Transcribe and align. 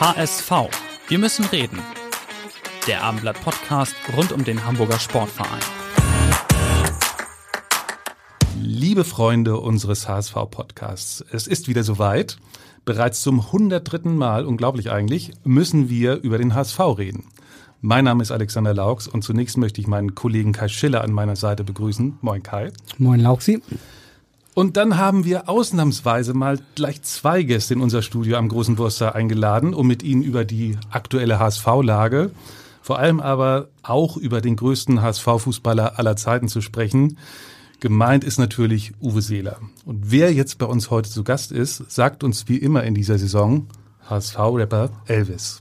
HSV. 0.00 0.52
Wir 1.08 1.18
müssen 1.18 1.44
reden. 1.46 1.80
Der 2.86 3.02
Abendblatt 3.02 3.42
Podcast 3.42 3.96
rund 4.16 4.30
um 4.30 4.44
den 4.44 4.64
Hamburger 4.64 5.00
Sportverein. 5.00 5.58
Liebe 8.62 9.02
Freunde 9.02 9.56
unseres 9.56 10.08
HSV-Podcasts, 10.08 11.24
es 11.32 11.48
ist 11.48 11.66
wieder 11.66 11.82
soweit. 11.82 12.38
Bereits 12.84 13.22
zum 13.22 13.40
103. 13.40 14.10
Mal, 14.10 14.46
unglaublich 14.46 14.92
eigentlich, 14.92 15.32
müssen 15.42 15.88
wir 15.88 16.22
über 16.22 16.38
den 16.38 16.54
HSV 16.54 16.78
reden. 16.96 17.24
Mein 17.80 18.04
Name 18.04 18.22
ist 18.22 18.30
Alexander 18.30 18.74
Laux 18.74 19.08
und 19.08 19.24
zunächst 19.24 19.56
möchte 19.56 19.80
ich 19.80 19.88
meinen 19.88 20.14
Kollegen 20.14 20.52
Kai 20.52 20.68
Schiller 20.68 21.02
an 21.02 21.10
meiner 21.10 21.34
Seite 21.34 21.64
begrüßen. 21.64 22.18
Moin 22.20 22.44
Kai. 22.44 22.70
Moin 22.98 23.18
Lauxi. 23.18 23.60
Und 24.58 24.76
dann 24.76 24.98
haben 24.98 25.24
wir 25.24 25.48
ausnahmsweise 25.48 26.34
mal 26.34 26.58
gleich 26.74 27.00
zwei 27.02 27.44
Gäste 27.44 27.74
in 27.74 27.80
unser 27.80 28.02
Studio 28.02 28.38
am 28.38 28.48
Großen 28.48 28.76
Wurster 28.76 29.14
eingeladen, 29.14 29.72
um 29.72 29.86
mit 29.86 30.02
ihnen 30.02 30.20
über 30.20 30.44
die 30.44 30.76
aktuelle 30.90 31.38
HSV-Lage, 31.38 32.32
vor 32.82 32.98
allem 32.98 33.20
aber 33.20 33.68
auch 33.84 34.16
über 34.16 34.40
den 34.40 34.56
größten 34.56 35.00
HSV-Fußballer 35.00 36.00
aller 36.00 36.16
Zeiten 36.16 36.48
zu 36.48 36.60
sprechen. 36.60 37.18
Gemeint 37.78 38.24
ist 38.24 38.38
natürlich 38.38 38.94
Uwe 39.00 39.22
Seeler. 39.22 39.60
Und 39.84 40.10
wer 40.10 40.32
jetzt 40.32 40.58
bei 40.58 40.66
uns 40.66 40.90
heute 40.90 41.08
zu 41.08 41.22
Gast 41.22 41.52
ist, 41.52 41.88
sagt 41.88 42.24
uns 42.24 42.48
wie 42.48 42.58
immer 42.58 42.82
in 42.82 42.96
dieser 42.96 43.16
Saison 43.16 43.68
HSV-Rapper 44.10 44.90
Elvis. 45.06 45.60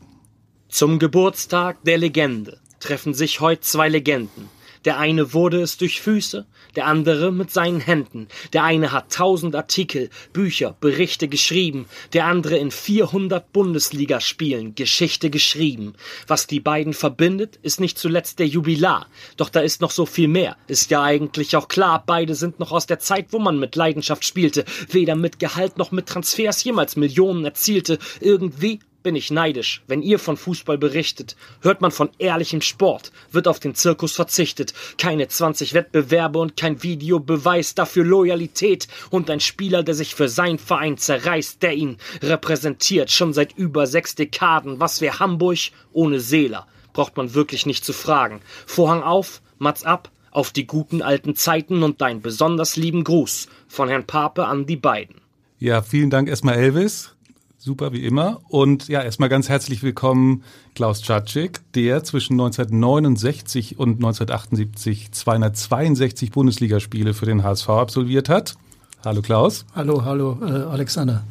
Zum 0.69 0.97
Geburtstag 0.97 1.83
der 1.83 1.99
Legende 1.99 2.57
treffen 2.79 3.13
sich 3.13 3.41
heute 3.41 3.61
zwei 3.61 3.89
Legenden. 3.89 4.56
Der 4.87 4.99
eine 4.99 5.33
wurde 5.33 5.61
es 5.61 5.75
durch 5.75 5.99
Füße, 5.99 6.45
der 6.77 6.85
andere 6.85 7.33
mit 7.33 7.51
seinen 7.51 7.81
Händen. 7.81 8.29
Der 8.53 8.63
eine 8.63 8.93
hat 8.93 9.11
tausend 9.11 9.53
Artikel, 9.53 10.09
Bücher, 10.31 10.77
Berichte 10.79 11.27
geschrieben, 11.27 11.87
der 12.13 12.23
andere 12.23 12.55
in 12.55 12.71
400 12.71 13.51
Bundesligaspielen 13.51 14.75
Geschichte 14.75 15.29
geschrieben. 15.29 15.95
Was 16.25 16.47
die 16.47 16.61
beiden 16.61 16.93
verbindet, 16.93 17.59
ist 17.63 17.81
nicht 17.81 17.97
zuletzt 17.97 18.39
der 18.39 18.47
Jubilar. 18.47 19.07
Doch 19.35 19.49
da 19.49 19.59
ist 19.59 19.81
noch 19.81 19.91
so 19.91 20.05
viel 20.05 20.29
mehr. 20.29 20.55
Ist 20.67 20.89
ja 20.89 21.03
eigentlich 21.03 21.57
auch 21.57 21.67
klar, 21.67 22.01
beide 22.05 22.33
sind 22.33 22.61
noch 22.61 22.71
aus 22.71 22.85
der 22.85 22.99
Zeit, 22.99 23.27
wo 23.31 23.39
man 23.39 23.59
mit 23.59 23.75
Leidenschaft 23.75 24.23
spielte, 24.23 24.63
weder 24.89 25.17
mit 25.17 25.37
Gehalt 25.37 25.77
noch 25.77 25.91
mit 25.91 26.05
Transfers 26.05 26.63
jemals 26.63 26.95
Millionen 26.95 27.43
erzielte. 27.43 27.99
Irgendwie 28.21 28.79
bin 29.07 29.15
ich 29.15 29.31
neidisch. 29.31 29.83
Wenn 29.87 30.01
ihr 30.01 30.19
von 30.19 30.35
Fußball 30.35 30.77
berichtet, 30.77 31.37
hört 31.61 31.79
man 31.79 31.91
von 31.91 32.09
ehrlichem 32.19 32.59
Sport, 32.59 33.13
wird 33.31 33.47
auf 33.47 33.57
den 33.57 33.73
Zirkus 33.73 34.11
verzichtet. 34.11 34.73
Keine 34.97 35.29
20 35.29 35.73
Wettbewerbe 35.73 36.39
und 36.39 36.57
kein 36.57 36.83
Videobeweis, 36.83 37.73
dafür 37.73 38.03
Loyalität 38.03 38.89
und 39.09 39.29
ein 39.29 39.39
Spieler, 39.39 39.81
der 39.83 39.95
sich 39.95 40.13
für 40.13 40.27
sein 40.27 40.59
Verein 40.59 40.97
zerreißt, 40.97 41.63
der 41.63 41.75
ihn 41.75 41.99
repräsentiert, 42.21 43.09
schon 43.09 43.31
seit 43.31 43.57
über 43.57 43.87
sechs 43.87 44.13
Dekaden. 44.13 44.81
Was 44.81 44.99
wäre 44.99 45.19
Hamburg 45.19 45.71
ohne 45.93 46.19
Seeler? 46.19 46.67
Braucht 46.91 47.15
man 47.15 47.33
wirklich 47.33 47.65
nicht 47.65 47.85
zu 47.85 47.93
fragen. 47.93 48.41
Vorhang 48.65 49.03
auf, 49.03 49.41
Mats 49.57 49.85
ab, 49.85 50.11
auf 50.31 50.51
die 50.51 50.67
guten 50.67 51.01
alten 51.01 51.33
Zeiten 51.33 51.81
und 51.81 52.01
deinen 52.01 52.21
besonders 52.21 52.75
lieben 52.75 53.05
Gruß 53.05 53.47
von 53.69 53.87
Herrn 53.87 54.05
Pape 54.05 54.47
an 54.47 54.65
die 54.65 54.75
beiden. 54.75 55.21
Ja, 55.59 55.81
vielen 55.81 56.09
Dank 56.09 56.27
erstmal 56.27 56.55
Elvis. 56.55 57.15
Super 57.59 57.91
wie 57.91 58.05
immer. 58.05 58.39
Und 58.49 58.87
ja, 58.87 59.01
erstmal 59.01 59.29
ganz 59.29 59.49
herzlich 59.49 59.81
willkommen 59.81 60.43
Klaus 60.75 61.01
Czatschik, 61.01 61.61
der 61.73 62.03
zwischen 62.03 62.33
1969 62.33 63.79
und 63.79 63.95
1978 63.95 65.11
262 65.11 66.31
Bundesligaspiele 66.31 67.15
für 67.15 67.25
den 67.25 67.43
HSV 67.43 67.69
absolviert 67.69 68.29
hat. 68.29 68.57
Hallo 69.03 69.23
Klaus. 69.23 69.65
Hallo, 69.73 70.05
hallo 70.05 70.37
äh, 70.41 70.45
Alexander. 70.45 71.23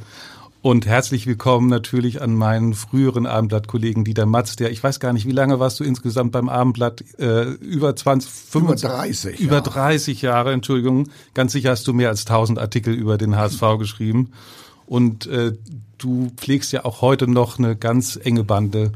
Und 0.62 0.84
herzlich 0.84 1.28
willkommen 1.28 1.68
natürlich 1.68 2.20
an 2.20 2.34
meinen 2.34 2.74
früheren 2.74 3.24
Abendblatt-Kollegen 3.26 4.04
Dieter 4.04 4.26
Matz, 4.26 4.56
der, 4.56 4.72
ich 4.72 4.82
weiß 4.82 4.98
gar 4.98 5.12
nicht, 5.12 5.26
wie 5.26 5.32
lange 5.32 5.60
warst 5.60 5.78
du 5.78 5.84
insgesamt 5.84 6.32
beim 6.32 6.48
Abendblatt? 6.48 7.04
Äh, 7.20 7.52
über 7.52 7.94
20, 7.94 8.28
25, 8.28 8.58
über 8.58 8.96
30. 8.96 9.40
Über 9.40 9.60
30 9.60 10.22
Jahre, 10.22 10.52
Entschuldigung. 10.52 11.08
Ganz 11.34 11.52
sicher 11.52 11.70
hast 11.70 11.86
du 11.86 11.92
mehr 11.92 12.08
als 12.08 12.22
1000 12.22 12.58
Artikel 12.58 12.94
über 12.94 13.16
den 13.16 13.36
HSV 13.36 13.60
geschrieben. 13.78 14.32
Und 14.86 15.26
äh, 15.26 15.52
du 15.98 16.30
pflegst 16.36 16.72
ja 16.72 16.84
auch 16.84 17.02
heute 17.02 17.28
noch 17.28 17.58
eine 17.58 17.76
ganz 17.76 18.18
enge 18.22 18.44
Bande 18.44 18.92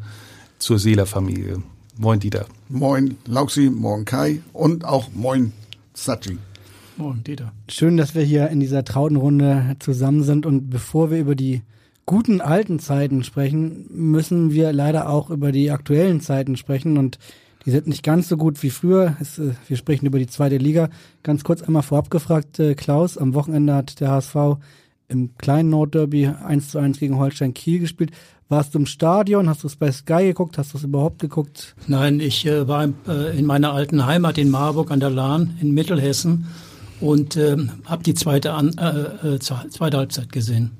zur 0.58 0.78
Seeler-Familie. 0.78 1.62
Moin, 1.96 2.20
Dieter. 2.20 2.46
Moin, 2.68 3.16
Lauxi, 3.26 3.68
moin, 3.68 4.04
Kai 4.04 4.40
und 4.52 4.84
auch 4.84 5.08
moin, 5.12 5.52
Sachi. 5.92 6.38
Moin, 6.96 7.22
Dieter. 7.24 7.52
Schön, 7.68 7.96
dass 7.96 8.14
wir 8.14 8.22
hier 8.22 8.48
in 8.48 8.60
dieser 8.60 8.84
trauten 8.84 9.16
Runde 9.16 9.76
zusammen 9.80 10.22
sind 10.22 10.46
und 10.46 10.70
bevor 10.70 11.10
wir 11.10 11.18
über 11.18 11.34
die 11.34 11.62
guten 12.06 12.40
alten 12.40 12.78
Zeiten 12.78 13.22
sprechen, 13.22 13.86
müssen 13.90 14.52
wir 14.52 14.72
leider 14.72 15.08
auch 15.08 15.30
über 15.30 15.52
die 15.52 15.70
aktuellen 15.70 16.20
Zeiten 16.20 16.56
sprechen 16.56 16.96
und 16.98 17.18
die 17.64 17.70
sind 17.70 17.86
nicht 17.86 18.02
ganz 18.02 18.28
so 18.28 18.36
gut 18.36 18.62
wie 18.62 18.70
früher. 18.70 19.16
Es, 19.20 19.38
äh, 19.38 19.52
wir 19.68 19.76
sprechen 19.76 20.06
über 20.06 20.18
die 20.18 20.26
zweite 20.26 20.56
Liga. 20.56 20.88
Ganz 21.22 21.44
kurz 21.44 21.62
einmal 21.62 21.82
vorab 21.82 22.10
gefragt, 22.10 22.58
äh, 22.58 22.74
Klaus, 22.74 23.18
am 23.18 23.34
Wochenende 23.34 23.74
hat 23.74 24.00
der 24.00 24.10
HSV 24.10 24.58
im 25.10 25.36
kleinen 25.36 25.70
Nordderby 25.70 26.28
1 26.28 26.70
zu 26.70 26.78
1 26.78 26.98
gegen 26.98 27.18
Holstein 27.18 27.54
Kiel 27.54 27.80
gespielt. 27.80 28.12
Warst 28.48 28.74
du 28.74 28.78
im 28.80 28.86
Stadion? 28.86 29.48
Hast 29.48 29.62
du 29.62 29.68
es 29.68 29.76
bei 29.76 29.92
Sky 29.92 30.24
geguckt? 30.24 30.58
Hast 30.58 30.72
du 30.72 30.78
es 30.78 30.84
überhaupt 30.84 31.20
geguckt? 31.20 31.74
Nein, 31.86 32.18
ich 32.20 32.46
äh, 32.46 32.66
war 32.66 32.88
äh, 33.06 33.38
in 33.38 33.46
meiner 33.46 33.72
alten 33.72 34.06
Heimat 34.06 34.38
in 34.38 34.50
Marburg 34.50 34.90
an 34.90 35.00
der 35.00 35.10
Lahn 35.10 35.56
in 35.60 35.72
Mittelhessen 35.72 36.46
und 37.00 37.36
äh, 37.36 37.56
habe 37.84 38.02
die 38.02 38.14
zweite, 38.14 38.52
an, 38.52 38.76
äh, 38.76 39.34
äh, 39.34 39.38
zweite 39.38 39.96
Halbzeit 39.96 40.32
gesehen. 40.32 40.72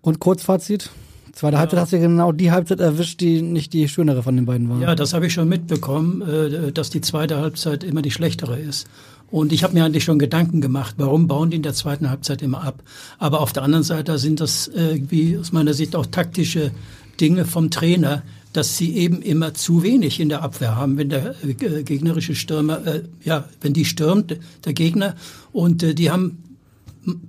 Und 0.00 0.18
Kurzfazit? 0.18 0.90
Zweite 1.32 1.54
ja. 1.54 1.60
Halbzeit 1.60 1.80
hast 1.80 1.92
du 1.92 2.00
genau 2.00 2.32
die 2.32 2.50
Halbzeit 2.50 2.80
erwischt, 2.80 3.20
die 3.20 3.42
nicht 3.42 3.72
die 3.72 3.88
schönere 3.88 4.24
von 4.24 4.34
den 4.34 4.44
beiden 4.44 4.68
war. 4.68 4.80
Ja, 4.80 4.96
das 4.96 5.14
habe 5.14 5.28
ich 5.28 5.32
schon 5.32 5.48
mitbekommen, 5.48 6.22
äh, 6.22 6.72
dass 6.72 6.90
die 6.90 7.00
zweite 7.00 7.38
Halbzeit 7.38 7.84
immer 7.84 8.02
die 8.02 8.10
schlechtere 8.10 8.58
ist. 8.58 8.88
Und 9.30 9.52
ich 9.52 9.62
habe 9.62 9.74
mir 9.74 9.84
eigentlich 9.84 10.04
schon 10.04 10.18
Gedanken 10.18 10.60
gemacht, 10.60 10.94
warum 10.98 11.28
bauen 11.28 11.50
die 11.50 11.56
in 11.56 11.62
der 11.62 11.74
zweiten 11.74 12.08
Halbzeit 12.08 12.40
immer 12.40 12.62
ab. 12.62 12.82
Aber 13.18 13.40
auf 13.40 13.52
der 13.52 13.62
anderen 13.62 13.84
Seite 13.84 14.18
sind 14.18 14.40
das 14.40 14.68
irgendwie 14.68 15.36
aus 15.36 15.52
meiner 15.52 15.74
Sicht 15.74 15.94
auch 15.96 16.06
taktische 16.06 16.70
Dinge 17.20 17.44
vom 17.44 17.70
Trainer, 17.70 18.22
dass 18.52 18.78
sie 18.78 18.96
eben 18.96 19.20
immer 19.20 19.52
zu 19.54 19.82
wenig 19.82 20.20
in 20.20 20.30
der 20.30 20.42
Abwehr 20.42 20.76
haben, 20.76 20.96
wenn 20.96 21.10
der 21.10 21.34
äh, 21.44 21.82
gegnerische 21.82 22.34
Stürmer, 22.34 22.86
äh, 22.86 23.02
ja, 23.22 23.44
wenn 23.60 23.74
die 23.74 23.84
stürmt, 23.84 24.36
der 24.64 24.72
Gegner, 24.72 25.14
und 25.52 25.82
äh, 25.82 25.94
die 25.94 26.10
haben 26.10 26.47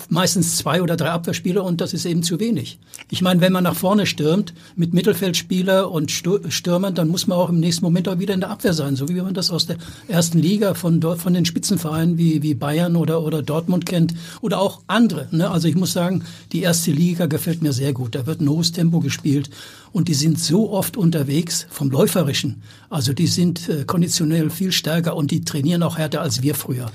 meistens 0.10 0.58
zwei 0.58 0.82
oder 0.82 0.96
drei 0.96 1.10
Abwehrspieler 1.12 1.64
und 1.64 1.82
das 1.82 1.94
ist 1.94 2.06
eben 2.06 2.24
zu 2.24 2.40
wenig. 2.40 2.80
Ich 3.10 3.22
meine, 3.22 3.42
wenn 3.42 3.54
man 3.54 3.64
nach 3.64 3.76
vorne 3.76 4.06
stürmt 4.06 4.54
mit 4.76 4.94
Mittelfeldspieler 4.94 5.90
und 5.92 6.12
Stürmern, 6.12 6.96
dann 6.96 7.08
muss 7.08 7.28
man 7.28 7.38
auch 7.38 7.50
im 7.50 7.60
nächsten 7.60 7.86
Moment 7.86 8.08
auch 8.08 8.20
wieder 8.20 8.34
in 8.34 8.40
der 8.42 8.50
Abwehr 8.50 8.74
sein, 8.74 8.96
so 8.96 9.08
wie 9.10 9.22
man 9.22 9.34
das 9.34 9.52
aus 9.52 9.68
der 9.68 9.78
ersten 10.08 10.40
Liga 10.40 10.74
von 10.74 11.02
von 11.02 11.34
den 11.34 11.46
Spitzenvereinen 11.46 12.18
wie 12.18 12.42
wie 12.44 12.54
Bayern 12.54 12.96
oder 12.96 13.22
oder 13.22 13.42
Dortmund 13.42 13.86
kennt 13.86 14.14
oder 14.42 14.60
auch 14.60 14.82
andere. 14.88 15.28
Ne? 15.32 15.50
Also 15.50 15.68
ich 15.68 15.76
muss 15.76 15.94
sagen, 15.94 16.24
die 16.52 16.62
erste 16.62 16.92
Liga 16.92 17.26
gefällt 17.26 17.62
mir 17.62 17.74
sehr 17.74 17.94
gut. 17.94 18.16
Da 18.16 18.26
wird 18.26 18.42
ein 18.42 18.50
hohes 18.50 18.72
Tempo 18.72 19.00
gespielt 19.00 19.50
und 19.92 20.08
die 20.08 20.14
sind 20.14 20.40
so 20.40 20.72
oft 20.72 20.98
unterwegs 20.98 21.68
vom 21.70 21.90
läuferischen. 21.90 22.62
Also 22.90 23.14
die 23.14 23.28
sind 23.28 23.70
äh, 23.70 23.86
konditionell 23.86 24.50
viel 24.50 24.72
stärker 24.72 25.16
und 25.16 25.32
die 25.32 25.42
trainieren 25.42 25.84
auch 25.84 25.98
härter 25.98 26.22
als 26.22 26.42
wir 26.42 26.56
früher. 26.56 26.92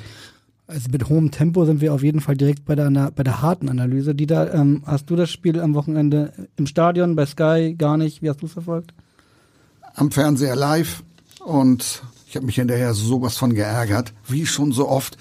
Also 0.67 0.89
mit 0.91 1.09
hohem 1.11 1.31
Tempo 1.31 1.67
sind 1.67 1.83
wir 1.83 1.93
auf 1.93 2.03
jeden 2.03 2.21
Fall 2.21 2.37
direkt 2.37 2.65
bei 2.65 2.75
der, 2.75 2.91
bei 2.91 3.23
der 3.23 3.43
harten 3.43 3.69
Analyse. 3.69 4.15
Dieter, 4.15 4.55
ähm, 4.55 4.83
hast 4.87 5.11
du 5.11 5.17
das 5.17 5.31
Spiel 5.31 5.61
am 5.61 5.75
Wochenende 5.75 6.33
im 6.57 6.67
Stadion, 6.67 7.17
bei 7.17 7.27
Sky, 7.27 7.75
gar 7.77 7.99
nicht? 7.99 8.23
Wie 8.23 8.31
hast 8.31 8.41
du 8.41 8.47
es 8.47 8.53
verfolgt? 8.53 8.95
Am 9.95 10.11
Fernseher 10.11 10.57
live 10.57 11.03
und 11.45 12.03
ich 12.27 12.35
habe 12.35 12.47
mich 12.47 12.57
hinterher 12.57 12.95
sowas 12.95 13.37
von 13.37 13.55
geärgert, 13.55 14.15
wie 14.27 14.47
schon 14.47 14.73
so 14.73 14.89
oft 14.89 15.19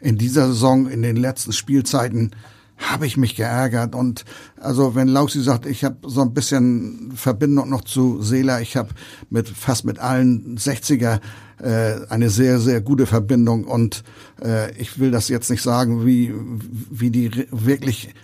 in 0.00 0.16
dieser 0.16 0.48
Saison, 0.48 0.88
in 0.88 1.02
den 1.02 1.16
letzten 1.16 1.52
Spielzeiten 1.52 2.30
habe 2.78 3.06
ich 3.06 3.16
mich 3.16 3.36
geärgert 3.36 3.94
und 3.94 4.24
also 4.60 4.94
wenn 4.94 5.08
Lausi 5.08 5.42
sagt, 5.42 5.66
ich 5.66 5.84
habe 5.84 5.96
so 6.06 6.20
ein 6.20 6.34
bisschen 6.34 7.12
Verbindung 7.16 7.70
noch 7.70 7.82
zu 7.82 8.22
Seela, 8.22 8.60
ich 8.60 8.76
habe 8.76 8.90
mit 9.30 9.48
fast 9.48 9.84
mit 9.84 9.98
allen 9.98 10.58
60er 10.58 11.20
äh, 11.62 12.06
eine 12.10 12.28
sehr 12.28 12.60
sehr 12.60 12.80
gute 12.80 13.06
Verbindung 13.06 13.64
und 13.64 14.04
äh, 14.42 14.72
ich 14.76 14.98
will 14.98 15.10
das 15.10 15.28
jetzt 15.28 15.50
nicht 15.50 15.62
sagen, 15.62 16.04
wie 16.04 16.34
wie 16.90 17.10
die 17.10 17.46
wirklich 17.50 18.14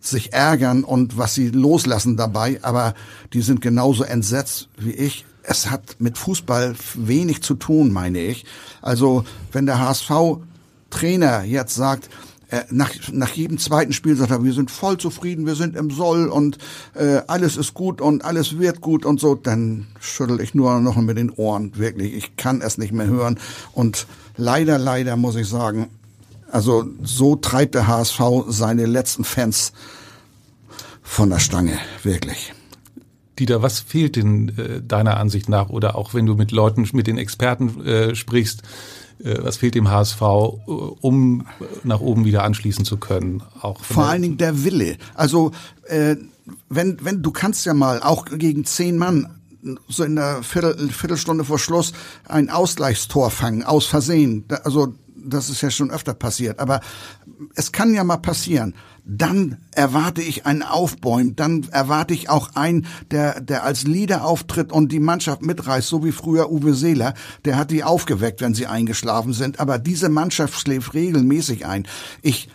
sich 0.00 0.32
ärgern 0.32 0.84
und 0.84 1.18
was 1.18 1.34
sie 1.34 1.50
loslassen 1.50 2.16
dabei, 2.16 2.60
aber 2.62 2.94
die 3.32 3.42
sind 3.42 3.60
genauso 3.60 4.04
entsetzt 4.04 4.68
wie 4.78 4.92
ich. 4.92 5.26
Es 5.42 5.70
hat 5.70 5.96
mit 5.98 6.18
Fußball 6.18 6.74
wenig 6.94 7.42
zu 7.42 7.54
tun, 7.54 7.90
meine 7.92 8.20
ich. 8.20 8.44
Also 8.82 9.24
wenn 9.52 9.66
der 9.66 9.80
HSV 9.80 10.10
Trainer 10.90 11.42
jetzt 11.42 11.74
sagt, 11.74 12.08
nach, 12.70 12.90
nach 13.12 13.32
jedem 13.32 13.58
zweiten 13.58 13.92
Spiel 13.92 14.16
sagt 14.16 14.30
er, 14.30 14.42
wir 14.42 14.52
sind 14.52 14.70
voll 14.70 14.96
zufrieden, 14.96 15.46
wir 15.46 15.54
sind 15.54 15.76
im 15.76 15.90
Soll 15.90 16.28
und 16.28 16.58
äh, 16.94 17.20
alles 17.26 17.56
ist 17.56 17.74
gut 17.74 18.00
und 18.00 18.24
alles 18.24 18.58
wird 18.58 18.80
gut 18.80 19.04
und 19.04 19.20
so, 19.20 19.34
dann 19.34 19.86
schüttel 20.00 20.40
ich 20.40 20.54
nur 20.54 20.80
noch 20.80 20.96
mit 20.96 21.18
den 21.18 21.30
Ohren, 21.30 21.76
wirklich. 21.76 22.14
Ich 22.14 22.36
kann 22.36 22.62
es 22.62 22.78
nicht 22.78 22.92
mehr 22.92 23.06
hören. 23.06 23.38
Und 23.72 24.06
leider, 24.36 24.78
leider 24.78 25.16
muss 25.16 25.36
ich 25.36 25.48
sagen, 25.48 25.88
also 26.50 26.86
so 27.02 27.36
treibt 27.36 27.74
der 27.74 27.86
HSV 27.86 28.20
seine 28.48 28.86
letzten 28.86 29.24
Fans 29.24 29.72
von 31.02 31.30
der 31.30 31.40
Stange, 31.40 31.78
wirklich. 32.02 32.54
Dieter, 33.38 33.62
was 33.62 33.80
fehlt 33.80 34.16
denn 34.16 34.52
äh, 34.56 34.82
deiner 34.82 35.18
Ansicht 35.18 35.48
nach 35.48 35.68
oder 35.68 35.96
auch 35.96 36.14
wenn 36.14 36.26
du 36.26 36.34
mit 36.34 36.50
Leuten, 36.50 36.88
mit 36.92 37.06
den 37.06 37.18
Experten 37.18 37.84
äh, 37.86 38.14
sprichst, 38.14 38.62
äh, 38.62 38.64
was 39.20 39.56
fehlt 39.56 39.74
dem 39.74 39.90
HSV, 39.90 40.20
äh, 40.20 40.24
um 40.66 41.46
nach 41.84 42.00
oben 42.00 42.24
wieder 42.24 42.44
anschließen 42.44 42.84
zu 42.84 42.96
können? 42.96 43.42
Auch 43.60 43.84
Vor 43.84 44.04
allen 44.04 44.22
Dingen 44.22 44.38
der 44.38 44.64
Wille. 44.64 44.96
Also 45.14 45.52
äh, 45.84 46.16
wenn, 46.68 46.98
wenn 47.02 47.22
du 47.22 47.30
kannst 47.30 47.66
ja 47.66 47.74
mal 47.74 48.02
auch 48.02 48.24
gegen 48.26 48.64
zehn 48.64 48.96
Mann 48.96 49.34
so 49.88 50.04
in 50.04 50.16
der 50.16 50.42
Viertel, 50.42 50.88
Viertelstunde 50.90 51.44
vor 51.44 51.58
Schluss 51.58 51.92
ein 52.26 52.48
Ausgleichstor 52.48 53.30
fangen, 53.30 53.64
aus 53.64 53.86
Versehen. 53.86 54.44
Also 54.64 54.94
das 55.28 55.50
ist 55.50 55.62
ja 55.62 55.70
schon 55.70 55.90
öfter 55.90 56.14
passiert. 56.14 56.58
Aber 56.58 56.80
es 57.54 57.72
kann 57.72 57.94
ja 57.94 58.04
mal 58.04 58.18
passieren 58.18 58.74
dann 59.08 59.56
erwarte 59.72 60.20
ich 60.20 60.44
ein 60.44 60.62
Aufbäumen, 60.62 61.34
dann 61.34 61.66
erwarte 61.72 62.12
ich 62.12 62.28
auch 62.28 62.54
einen, 62.54 62.86
der, 63.10 63.40
der 63.40 63.64
als 63.64 63.84
Leader 63.84 64.24
auftritt 64.24 64.70
und 64.70 64.92
die 64.92 65.00
Mannschaft 65.00 65.40
mitreißt, 65.40 65.88
so 65.88 66.04
wie 66.04 66.12
früher 66.12 66.52
Uwe 66.52 66.74
Seeler, 66.74 67.14
der 67.46 67.56
hat 67.56 67.70
die 67.70 67.84
aufgeweckt, 67.84 68.42
wenn 68.42 68.54
sie 68.54 68.66
eingeschlafen 68.66 69.32
sind, 69.32 69.60
aber 69.60 69.78
diese 69.78 70.10
Mannschaft 70.10 70.60
schläft 70.60 70.92
regelmäßig 70.92 71.66
ein. 71.66 71.88
Ich 72.22 72.50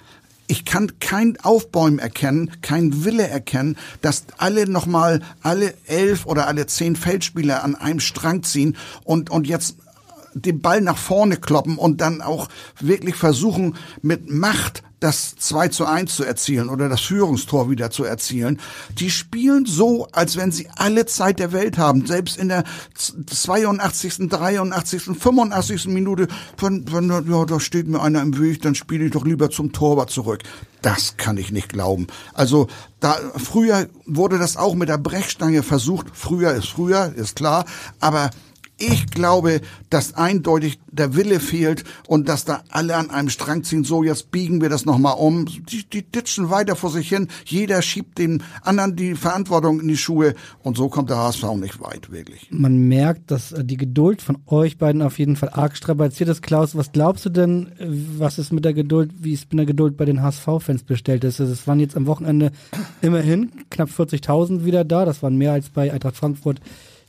ich 0.46 0.66
kann 0.66 1.00
kein 1.00 1.40
Aufbäumen 1.40 2.00
erkennen, 2.00 2.52
kein 2.62 3.06
Wille 3.06 3.26
erkennen, 3.26 3.78
dass 4.02 4.26
alle 4.38 4.70
nochmal, 4.70 5.22
alle 5.42 5.74
elf 5.88 6.26
oder 6.26 6.48
alle 6.48 6.68
zehn 6.68 6.98
Feldspieler 6.98 7.64
an 7.64 7.76
einem 7.76 8.02
Strang 8.02 8.44
ziehen 8.44 8.76
und, 9.06 9.30
und 9.30 9.48
jetzt 9.48 9.78
den 10.34 10.62
Ball 10.62 10.82
nach 10.82 10.98
vorne 10.98 11.38
kloppen 11.38 11.78
und 11.78 12.02
dann 12.02 12.22
auch 12.22 12.50
wirklich 12.80 13.16
versuchen, 13.16 13.76
mit 14.02 14.30
Macht 14.30 14.84
das 15.04 15.36
2 15.36 15.68
zu 15.68 15.86
1 15.86 16.16
zu 16.16 16.24
erzielen 16.24 16.70
oder 16.70 16.88
das 16.88 17.02
Führungstor 17.02 17.70
wieder 17.70 17.92
zu 17.92 18.06
erzielen. 18.06 18.60
Die 18.98 19.10
spielen 19.10 19.66
so, 19.66 20.08
als 20.14 20.38
wenn 20.38 20.52
sie 20.52 20.70
alle 20.78 21.06
Zeit 21.06 21.40
der 21.40 21.52
Welt 21.52 21.78
haben. 21.78 22.06
Selbst 22.06 22.38
in 22.38 22.48
der 22.48 22.64
82., 22.96 24.30
83., 24.30 25.04
85. 25.04 25.88
Minute, 25.88 26.30
wenn, 26.58 26.90
wenn 26.94 27.10
ja, 27.10 27.46
da 27.46 27.60
steht 27.60 27.88
mir 27.88 28.02
einer 28.02 28.22
im 28.22 28.40
Weg, 28.40 28.62
dann 28.62 28.76
spiele 28.76 29.06
ich 29.06 29.12
doch 29.12 29.26
lieber 29.26 29.50
zum 29.50 29.74
Torwart 29.74 30.10
zurück. 30.10 30.42
Das 30.82 31.18
kann 31.18 31.38
ich 31.38 31.52
nicht 31.52 31.68
glauben. 31.68 32.08
Also 32.34 32.68
da 33.02 33.18
früher 33.36 33.88
wurde 34.06 34.38
das 34.38 34.56
auch 34.56 34.74
mit 34.74 34.88
der 34.88 34.98
Brechstange 34.98 35.64
versucht. 35.64 36.08
Früher 36.14 36.54
ist 36.54 36.70
früher, 36.70 37.14
ist 37.14 37.36
klar. 37.36 37.66
Aber 38.00 38.30
ich 38.86 39.08
glaube, 39.08 39.62
dass 39.90 40.16
eindeutig 40.16 40.80
der 40.92 41.16
Wille 41.16 41.40
fehlt 41.40 41.84
und 42.08 42.28
dass 42.28 42.44
da 42.44 42.64
alle 42.70 42.96
an 42.96 43.10
einem 43.10 43.30
Strang 43.30 43.64
ziehen. 43.64 43.84
So, 43.84 44.04
jetzt 44.04 44.32
biegen 44.32 44.62
wir 44.62 44.70
das 44.70 44.86
nochmal 44.86 45.16
um. 45.18 45.46
Die, 45.46 45.84
die 45.90 46.04
ditschen 46.04 46.50
weiter 46.50 46.76
vor 46.76 46.90
sich 46.90 47.08
hin. 47.08 47.28
Jeder 47.46 47.82
schiebt 47.82 48.18
dem 48.18 48.42
anderen 48.62 48.96
die 48.96 49.16
Verantwortung 49.16 49.80
in 49.80 49.88
die 49.88 49.98
Schuhe. 49.98 50.36
Und 50.62 50.76
so 50.78 50.90
kommt 50.90 51.10
der 51.10 51.18
HSV 51.18 51.44
nicht 51.56 51.82
weit, 51.82 52.12
wirklich. 52.12 52.48
Man 52.52 52.88
merkt, 52.88 53.32
dass 53.32 53.54
äh, 53.54 53.64
die 53.64 53.78
Geduld 53.78 54.22
von 54.22 54.38
euch 54.48 54.78
beiden 54.78 55.02
auf 55.02 55.18
jeden 55.18 55.36
Fall 55.36 55.50
arg 55.50 55.78
strapaziert 55.78 56.30
ist. 56.30 56.42
Klaus, 56.42 56.76
was 56.76 56.92
glaubst 56.92 57.26
du 57.26 57.30
denn, 57.30 57.72
äh, 57.80 57.88
was 58.18 58.38
ist 58.38 58.52
mit 58.52 58.66
der 58.66 58.74
Geduld, 58.74 59.12
wie 59.20 59.34
es 59.34 59.46
mit 59.50 59.60
der 59.60 59.66
Geduld 59.66 59.96
bei 59.96 60.06
den 60.06 60.22
HSV-Fans 60.22 60.84
bestellt 60.84 61.24
ist? 61.24 61.40
Es 61.40 61.68
waren 61.68 61.80
jetzt 61.80 61.96
am 61.96 62.06
Wochenende 62.06 62.52
immerhin 63.02 63.52
knapp 63.70 63.90
40.000 63.90 64.66
wieder 64.66 64.84
da. 64.84 65.06
Das 65.06 65.24
waren 65.24 65.38
mehr 65.38 65.54
als 65.54 65.70
bei 65.70 65.92
Eintracht 65.94 66.18
Frankfurt 66.18 66.60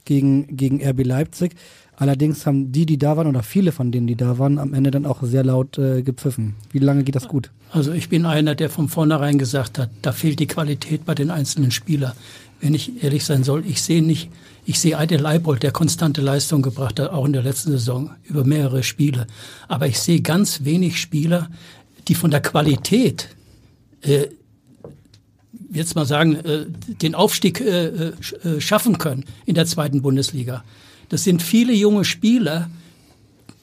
gegen, 0.04 0.56
gegen 0.56 0.84
RB 0.84 1.04
Leipzig. 1.04 1.54
Allerdings 1.96 2.44
haben 2.44 2.72
die, 2.72 2.86
die 2.86 2.98
da 2.98 3.16
waren, 3.16 3.28
oder 3.28 3.42
viele 3.42 3.70
von 3.70 3.92
denen, 3.92 4.06
die 4.06 4.16
da 4.16 4.38
waren, 4.38 4.58
am 4.58 4.74
Ende 4.74 4.90
dann 4.90 5.06
auch 5.06 5.22
sehr 5.22 5.44
laut 5.44 5.78
äh, 5.78 6.02
gepfiffen. 6.02 6.54
Wie 6.72 6.80
lange 6.80 7.04
geht 7.04 7.14
das 7.14 7.28
gut? 7.28 7.50
Also 7.70 7.92
ich 7.92 8.08
bin 8.08 8.26
einer, 8.26 8.54
der 8.54 8.68
von 8.68 8.88
vornherein 8.88 9.38
gesagt 9.38 9.78
hat, 9.78 9.90
da 10.02 10.12
fehlt 10.12 10.40
die 10.40 10.46
Qualität 10.46 11.04
bei 11.04 11.14
den 11.14 11.30
einzelnen 11.30 11.70
Spielern. 11.70 12.12
Wenn 12.60 12.74
ich 12.74 13.04
ehrlich 13.04 13.24
sein 13.24 13.44
soll, 13.44 13.64
ich 13.66 13.82
sehe 13.82 14.02
nicht, 14.02 14.30
ich 14.64 14.80
sehe 14.80 14.98
Eide 14.98 15.16
Leibold, 15.16 15.62
der 15.62 15.70
konstante 15.70 16.20
Leistung 16.20 16.62
gebracht 16.62 16.98
hat, 16.98 17.10
auch 17.10 17.26
in 17.26 17.32
der 17.32 17.42
letzten 17.42 17.72
Saison, 17.72 18.10
über 18.24 18.44
mehrere 18.44 18.82
Spiele. 18.82 19.26
Aber 19.68 19.86
ich 19.86 20.00
sehe 20.00 20.20
ganz 20.20 20.64
wenig 20.64 21.00
Spieler, 21.00 21.48
die 22.08 22.14
von 22.14 22.30
der 22.30 22.40
Qualität 22.40 23.28
äh, 24.02 24.26
jetzt 25.74 25.94
mal 25.94 26.06
sagen, 26.06 26.36
äh, 26.36 26.66
den 27.02 27.14
Aufstieg 27.14 27.60
äh, 27.60 27.86
äh, 27.86 28.60
schaffen 28.60 28.98
können 28.98 29.24
in 29.44 29.54
der 29.54 29.66
zweiten 29.66 30.02
Bundesliga. 30.02 30.64
Das 31.08 31.24
sind 31.24 31.42
viele 31.42 31.74
junge 31.74 32.04
Spieler, 32.04 32.70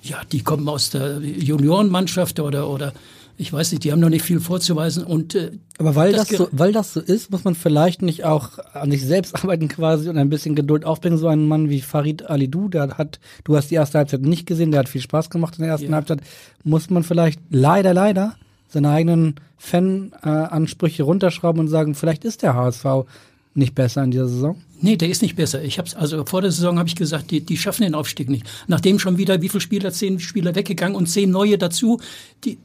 ja, 0.03 0.21
die 0.31 0.41
kommen 0.41 0.67
aus 0.67 0.89
der 0.89 1.19
Juniorenmannschaft 1.19 2.39
oder, 2.39 2.69
oder 2.69 2.93
ich 3.37 3.51
weiß 3.51 3.71
nicht, 3.71 3.83
die 3.83 3.91
haben 3.91 3.99
noch 3.99 4.09
nicht 4.09 4.23
viel 4.23 4.39
vorzuweisen. 4.39 5.03
Und, 5.03 5.35
äh, 5.35 5.51
Aber 5.79 5.95
weil 5.95 6.11
das, 6.11 6.27
das 6.27 6.37
so, 6.37 6.47
weil 6.51 6.71
das 6.71 6.93
so 6.93 6.99
ist, 6.99 7.31
muss 7.31 7.43
man 7.43 7.55
vielleicht 7.55 8.01
nicht 8.01 8.23
auch 8.23 8.59
an 8.73 8.91
sich 8.91 9.03
selbst 9.03 9.35
arbeiten 9.43 9.67
quasi 9.67 10.09
und 10.09 10.17
ein 10.17 10.29
bisschen 10.29 10.53
Geduld 10.55 10.85
aufbringen. 10.85 11.17
So 11.17 11.27
ein 11.27 11.47
Mann 11.47 11.69
wie 11.69 11.81
Farid 11.81 12.29
Alidou, 12.29 12.67
der 12.69 12.97
hat, 12.97 13.19
du 13.43 13.55
hast 13.55 13.71
die 13.71 13.75
erste 13.75 13.97
Halbzeit 13.97 14.21
nicht 14.21 14.45
gesehen, 14.45 14.71
der 14.71 14.81
hat 14.81 14.89
viel 14.89 15.01
Spaß 15.01 15.29
gemacht 15.29 15.55
in 15.57 15.63
der 15.63 15.71
ersten 15.71 15.89
ja. 15.89 15.95
Halbzeit. 15.95 16.21
Muss 16.63 16.89
man 16.89 17.03
vielleicht 17.03 17.39
leider, 17.49 17.93
leider 17.93 18.35
seine 18.71 18.89
eigenen 18.89 19.35
Fan-Ansprüche 19.57 21.03
runterschrauben 21.03 21.59
und 21.59 21.67
sagen, 21.67 21.93
vielleicht 21.93 22.23
ist 22.23 22.41
der 22.41 22.55
HSV 22.55 23.05
nicht 23.53 23.75
besser 23.75 24.03
in 24.03 24.11
dieser 24.11 24.27
Saison? 24.27 24.55
Nee, 24.83 24.95
der 24.95 25.09
ist 25.09 25.21
nicht 25.21 25.35
besser. 25.35 25.61
Ich 25.61 25.77
hab's, 25.77 25.93
also 25.93 26.25
vor 26.25 26.41
der 26.41 26.51
Saison 26.51 26.79
habe 26.79 26.89
ich 26.89 26.95
gesagt, 26.95 27.29
die, 27.29 27.41
die 27.41 27.57
schaffen 27.57 27.83
den 27.83 27.93
Aufstieg 27.93 28.29
nicht. 28.29 28.49
Nachdem 28.67 28.97
schon 28.97 29.17
wieder 29.17 29.41
wie 29.41 29.49
viele 29.49 29.61
Spieler, 29.61 29.91
zehn 29.91 30.19
Spieler 30.19 30.55
weggegangen 30.55 30.95
und 30.95 31.07
zehn 31.07 31.29
neue 31.29 31.57
dazu. 31.57 31.99
Die, 32.45 32.57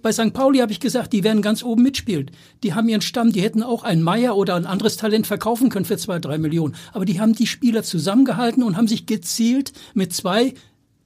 bei 0.00 0.12
St. 0.12 0.32
Pauli 0.32 0.60
habe 0.60 0.72
ich 0.72 0.80
gesagt, 0.80 1.12
die 1.12 1.24
werden 1.24 1.42
ganz 1.42 1.62
oben 1.62 1.82
mitspielen. 1.82 2.30
Die 2.62 2.72
haben 2.72 2.88
ihren 2.88 3.02
Stamm, 3.02 3.32
die 3.32 3.42
hätten 3.42 3.62
auch 3.62 3.82
einen 3.82 4.02
Meier 4.02 4.36
oder 4.36 4.54
ein 4.54 4.64
anderes 4.64 4.96
Talent 4.96 5.26
verkaufen 5.26 5.68
können 5.68 5.84
für 5.84 5.98
zwei, 5.98 6.18
drei 6.18 6.38
Millionen. 6.38 6.74
Aber 6.92 7.04
die 7.04 7.20
haben 7.20 7.34
die 7.34 7.46
Spieler 7.46 7.82
zusammengehalten 7.82 8.62
und 8.62 8.76
haben 8.76 8.88
sich 8.88 9.04
gezielt 9.04 9.72
mit 9.92 10.14
zwei 10.14 10.54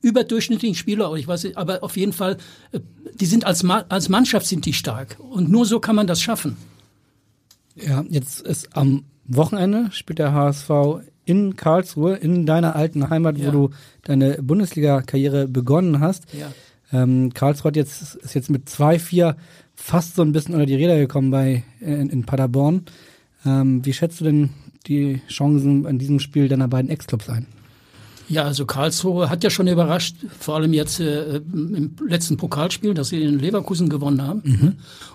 überdurchschnittlichen 0.03 0.75
Spieler, 0.75 1.15
ich 1.15 1.27
weiß, 1.27 1.57
aber 1.57 1.83
auf 1.83 1.97
jeden 1.97 2.13
Fall, 2.13 2.37
äh, 2.73 2.81
die 3.15 3.27
sind 3.27 3.45
als, 3.47 3.63
Ma 3.63 3.85
als 3.89 4.09
Mannschaft 4.09 4.47
sind 4.47 4.67
die 4.67 4.73
stark. 4.73 5.17
Und 5.19 5.49
nur 5.49 5.65
so 5.65 5.81
kann 5.81 5.97
man 5.97 6.07
das 6.07 6.21
schaffen. 6.21 6.57
Ja, 7.75 8.05
jetzt 8.09 8.41
ist 8.41 8.77
am 8.77 9.05
Wochenende 9.25 9.89
spielt 9.93 10.19
der 10.19 10.35
HSV 10.35 10.71
in 11.25 11.57
Karlsruhe, 11.57 12.17
in 12.17 12.47
deiner 12.47 12.75
alten 12.77 13.09
Heimat, 13.09 13.39
ja. 13.39 13.47
wo 13.47 13.51
du 13.51 13.71
deine 14.03 14.43
Bundesliga-Karriere 14.43 15.47
begonnen 15.47 16.01
hast. 16.01 16.25
Ja. 16.35 16.53
Ähm, 16.93 17.33
Karlsruhe 17.33 17.69
hat 17.69 17.77
jetzt, 17.77 18.17
ist 18.17 18.35
jetzt 18.35 18.51
mit 18.51 18.69
2-4 18.69 19.37
fast 19.75 20.17
so 20.17 20.23
ein 20.23 20.33
bisschen 20.33 20.55
unter 20.55 20.67
die 20.67 20.75
Räder 20.75 20.99
gekommen 20.99 21.31
bei, 21.31 21.63
in, 21.81 22.11
in 22.11 22.25
Paderborn. 22.25 22.85
Ähm, 23.47 23.85
wie 23.85 23.93
schätzt 23.93 24.21
du 24.21 24.25
denn 24.25 24.51
die 24.87 25.21
Chancen 25.29 25.87
in 25.87 25.99
diesem 25.99 26.19
Spiel 26.19 26.49
deiner 26.49 26.69
beiden 26.69 26.91
Ex-Clubs 26.91 27.29
ein? 27.29 27.47
Ja, 28.33 28.45
also 28.45 28.65
Karlsruhe 28.65 29.29
hat 29.29 29.45
ja 29.45 29.51
schon 29.51 29.69
überrascht, 29.69 30.17
vor 30.41 30.55
allem 30.55 30.73
jetzt 30.73 31.01
äh, 31.01 31.37
im 31.37 31.95
letzten 32.09 32.39
Pokalspiel, 32.39 32.95
dass 32.95 33.09
sie 33.09 33.21
in 33.21 33.39
Leverkusen 33.39 33.91
gewonnen 33.91 34.23
haben. 34.23 34.41
Mhm. 34.43 34.73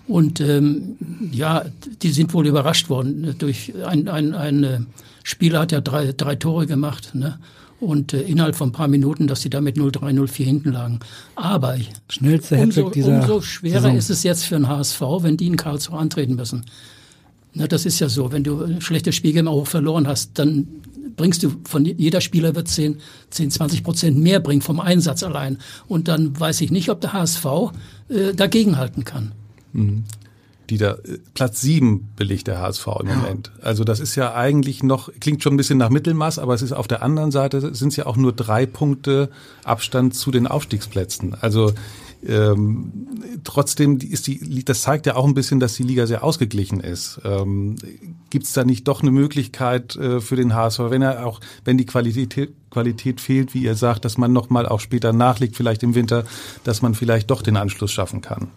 Und 0.07 0.39
ähm, 0.39 0.97
ja, 1.31 1.65
die 2.03 2.11
sind 2.11 2.31
wohl 2.35 2.45
überrascht 2.45 2.89
worden 2.89 3.33
durch 3.39 3.73
ein, 3.83 4.07
ein, 4.07 4.35
ein 4.35 4.63
äh, 4.63 4.79
Spieler 5.23 5.61
hat 5.61 5.71
ja 5.71 5.81
drei, 5.81 6.13
drei 6.15 6.35
Tore 6.35 6.67
gemacht. 6.67 7.15
Ne? 7.15 7.39
Und 7.79 8.13
äh, 8.13 8.21
innerhalb 8.21 8.55
von 8.55 8.69
ein 8.69 8.71
paar 8.71 8.87
Minuten, 8.87 9.25
dass 9.25 9.41
sie 9.41 9.49
damit 9.49 9.77
0-3, 9.77 10.13
0-4 10.13 10.43
hinten 10.43 10.71
lagen. 10.73 10.99
Aber 11.33 11.75
Schnellste 12.09 12.57
umso, 12.57 12.85
umso 12.85 13.41
schwerer 13.41 13.81
Saison. 13.81 13.97
ist 13.97 14.11
es 14.11 14.21
jetzt 14.21 14.43
für 14.43 14.55
den 14.57 14.67
HSV, 14.67 15.01
wenn 15.21 15.37
die 15.37 15.47
in 15.47 15.57
Karlsruhe 15.57 15.97
antreten 15.97 16.35
müssen. 16.35 16.65
Na, 17.55 17.65
das 17.65 17.87
ist 17.87 17.97
ja 17.97 18.09
so, 18.09 18.31
wenn 18.31 18.43
du 18.43 18.61
ein 18.61 18.79
schlechtes 18.79 19.15
Spiel 19.15 19.35
immer 19.35 19.53
hoch 19.53 19.65
verloren 19.65 20.07
hast, 20.07 20.37
dann 20.37 20.67
bringst 21.17 21.43
du 21.43 21.51
von 21.65 21.83
jeder 21.83 22.21
Spieler 22.21 22.55
wird 22.55 22.69
10, 22.69 23.01
10 23.31 23.51
20 23.51 23.83
Prozent 23.83 24.17
mehr 24.17 24.39
bringen 24.39 24.61
vom 24.61 24.79
Einsatz 24.79 25.23
allein. 25.23 25.57
Und 25.87 26.07
dann 26.07 26.39
weiß 26.39 26.61
ich 26.61 26.71
nicht, 26.71 26.89
ob 26.89 27.01
der 27.01 27.11
HSV 27.11 27.45
äh, 28.07 28.33
dagegenhalten 28.33 29.03
kann. 29.03 29.33
Mhm. 29.73 30.05
Die 30.69 30.77
da, 30.77 30.93
äh, 30.93 31.19
Platz 31.33 31.61
sieben 31.61 32.09
belegt 32.15 32.47
der 32.47 32.59
HSV 32.59 32.87
im 33.01 33.07
Moment. 33.07 33.51
Also 33.61 33.83
das 33.83 33.99
ist 33.99 34.15
ja 34.15 34.33
eigentlich 34.33 34.83
noch, 34.83 35.09
klingt 35.19 35.41
schon 35.43 35.53
ein 35.53 35.57
bisschen 35.57 35.77
nach 35.77 35.89
Mittelmaß, 35.89 36.39
aber 36.39 36.53
es 36.53 36.61
ist 36.61 36.73
auf 36.73 36.87
der 36.87 37.01
anderen 37.01 37.31
Seite 37.31 37.73
sind 37.73 37.89
es 37.89 37.95
ja 37.95 38.05
auch 38.05 38.17
nur 38.17 38.33
drei 38.33 38.65
Punkte 38.65 39.29
Abstand 39.63 40.13
zu 40.13 40.31
den 40.31 40.45
Aufstiegsplätzen. 40.45 41.35
Also 41.39 41.73
Ähm, 42.25 42.91
trotzdem 43.43 43.99
ist 43.99 44.27
die, 44.27 44.63
das 44.65 44.81
zeigt 44.81 45.05
ja 45.05 45.15
auch 45.15 45.25
ein 45.25 45.35
bisschen, 45.35 45.59
dass 45.59 45.75
die 45.75 45.83
Liga 45.83 46.07
sehr 46.07 46.23
ausgeglichen 46.23 46.79
ist. 46.79 47.21
Ähm, 47.23 47.75
Gibt 48.29 48.45
es 48.45 48.53
da 48.53 48.63
nicht 48.63 48.87
doch 48.87 49.01
eine 49.01 49.11
Möglichkeit 49.11 49.95
äh, 49.95 50.19
für 50.19 50.35
den 50.35 50.55
HSV, 50.55 50.79
wenn 50.89 51.01
er 51.01 51.25
auch, 51.25 51.39
wenn 51.63 51.77
die 51.77 51.85
Qualität, 51.85 52.53
Qualität 52.71 53.21
fehlt, 53.21 53.53
wie 53.53 53.63
ihr 53.63 53.75
sagt, 53.75 54.03
dass 54.03 54.17
man 54.17 54.33
noch 54.33 54.49
mal 54.49 54.65
auch 54.65 54.79
später 54.79 55.13
nachlegt, 55.13 55.55
vielleicht 55.55 55.83
im 55.83 55.93
Winter, 55.93 56.25
dass 56.63 56.81
man 56.81 56.95
vielleicht 56.95 57.29
doch 57.29 57.41
den 57.41 57.55
Anschluss 57.55 57.91
schaffen 57.91 58.21
kann? 58.21 58.49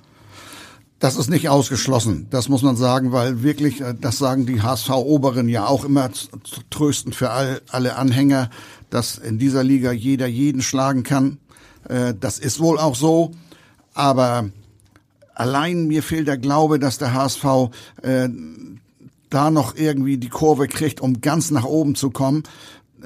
Das 0.98 1.16
ist 1.16 1.30
nicht 1.30 1.48
ausgeschlossen, 1.48 2.26
das 2.28 2.50
muss 2.50 2.62
man 2.62 2.76
sagen, 2.76 3.10
weil 3.12 3.42
wirklich, 3.42 3.82
äh, 3.82 3.94
das 3.98 4.18
sagen 4.18 4.46
die 4.46 4.62
HSV-Oberen 4.62 5.48
ja 5.48 5.66
auch 5.66 5.84
immer 5.84 6.10
tröstend 6.70 7.14
für 7.14 7.30
all, 7.30 7.60
alle 7.68 7.96
Anhänger, 7.96 8.48
dass 8.88 9.18
in 9.18 9.38
dieser 9.38 9.64
Liga 9.64 9.92
jeder 9.92 10.26
jeden 10.26 10.62
schlagen 10.62 11.02
kann. 11.02 11.38
Äh, 11.88 12.14
das 12.18 12.38
ist 12.38 12.58
wohl 12.60 12.78
auch 12.78 12.94
so, 12.94 13.32
aber 14.00 14.48
allein 15.34 15.86
mir 15.86 16.02
fehlt 16.02 16.26
der 16.26 16.38
Glaube, 16.38 16.78
dass 16.78 16.96
der 16.96 17.12
HSV 17.12 17.44
äh, 18.00 18.30
da 19.28 19.50
noch 19.50 19.76
irgendwie 19.76 20.16
die 20.16 20.30
Kurve 20.30 20.68
kriegt, 20.68 21.02
um 21.02 21.20
ganz 21.20 21.50
nach 21.50 21.64
oben 21.64 21.94
zu 21.94 22.10
kommen. 22.10 22.44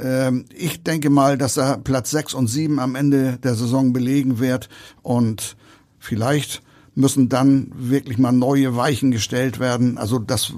Ähm, 0.00 0.44
ich 0.54 0.84
denke 0.84 1.10
mal, 1.10 1.36
dass 1.36 1.56
er 1.56 1.78
Platz 1.78 2.12
sechs 2.12 2.32
und 2.32 2.46
sieben 2.46 2.78
am 2.78 2.94
Ende 2.94 3.38
der 3.42 3.56
Saison 3.56 3.92
belegen 3.92 4.38
wird 4.38 4.68
und 5.02 5.56
vielleicht 5.98 6.62
müssen 6.94 7.28
dann 7.28 7.72
wirklich 7.74 8.16
mal 8.18 8.30
neue 8.30 8.76
Weichen 8.76 9.10
gestellt 9.10 9.58
werden. 9.58 9.98
Also 9.98 10.20
das, 10.20 10.52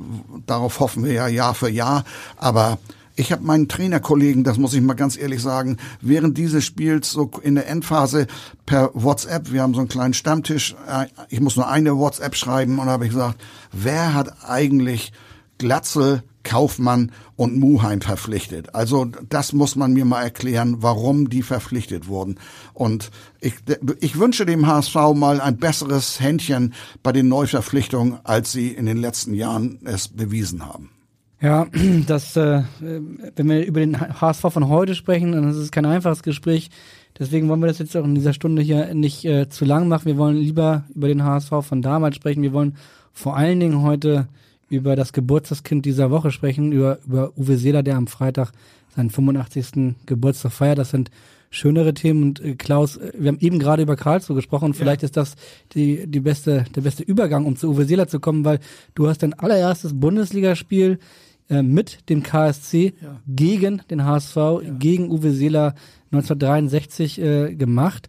darauf 0.45 0.81
hoffen 0.81 1.02
wir 1.02 1.12
ja 1.14 1.28
Jahr 1.28 1.55
für 1.55 1.71
Jahr. 1.71 2.05
Aber 2.37 2.78
ich 3.17 3.33
habe 3.33 3.43
meinen 3.43 3.69
Trainerkollegen, 3.69 4.45
das 4.45 4.59
muss 4.59 4.75
ich 4.75 4.83
mal 4.83 4.95
ganz 4.95 5.17
ehrlich 5.17 5.43
sagen, 5.43 5.79
während 6.01 6.37
dieses 6.39 6.65
Spiels 6.65 7.11
so 7.11 7.31
in 7.43 7.55
der 7.55 7.69
Endphase 7.69 8.27
per 8.67 8.91
WhatsApp, 8.95 9.51
wir 9.53 9.63
haben 9.63 9.75
so 9.75 9.81
einen 9.81 9.89
kleinen 9.89 10.15
Stammtisch, 10.15 10.77
äh, 10.89 11.07
ich 11.31 11.41
muss 11.41 11.57
nur 11.57 11.69
eine 11.69 11.97
WhatsApp 11.97 12.37
schreiben 12.37 12.79
und 12.79 12.87
habe 12.87 13.07
ich 13.07 13.13
gesagt, 13.13 13.43
wer 13.73 14.15
hat 14.15 14.45
eigentlich 14.47 15.13
Glatzel, 15.59 16.23
Kaufmann 16.43 17.11
und 17.35 17.59
Muheim 17.59 18.01
verpflichtet. 18.01 18.75
Also 18.75 19.07
das 19.29 19.53
muss 19.53 19.75
man 19.75 19.93
mir 19.93 20.05
mal 20.05 20.23
erklären, 20.23 20.77
warum 20.79 21.29
die 21.29 21.43
verpflichtet 21.43 22.07
wurden. 22.07 22.39
Und 22.73 23.11
ich, 23.41 23.55
ich 24.01 24.19
wünsche 24.19 24.47
dem 24.47 24.67
HSV 24.67 24.95
mal 25.15 25.41
ein 25.41 25.57
besseres 25.57 26.21
Händchen 26.21 26.75
bei 27.03 27.11
den 27.11 27.29
Neuverpflichtungen, 27.29 28.19
als 28.23 28.53
sie 28.53 28.69
in 28.69 28.87
den 28.87 28.99
letzten 28.99 29.35
Jahren 29.35 29.81
es 29.85 30.07
bewiesen 30.07 30.65
haben. 30.65 30.91
Ja, 31.40 31.66
das, 32.07 32.37
äh, 32.37 32.62
wenn 32.81 33.49
wir 33.49 33.66
über 33.66 33.81
den 33.81 33.99
HSV 34.21 34.43
von 34.50 34.69
heute 34.69 34.95
sprechen, 34.95 35.33
dann 35.33 35.49
ist 35.50 35.57
es 35.57 35.71
kein 35.71 35.87
einfaches 35.87 36.23
Gespräch. 36.23 36.71
Deswegen 37.19 37.49
wollen 37.49 37.61
wir 37.61 37.66
das 37.69 37.78
jetzt 37.78 37.97
auch 37.97 38.05
in 38.05 38.14
dieser 38.14 38.33
Stunde 38.33 38.62
hier 38.62 38.95
nicht 38.95 39.25
äh, 39.25 39.49
zu 39.49 39.64
lang 39.64 39.88
machen. 39.88 40.07
Wir 40.07 40.19
wollen 40.19 40.37
lieber 40.37 40.85
über 40.95 41.09
den 41.09 41.25
HSV 41.25 41.50
von 41.62 41.83
damals 41.83 42.16
sprechen. 42.16 42.43
Wir 42.43 42.52
wollen 42.52 42.76
vor 43.12 43.37
allen 43.37 43.61
Dingen 43.61 43.83
heute 43.83 44.28
über 44.69 44.97
das 44.97 45.12
Geburtstagskind 45.12 45.85
dieser 45.85 46.11
Woche 46.11 46.31
sprechen, 46.31 46.73
über, 46.73 46.99
über 47.07 47.33
Uwe 47.37 47.57
Seeler, 47.57 47.83
der 47.83 47.97
am 47.97 48.07
Freitag 48.07 48.52
seinen 48.95 49.11
85. 49.11 49.95
Geburtstag 50.07 50.52
feiert. 50.52 50.78
Das 50.78 50.90
sind 50.90 51.11
schönere 51.50 51.95
Themen. 51.95 52.23
Und 52.23 52.40
äh, 52.40 52.55
Klaus, 52.55 52.97
äh, 52.97 53.12
wir 53.16 53.28
haben 53.28 53.38
eben 53.40 53.59
gerade 53.59 53.83
über 53.83 53.97
Karlsruhe 53.97 54.37
gesprochen 54.37 54.66
und 54.66 54.75
vielleicht 54.75 55.02
ja. 55.02 55.07
ist 55.07 55.16
das 55.16 55.37
die, 55.73 56.07
die 56.07 56.21
beste, 56.21 56.64
der 56.75 56.81
beste 56.83 57.02
Übergang, 57.02 57.47
um 57.47 57.57
zu 57.57 57.71
Uwe 57.71 57.85
Seeler 57.85 58.09
zu 58.09 58.21
kommen, 58.21 58.45
weil 58.45 58.59
du 58.95 59.09
hast 59.09 59.23
dein 59.23 59.35
allererstes 59.35 59.99
Bundesligaspiel 59.99 60.99
äh, 61.49 61.62
mit 61.62 62.09
dem 62.09 62.23
KSC 62.23 62.95
ja. 63.00 63.21
gegen 63.26 63.83
den 63.91 64.05
HSV, 64.05 64.37
ja. 64.37 64.61
gegen 64.79 65.11
Uwe 65.11 65.33
Seeler 65.33 65.75
1963 66.12 67.21
äh, 67.21 67.55
gemacht. 67.55 68.09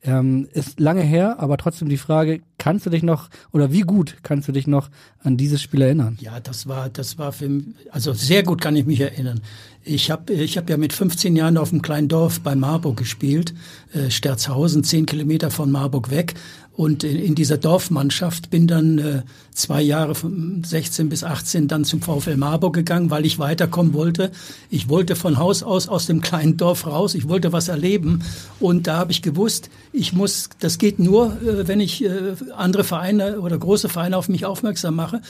Ähm, 0.00 0.48
ist 0.52 0.78
lange 0.78 1.02
her, 1.02 1.40
aber 1.40 1.56
trotzdem 1.56 1.88
die 1.88 1.96
Frage, 1.96 2.40
kannst 2.56 2.86
du 2.86 2.90
dich 2.90 3.02
noch 3.02 3.28
oder 3.52 3.72
wie 3.72 3.80
gut 3.80 4.18
kannst 4.22 4.46
du 4.46 4.52
dich 4.52 4.68
noch 4.68 4.90
an 5.24 5.36
dieses 5.36 5.60
Spiel 5.60 5.82
erinnern? 5.82 6.16
Ja, 6.20 6.38
das 6.38 6.68
war, 6.68 6.88
das 6.88 7.18
war 7.18 7.32
für 7.32 7.48
mich, 7.48 7.66
also 7.90 8.12
sehr 8.12 8.44
gut 8.44 8.60
kann 8.60 8.76
ich 8.76 8.86
mich 8.86 9.00
erinnern. 9.00 9.40
Ich 9.82 10.12
habe 10.12 10.32
ich 10.32 10.56
hab 10.56 10.70
ja 10.70 10.76
mit 10.76 10.92
15 10.92 11.34
Jahren 11.34 11.56
auf 11.58 11.72
einem 11.72 11.82
kleinen 11.82 12.06
Dorf 12.06 12.40
bei 12.40 12.54
Marburg 12.54 12.96
gespielt, 12.96 13.54
äh, 13.92 14.08
Sterzhausen, 14.08 14.84
zehn 14.84 15.04
Kilometer 15.04 15.50
von 15.50 15.68
Marburg 15.68 16.10
weg. 16.10 16.34
Und 16.78 17.02
in, 17.02 17.34
dieser 17.34 17.58
Dorfmannschaft 17.58 18.50
bin 18.50 18.68
dann 18.68 18.98
äh, 18.98 19.22
zwei 19.52 19.82
Jahre 19.82 20.14
von 20.14 20.62
16 20.64 21.08
bis 21.08 21.24
18 21.24 21.66
dann 21.66 21.84
zum 21.84 22.00
VfL 22.00 22.36
Marburg 22.36 22.72
gegangen, 22.72 23.10
weil 23.10 23.26
ich 23.26 23.40
weiterkommen 23.40 23.94
wollte. 23.94 24.30
Ich 24.70 24.88
wollte 24.88 25.16
von 25.16 25.38
Haus 25.38 25.64
aus 25.64 25.88
aus 25.88 26.06
dem 26.06 26.20
kleinen 26.20 26.56
Dorf 26.56 26.86
raus. 26.86 27.16
Ich 27.16 27.28
wollte 27.28 27.52
was 27.52 27.66
erleben. 27.66 28.22
Und 28.60 28.86
da 28.86 28.96
habe 28.96 29.10
ich 29.10 29.22
gewusst, 29.22 29.70
ich 29.92 30.12
muss, 30.12 30.50
das 30.60 30.78
geht 30.78 31.00
nur, 31.00 31.36
äh, 31.42 31.66
wenn 31.66 31.80
ich 31.80 32.04
äh, 32.04 32.34
andere 32.56 32.84
Vereine 32.84 33.40
oder 33.40 33.58
große 33.58 33.88
Vereine 33.88 34.16
auf 34.16 34.28
mich 34.28 34.46
aufmerksam 34.46 34.94
mache. 34.94 35.20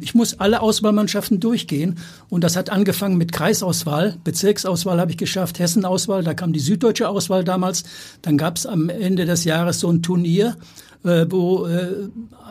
Ich 0.00 0.16
muss 0.16 0.40
alle 0.40 0.60
Auswahlmannschaften 0.60 1.38
durchgehen. 1.38 2.00
Und 2.28 2.42
das 2.42 2.56
hat 2.56 2.70
angefangen 2.70 3.18
mit 3.18 3.30
Kreisauswahl, 3.30 4.16
Bezirksauswahl 4.24 5.00
habe 5.00 5.12
ich 5.12 5.16
geschafft, 5.16 5.60
Hessenauswahl, 5.60 6.24
da 6.24 6.34
kam 6.34 6.52
die 6.52 6.58
süddeutsche 6.58 7.08
Auswahl 7.08 7.44
damals. 7.44 7.84
Dann 8.20 8.36
gab 8.36 8.56
es 8.56 8.66
am 8.66 8.88
Ende 8.88 9.26
des 9.26 9.44
Jahres 9.44 9.78
so 9.78 9.88
ein 9.92 10.02
Turnier 10.02 10.56
wo 11.02 11.66
äh, 11.66 12.08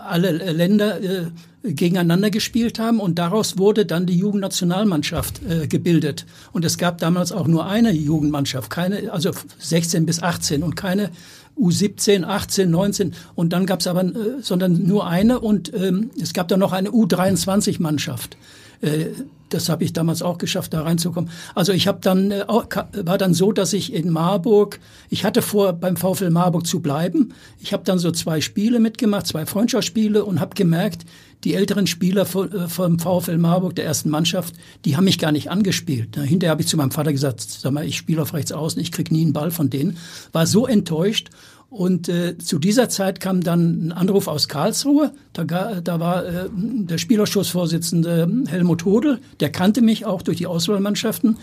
alle 0.08 0.32
Länder 0.32 1.02
äh, 1.02 1.26
gegeneinander 1.64 2.30
gespielt 2.30 2.80
haben 2.80 3.00
und 3.00 3.20
daraus 3.20 3.58
wurde 3.58 3.86
dann 3.86 4.06
die 4.06 4.18
Jugendnationalmannschaft 4.18 5.42
äh, 5.44 5.68
gebildet. 5.68 6.26
Und 6.54 6.66
es 6.66 6.78
gab 6.78 7.00
damals 7.00 7.32
auch 7.32 7.48
nur 7.48 7.66
eine 7.66 7.92
Jugendmannschaft, 7.92 8.70
keine, 8.70 9.12
also 9.12 9.32
16 9.60 10.06
bis 10.06 10.22
18 10.22 10.64
und 10.64 10.76
keine 10.76 11.12
U17, 11.60 12.24
18, 12.24 12.70
19 12.70 13.14
und 13.36 13.52
dann 13.52 13.66
gab 13.66 13.80
es 13.80 13.88
aber, 13.88 14.04
äh, 14.04 14.42
sondern 14.42 14.86
nur 14.88 15.08
eine 15.08 15.40
und 15.40 15.74
ähm, 15.74 16.12
es 16.22 16.34
gab 16.34 16.48
dann 16.48 16.60
noch 16.60 16.74
eine 16.74 16.90
U23-Mannschaft. 16.90 18.38
Äh, 18.82 19.08
das 19.50 19.70
habe 19.70 19.84
ich 19.84 19.94
damals 19.94 20.22
auch 20.22 20.38
geschafft, 20.38 20.74
da 20.74 20.82
reinzukommen. 20.82 21.30
Also 21.56 21.72
ich 21.72 21.88
habe 21.88 22.00
dann 22.02 22.32
äh, 22.32 22.46
war 22.48 23.18
dann 23.18 23.34
so, 23.34 23.52
dass 23.52 23.74
ich 23.74 23.94
in 23.94 24.10
Marburg, 24.10 24.80
ich 25.10 25.24
hatte 25.24 25.42
vor 25.42 25.74
beim 25.74 25.98
VfL 25.98 26.30
Marburg 26.30 26.66
zu 26.66 26.82
bleiben. 26.82 27.34
Ich 27.60 27.74
habe 27.74 27.84
dann 27.84 28.00
so 28.00 28.12
zwei 28.12 28.42
Spiele 28.42 28.80
mitgemacht, 28.80 29.28
zwei 29.28 29.46
Freundschaftsspiele 29.46 30.26
und 30.26 30.40
habe 30.40 30.56
gemerkt, 30.56 31.06
die 31.44 31.54
älteren 31.54 31.88
Spieler 31.88 32.24
äh, 32.24 32.68
vom 32.68 33.00
VfL 33.00 33.38
Marburg 33.38 33.76
der 33.76 33.86
ersten 33.86 34.10
Mannschaft, 34.10 34.56
die 34.86 34.98
haben 34.98 35.06
mich 35.06 35.20
gar 35.20 35.32
nicht 35.32 35.50
angespielt. 35.50 36.16
Hinterher 36.16 36.52
habe 36.52 36.62
ich 36.62 36.68
zu 36.68 36.78
meinem 36.78 36.92
Vater 36.92 37.12
gesagt, 37.12 37.42
sag 37.42 37.72
mal, 37.72 37.86
ich 37.86 37.98
spiele 37.98 38.22
auf 38.22 38.34
rechts 38.34 38.52
außen, 38.52 38.82
ich 38.82 38.92
krieg 38.92 39.12
nie 39.12 39.22
einen 39.22 39.34
Ball 39.34 39.52
von 39.52 39.70
denen. 39.70 39.98
War 40.32 40.48
so 40.48 40.68
enttäuscht 40.68 41.30
und 41.70 42.08
äh, 42.08 42.38
zu 42.38 42.60
dieser 42.60 42.88
Zeit 42.88 43.20
kam 43.20 43.42
dann 43.42 43.88
ein 43.88 43.92
Anruf 43.92 44.28
aus 44.28 44.48
Karlsruhe. 44.48 45.12
Da, 45.34 45.44
da 45.44 46.00
war 46.00 46.26
äh, 46.26 46.50
der 46.54 46.98
Spielausschussvorsitzende 46.98 48.46
Helmut 48.48 48.86
Hodel, 48.86 49.20
der 49.40 49.52
kannte 49.52 49.82
mich 49.82 50.06
auch 50.06 50.22
durch 50.22 50.38
die 50.38 50.48
Auswahlmannschaften. 50.48 51.38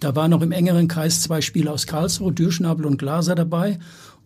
Da 0.00 0.16
waren 0.16 0.30
noch 0.30 0.42
im 0.42 0.50
engeren 0.50 0.88
Kreis 0.88 1.20
zwei 1.20 1.40
Spieler 1.40 1.72
aus 1.72 1.86
Karlsruhe, 1.86 2.32
Dürschnabel 2.32 2.86
und 2.86 2.98
Glaser 2.98 3.34
dabei. 3.34 3.78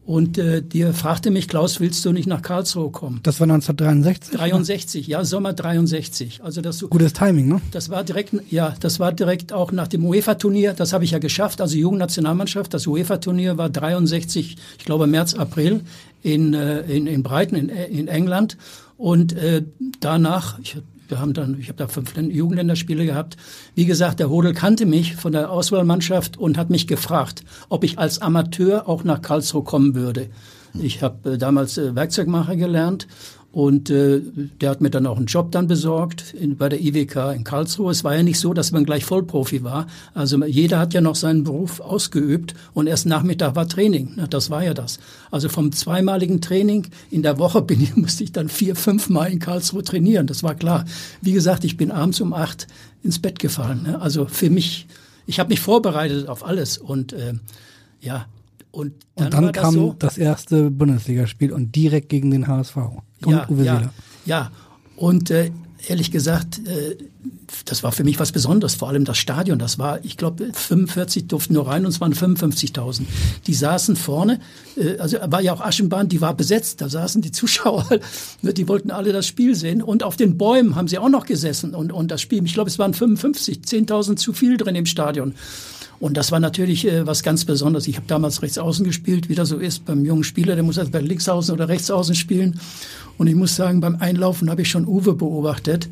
Und 0.07 0.37
äh, 0.37 0.61
dir 0.61 0.93
fragte 0.93 1.31
mich, 1.31 1.49
Klaus, 1.49 1.81
willst 1.81 2.05
du 2.05 2.13
nicht 2.13 2.27
nach 2.27 2.43
Karlsruhe 2.43 2.91
kommen? 2.91 3.21
Das 3.23 3.41
war 3.41 3.47
1963? 3.47 4.37
63, 4.37 5.07
ja, 5.07 5.25
Sommer 5.25 5.55
63. 5.55 6.45
Also 6.45 6.61
das 6.61 6.81
Gutes 6.91 7.15
Timing, 7.15 7.49
ne? 7.49 7.63
Das 7.71 7.89
war 7.89 8.05
direkt, 8.05 8.35
ja, 8.51 8.75
das 8.81 9.01
war 9.01 9.13
direkt 9.13 9.55
auch 9.55 9.73
nach 9.73 9.89
dem 9.89 10.05
UEFA-Turnier. 10.05 10.75
Das 10.75 10.93
habe 10.93 11.05
ich 11.05 11.13
ja 11.13 11.19
geschafft. 11.19 11.63
Also 11.63 11.79
Jugendnationalmannschaft. 11.79 12.75
Das 12.75 12.87
UEFA-Turnier 12.87 13.57
war 13.57 13.71
63, 13.71 14.57
ich 14.79 14.85
glaube 14.85 15.07
März, 15.07 15.35
April 15.35 15.81
in 16.23 16.53
äh, 16.53 16.81
in, 16.83 17.07
in 17.07 17.23
Brighton 17.23 17.57
in, 17.57 17.69
in 17.71 18.09
England. 18.09 18.59
Und 18.99 19.33
äh, 19.33 19.63
danach, 20.01 20.59
ich 20.61 20.77
wir 21.09 21.21
haben 21.21 21.35
dann, 21.35 21.59
ich 21.59 21.69
habe 21.69 21.79
da 21.79 21.89
fünf 21.89 22.17
Jugendländerspiele 22.17 23.05
gehabt. 23.05 23.37
Wie 23.75 23.85
gesagt, 23.85 24.21
der 24.21 24.31
Hodel 24.31 24.55
kannte 24.55 24.87
mich 24.87 25.17
von 25.17 25.33
der 25.33 25.51
Auswahlmannschaft 25.51 26.37
und 26.37 26.57
hat 26.57 26.71
mich 26.71 26.87
gefragt, 26.87 27.45
ob 27.69 27.85
ich 27.85 27.99
als 27.99 28.21
Amateur 28.23 28.89
auch 28.89 29.05
nach 29.05 29.23
Karlsruhe 29.23 29.65
kommen 29.65 29.95
würde. 29.95 30.29
Ich 30.75 31.03
habe 31.03 31.33
äh, 31.33 31.39
damals 31.39 31.79
äh, 31.79 31.95
Werkzeugmacher 31.95 32.57
gelernt 32.57 33.07
und 33.55 33.89
äh, 33.89 34.21
der 34.61 34.71
hat 34.71 34.81
mir 34.81 34.91
dann 34.91 35.07
auch 35.07 35.17
einen 35.17 35.27
Job 35.27 35.53
dann 35.53 35.69
besorgt 35.69 36.35
in, 36.35 36.57
bei 36.57 36.69
der 36.69 36.81
IWK 36.81 37.33
in 37.37 37.45
Karlsruhe. 37.45 37.93
Es 37.93 38.03
war 38.03 38.17
ja 38.17 38.25
nicht 38.25 38.41
so, 38.41 38.53
dass 38.53 38.73
man 38.73 38.85
gleich 38.85 39.05
Vollprofi 39.05 39.63
war. 39.63 39.87
Also 40.13 40.45
jeder 40.45 40.81
hat 40.81 40.93
ja 40.93 41.01
noch 41.01 41.15
seinen 41.15 41.45
Beruf 41.45 41.79
ausgeübt 41.79 42.55
und 42.73 42.89
erst 42.89 43.07
Nachmittag 43.07 43.55
war 43.55 43.69
Training. 43.69 44.19
Das 44.29 44.51
war 44.51 44.65
ja 44.65 44.75
das. 44.75 44.99
Also 45.31 45.49
vom 45.49 45.71
zweimaligen 45.71 46.41
Training 46.41 46.89
in 47.13 47.23
der 47.23 47.39
Woche 47.39 47.63
bin 47.63 47.81
ich, 47.81 47.95
musste 47.97 48.25
ich 48.25 48.33
dann 48.33 48.49
vier, 48.49 48.75
fünf 48.75 49.09
Mal 49.09 49.27
in 49.27 49.39
Karlsruhe 49.39 49.85
trainieren. 49.85 50.27
Das 50.27 50.43
war 50.43 50.57
klar. 50.57 50.85
Wie 51.23 51.33
gesagt, 51.33 51.63
ich 51.63 51.77
bin 51.77 51.93
abends 51.93 52.21
um 52.21 52.33
acht 52.33 52.67
ins 53.05 53.21
Bett 53.21 53.39
gefallen. 53.39 53.85
Ne? 53.85 54.01
Also 54.01 54.27
für 54.27 54.51
mich, 54.51 54.89
ich 55.27 55.39
habe 55.39 55.51
mich 55.51 55.61
vorbereitet 55.61 56.27
auf 56.29 56.45
alles 56.45 56.77
und 56.77 57.13
äh, 57.13 57.35
ja, 58.01 58.27
und 58.75 58.95
dann, 59.15 59.27
und 59.27 59.35
dann 59.35 59.53
kam 59.53 59.65
das, 59.65 59.75
so, 59.75 59.97
das 59.99 60.19
erste 60.19 60.71
Bundesligaspiel 60.71 61.53
und 61.53 61.75
direkt 61.77 62.09
gegen 62.09 62.31
den 62.31 62.49
HSV. 62.49 62.77
Und 62.77 63.03
ja, 63.27 63.49
Uwe 63.49 63.65
ja, 63.65 63.91
ja. 64.27 64.51
Und 64.97 65.31
äh, 65.31 65.51
ehrlich 65.89 66.11
gesagt, 66.11 66.61
äh, 66.67 66.97
das 67.65 67.83
war 67.83 67.93
für 67.93 68.05
mich 68.05 68.19
was 68.19 68.33
Besonderes, 68.33 68.75
vor 68.75 68.89
allem 68.89 69.05
das 69.05 69.19
Stadion. 69.19 69.59
Das 69.59 69.79
war, 69.79 70.05
ich 70.05 70.17
glaube, 70.17 70.51
45 70.53 71.29
durften 71.29 71.55
nur 71.55 71.69
rein 71.69 71.85
und 71.85 71.93
es 71.93 72.01
waren 72.01 72.15
55.000. 72.15 73.03
Die 73.47 73.55
saßen 73.55 73.95
vorne, 73.95 74.41
äh, 74.77 74.99
also 74.99 75.19
war 75.27 75.41
ja 75.41 75.53
auch 75.53 75.61
Aschenbahn, 75.61 76.09
die 76.09 76.21
war 76.21 76.35
besetzt, 76.35 76.81
da 76.81 76.89
saßen 76.89 77.23
die 77.23 77.31
Zuschauer, 77.31 77.87
ne, 78.43 78.55
die 78.55 78.67
wollten 78.67 78.91
alle 78.91 79.13
das 79.13 79.27
Spiel 79.27 79.55
sehen 79.55 79.83
und 79.83 80.03
auf 80.03 80.17
den 80.17 80.37
Bäumen 80.37 80.75
haben 80.75 80.89
sie 80.89 80.99
auch 80.99 81.09
noch 81.09 81.27
gesessen 81.27 81.75
und, 81.75 81.93
und 81.93 82.11
das 82.11 82.21
Spiel, 82.21 82.45
ich 82.45 82.55
glaube, 82.55 82.71
es 82.71 82.79
waren 82.79 82.93
55, 82.95 83.59
10.000 83.59 84.17
zu 84.17 84.33
viel 84.33 84.57
drin 84.57 84.75
im 84.75 84.87
Stadion. 84.87 85.35
Und 86.01 86.17
das 86.17 86.33
war 86.33 86.41
natürlich 86.41 86.87
äh, 86.87 87.07
was 87.07 87.23
ganz 87.23 87.45
Besonderes. 87.45 87.87
Ich 87.87 87.97
habe 87.97 88.07
damals 88.07 88.43
rechts 88.43 88.59
außen 88.59 88.85
gespielt, 88.85 89.29
wie 89.29 89.35
das 89.35 89.49
so 89.49 89.59
ist 89.59 89.85
beim 89.85 90.05
jungen 90.05 90.25
Spieler, 90.25 90.55
der 90.55 90.65
muss 90.65 90.79
also 90.79 90.91
bei 90.91 91.01
links 91.01 91.29
außen 91.29 91.55
oder 91.55 91.69
rechts 91.69 91.91
außen 91.91 92.15
spielen. 92.15 92.61
Und 93.19 93.27
ich 93.27 93.35
muss 93.35 93.57
sagen, 93.57 93.81
beim 93.81 93.97
Einlaufen 93.97 94.51
habe 94.51 94.63
ich 94.63 94.71
schon 94.71 94.87
Uwe 94.87 95.15
beobachtet. 95.15 95.89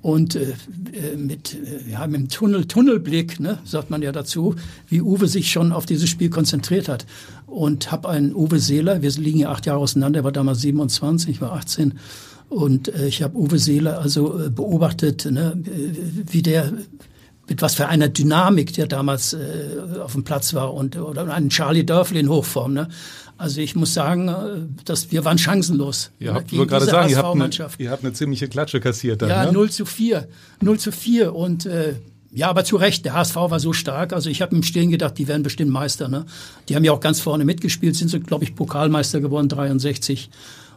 Und 0.00 0.34
äh, 0.34 0.54
äh 0.92 1.16
mit, 1.16 1.54
äh, 1.54 1.92
ja, 1.92 2.06
mit 2.08 2.20
dem 2.20 2.28
Tunnel, 2.28 2.64
Tunnelblick, 2.64 3.38
ne, 3.38 3.58
sagt 3.64 3.90
man 3.90 4.02
ja 4.02 4.10
dazu, 4.10 4.56
wie 4.88 5.00
Uwe 5.00 5.28
sich 5.28 5.50
schon 5.50 5.70
auf 5.70 5.86
dieses 5.86 6.08
Spiel 6.08 6.28
konzentriert 6.28 6.88
hat. 6.88 7.06
Und 7.46 7.92
habe 7.92 8.08
einen 8.08 8.34
Uwe 8.34 8.58
Seeler, 8.58 9.02
wir 9.02 9.10
liegen 9.10 9.40
ja 9.40 9.50
acht 9.50 9.66
Jahre 9.66 9.80
auseinander, 9.80 10.20
er 10.20 10.24
war 10.24 10.32
damals 10.32 10.60
27, 10.60 11.30
ich 11.30 11.40
war 11.40 11.52
18. 11.52 11.98
Und 12.48 12.88
äh, 12.88 13.06
ich 13.06 13.22
habe 13.22 13.36
Uwe 13.38 13.58
Seeler 13.58 14.00
also 14.00 14.38
äh, 14.38 14.50
beobachtet, 14.50 15.24
ne, 15.30 15.56
äh, 15.64 16.32
wie 16.32 16.42
der 16.42 16.72
mit 17.48 17.60
was 17.60 17.74
für 17.74 17.88
einer 17.88 18.08
Dynamik 18.08 18.72
der 18.74 18.86
damals 18.86 19.32
äh, 19.32 19.38
auf 20.02 20.12
dem 20.12 20.24
Platz 20.24 20.54
war 20.54 20.74
und 20.74 20.96
oder 20.96 21.32
einen 21.32 21.50
Charlie 21.50 21.84
Dörfli 21.84 22.20
in 22.20 22.28
Hochform. 22.28 22.72
Ne? 22.72 22.88
Also 23.36 23.60
ich 23.60 23.74
muss 23.74 23.94
sagen, 23.94 24.28
äh, 24.28 24.34
dass 24.84 25.10
wir 25.10 25.24
waren 25.24 25.38
chancenlos. 25.38 26.12
Ihr 26.18 26.34
habt, 26.34 26.48
gegen 26.48 26.66
gerade 26.66 26.86
sagen, 26.86 27.10
ihr 27.10 27.18
habt, 27.18 27.34
eine, 27.34 27.50
ihr 27.78 27.90
habt 27.90 28.04
eine 28.04 28.12
ziemliche 28.12 28.48
Klatsche 28.48 28.80
kassiert 28.80 29.22
dann. 29.22 29.30
Ja, 29.30 29.46
ne? 29.46 29.52
0 29.52 29.70
zu 29.70 29.84
4. 29.84 30.28
0 30.60 30.78
zu 30.78 30.92
4 30.92 31.34
und 31.34 31.66
äh, 31.66 31.94
ja, 32.34 32.48
aber 32.48 32.64
zu 32.64 32.76
Recht, 32.76 33.04
der 33.04 33.12
HSV 33.12 33.36
war 33.36 33.60
so 33.60 33.74
stark. 33.74 34.14
Also 34.14 34.30
ich 34.30 34.40
habe 34.40 34.56
im 34.56 34.62
Stillen 34.62 34.90
gedacht, 34.90 35.18
die 35.18 35.28
werden 35.28 35.42
bestimmt 35.42 35.70
Meister. 35.70 36.08
Ne? 36.08 36.24
Die 36.68 36.76
haben 36.76 36.84
ja 36.84 36.92
auch 36.92 37.00
ganz 37.00 37.20
vorne 37.20 37.44
mitgespielt, 37.44 37.94
sind 37.94 38.08
so, 38.08 38.18
glaube 38.20 38.44
ich, 38.44 38.54
Pokalmeister 38.54 39.20
geworden, 39.20 39.48
63. 39.50 40.30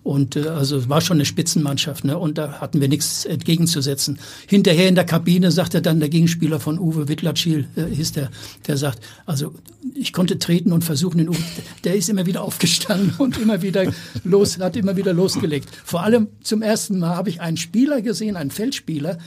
Und 0.06 0.36
äh, 0.36 0.50
also 0.50 0.88
war 0.88 1.02
schon 1.02 1.18
eine 1.18 1.26
Spitzenmannschaft, 1.26 2.04
ne? 2.04 2.20
Und 2.20 2.38
da 2.38 2.62
hatten 2.62 2.80
wir 2.80 2.88
nichts 2.88 3.26
entgegenzusetzen. 3.26 4.20
Hinterher 4.46 4.88
in 4.88 4.94
der 4.94 5.04
Kabine 5.04 5.50
sagte 5.50 5.82
dann 5.82 6.00
der 6.00 6.10
Gegenspieler 6.10 6.60
von 6.60 6.78
Uwe 6.78 7.08
Wittlatschil, 7.08 7.68
äh, 7.76 7.86
hieß 7.86 8.12
der, 8.12 8.30
der 8.68 8.78
sagt, 8.78 9.00
also 9.26 9.56
ich 9.96 10.14
konnte 10.14 10.38
treten 10.38 10.74
und 10.74 10.84
versuchen, 10.84 11.18
den 11.18 11.30
Uwe, 11.30 11.40
der 11.84 11.96
ist 11.96 12.08
immer 12.08 12.28
wieder 12.28 12.44
aufgestanden 12.44 13.16
und 13.18 13.40
immer 13.40 13.64
wieder 13.64 13.92
los, 14.24 14.60
hat 14.60 14.76
immer 14.76 14.96
wieder 14.96 15.12
losgelegt. 15.12 15.70
Vor 15.84 16.04
allem 16.04 16.28
zum 16.44 16.62
ersten 16.62 17.00
Mal 17.00 17.16
habe 17.16 17.32
ich 17.32 17.42
einen 17.42 17.58
Spieler 17.58 18.04
gesehen, 18.04 18.36
einen 18.36 18.52
Feldspieler, 18.52 19.18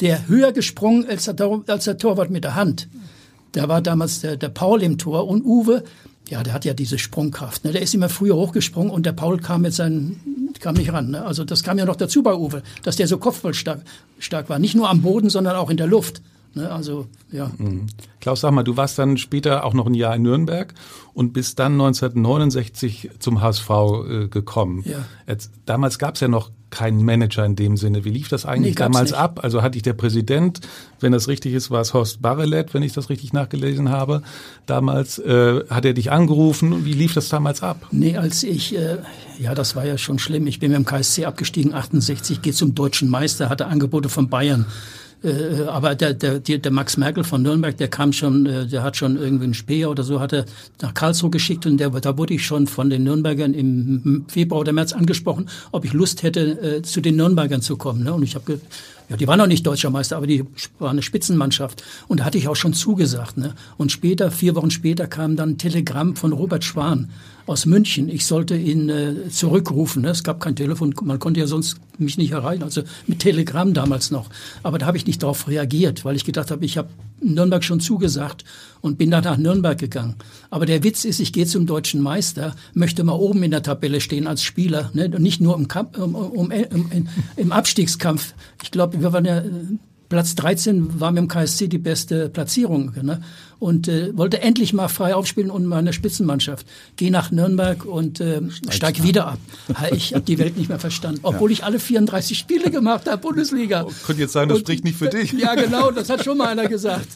der 0.00 0.28
höher 0.28 0.52
gesprungen 0.52 1.08
als 1.08 1.24
der, 1.24 1.62
als 1.66 1.86
der 1.86 1.98
Torwart 1.98 2.30
mit 2.30 2.44
der 2.44 2.54
Hand. 2.54 2.86
Da 3.50 3.68
war 3.68 3.82
damals 3.82 4.20
der, 4.20 4.36
der 4.36 4.50
Paul 4.50 4.80
im 4.84 4.96
Tor 4.96 5.26
und 5.26 5.44
Uwe 5.44 5.82
ja, 6.28 6.42
der 6.42 6.52
hat 6.52 6.64
ja 6.64 6.74
diese 6.74 6.98
Sprungkraft. 6.98 7.64
Ne? 7.64 7.72
Der 7.72 7.82
ist 7.82 7.94
immer 7.94 8.08
früher 8.08 8.34
hochgesprungen 8.34 8.90
und 8.90 9.06
der 9.06 9.12
Paul 9.12 9.38
kam 9.38 9.62
mit 9.62 9.74
seinen, 9.74 10.50
kam 10.60 10.74
nicht 10.74 10.92
ran. 10.92 11.10
Ne? 11.10 11.24
Also 11.24 11.44
das 11.44 11.62
kam 11.62 11.78
ja 11.78 11.84
noch 11.84 11.96
dazu 11.96 12.22
bei 12.22 12.34
Uwe, 12.34 12.62
dass 12.82 12.96
der 12.96 13.06
so 13.06 13.18
kopfballstark 13.18 13.82
stark 14.18 14.48
war. 14.48 14.58
Nicht 14.58 14.74
nur 14.74 14.90
am 14.90 15.02
Boden, 15.02 15.30
sondern 15.30 15.56
auch 15.56 15.70
in 15.70 15.76
der 15.76 15.86
Luft. 15.86 16.22
Ne? 16.54 16.70
Also, 16.70 17.06
ja. 17.30 17.50
Mhm. 17.58 17.86
Klaus, 18.20 18.40
sag 18.40 18.52
mal, 18.52 18.64
du 18.64 18.76
warst 18.76 18.98
dann 18.98 19.18
später 19.18 19.64
auch 19.64 19.74
noch 19.74 19.86
ein 19.86 19.94
Jahr 19.94 20.16
in 20.16 20.22
Nürnberg 20.22 20.74
und 21.12 21.32
bist 21.32 21.58
dann 21.58 21.72
1969 21.72 23.10
zum 23.18 23.40
HSV 23.42 23.70
äh, 23.70 24.28
gekommen. 24.28 24.82
Ja. 24.84 25.04
Jetzt, 25.28 25.52
damals 25.66 25.98
gab 25.98 26.14
es 26.14 26.22
ja 26.22 26.28
noch 26.28 26.50
keinen 26.70 27.04
Manager 27.04 27.44
in 27.44 27.56
dem 27.56 27.76
Sinne. 27.76 28.04
Wie 28.04 28.10
lief 28.10 28.28
das 28.28 28.44
eigentlich 28.44 28.74
nee, 28.74 28.78
damals 28.78 29.10
nicht. 29.10 29.18
ab? 29.18 29.40
Also 29.42 29.62
hatte 29.62 29.76
ich 29.76 29.82
der 29.82 29.92
Präsident, 29.92 30.60
wenn 31.00 31.12
das 31.12 31.28
richtig 31.28 31.54
ist, 31.54 31.70
war 31.70 31.80
es 31.80 31.94
Horst 31.94 32.22
Barrelet, 32.22 32.74
wenn 32.74 32.82
ich 32.82 32.92
das 32.92 33.08
richtig 33.08 33.32
nachgelesen 33.32 33.90
habe. 33.90 34.22
Damals 34.66 35.18
äh, 35.18 35.64
hat 35.70 35.84
er 35.84 35.94
dich 35.94 36.10
angerufen. 36.10 36.84
Wie 36.84 36.92
lief 36.92 37.14
das 37.14 37.28
damals 37.28 37.62
ab? 37.62 37.86
Nee, 37.92 38.16
als 38.16 38.42
ich, 38.42 38.76
äh, 38.76 38.98
ja, 39.38 39.54
das 39.54 39.76
war 39.76 39.84
ja 39.84 39.96
schon 39.96 40.18
schlimm. 40.18 40.46
Ich 40.46 40.58
bin 40.58 40.70
mit 40.70 40.78
dem 40.78 40.84
KSC 40.84 41.24
abgestiegen, 41.24 41.72
68, 41.72 42.42
geht 42.42 42.56
zum 42.56 42.74
deutschen 42.74 43.08
Meister, 43.08 43.48
hatte 43.48 43.66
Angebote 43.66 44.08
von 44.08 44.28
Bayern. 44.28 44.66
Äh, 45.24 45.62
aber 45.66 45.94
der, 45.94 46.14
der, 46.14 46.40
der 46.40 46.72
Max 46.72 46.96
Merkel 46.96 47.24
von 47.24 47.42
Nürnberg, 47.42 47.76
der 47.76 47.88
kam 47.88 48.12
schon, 48.12 48.46
äh, 48.46 48.66
der 48.66 48.82
hat 48.82 48.96
schon 48.96 49.16
irgendwie 49.16 49.44
einen 49.44 49.54
Speer 49.54 49.90
oder 49.90 50.02
so, 50.02 50.20
hat 50.20 50.32
er 50.32 50.44
nach 50.82 50.94
Karlsruhe 50.94 51.30
geschickt 51.30 51.66
und 51.66 51.78
der, 51.78 51.90
da 51.90 52.18
wurde 52.18 52.34
ich 52.34 52.44
schon 52.44 52.66
von 52.66 52.90
den 52.90 53.04
Nürnbergern 53.04 53.54
im 53.54 54.26
Februar 54.28 54.60
oder 54.60 54.72
März 54.72 54.92
angesprochen, 54.92 55.48
ob 55.72 55.84
ich 55.84 55.92
Lust 55.92 56.22
hätte, 56.22 56.40
äh, 56.60 56.82
zu 56.82 57.00
den 57.00 57.16
Nürnbergern 57.16 57.62
zu 57.62 57.76
kommen. 57.76 58.04
Ne? 58.04 58.12
Und 58.12 58.22
ich 58.22 58.34
habe 58.34 58.60
ja, 59.08 59.16
die 59.16 59.28
waren 59.28 59.38
noch 59.38 59.46
nicht 59.46 59.64
deutscher 59.64 59.90
Meister, 59.90 60.16
aber 60.16 60.26
die 60.26 60.44
waren 60.80 60.90
eine 60.90 61.02
Spitzenmannschaft. 61.02 61.82
Und 62.08 62.20
da 62.20 62.24
hatte 62.24 62.38
ich 62.38 62.48
auch 62.48 62.56
schon 62.56 62.74
zugesagt. 62.74 63.36
Ne? 63.36 63.54
Und 63.76 63.92
später, 63.92 64.32
vier 64.32 64.56
Wochen 64.56 64.70
später, 64.70 65.06
kam 65.06 65.36
dann 65.36 65.50
ein 65.50 65.58
Telegramm 65.58 66.16
von 66.16 66.32
Robert 66.32 66.64
Schwan 66.64 67.10
aus 67.46 67.64
München. 67.64 68.08
Ich 68.08 68.26
sollte 68.26 68.56
ihn 68.56 68.88
äh, 68.88 69.28
zurückrufen. 69.30 70.02
Ne? 70.02 70.08
Es 70.08 70.24
gab 70.24 70.40
kein 70.40 70.56
Telefon, 70.56 70.94
man 71.02 71.18
konnte 71.18 71.40
ja 71.40 71.46
sonst 71.46 71.78
mich 71.98 72.18
nicht 72.18 72.32
erreichen. 72.32 72.62
Also 72.62 72.82
mit 73.06 73.20
Telegramm 73.20 73.72
damals 73.72 74.10
noch. 74.10 74.28
Aber 74.62 74.78
da 74.78 74.86
habe 74.86 74.96
ich 74.96 75.06
nicht 75.06 75.22
darauf 75.22 75.48
reagiert, 75.48 76.04
weil 76.04 76.16
ich 76.16 76.24
gedacht 76.24 76.50
habe, 76.50 76.64
ich 76.64 76.76
habe 76.76 76.88
Nürnberg 77.20 77.64
schon 77.64 77.80
zugesagt 77.80 78.44
und 78.80 78.98
bin 78.98 79.10
dann 79.10 79.24
nach 79.24 79.38
Nürnberg 79.38 79.78
gegangen. 79.78 80.16
Aber 80.50 80.66
der 80.66 80.82
Witz 80.82 81.04
ist, 81.04 81.20
ich 81.20 81.32
gehe 81.32 81.46
zum 81.46 81.66
deutschen 81.66 82.02
Meister, 82.02 82.54
möchte 82.74 83.04
mal 83.04 83.14
oben 83.14 83.42
in 83.42 83.52
der 83.52 83.62
Tabelle 83.62 84.00
stehen 84.00 84.26
als 84.26 84.42
Spieler, 84.42 84.90
ne? 84.92 85.06
und 85.06 85.22
nicht 85.22 85.40
nur 85.40 85.56
im, 85.56 85.68
Kampf, 85.68 85.96
um, 85.98 86.14
um, 86.14 86.52
um, 86.52 87.08
im 87.36 87.52
Abstiegskampf. 87.52 88.34
Ich 88.62 88.70
glaube, 88.70 89.00
wir 89.00 89.12
waren 89.12 89.24
ja 89.24 89.42
Platz 90.08 90.34
13 90.36 91.00
war 91.00 91.10
mit 91.10 91.22
dem 91.22 91.28
KSC 91.28 91.68
die 91.68 91.78
beste 91.78 92.28
Platzierung. 92.28 92.92
Ne? 93.02 93.20
Und 93.58 93.88
äh, 93.88 94.16
wollte 94.16 94.42
endlich 94.42 94.72
mal 94.72 94.88
frei 94.88 95.14
aufspielen 95.14 95.50
und 95.50 95.64
meine 95.66 95.92
Spitzenmannschaft. 95.92 96.66
Geh 96.96 97.10
nach 97.10 97.30
Nürnberg 97.30 97.84
und 97.84 98.20
äh, 98.20 98.42
steig 98.70 99.02
wieder 99.02 99.28
ab. 99.28 99.38
Ich 99.92 100.14
habe 100.14 100.24
die 100.24 100.38
Welt 100.38 100.56
nicht 100.56 100.68
mehr 100.68 100.78
verstanden. 100.78 101.20
Obwohl 101.22 101.50
ja. 101.50 101.54
ich 101.54 101.64
alle 101.64 101.78
34 101.78 102.38
Spiele 102.38 102.70
gemacht 102.70 103.08
habe, 103.08 103.18
Bundesliga. 103.18 103.84
Oh, 103.86 103.92
könnte 104.06 104.22
jetzt 104.22 104.32
sagen, 104.32 104.48
das 104.48 104.58
und, 104.58 104.64
spricht 104.64 104.84
nicht 104.84 104.98
für 104.98 105.08
dich. 105.08 105.32
Ja, 105.32 105.54
genau, 105.54 105.90
das 105.90 106.10
hat 106.10 106.24
schon 106.24 106.38
mal 106.38 106.48
einer 106.48 106.68
gesagt. 106.68 107.08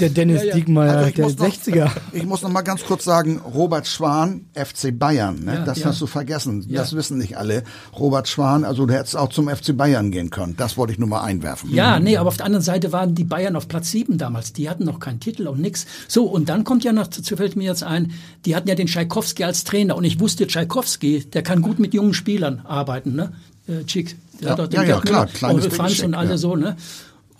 Der 0.00 0.08
Dennis 0.10 0.42
ja, 0.42 0.48
ja. 0.48 0.54
Diekmeyer, 0.54 0.96
also 0.96 1.12
der 1.12 1.28
60er. 1.28 1.84
Noch, 1.84 1.92
ich 2.12 2.24
muss 2.24 2.42
noch 2.42 2.50
mal 2.50 2.62
ganz 2.62 2.84
kurz 2.84 3.04
sagen, 3.04 3.38
Robert 3.38 3.86
Schwan, 3.86 4.46
FC 4.54 4.96
Bayern. 4.96 5.44
Ne? 5.44 5.54
Ja, 5.54 5.64
das 5.64 5.84
hast 5.84 6.00
du 6.00 6.06
vergessen. 6.06 6.66
Das 6.68 6.94
wissen 6.94 7.18
nicht 7.18 7.36
alle. 7.36 7.62
Robert 7.98 8.28
Schwan, 8.28 8.64
also 8.64 8.86
du 8.86 8.92
hättest 8.92 9.16
auch 9.16 9.30
zum 9.30 9.48
FC 9.48 9.76
Bayern 9.76 10.10
gehen 10.10 10.30
können. 10.30 10.54
Das 10.56 10.76
wollte 10.76 10.92
ich 10.92 10.98
nur 10.98 11.08
mal 11.08 11.22
einwerfen. 11.22 11.72
Ja, 11.72 11.98
nee, 11.98 12.16
aber 12.16 12.28
auf 12.28 12.36
der 12.36 12.46
anderen 12.46 12.64
Seite 12.64 12.92
waren 12.92 13.14
die 13.14 13.24
Bayern 13.24 13.56
auf 13.56 13.68
Platz 13.68 13.90
7 13.90 14.18
damals. 14.18 14.52
Die 14.52 14.68
hatten 14.68 14.84
noch 14.84 15.00
keinen 15.00 15.20
Titel 15.20 15.46
und 15.46 15.60
nichts. 15.60 15.77
So, 16.06 16.24
und 16.24 16.48
dann 16.48 16.64
kommt 16.64 16.84
ja 16.84 16.92
noch, 16.92 17.08
fällt 17.12 17.56
mir 17.56 17.64
jetzt 17.64 17.82
ein, 17.82 18.12
die 18.44 18.56
hatten 18.56 18.68
ja 18.68 18.74
den 18.74 18.86
Tschaikowski 18.86 19.44
als 19.44 19.64
Trainer. 19.64 19.96
Und 19.96 20.04
ich 20.04 20.20
wusste, 20.20 20.46
Tschaikowski, 20.46 21.24
der 21.24 21.42
kann 21.42 21.62
gut 21.62 21.78
mit 21.78 21.94
jungen 21.94 22.14
Spielern 22.14 22.60
arbeiten, 22.64 23.14
ne? 23.14 23.32
Äh, 23.66 23.84
Chick. 23.84 24.16
Der 24.40 24.46
ja, 24.46 24.52
hat 24.52 24.58
doch 24.58 24.66
den 24.68 24.80
ja, 24.80 24.86
ja, 24.86 25.00
klar. 25.00 25.28
Franz 25.28 26.00
und 26.00 26.14
alle 26.14 26.38
so, 26.38 26.56
ne? 26.56 26.76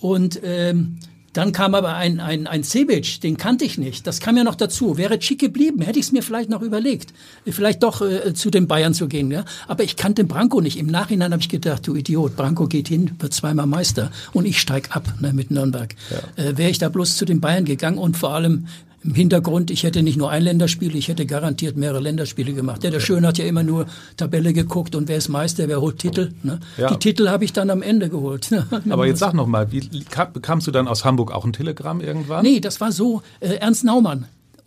Und 0.01 0.40
ähm, 0.42 0.98
dann 1.38 1.53
kam 1.53 1.77
aber 1.77 1.94
ein, 1.94 2.18
ein, 2.18 2.48
ein 2.48 2.64
Cebic, 2.64 3.20
den 3.20 3.37
kannte 3.37 3.64
ich 3.64 3.79
nicht. 3.79 4.09
Das 4.09 4.18
kam 4.18 4.37
ja 4.37 4.42
noch 4.42 4.57
dazu. 4.57 4.98
Wäre 4.98 5.20
Chick 5.20 5.38
geblieben, 5.38 5.83
hätte 5.83 6.01
ich 6.01 6.07
es 6.07 6.11
mir 6.11 6.24
vielleicht 6.24 6.51
noch 6.51 6.62
überlegt, 6.62 7.14
vielleicht 7.46 7.85
doch 7.85 8.03
äh, 8.03 8.35
zu 8.35 8.51
den 8.51 8.66
Bayern 8.66 8.92
zu 8.92 9.07
gehen. 9.07 9.31
Ja? 9.31 9.44
Aber 9.68 9.85
ich 9.85 9.94
kannte 9.94 10.24
Branko 10.24 10.61
nicht. 10.61 10.81
Im 10.81 10.88
Nachhinein 10.88 11.31
habe 11.31 11.40
ich 11.40 11.48
gedacht, 11.48 11.87
du 11.87 11.94
Idiot, 11.94 12.35
Branko 12.35 12.66
geht 12.66 12.88
hin, 12.88 13.12
wird 13.20 13.33
zweimal 13.33 13.68
Meister 13.68 14.11
und 14.33 14.46
ich 14.46 14.59
steig 14.59 14.96
ab 14.96 15.14
ne, 15.20 15.33
mit 15.33 15.53
Nürnberg. 15.53 15.94
Ja. 16.11 16.44
Äh, 16.44 16.59
Wäre 16.59 16.70
ich 16.70 16.79
da 16.79 16.88
bloß 16.88 17.16
zu 17.16 17.24
den 17.24 17.40
Bayern 17.40 17.64
gegangen 17.64 17.98
und 17.98 18.16
vor 18.16 18.35
allem 18.35 18.66
im 19.05 19.15
Hintergrund, 19.15 19.71
ich 19.71 19.85
hätte 19.85 20.03
nicht 20.03 20.17
nur 20.17 20.31
ein 20.31 20.43
Länderspiel, 20.43 20.97
ich 20.97 21.09
hätte 21.09 21.25
garantiert 21.25 21.77
mehrere 21.77 22.01
Länderspiele 22.01 22.53
gemacht. 22.53 22.83
Der, 22.83 22.91
der 22.91 23.01
Schön 23.01 23.27
hat 23.27 23.39
ja 23.39 23.45
immer 23.45 23.63
nur 23.63 23.87
Tabelle 24.17 24.53
geguckt 24.53 24.95
und 24.95 25.09
wer 25.09 25.17
ist 25.17 25.29
Meister, 25.29 25.69
wer 25.69 25.81
holt 25.81 25.99
Titel. 25.99 26.33
Ne? 26.43 26.59
Ja. 26.77 26.89
Die 26.89 26.97
Titel 26.97 27.29
habe 27.29 27.45
ich 27.45 27.53
dann 27.53 27.71
am 27.71 27.83
Ende 27.83 28.09
geholt. 28.09 28.51
Aber 28.91 29.07
jetzt 29.07 29.21
sag 29.21 29.35
noch 29.35 29.47
mal, 29.47 29.71
wie 29.71 29.89
bekamst 30.33 30.67
du 30.67 30.71
dann 30.71 30.89
aus 30.89 31.05
Hamburg 31.05 31.33
auch 31.33 31.45
ein 31.45 31.53
Telegramm 31.53 32.01
irgendwann? 32.01 32.43
Nee, 32.43 32.61
das 32.61 32.81
war 32.81 32.91
so, 32.91 33.23
äh, 33.41 33.55
Ernst 33.55 33.85
Naumann. 33.85 34.27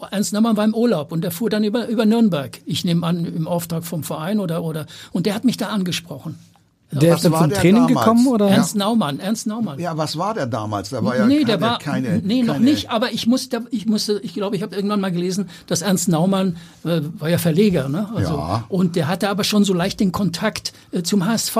Ernst 0.09 0.33
Naumann 0.33 0.57
war 0.57 0.65
im 0.65 0.73
Urlaub 0.73 1.11
und 1.11 1.21
der 1.21 1.31
fuhr 1.31 1.49
dann 1.49 1.63
über, 1.63 1.87
über 1.87 2.05
Nürnberg. 2.05 2.59
Ich 2.65 2.85
nehme 2.85 3.05
an, 3.05 3.25
im 3.25 3.47
Auftrag 3.47 3.85
vom 3.85 4.03
Verein 4.03 4.39
oder, 4.39 4.63
oder, 4.63 4.87
und 5.11 5.25
der 5.25 5.35
hat 5.35 5.43
mich 5.43 5.57
da 5.57 5.67
angesprochen. 5.67 6.39
Der 6.91 7.15
ist 7.15 7.23
dann 7.23 7.33
zum 7.33 7.49
Training 7.51 7.87
damals? 7.87 7.99
gekommen 7.99 8.27
oder? 8.27 8.49
Ernst 8.49 8.75
Naumann, 8.75 9.19
Ernst 9.19 9.47
Naumann. 9.47 9.79
Ja, 9.79 9.97
was 9.97 10.17
war 10.17 10.33
der 10.33 10.45
damals? 10.45 10.89
Der 10.89 11.03
war 11.03 11.15
ja 11.15 11.25
nee, 11.25 11.45
der 11.45 11.61
war 11.61 11.79
keine, 11.79 12.21
nee, 12.23 12.43
noch 12.43 12.55
keine 12.55 12.65
nicht. 12.65 12.89
Aber 12.89 13.11
ich 13.13 13.27
musste, 13.27 13.65
ich 13.71 13.85
musste, 13.85 14.19
ich 14.23 14.33
glaube, 14.33 14.55
ich 14.57 14.61
habe 14.61 14.75
irgendwann 14.75 14.99
mal 14.99 15.11
gelesen, 15.11 15.49
dass 15.67 15.81
Ernst 15.81 16.09
Naumann 16.09 16.57
äh, 16.83 17.01
war 17.17 17.29
ja 17.29 17.37
Verleger, 17.37 17.87
ne? 17.87 18.09
Also, 18.13 18.33
ja. 18.33 18.65
Und 18.67 18.95
der 18.95 19.07
hatte 19.07 19.29
aber 19.29 19.43
schon 19.43 19.63
so 19.63 19.73
leicht 19.73 19.99
den 19.99 20.11
Kontakt 20.11 20.73
äh, 20.91 21.01
zum 21.01 21.25
HSV. 21.25 21.57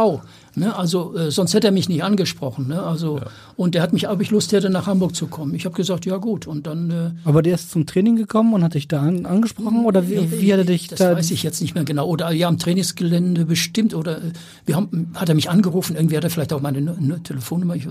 Ne? 0.56 0.76
Also 0.76 1.16
äh, 1.16 1.32
sonst 1.32 1.54
hätte 1.54 1.68
er 1.68 1.72
mich 1.72 1.88
nicht 1.88 2.04
angesprochen. 2.04 2.68
Ne? 2.68 2.82
Also 2.82 3.18
ja. 3.20 3.26
und 3.56 3.74
der 3.74 3.82
hat 3.82 3.94
mich, 3.94 4.10
ob 4.10 4.20
ich 4.22 4.32
Lust 4.32 4.52
hätte, 4.52 4.70
nach 4.70 4.86
Hamburg 4.86 5.16
zu 5.16 5.28
kommen. 5.28 5.56
Ich 5.56 5.66
habe 5.66 5.76
gesagt, 5.76 6.06
ja 6.06 6.18
gut. 6.18 6.46
Und 6.46 6.68
dann. 6.68 6.92
Äh, 6.92 7.12
Aber 7.24 7.42
der 7.42 7.56
ist 7.56 7.72
zum 7.72 7.86
Training 7.86 8.18
gekommen 8.18 8.54
und 8.54 8.64
hat 8.64 8.74
dich 8.74 8.88
da 8.88 9.02
an, 9.02 9.26
angesprochen 9.26 9.86
oder 9.86 10.10
wie, 10.10 10.42
wie 10.42 10.52
hat 10.52 10.60
er 10.60 10.66
dich 10.66 10.90
das 10.90 11.00
da? 11.00 11.10
Das 11.10 11.20
weiß 11.20 11.32
ich 11.32 11.44
jetzt 11.44 11.62
nicht 11.62 11.74
mehr 11.74 11.86
genau. 11.86 12.06
Oder 12.08 12.32
ja, 12.32 12.50
am 12.50 12.58
Trainingsgelände 12.58 13.46
bestimmt. 13.46 13.94
Oder 13.94 14.18
äh, 14.18 14.32
wir 14.66 14.76
haben, 14.76 15.14
hat 15.16 15.30
er 15.30 15.36
mich 15.36 15.50
angerufen. 15.50 15.96
Irgendwie 15.96 16.18
hat 16.18 16.24
er 16.26 16.30
vielleicht 16.30 16.52
auch 16.52 16.62
meine 16.62 16.82
ne, 16.82 17.24
Telefonnummer. 17.24 17.76
Ich, 17.76 17.88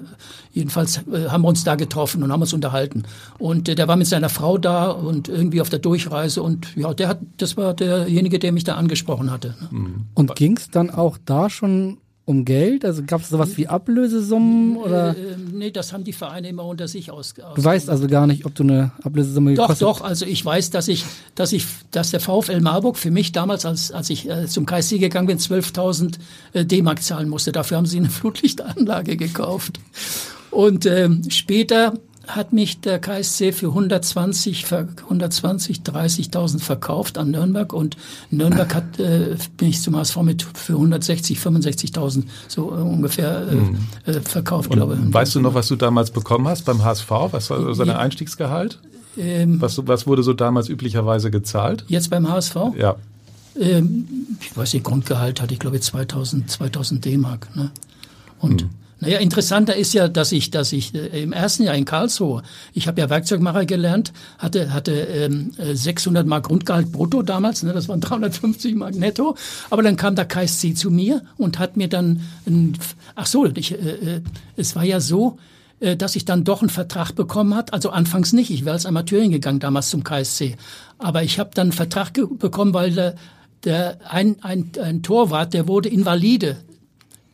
jedenfalls 0.53 0.99
äh, 1.11 1.29
haben 1.29 1.43
wir 1.43 1.49
uns 1.49 1.65
da 1.65 1.77
getroffen 1.77 2.23
und 2.23 2.31
haben 2.31 2.43
uns 2.43 2.53
unterhalten. 2.53 3.05
Und 3.39 3.71
äh, 3.71 3.75
der 3.75 3.89
war 3.89 3.97
mit 3.97 4.07
seiner 4.07 4.29
Frau 4.29 4.59
da 4.59 4.91
und 4.91 5.29
irgendwie 5.29 5.63
auf 5.63 5.71
der 5.71 5.79
Durchreise. 5.79 6.43
Und 6.43 6.77
ja, 6.77 6.93
der 6.93 7.09
hat, 7.09 7.21
das 7.39 7.57
war 7.57 7.73
derjenige, 7.73 8.39
der 8.39 8.53
mich 8.53 8.65
da 8.65 8.75
angesprochen 8.75 9.31
hatte. 9.31 9.55
Ne? 9.61 9.69
Mhm. 9.71 9.95
Und 10.15 10.37
ging 10.37 10.59
es 10.59 10.69
dann 10.69 10.91
auch 10.91 11.17
da 11.25 11.49
schon 11.49 11.97
um 12.31 12.45
Geld? 12.45 12.85
Also 12.85 13.03
gab 13.05 13.23
es 13.23 13.29
sowas 13.29 13.57
wie 13.57 13.67
Ablösesummen 13.67 14.77
oder? 14.77 15.11
Äh, 15.11 15.37
nee, 15.53 15.71
das 15.71 15.93
haben 15.93 16.05
die 16.05 16.13
Vereine 16.13 16.49
immer 16.49 16.65
unter 16.65 16.87
sich 16.87 17.11
aus. 17.11 17.35
Du 17.35 17.65
weißt 17.65 17.91
also 17.91 18.07
gar 18.07 18.27
nicht, 18.27 18.47
ob 18.47 18.55
du 18.55 18.63
eine 18.63 18.93
Ablösesumme 19.03 19.55
Doch, 19.55 19.65
gekostet 19.65 19.89
doch. 19.89 20.01
Also 20.01 20.25
ich 20.25 20.45
weiß, 20.45 20.71
dass 20.71 20.89
ich, 20.89 21.05
dass 21.35 21.53
ich, 21.53 21.67
dass 21.91 22.11
der 22.13 22.21
VfL 22.21 22.61
Marburg 22.61 22.97
für 22.97 23.11
mich 23.11 23.33
damals, 23.33 23.67
als 23.67 23.91
als 23.91 24.09
ich 24.11 24.31
äh, 24.31 24.47
zum 24.47 24.65
KSC 24.65 24.99
gegangen 24.99 25.27
bin, 25.27 25.39
12.000 25.39 26.19
äh, 26.53 26.65
D-Mark 26.65 27.03
zahlen 27.03 27.29
musste. 27.29 27.53
Dafür 27.53 27.77
haben 27.77 27.87
sie 27.87 27.99
eine 27.99 28.11
Flutlichtanlage 28.11 29.17
gekauft. 29.17 29.81
Und 30.51 30.87
äh, 30.87 31.11
später 31.29 31.95
hat 32.37 32.53
mich 32.53 32.81
der 32.81 32.99
KSC 32.99 33.53
für 33.53 33.69
120, 33.69 34.67
120 34.71 35.79
30.000 35.79 36.61
verkauft 36.61 37.19
an 37.19 37.31
Nürnberg 37.31 37.73
und 37.73 37.97
Nürnberg 38.31 38.75
hat, 38.75 38.99
äh, 38.99 39.37
bin 39.57 39.69
ich 39.69 39.83
zum 39.83 39.97
HSV 39.97 40.17
mit 40.23 40.43
für 40.43 40.75
160, 40.75 41.39
65.000 41.39 42.25
so 42.49 42.71
ungefähr 42.71 43.49
äh, 43.49 43.55
mhm. 43.55 43.79
äh, 44.07 44.21
verkauft, 44.21 44.71
und 44.71 44.77
glaube 44.77 44.99
ich. 45.01 45.13
Weißt 45.13 45.35
du 45.35 45.41
noch, 45.41 45.55
was 45.55 45.69
du 45.69 45.77
damals 45.77 46.11
bekommen 46.11 46.49
hast 46.49 46.65
beim 46.65 46.85
HSV? 46.85 47.11
Was 47.31 47.51
war 47.51 47.75
so 47.75 47.85
dein 47.85 47.97
Einstiegsgehalt? 47.97 48.79
Ähm, 49.17 49.61
was, 49.61 49.87
was 49.87 50.07
wurde 50.07 50.23
so 50.23 50.33
damals 50.33 50.69
üblicherweise 50.69 51.31
gezahlt? 51.31 51.85
Jetzt 51.89 52.11
beim 52.11 52.29
HSV? 52.29 52.57
Ja. 52.77 52.97
Ähm, 53.59 54.07
ich 54.41 54.57
weiß 54.57 54.75
nicht, 54.75 54.85
Grundgehalt 54.85 55.41
hatte 55.43 55.53
ich 55.53 55.61
glaube 55.61 55.77
ich 55.77 55.83
2000, 55.83 56.51
2000 56.51 57.05
D-Mark. 57.05 57.55
Ne? 57.57 57.71
Und 58.39 58.65
mhm. 58.65 58.71
Naja, 59.01 59.19
interessanter 59.19 59.77
ist 59.77 59.95
ja, 59.95 60.09
dass 60.09 60.31
ich, 60.31 60.51
dass 60.51 60.73
ich 60.73 60.95
äh, 60.95 61.23
im 61.23 61.33
ersten 61.33 61.65
Jahr 61.65 61.75
in 61.75 61.87
Karlsruhe, 61.87 62.43
ich 62.75 62.87
habe 62.87 63.01
ja 63.01 63.09
Werkzeugmacher 63.09 63.65
gelernt, 63.65 64.13
hatte, 64.39 64.73
hatte 64.75 64.93
ähm, 64.93 65.53
600 65.59 66.27
Mark 66.27 66.45
Grundgehalt 66.45 66.93
brutto 66.93 67.23
damals, 67.23 67.63
ne, 67.63 67.73
das 67.73 67.89
waren 67.89 68.01
350 68.03 68.75
Mark 68.75 68.95
netto. 68.95 69.37
Aber 69.71 69.83
dann 69.83 69.97
kam 69.97 70.15
der 70.15 70.27
KSC 70.27 70.75
zu 70.75 70.91
mir 70.91 71.23
und 71.39 71.59
hat 71.59 71.77
mir 71.77 71.89
dann, 71.89 72.23
ein, 72.47 72.77
ach 73.15 73.27
so, 73.27 73.47
ich, 73.47 73.73
äh, 73.73 73.77
äh, 73.77 74.21
es 74.57 74.77
war 74.77 74.85
ja 74.85 75.01
so, 75.01 75.39
äh, 75.81 75.97
dass 75.97 76.15
ich 76.15 76.27
dann 76.27 76.45
doch 76.45 76.61
einen 76.61 76.69
Vertrag 76.69 77.13
bekommen 77.13 77.55
hat. 77.55 77.73
Also 77.73 77.91
anfangs 77.91 78.35
nicht, 78.35 78.51
ich 78.51 78.67
wäre 78.67 78.75
als 78.75 78.85
Amateur 78.85 79.23
hingegangen 79.23 79.61
damals 79.61 79.89
zum 79.89 80.05
KSC. 80.05 80.57
Aber 80.99 81.23
ich 81.23 81.39
habe 81.39 81.51
dann 81.55 81.69
einen 81.69 81.73
Vertrag 81.73 82.13
bekommen, 82.39 82.75
weil 82.75 82.93
der, 82.93 83.15
der 83.65 83.99
ein, 84.07 84.37
ein, 84.43 84.73
ein 84.83 85.03
Torwart, 85.03 85.55
der 85.55 85.67
wurde 85.67 85.89
invalide 85.89 86.59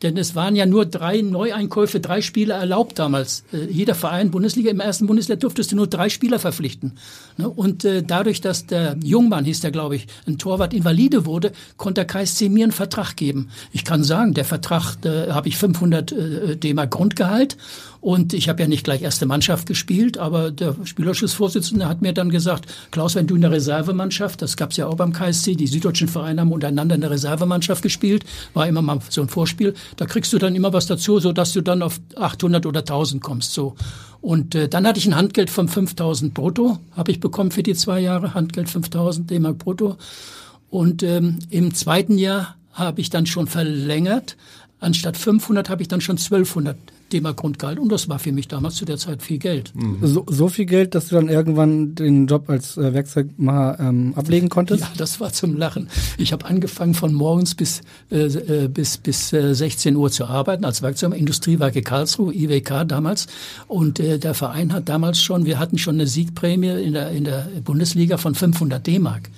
denn 0.01 0.17
es 0.17 0.35
waren 0.35 0.55
ja 0.55 0.65
nur 0.65 0.85
drei 0.85 1.21
Neueinkäufe, 1.21 1.99
drei 1.99 2.21
Spieler 2.21 2.55
erlaubt 2.55 2.99
damals. 2.99 3.43
Äh, 3.51 3.71
jeder 3.71 3.95
Verein, 3.95 4.31
Bundesliga, 4.31 4.69
im 4.69 4.79
ersten 4.79 5.07
Bundesliga 5.07 5.39
durftest 5.39 5.71
du 5.71 5.75
nur 5.75 5.87
drei 5.87 6.09
Spieler 6.09 6.39
verpflichten. 6.39 6.93
Ne? 7.37 7.49
Und 7.49 7.83
äh, 7.85 8.03
dadurch, 8.03 8.41
dass 8.41 8.67
der 8.67 8.97
Jungmann, 9.03 9.45
hieß 9.45 9.61
der 9.61 9.71
glaube 9.71 9.95
ich, 9.95 10.07
ein 10.27 10.37
Torwart 10.37 10.73
invalide 10.73 11.25
wurde, 11.25 11.51
konnte 11.77 12.01
der 12.01 12.05
KSC 12.05 12.49
mir 12.49 12.65
einen 12.65 12.71
Vertrag 12.71 13.15
geben. 13.15 13.49
Ich 13.71 13.85
kann 13.85 14.03
sagen, 14.03 14.33
der 14.33 14.45
Vertrag, 14.45 14.95
da 15.01 15.33
habe 15.33 15.47
ich 15.47 15.57
500 15.57 16.11
äh, 16.11 16.55
D-Mark 16.57 16.91
Grundgehalt 16.91 17.57
und 18.01 18.33
ich 18.33 18.49
habe 18.49 18.61
ja 18.61 18.67
nicht 18.67 18.83
gleich 18.83 19.01
erste 19.01 19.25
Mannschaft 19.25 19.67
gespielt, 19.67 20.17
aber 20.17 20.51
der 20.51 20.75
Spielerschussvorsitzende 20.83 21.87
hat 21.87 22.01
mir 22.01 22.13
dann 22.13 22.29
gesagt, 22.29 22.65
Klaus, 22.91 23.15
wenn 23.15 23.27
du 23.27 23.35
in 23.35 23.41
der 23.41 23.51
Reservemannschaft, 23.51 24.41
das 24.41 24.57
gab 24.57 24.71
es 24.71 24.77
ja 24.77 24.87
auch 24.87 24.95
beim 24.95 25.13
KSC, 25.13 25.55
die 25.55 25.67
süddeutschen 25.67 26.07
Vereine 26.07 26.41
haben 26.41 26.51
untereinander 26.51 26.95
in 26.95 27.01
der 27.01 27.11
Reservemannschaft 27.11 27.81
gespielt, 27.81 28.23
war 28.53 28.67
immer 28.67 28.81
mal 28.81 28.99
so 29.09 29.21
ein 29.21 29.29
Vorspiel, 29.29 29.73
da 29.97 30.05
kriegst 30.05 30.31
du 30.33 30.37
dann 30.37 30.55
immer 30.55 30.73
was 30.73 30.87
dazu, 30.87 31.19
so 31.19 31.33
dass 31.33 31.53
du 31.53 31.61
dann 31.61 31.81
auf 31.81 31.99
800 32.15 32.65
oder 32.65 32.81
1000 32.81 33.21
kommst, 33.21 33.53
so. 33.53 33.75
Und 34.21 34.55
äh, 34.55 34.67
dann 34.67 34.85
hatte 34.87 34.99
ich 34.99 35.05
ein 35.05 35.15
Handgeld 35.15 35.49
von 35.49 35.67
5000 35.67 36.33
brutto, 36.33 36.79
habe 36.95 37.11
ich 37.11 37.19
bekommen 37.19 37.51
für 37.51 37.63
die 37.63 37.75
zwei 37.75 37.99
Jahre, 37.99 38.33
Handgeld 38.33 38.69
5000 38.69 39.29
D-Mark 39.29 39.59
brutto. 39.59 39.97
Und 40.69 41.03
ähm, 41.03 41.39
im 41.49 41.73
zweiten 41.73 42.17
Jahr 42.17 42.55
habe 42.73 43.01
ich 43.01 43.09
dann 43.09 43.25
schon 43.25 43.47
verlängert. 43.47 44.35
Anstatt 44.79 45.17
500 45.17 45.69
habe 45.69 45.81
ich 45.81 45.87
dann 45.87 46.01
schon 46.01 46.17
1200 46.17 46.77
D-Mark 47.13 47.37
Grundgehalt. 47.37 47.79
Und 47.79 47.91
das 47.91 48.09
war 48.09 48.19
für 48.19 48.31
mich 48.31 48.47
damals 48.47 48.75
zu 48.75 48.85
der 48.85 48.97
Zeit 48.97 49.21
viel 49.21 49.37
Geld. 49.37 49.73
Mhm. 49.75 49.99
So, 50.01 50.25
so, 50.27 50.49
viel 50.49 50.65
Geld, 50.65 50.95
dass 50.95 51.07
du 51.07 51.15
dann 51.15 51.29
irgendwann 51.29 51.95
den 51.95 52.27
Job 52.27 52.49
als 52.49 52.77
äh, 52.77 52.93
Werkzeugmacher 52.93 53.79
ähm, 53.79 54.13
ablegen 54.15 54.49
konntest? 54.49 54.81
Ja, 54.81 54.89
das 54.97 55.19
war 55.19 55.33
zum 55.33 55.55
Lachen. 55.55 55.89
Ich 56.17 56.33
habe 56.33 56.45
angefangen 56.45 56.93
von 56.93 57.13
morgens 57.13 57.55
bis, 57.55 57.81
äh, 58.11 58.25
äh 58.25 58.67
bis, 58.67 58.97
bis 58.97 59.33
äh, 59.33 59.53
16 59.53 59.95
Uhr 59.95 60.11
zu 60.11 60.25
arbeiten 60.25 60.65
als 60.65 60.81
Werkzeugmacher. 60.81 61.19
Industriewerke 61.19 61.81
Karlsruhe, 61.81 62.33
IWK 62.33 62.87
damals. 62.87 63.27
Und 63.67 63.99
äh, 63.99 64.19
der 64.19 64.33
Verein 64.33 64.73
hat 64.73 64.89
damals 64.89 65.21
schon, 65.21 65.45
wir 65.45 65.59
hatten 65.59 65.77
schon 65.77 65.95
eine 65.95 66.07
Siegprämie 66.07 66.81
in 66.83 66.93
der, 66.93 67.11
in 67.11 67.23
der 67.23 67.47
Bundesliga 67.63 68.17
von 68.17 68.35
500 68.35 68.85
D-Mark. 68.85 69.29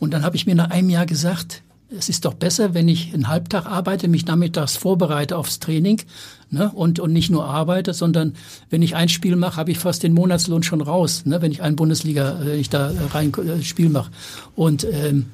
Und 0.00 0.12
dann 0.12 0.22
habe 0.22 0.36
ich 0.36 0.46
mir 0.46 0.54
nach 0.54 0.70
einem 0.70 0.90
Jahr 0.90 1.06
gesagt, 1.06 1.63
es 1.96 2.08
ist 2.08 2.24
doch 2.24 2.34
besser, 2.34 2.74
wenn 2.74 2.88
ich 2.88 3.14
einen 3.14 3.28
Halbtag 3.28 3.66
arbeite, 3.66 4.08
mich 4.08 4.26
nachmittags 4.26 4.76
vorbereite 4.76 5.36
aufs 5.36 5.60
Training 5.60 6.02
ne, 6.50 6.70
und, 6.74 7.00
und 7.00 7.12
nicht 7.12 7.30
nur 7.30 7.44
arbeite, 7.44 7.94
sondern 7.94 8.34
wenn 8.70 8.82
ich 8.82 8.96
ein 8.96 9.08
Spiel 9.08 9.36
mache, 9.36 9.56
habe 9.56 9.70
ich 9.70 9.78
fast 9.78 10.02
den 10.02 10.14
Monatslohn 10.14 10.62
schon 10.62 10.80
raus, 10.80 11.24
ne, 11.26 11.42
wenn 11.42 11.52
ich 11.52 11.62
ein 11.62 11.76
Bundesliga, 11.76 12.40
äh, 12.42 12.56
ich 12.56 12.70
da 12.70 12.92
rein 13.12 13.32
äh, 13.34 13.62
Spiel 13.62 13.88
mache. 13.88 14.10
Und 14.54 14.86
ähm, 14.90 15.26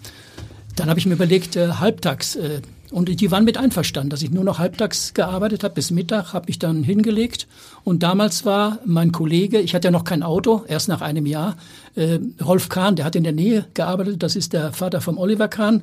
dann 0.76 0.88
habe 0.88 0.98
ich 0.98 1.06
mir 1.06 1.14
überlegt, 1.14 1.56
äh, 1.56 1.68
halbtags, 1.72 2.36
äh, 2.36 2.60
und 2.90 3.08
die 3.08 3.30
waren 3.30 3.44
mit 3.44 3.56
einverstanden, 3.56 4.10
dass 4.10 4.22
ich 4.22 4.32
nur 4.32 4.42
noch 4.42 4.58
halbtags 4.58 5.14
gearbeitet 5.14 5.62
habe 5.62 5.74
bis 5.74 5.92
Mittag, 5.92 6.32
habe 6.32 6.46
mich 6.48 6.58
dann 6.58 6.82
hingelegt. 6.82 7.46
Und 7.84 8.02
damals 8.02 8.44
war 8.44 8.80
mein 8.84 9.12
Kollege, 9.12 9.60
ich 9.60 9.76
hatte 9.76 9.88
ja 9.88 9.92
noch 9.92 10.02
kein 10.02 10.24
Auto, 10.24 10.64
erst 10.66 10.88
nach 10.88 11.00
einem 11.00 11.26
Jahr, 11.26 11.56
äh, 11.94 12.18
Rolf 12.44 12.68
Kahn, 12.68 12.96
der 12.96 13.04
hat 13.04 13.14
in 13.14 13.22
der 13.22 13.32
Nähe 13.32 13.66
gearbeitet, 13.74 14.22
das 14.22 14.34
ist 14.34 14.52
der 14.52 14.72
Vater 14.72 15.00
von 15.00 15.18
Oliver 15.18 15.46
Kahn. 15.46 15.82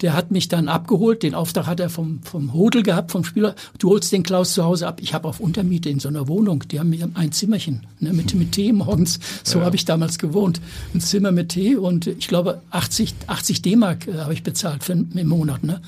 Der 0.00 0.14
hat 0.14 0.30
mich 0.30 0.48
dann 0.48 0.68
abgeholt. 0.68 1.22
Den 1.22 1.34
Auftrag 1.34 1.66
hat 1.66 1.80
er 1.80 1.90
vom, 1.90 2.20
vom 2.22 2.52
Hodel 2.54 2.82
gehabt, 2.82 3.10
vom 3.10 3.24
Spieler. 3.24 3.54
Du 3.78 3.90
holst 3.90 4.12
den 4.12 4.22
Klaus 4.22 4.54
zu 4.54 4.64
Hause 4.64 4.86
ab. 4.86 5.00
Ich 5.02 5.14
habe 5.14 5.28
auf 5.28 5.40
Untermiete 5.40 5.90
in 5.90 6.00
so 6.00 6.08
einer 6.08 6.28
Wohnung. 6.28 6.64
Die 6.70 6.80
haben 6.80 6.94
ein 7.14 7.32
Zimmerchen 7.32 7.86
ne, 7.98 8.12
mit, 8.12 8.34
mit 8.34 8.52
Tee 8.52 8.72
morgens. 8.72 9.20
So 9.44 9.58
ja. 9.58 9.64
habe 9.64 9.76
ich 9.76 9.84
damals 9.84 10.18
gewohnt. 10.18 10.60
Ein 10.94 11.00
Zimmer 11.00 11.32
mit 11.32 11.50
Tee 11.50 11.76
und 11.76 12.06
ich 12.06 12.28
glaube 12.28 12.62
80, 12.70 13.14
80 13.26 13.62
D-Mark 13.62 14.08
äh, 14.08 14.18
habe 14.18 14.32
ich 14.32 14.42
bezahlt 14.42 14.84
für, 14.84 14.92
im 14.92 15.28
Monat. 15.28 15.64
Ne? 15.64 15.80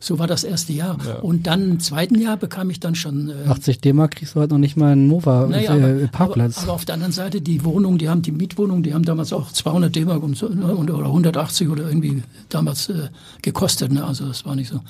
So 0.00 0.20
war 0.20 0.28
das 0.28 0.44
erste 0.44 0.72
Jahr. 0.72 0.96
Ja. 1.04 1.16
Und 1.16 1.48
dann 1.48 1.72
im 1.72 1.80
zweiten 1.80 2.20
Jahr 2.20 2.36
bekam 2.36 2.70
ich 2.70 2.78
dann 2.78 2.94
schon. 2.94 3.30
Äh, 3.30 3.48
80 3.48 3.80
D-Mark 3.80 4.12
kriegst 4.12 4.36
du 4.36 4.40
heute 4.40 4.54
noch 4.54 4.60
nicht 4.60 4.76
mal 4.76 4.92
einen 4.92 5.08
Nova 5.08 5.46
naja, 5.48 5.76
äh, 5.76 6.06
Parkplatz. 6.06 6.58
Aber, 6.58 6.64
aber, 6.64 6.72
auf 6.74 6.84
der 6.84 6.94
anderen 6.94 7.12
Seite, 7.12 7.40
die 7.40 7.64
Wohnung, 7.64 7.98
die 7.98 8.08
haben 8.08 8.22
die 8.22 8.30
Mietwohnung, 8.30 8.84
die 8.84 8.94
haben 8.94 9.04
damals 9.04 9.32
auch 9.32 9.50
200 9.50 9.94
D-Mark 9.94 10.22
ne, 10.22 10.76
oder 10.76 11.04
180 11.06 11.68
oder 11.68 11.88
irgendwie 11.88 12.22
damals 12.48 12.88
äh, 12.90 13.08
gekostet. 13.42 13.90
Ne? 13.90 14.04
Also 14.04 14.26
das 14.28 14.44
war 14.44 14.54
nicht 14.54 14.70
so. 14.70 14.80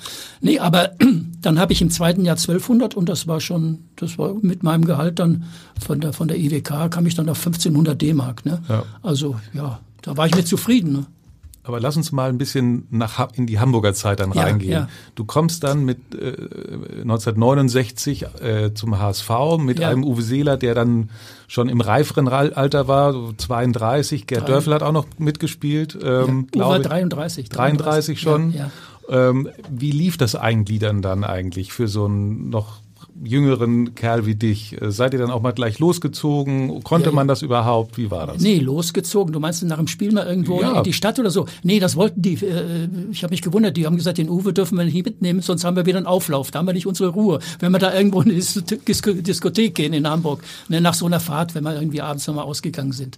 Nee, 0.41 0.59
aber 0.59 0.91
dann 1.41 1.57
habe 1.57 1.73
ich 1.73 1.81
im 1.81 1.89
zweiten 1.89 2.23
Jahr 2.23 2.37
1200 2.37 2.93
und 2.95 3.09
das 3.09 3.25
war 3.25 3.41
schon, 3.41 3.79
das 3.95 4.19
war 4.19 4.35
mit 4.41 4.61
meinem 4.61 4.85
Gehalt 4.85 5.17
dann 5.17 5.45
von 5.79 6.01
der, 6.01 6.13
von 6.13 6.27
der 6.27 6.37
IWK 6.37 6.91
kam 6.91 7.07
ich 7.07 7.15
dann 7.15 7.29
auf 7.29 7.39
1500 7.39 7.99
D-Mark. 7.99 8.45
Ne? 8.45 8.61
Ja. 8.69 8.83
Also 9.01 9.37
ja, 9.53 9.79
da 10.03 10.17
war 10.17 10.27
ich 10.27 10.35
mir 10.35 10.45
zufrieden. 10.45 10.93
Ne? 10.93 11.05
Aber 11.69 11.79
lass 11.79 11.95
uns 11.97 12.11
mal 12.11 12.29
ein 12.29 12.39
bisschen 12.39 12.87
nach, 12.89 13.31
in 13.33 13.45
die 13.45 13.59
Hamburger 13.59 13.93
Zeit 13.93 14.21
dann 14.21 14.31
ja, 14.31 14.41
reingehen. 14.41 14.71
Ja. 14.71 14.89
Du 15.13 15.23
kommst 15.23 15.63
dann 15.63 15.85
mit 15.85 15.99
äh, 16.15 16.33
1969 17.01 18.25
äh, 18.41 18.73
zum 18.73 18.97
HSV 18.97 19.29
mit 19.59 19.77
ja. 19.77 19.89
einem 19.89 20.03
Uwe 20.03 20.23
Seeler, 20.23 20.57
der 20.57 20.73
dann 20.73 21.11
schon 21.47 21.69
im 21.69 21.79
reiferen 21.79 22.27
Alter 22.27 22.87
war, 22.87 23.13
so 23.13 23.33
32. 23.37 24.25
Gerd 24.25 24.41
Drei. 24.41 24.47
Dörfel 24.47 24.73
hat 24.73 24.81
auch 24.81 24.91
noch 24.91 25.05
mitgespielt. 25.19 25.95
Ähm, 26.01 26.47
ja, 26.55 26.69
Uwe 26.69 26.79
33, 26.79 27.49
33. 27.49 28.19
33 28.19 28.19
schon. 28.19 28.55
Ähm, 29.07 29.49
wie 29.69 29.91
lief 29.91 30.17
das 30.17 30.33
Eingliedern 30.33 31.03
dann 31.03 31.23
eigentlich 31.23 31.71
für 31.71 31.87
so 31.87 32.07
ein 32.07 32.49
noch 32.49 32.79
jüngeren 33.23 33.95
Kerl 33.95 34.25
wie 34.25 34.35
dich. 34.35 34.81
Äh, 34.81 34.91
seid 34.91 35.13
ihr 35.13 35.19
dann 35.19 35.31
auch 35.31 35.41
mal 35.41 35.51
gleich 35.51 35.79
losgezogen? 35.79 36.83
Konnte 36.83 37.09
ja, 37.09 37.15
man 37.15 37.27
das 37.27 37.41
überhaupt? 37.41 37.97
Wie 37.97 38.11
war 38.11 38.27
das? 38.27 38.41
Nee, 38.41 38.59
losgezogen. 38.59 39.33
Du 39.33 39.39
meinst 39.39 39.63
nach 39.63 39.77
dem 39.77 39.87
Spiel 39.87 40.11
mal 40.11 40.25
irgendwo 40.25 40.61
ja. 40.61 40.77
in 40.77 40.83
die 40.83 40.93
Stadt 40.93 41.19
oder 41.19 41.29
so? 41.29 41.45
Nee, 41.63 41.79
das 41.79 41.95
wollten 41.95 42.21
die. 42.21 42.33
Äh, 42.33 42.87
ich 43.11 43.23
habe 43.23 43.31
mich 43.31 43.41
gewundert. 43.41 43.77
Die 43.77 43.85
haben 43.85 43.97
gesagt, 43.97 44.17
den 44.17 44.29
Uwe 44.29 44.53
dürfen 44.53 44.77
wir 44.77 44.85
nicht 44.85 45.05
mitnehmen, 45.05 45.41
sonst 45.41 45.63
haben 45.63 45.75
wir 45.75 45.85
wieder 45.85 45.97
einen 45.97 46.07
Auflauf. 46.07 46.51
Da 46.51 46.59
haben 46.59 46.67
wir 46.67 46.73
nicht 46.73 46.87
unsere 46.87 47.09
Ruhe. 47.09 47.39
Wenn 47.59 47.71
wir 47.71 47.79
da 47.79 47.93
irgendwo 47.93 48.21
in 48.21 48.31
eine 48.31 49.21
Diskothek 49.21 49.75
gehen 49.75 49.93
in 49.93 50.07
Hamburg, 50.07 50.43
ne, 50.67 50.81
nach 50.81 50.93
so 50.93 51.05
einer 51.05 51.19
Fahrt, 51.19 51.55
wenn 51.55 51.63
wir 51.63 51.73
irgendwie 51.73 52.01
abends 52.01 52.27
nochmal 52.27 52.45
ausgegangen 52.45 52.91
sind. 52.91 53.17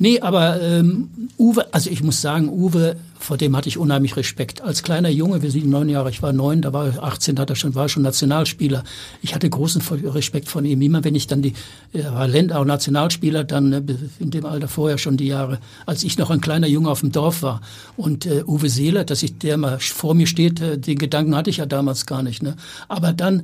Nee, 0.00 0.20
aber 0.20 0.62
ähm, 0.62 1.08
Uwe, 1.38 1.72
also 1.74 1.90
ich 1.90 2.04
muss 2.04 2.20
sagen, 2.20 2.48
Uwe, 2.48 2.96
vor 3.18 3.36
dem 3.36 3.56
hatte 3.56 3.68
ich 3.68 3.78
unheimlich 3.78 4.16
Respekt. 4.16 4.60
Als 4.60 4.84
kleiner 4.84 5.08
Junge, 5.08 5.42
wir 5.42 5.50
sind 5.50 5.66
neun 5.66 5.88
Jahre, 5.88 6.08
ich 6.10 6.22
war 6.22 6.32
neun, 6.32 6.62
da 6.62 6.72
war 6.72 6.86
er 6.86 7.02
18, 7.02 7.38
hat 7.40 7.50
er 7.50 7.56
schon, 7.56 7.74
war 7.74 7.88
schon 7.88 8.04
Nationalspieler. 8.04 8.84
Ich 9.22 9.34
hatte 9.34 9.50
großen 9.50 9.82
Respekt 10.04 10.48
von 10.48 10.64
ihm. 10.64 10.80
Immer 10.82 11.02
wenn 11.02 11.16
ich 11.16 11.26
dann 11.26 11.42
die, 11.42 11.52
er 11.92 12.14
war 12.14 12.28
Länder- 12.28 12.60
und 12.60 12.68
Nationalspieler, 12.68 13.42
dann 13.42 13.72
äh, 13.72 13.82
in 14.20 14.30
dem 14.30 14.46
Alter 14.46 14.68
vorher 14.68 14.98
schon 14.98 15.16
die 15.16 15.26
Jahre, 15.26 15.58
als 15.84 16.04
ich 16.04 16.16
noch 16.16 16.30
ein 16.30 16.40
kleiner 16.40 16.68
Junge 16.68 16.90
auf 16.90 17.00
dem 17.00 17.10
Dorf 17.10 17.42
war. 17.42 17.60
Und 17.96 18.24
äh, 18.24 18.44
Uwe 18.46 18.68
Seeler, 18.68 19.04
dass 19.04 19.24
ich 19.24 19.38
der 19.38 19.56
mal 19.56 19.80
vor 19.80 20.14
mir 20.14 20.28
steht, 20.28 20.60
äh, 20.60 20.78
den 20.78 20.98
Gedanken 20.98 21.34
hatte 21.34 21.50
ich 21.50 21.56
ja 21.56 21.66
damals 21.66 22.06
gar 22.06 22.22
nicht. 22.22 22.40
Ne? 22.42 22.54
Aber 22.86 23.12
dann 23.12 23.42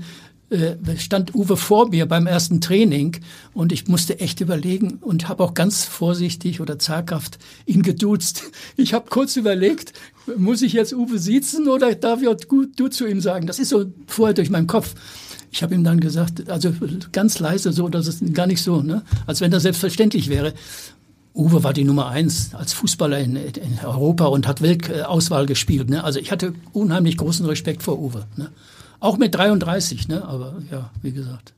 stand 0.99 1.35
Uwe 1.35 1.57
vor 1.57 1.89
mir 1.89 2.07
beim 2.07 2.27
ersten 2.27 2.61
Training 2.61 3.17
und 3.55 3.73
ich 3.73 3.89
musste 3.89 4.21
echt 4.21 4.41
überlegen 4.41 4.99
und 5.01 5.29
habe 5.29 5.43
auch 5.43 5.55
ganz 5.55 5.85
vorsichtig 5.85 6.61
oder 6.61 6.79
zaghaft 6.79 7.39
ihn 7.67 7.83
geduzt. 7.83 8.45
Ich 8.77 8.93
habe 8.93 9.09
kurz 9.09 9.37
überlegt, 9.37 9.93
muss 10.37 10.63
ich 10.63 10.73
jetzt 10.73 10.93
Uwe 10.93 11.19
siezen 11.19 11.69
oder 11.69 11.95
darf 11.95 12.23
ich 12.23 12.29
auch 12.29 12.37
du 12.37 12.89
zu 12.89 13.07
ihm 13.07 13.21
sagen? 13.21 13.47
Das 13.47 13.59
ist 13.59 13.69
so 13.69 13.87
vorher 14.07 14.35
durch 14.35 14.51
meinen 14.51 14.67
Kopf. 14.67 14.95
Ich 15.51 15.63
habe 15.63 15.75
ihm 15.75 15.85
dann 15.85 16.01
gesagt, 16.01 16.51
also 16.51 16.73
ganz 17.13 17.39
leise 17.39 17.73
so, 17.73 17.89
dass 17.89 18.09
es 18.09 18.21
gar 18.33 18.47
nicht 18.47 18.63
so, 18.63 18.83
ne? 18.83 19.03
als 19.27 19.41
wenn 19.41 19.51
das 19.51 19.63
selbstverständlich 19.63 20.29
wäre. 20.29 20.55
Uwe 21.35 21.63
war 21.65 21.73
die 21.73 21.85
Nummer 21.85 22.09
eins 22.09 22.55
als 22.55 22.73
Fußballer 22.73 23.19
in, 23.19 23.37
in 23.37 23.79
Europa 23.85 24.27
und 24.27 24.47
hat 24.47 24.63
Weltauswahl 24.63 25.47
gespielt. 25.47 25.91
Ne? 25.91 26.05
Also 26.05 26.21
ich 26.21 26.31
hatte 26.33 26.55
unheimlich 26.73 27.17
großen 27.17 27.47
Respekt 27.47 27.83
vor 27.83 27.99
Uwe. 27.99 28.27
Ne? 28.37 28.51
Auch 29.05 29.19
mit 29.19 29.35
33, 29.35 30.09
ne? 30.09 30.25
Aber 30.25 30.63
ja, 30.71 30.91
wie 31.03 31.13
gesagt. 31.13 31.53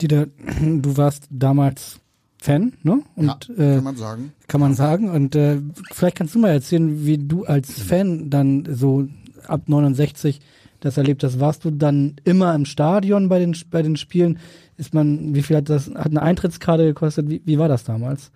Dieter, 0.00 0.28
du 0.60 0.96
warst 0.96 1.24
damals 1.30 1.98
Fan, 2.38 2.74
ne? 2.84 3.02
Und, 3.16 3.26
ja, 3.26 3.38
kann 3.56 3.58
äh, 3.58 3.80
man 3.80 3.96
sagen. 3.96 4.32
Kann 4.46 4.60
man 4.60 4.74
sagen. 4.74 5.10
Und 5.10 5.34
äh, 5.34 5.60
vielleicht 5.90 6.16
kannst 6.16 6.36
du 6.36 6.38
mal 6.38 6.50
erzählen, 6.50 7.04
wie 7.04 7.18
du 7.18 7.44
als 7.44 7.72
Fan 7.72 8.30
dann 8.30 8.68
so 8.70 9.08
ab 9.48 9.62
69 9.66 10.40
das 10.78 10.96
erlebt 10.96 11.24
hast. 11.24 11.40
Warst 11.40 11.64
du 11.64 11.72
dann 11.72 12.14
immer 12.22 12.54
im 12.54 12.64
Stadion 12.64 13.28
bei 13.28 13.40
den 13.40 13.56
bei 13.68 13.82
den 13.82 13.96
Spielen? 13.96 14.38
Ist 14.76 14.94
man, 14.94 15.34
wie 15.34 15.42
viel 15.42 15.56
hat 15.56 15.68
das, 15.68 15.88
hat 15.88 16.06
eine 16.06 16.22
Eintrittskarte 16.22 16.84
gekostet? 16.84 17.28
Wie, 17.28 17.42
wie 17.44 17.58
war 17.58 17.66
das 17.66 17.82
damals? 17.82 18.30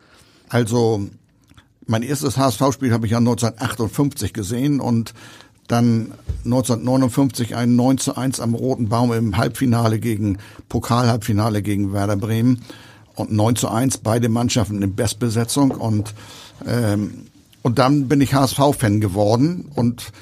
Also, 0.49 1.09
mein 1.87 2.03
erstes 2.03 2.37
HSV-Spiel 2.37 2.93
habe 2.93 3.07
ich 3.07 3.13
ja 3.13 3.19
1958 3.19 4.33
gesehen 4.33 4.81
und 4.81 5.15
dann 5.71 6.13
1959 6.45 7.55
ein 7.55 7.77
9 7.77 7.99
zu 7.99 8.17
1 8.17 8.41
am 8.41 8.55
Roten 8.55 8.89
Baum 8.89 9.13
im 9.13 9.37
Halbfinale 9.37 9.99
gegen, 9.99 10.39
Pokalhalbfinale 10.69 11.63
gegen 11.63 11.93
Werder 11.93 12.17
Bremen. 12.17 12.63
Und 13.15 13.33
9 13.33 13.57
zu 13.57 13.69
1, 13.69 13.99
beide 13.99 14.29
Mannschaften 14.29 14.83
in 14.83 14.95
Bestbesetzung. 14.95 15.73
Und, 15.73 16.15
ähm, 16.67 17.27
und 17.63 17.79
dann 17.79 18.09
bin 18.09 18.21
ich 18.21 18.35
HSV-Fan 18.35 19.01
geworden. 19.01 19.71
Und 19.75 20.13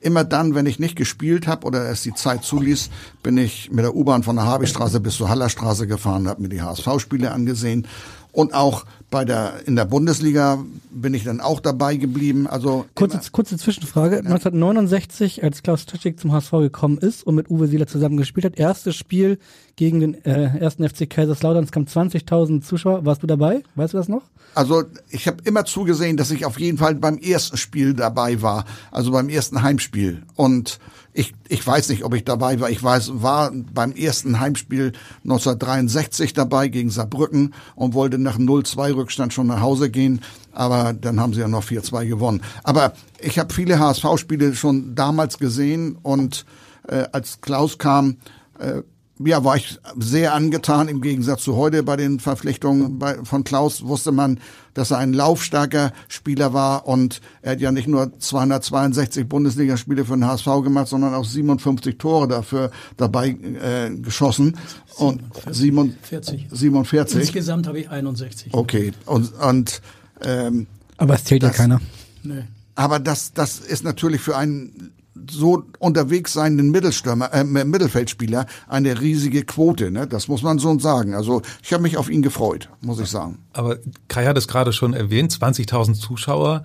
immer 0.00 0.24
dann, 0.24 0.54
wenn 0.54 0.66
ich 0.66 0.78
nicht 0.78 0.96
gespielt 0.96 1.46
habe 1.46 1.66
oder 1.66 1.88
es 1.88 2.02
die 2.02 2.14
Zeit 2.14 2.44
zuließ, 2.44 2.90
bin 3.22 3.38
ich 3.38 3.70
mit 3.70 3.84
der 3.84 3.94
U-Bahn 3.94 4.22
von 4.22 4.36
der 4.36 4.44
Habigstraße 4.44 5.00
bis 5.00 5.16
zur 5.16 5.28
Hallerstraße 5.28 5.86
gefahren, 5.86 6.28
habe 6.28 6.42
mir 6.42 6.48
die 6.48 6.62
HSV-Spiele 6.62 7.30
angesehen 7.30 7.86
und 8.32 8.54
auch 8.54 8.84
bei 9.10 9.26
der, 9.26 9.60
in 9.66 9.76
der 9.76 9.84
Bundesliga 9.84 10.64
bin 10.90 11.12
ich 11.12 11.24
dann 11.24 11.40
auch 11.40 11.60
dabei 11.60 11.96
geblieben. 11.96 12.46
Also 12.46 12.86
kurze, 12.94 13.20
kurze 13.30 13.58
Zwischenfrage. 13.58 14.16
Ja. 14.16 14.20
1969, 14.22 15.44
als 15.44 15.62
Klaus 15.62 15.84
Tschik 15.84 16.18
zum 16.18 16.32
HSV 16.32 16.50
gekommen 16.52 16.96
ist 16.96 17.24
und 17.24 17.34
mit 17.34 17.50
Uwe 17.50 17.68
Sieler 17.68 17.86
zusammen 17.86 18.16
gespielt 18.16 18.46
hat, 18.46 18.58
erstes 18.58 18.96
Spiel 18.96 19.38
gegen 19.76 20.00
den 20.00 20.24
äh, 20.24 20.58
ersten 20.58 20.88
FC 20.88 21.08
Kaiserslautern, 21.08 21.64
es 21.64 21.72
kamen 21.72 21.86
20.000 21.86 22.62
Zuschauer. 22.62 23.04
Warst 23.04 23.22
du 23.22 23.26
dabei? 23.26 23.62
Weißt 23.74 23.92
du 23.92 23.98
das 23.98 24.08
noch? 24.08 24.22
Also 24.54 24.84
ich 25.10 25.28
habe 25.28 25.38
immer 25.44 25.66
zugesehen, 25.66 26.16
dass 26.16 26.30
ich 26.30 26.46
auf 26.46 26.58
jeden 26.58 26.78
Fall 26.78 26.94
beim 26.94 27.18
ersten 27.18 27.58
Spiel 27.58 27.94
dabei 27.94 28.40
war, 28.40 28.64
also 28.90 29.12
beim 29.12 29.28
ersten 29.28 29.62
Heimspiel. 29.62 30.22
Und 30.36 30.78
ich, 31.14 31.34
ich 31.48 31.66
weiß 31.66 31.90
nicht, 31.90 32.04
ob 32.04 32.14
ich 32.14 32.24
dabei 32.24 32.58
war. 32.60 32.70
Ich 32.70 32.82
weiß, 32.82 33.22
war 33.22 33.52
beim 33.52 33.92
ersten 33.92 34.40
Heimspiel 34.40 34.92
1963 35.24 36.32
dabei 36.32 36.68
gegen 36.68 36.90
Saarbrücken 36.90 37.54
und 37.74 37.92
wollte 37.94 38.18
nach 38.18 38.38
0-2 38.38 38.94
Rückstand 38.94 39.32
schon 39.32 39.46
nach 39.46 39.60
Hause 39.60 39.90
gehen. 39.90 40.22
Aber 40.52 40.94
dann 40.94 41.20
haben 41.20 41.34
sie 41.34 41.40
ja 41.40 41.48
noch 41.48 41.64
4-2 41.64 42.06
gewonnen. 42.06 42.42
Aber 42.62 42.94
ich 43.20 43.38
habe 43.38 43.52
viele 43.52 43.78
HSV-Spiele 43.78 44.54
schon 44.54 44.94
damals 44.94 45.38
gesehen 45.38 45.98
und 46.02 46.46
äh, 46.88 47.04
als 47.12 47.40
Klaus 47.42 47.76
kam, 47.78 48.16
äh, 48.58 48.82
ja, 49.18 49.44
war 49.44 49.56
ich 49.56 49.78
sehr 49.98 50.34
angetan. 50.34 50.88
Im 50.88 51.00
Gegensatz 51.00 51.42
zu 51.42 51.56
heute 51.56 51.82
bei 51.82 51.96
den 51.96 52.20
Verpflichtungen 52.20 52.98
bei, 52.98 53.16
von 53.24 53.44
Klaus 53.44 53.84
wusste 53.84 54.12
man, 54.12 54.40
dass 54.74 54.90
er 54.90 54.98
ein 54.98 55.12
laufstarker 55.12 55.92
Spieler 56.08 56.52
war 56.52 56.86
und 56.86 57.20
er 57.42 57.52
hat 57.52 57.60
ja 57.60 57.72
nicht 57.72 57.88
nur 57.88 58.18
262 58.18 59.28
Bundesligaspiele 59.28 60.04
für 60.04 60.14
den 60.14 60.26
HSV 60.26 60.46
gemacht, 60.62 60.88
sondern 60.88 61.14
auch 61.14 61.24
57 61.24 61.98
Tore 61.98 62.28
dafür 62.28 62.70
dabei 62.96 63.28
äh, 63.30 63.90
geschossen. 63.90 64.56
47. 64.96 65.46
Und 65.46 65.54
47. 65.54 66.46
47. 66.50 67.20
Insgesamt 67.20 67.66
habe 67.66 67.80
ich 67.80 67.90
61. 67.90 68.54
Okay. 68.54 68.92
Und, 69.06 69.32
und 69.40 69.82
ähm, 70.22 70.66
aber 70.96 71.14
es 71.14 71.24
zählt 71.24 71.42
das, 71.42 71.52
ja 71.52 71.56
keiner. 71.56 71.80
Nee. 72.22 72.44
Aber 72.74 72.98
das, 72.98 73.32
das 73.34 73.58
ist 73.58 73.84
natürlich 73.84 74.20
für 74.20 74.36
einen 74.36 74.92
so 75.30 75.64
unterwegs 75.78 76.32
seienden 76.32 76.70
Mittelstürmer, 76.70 77.32
äh, 77.32 77.44
Mittelfeldspieler 77.44 78.46
eine 78.68 79.00
riesige 79.00 79.44
Quote. 79.44 79.90
Ne? 79.90 80.06
Das 80.06 80.28
muss 80.28 80.42
man 80.42 80.58
so 80.58 80.78
sagen. 80.78 81.14
Also 81.14 81.42
ich 81.62 81.72
habe 81.72 81.82
mich 81.82 81.96
auf 81.96 82.10
ihn 82.10 82.22
gefreut, 82.22 82.68
muss 82.80 83.00
ich 83.00 83.08
sagen. 83.08 83.38
Aber 83.52 83.78
Kai 84.08 84.26
hat 84.26 84.36
es 84.36 84.48
gerade 84.48 84.72
schon 84.72 84.94
erwähnt, 84.94 85.32
20.000 85.32 85.94
Zuschauer 85.94 86.64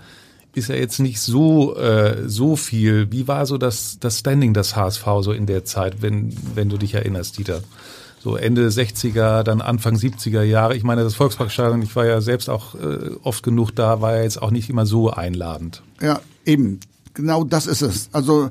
ist 0.53 0.69
ja 0.69 0.75
jetzt 0.75 0.99
nicht 0.99 1.19
so 1.19 1.75
äh, 1.75 2.27
so 2.27 2.55
viel. 2.55 3.11
Wie 3.11 3.27
war 3.27 3.45
so 3.45 3.57
das 3.57 3.99
das 3.99 4.19
Standing 4.19 4.53
des 4.53 4.75
HSV 4.75 5.05
so 5.21 5.31
in 5.31 5.45
der 5.45 5.65
Zeit, 5.65 6.01
wenn 6.01 6.35
wenn 6.55 6.69
du 6.69 6.77
dich 6.77 6.95
erinnerst, 6.95 7.37
Dieter? 7.37 7.61
So 8.19 8.35
Ende 8.35 8.67
60er, 8.67 9.43
dann 9.43 9.61
Anfang 9.61 9.95
70er 9.95 10.41
Jahre. 10.41 10.75
Ich 10.75 10.83
meine, 10.83 11.03
das 11.03 11.13
Volksparkstadion, 11.13 11.81
ich 11.83 11.95
war 11.95 12.05
ja 12.05 12.19
selbst 12.19 12.49
auch 12.49 12.73
äh, 12.73 13.11
oft 13.21 13.43
genug 13.43 13.71
da, 13.71 14.01
war 14.01 14.15
ja 14.15 14.23
jetzt 14.23 14.41
auch 14.41 14.49
nicht 14.49 14.69
immer 14.69 14.85
so 14.87 15.11
einladend. 15.11 15.83
Ja, 16.01 16.19
eben 16.43 16.79
genau 17.17 17.43
das 17.43 17.67
ist 17.67 17.82
es. 17.82 18.10
Also 18.13 18.49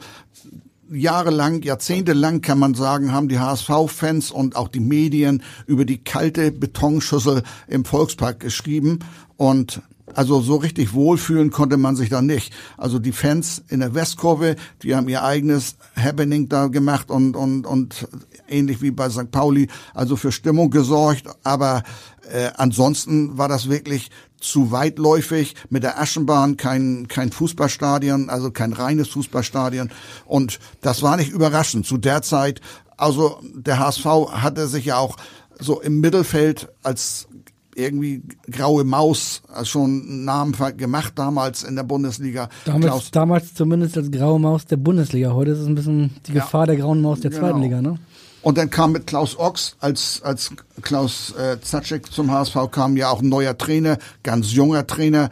jahrelang, 0.91 1.63
jahrzehntelang 1.63 2.43
kann 2.43 2.59
man 2.59 2.75
sagen, 2.75 3.13
haben 3.13 3.29
die 3.29 3.39
HSV-Fans 3.39 4.31
und 4.31 4.57
auch 4.57 4.69
die 4.69 4.81
Medien 4.81 5.43
über 5.67 5.85
die 5.85 5.99
kalte 5.99 6.53
Betonschüssel 6.53 7.43
im 7.69 7.85
Volkspark 7.85 8.41
geschrieben 8.41 8.99
und 9.37 9.83
also 10.15 10.41
so 10.41 10.57
richtig 10.57 10.95
wohlfühlen 10.95 11.51
konnte 11.51 11.77
man 11.77 11.97
sich 11.97 12.09
da 12.09 12.23
nicht. 12.23 12.55
Also 12.77 12.99
die 12.99 13.13
Fans 13.13 13.63
in 13.69 13.81
der 13.81 13.95
Westkurve, 13.95 14.57
die 14.83 14.95
haben 14.95 15.09
ihr 15.09 15.25
eigenes 15.25 15.77
Happening 15.97 16.49
da 16.49 16.69
gemacht 16.69 17.11
und 17.11 17.35
und 17.35 17.67
und 17.67 18.09
ähnlich 18.49 18.81
wie 18.83 18.93
bei 18.93 19.11
St. 19.11 19.31
Pauli, 19.31 19.69
also 19.95 20.15
für 20.17 20.31
Stimmung 20.31 20.71
gesorgt. 20.71 21.25
Aber 21.43 21.83
äh, 22.31 22.51
ansonsten 22.57 23.37
war 23.37 23.49
das 23.49 23.69
wirklich 23.69 24.11
zu 24.41 24.71
weitläufig 24.71 25.55
mit 25.71 25.83
der 25.83 26.01
Aschenbahn 26.01 26.57
kein 26.57 27.09
kein 27.09 27.33
Fußballstadion, 27.33 28.31
also 28.31 28.51
kein 28.51 28.73
reines 28.73 29.09
Fußballstadion. 29.09 29.91
Und 30.25 30.59
das 30.81 31.03
war 31.03 31.17
nicht 31.17 31.31
überraschend 31.31 31.87
zu 31.87 31.97
der 31.97 32.23
Zeit. 32.23 32.61
Also 32.97 33.41
der 33.55 33.79
HSV 33.79 34.05
hatte 34.31 34.69
sich 34.69 34.87
ja 34.87 34.99
auch 34.99 35.17
so 35.59 35.81
im 35.81 36.01
Mittelfeld 36.01 36.69
als 36.83 37.29
irgendwie 37.75 38.23
graue 38.51 38.85
Maus 38.85 39.43
schon 39.65 40.03
einen 40.09 40.25
Namen 40.25 40.55
gemacht 40.77 41.13
damals 41.17 41.63
in 41.63 41.77
der 41.77 41.83
Bundesliga. 41.83 42.49
Damals, 42.65 43.11
damals 43.11 43.55
zumindest 43.55 43.99
als 43.99 44.11
graue 44.11 44.41
Maus 44.41 44.65
der 44.65 44.79
Bundesliga. 44.79 45.33
Heute 45.35 45.51
ist 45.51 45.59
es 45.59 45.67
ein 45.67 45.75
bisschen 45.75 46.17
die 46.27 46.33
Gefahr 46.33 46.63
ja. 46.63 46.67
der 46.67 46.77
grauen 46.77 47.03
Maus 47.03 47.21
der 47.21 47.31
genau. 47.31 47.43
zweiten 47.43 47.61
Liga, 47.61 47.83
ne? 47.83 47.99
Und 48.47 48.59
dann 48.59 48.71
kam 48.71 48.93
mit 48.93 49.09
Klaus 49.09 49.37
Ochs, 49.37 49.75
als, 49.81 50.23
als 50.23 50.53
Klaus 50.81 51.35
äh, 51.37 51.61
Zatschek 51.61 52.13
zum 52.13 52.31
HSV 52.31 52.71
kam, 52.71 52.97
ja 52.97 53.11
auch 53.11 53.21
ein 53.21 53.29
neuer 53.29 53.59
Trainer, 53.59 53.99
ganz 54.23 54.53
junger 54.53 54.87
Trainer. 54.87 55.31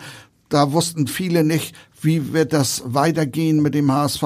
Da 0.48 0.72
wussten 0.72 1.06
viele 1.06 1.44
nicht, 1.44 1.76
wie 2.02 2.32
wird 2.32 2.52
das 2.52 2.82
weitergehen 2.86 3.62
mit 3.62 3.76
dem 3.76 3.92
HSV 3.92 4.24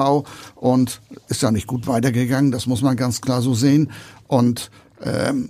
und 0.55 1.01
ist 1.27 1.43
ja 1.43 1.51
nicht 1.51 1.67
gut 1.67 1.85
weitergegangen, 1.85 2.51
das 2.51 2.65
muss 2.65 2.81
man 2.81 2.95
ganz 2.97 3.21
klar 3.21 3.43
so 3.43 3.53
sehen. 3.53 3.91
Und 4.25 4.71
ähm, 5.03 5.49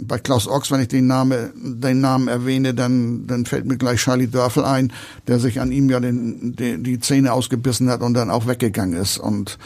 bei 0.00 0.20
Klaus 0.20 0.46
Ochs, 0.46 0.70
wenn 0.70 0.80
ich 0.80 0.86
den, 0.88 1.08
Name, 1.08 1.52
den 1.56 2.00
Namen 2.00 2.28
erwähne, 2.28 2.72
dann, 2.72 3.26
dann 3.26 3.46
fällt 3.46 3.66
mir 3.66 3.78
gleich 3.78 4.00
Charlie 4.00 4.28
Dörfel 4.28 4.64
ein, 4.64 4.92
der 5.26 5.40
sich 5.40 5.60
an 5.60 5.72
ihm 5.72 5.90
ja 5.90 5.98
den, 5.98 6.54
die, 6.54 6.80
die 6.80 7.00
Zähne 7.00 7.32
ausgebissen 7.32 7.90
hat 7.90 8.00
und 8.00 8.14
dann 8.14 8.30
auch 8.30 8.46
weggegangen 8.46 8.94
ist. 8.94 9.18
Und 9.18 9.58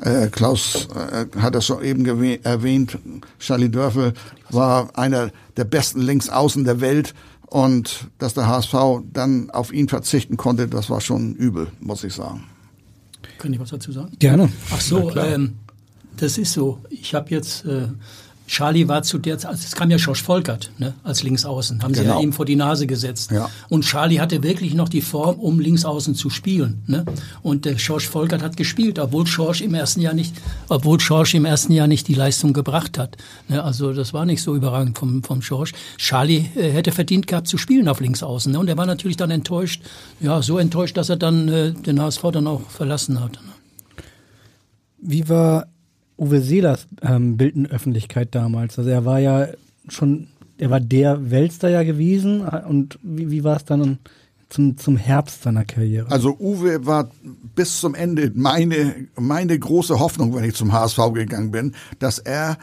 äh, 0.00 0.28
Klaus 0.28 0.88
äh, 0.94 1.26
hat 1.40 1.54
das 1.54 1.66
schon 1.66 1.82
eben 1.84 2.04
erwähnt, 2.42 2.98
Charlie 3.38 3.68
Dörfel 3.68 4.14
war 4.50 4.96
einer 4.98 5.30
der 5.56 5.64
besten 5.64 6.00
Linksaußen 6.00 6.64
der 6.64 6.80
Welt. 6.80 7.14
Und 7.46 8.06
dass 8.18 8.34
der 8.34 8.46
HSV 8.46 8.74
dann 9.12 9.50
auf 9.50 9.72
ihn 9.72 9.88
verzichten 9.88 10.36
konnte, 10.36 10.68
das 10.68 10.88
war 10.88 11.00
schon 11.00 11.34
übel, 11.34 11.66
muss 11.80 12.04
ich 12.04 12.14
sagen. 12.14 12.44
Kann 13.38 13.52
ich 13.52 13.58
was 13.58 13.70
dazu 13.70 13.90
sagen? 13.90 14.12
Gerne. 14.20 14.48
Ach 14.70 14.80
so, 14.80 15.14
ähm, 15.16 15.56
das 16.16 16.38
ist 16.38 16.52
so. 16.52 16.78
Ich 16.90 17.12
habe 17.14 17.30
jetzt 17.30 17.64
äh, 17.64 17.88
Charlie 18.50 18.88
war 18.88 19.04
zu 19.04 19.18
der 19.18 19.38
Zeit, 19.38 19.52
also 19.52 19.62
es 19.64 19.76
kam 19.76 19.92
ja 19.92 19.98
Schorsch 19.98 20.24
Volkert 20.24 20.72
ne, 20.76 20.94
als 21.04 21.22
Linksaußen, 21.22 21.84
haben 21.84 21.94
sie 21.94 22.00
Genau. 22.02 22.16
ja 22.16 22.20
ihm 22.20 22.32
vor 22.32 22.44
die 22.44 22.56
Nase 22.56 22.88
gesetzt. 22.88 23.30
Ja. 23.30 23.48
Und 23.68 23.84
Charlie 23.84 24.18
hatte 24.18 24.42
wirklich 24.42 24.74
noch 24.74 24.88
die 24.88 25.02
Form, 25.02 25.36
um 25.38 25.60
Linksaußen 25.60 26.16
zu 26.16 26.30
spielen. 26.30 26.82
Ne? 26.88 27.04
Und 27.42 27.64
der 27.64 27.78
Schorsch 27.78 28.08
Volkert 28.08 28.42
hat 28.42 28.56
gespielt, 28.56 28.98
obwohl 28.98 29.24
Schorsch 29.28 29.60
im 29.60 29.72
ersten 29.74 30.00
Jahr 30.00 30.14
nicht, 30.14 30.34
obwohl 30.68 30.98
Schorsch 30.98 31.34
im 31.34 31.44
ersten 31.44 31.72
Jahr 31.72 31.86
nicht 31.86 32.08
die 32.08 32.14
Leistung 32.14 32.52
gebracht 32.52 32.98
hat. 32.98 33.16
Ne? 33.46 33.62
Also 33.62 33.92
das 33.92 34.12
war 34.12 34.26
nicht 34.26 34.42
so 34.42 34.56
überragend 34.56 34.98
vom, 34.98 35.22
vom 35.22 35.42
Schorsch. 35.42 35.72
Charlie 35.96 36.46
äh, 36.56 36.72
hätte 36.72 36.90
verdient 36.90 37.28
gehabt 37.28 37.46
zu 37.46 37.56
spielen 37.56 37.86
auf 37.86 38.00
Linksaußen. 38.00 38.50
Ne? 38.50 38.58
Und 38.58 38.66
er 38.66 38.76
war 38.76 38.86
natürlich 38.86 39.16
dann 39.16 39.30
enttäuscht, 39.30 39.80
ja, 40.18 40.42
so 40.42 40.58
enttäuscht, 40.58 40.96
dass 40.96 41.08
er 41.08 41.16
dann 41.16 41.46
äh, 41.46 41.70
den 41.70 42.02
HSV 42.02 42.22
dann 42.32 42.48
auch 42.48 42.68
verlassen 42.68 43.20
hat. 43.20 43.34
Ne? 43.34 43.52
Wie 45.02 45.28
war 45.28 45.68
Uwe 46.20 46.40
Seelers 46.42 46.86
ähm, 47.02 47.36
Bild 47.36 47.70
Öffentlichkeit 47.70 48.34
damals? 48.34 48.78
Also 48.78 48.90
er 48.90 49.04
war 49.04 49.18
ja 49.18 49.48
schon, 49.88 50.28
er 50.58 50.70
war 50.70 50.80
der 50.80 51.30
Weltstar 51.30 51.70
ja 51.70 51.82
gewesen 51.82 52.42
und 52.42 52.98
wie, 53.02 53.30
wie 53.30 53.42
war 53.42 53.56
es 53.56 53.64
dann 53.64 53.98
zum, 54.50 54.76
zum 54.76 54.96
Herbst 54.96 55.42
seiner 55.42 55.64
Karriere? 55.64 56.10
Also 56.10 56.36
Uwe 56.38 56.84
war 56.84 57.10
bis 57.54 57.80
zum 57.80 57.94
Ende 57.94 58.30
meine, 58.34 59.06
meine 59.16 59.58
große 59.58 59.98
Hoffnung, 59.98 60.34
wenn 60.34 60.44
ich 60.44 60.54
zum 60.54 60.72
HSV 60.72 60.98
gegangen 61.14 61.50
bin, 61.50 61.74
dass 61.98 62.18
er 62.18 62.58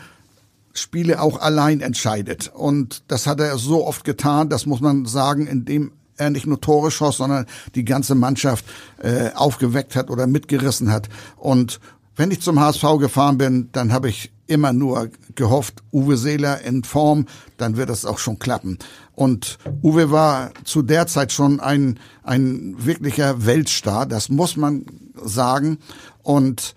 Spiele 0.73 1.21
auch 1.21 1.39
allein 1.39 1.81
entscheidet. 1.81 2.51
Und 2.53 3.03
das 3.07 3.25
hat 3.25 3.39
er 3.39 3.57
so 3.57 3.87
oft 3.87 4.03
getan, 4.03 4.49
das 4.49 4.67
muss 4.67 4.81
man 4.81 5.05
sagen, 5.05 5.47
indem 5.47 5.91
er 6.17 6.29
nicht 6.29 6.47
nur 6.47 6.59
Tore 6.59 6.91
schoss, 6.91 7.17
sondern 7.17 7.45
die 7.75 7.85
ganze 7.85 8.15
Mannschaft 8.15 8.65
äh, 9.01 9.31
aufgeweckt 9.33 9.95
hat 9.95 10.09
oder 10.09 10.27
mitgerissen 10.27 10.91
hat. 10.91 11.09
Und 11.35 11.79
wenn 12.17 12.31
ich 12.31 12.41
zum 12.41 12.59
HSV 12.59 12.83
gefahren 12.99 13.37
bin, 13.37 13.69
dann 13.71 13.93
habe 13.93 14.09
ich 14.09 14.31
immer 14.47 14.73
nur 14.73 15.09
gehofft, 15.35 15.83
Uwe 15.93 16.17
Seeler 16.17 16.61
in 16.61 16.83
Form, 16.83 17.27
dann 17.57 17.77
wird 17.77 17.89
es 17.89 18.05
auch 18.05 18.17
schon 18.17 18.39
klappen. 18.39 18.79
Und 19.13 19.59
Uwe 19.83 20.09
war 20.09 20.51
zu 20.63 20.81
der 20.81 21.07
Zeit 21.07 21.31
schon 21.31 21.59
ein, 21.59 21.99
ein 22.23 22.75
wirklicher 22.77 23.45
Weltstar, 23.45 24.05
das 24.05 24.29
muss 24.29 24.57
man 24.57 24.85
sagen, 25.15 25.77
und 26.23 26.75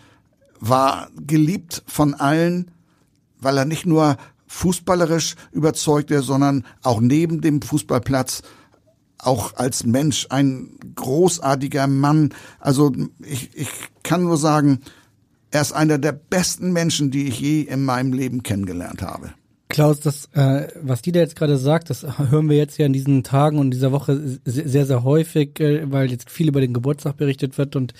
war 0.60 1.08
geliebt 1.26 1.82
von 1.86 2.14
allen, 2.14 2.70
weil 3.40 3.56
er 3.56 3.64
nicht 3.64 3.86
nur 3.86 4.16
fußballerisch 4.46 5.36
überzeugte, 5.52 6.22
sondern 6.22 6.64
auch 6.82 7.00
neben 7.00 7.40
dem 7.40 7.62
Fußballplatz 7.62 8.42
auch 9.16 9.54
als 9.54 9.84
Mensch 9.84 10.26
ein 10.30 10.70
großartiger 10.96 11.86
Mann. 11.86 12.34
Also 12.58 12.92
ich, 13.20 13.50
ich 13.54 13.70
kann 14.02 14.24
nur 14.24 14.36
sagen, 14.36 14.80
er 15.50 15.62
ist 15.62 15.72
einer 15.72 15.98
der 15.98 16.12
besten 16.12 16.72
Menschen, 16.72 17.10
die 17.10 17.28
ich 17.28 17.40
je 17.40 17.62
in 17.62 17.84
meinem 17.84 18.12
Leben 18.12 18.42
kennengelernt 18.42 19.02
habe. 19.02 19.32
Klaus, 19.68 20.00
das, 20.00 20.28
äh, 20.34 20.68
was 20.82 21.00
die 21.00 21.12
da 21.12 21.20
jetzt 21.20 21.36
gerade 21.36 21.56
sagt, 21.56 21.90
das 21.90 22.04
hören 22.18 22.48
wir 22.50 22.56
jetzt 22.56 22.76
ja 22.78 22.86
in 22.86 22.92
diesen 22.92 23.22
Tagen 23.22 23.58
und 23.58 23.70
dieser 23.70 23.92
Woche 23.92 24.40
sehr, 24.44 24.84
sehr 24.84 25.04
häufig, 25.04 25.60
äh, 25.60 25.90
weil 25.90 26.10
jetzt 26.10 26.28
viel 26.28 26.48
über 26.48 26.60
den 26.60 26.74
Geburtstag 26.74 27.16
berichtet 27.16 27.56
wird. 27.56 27.76
Und 27.76 27.94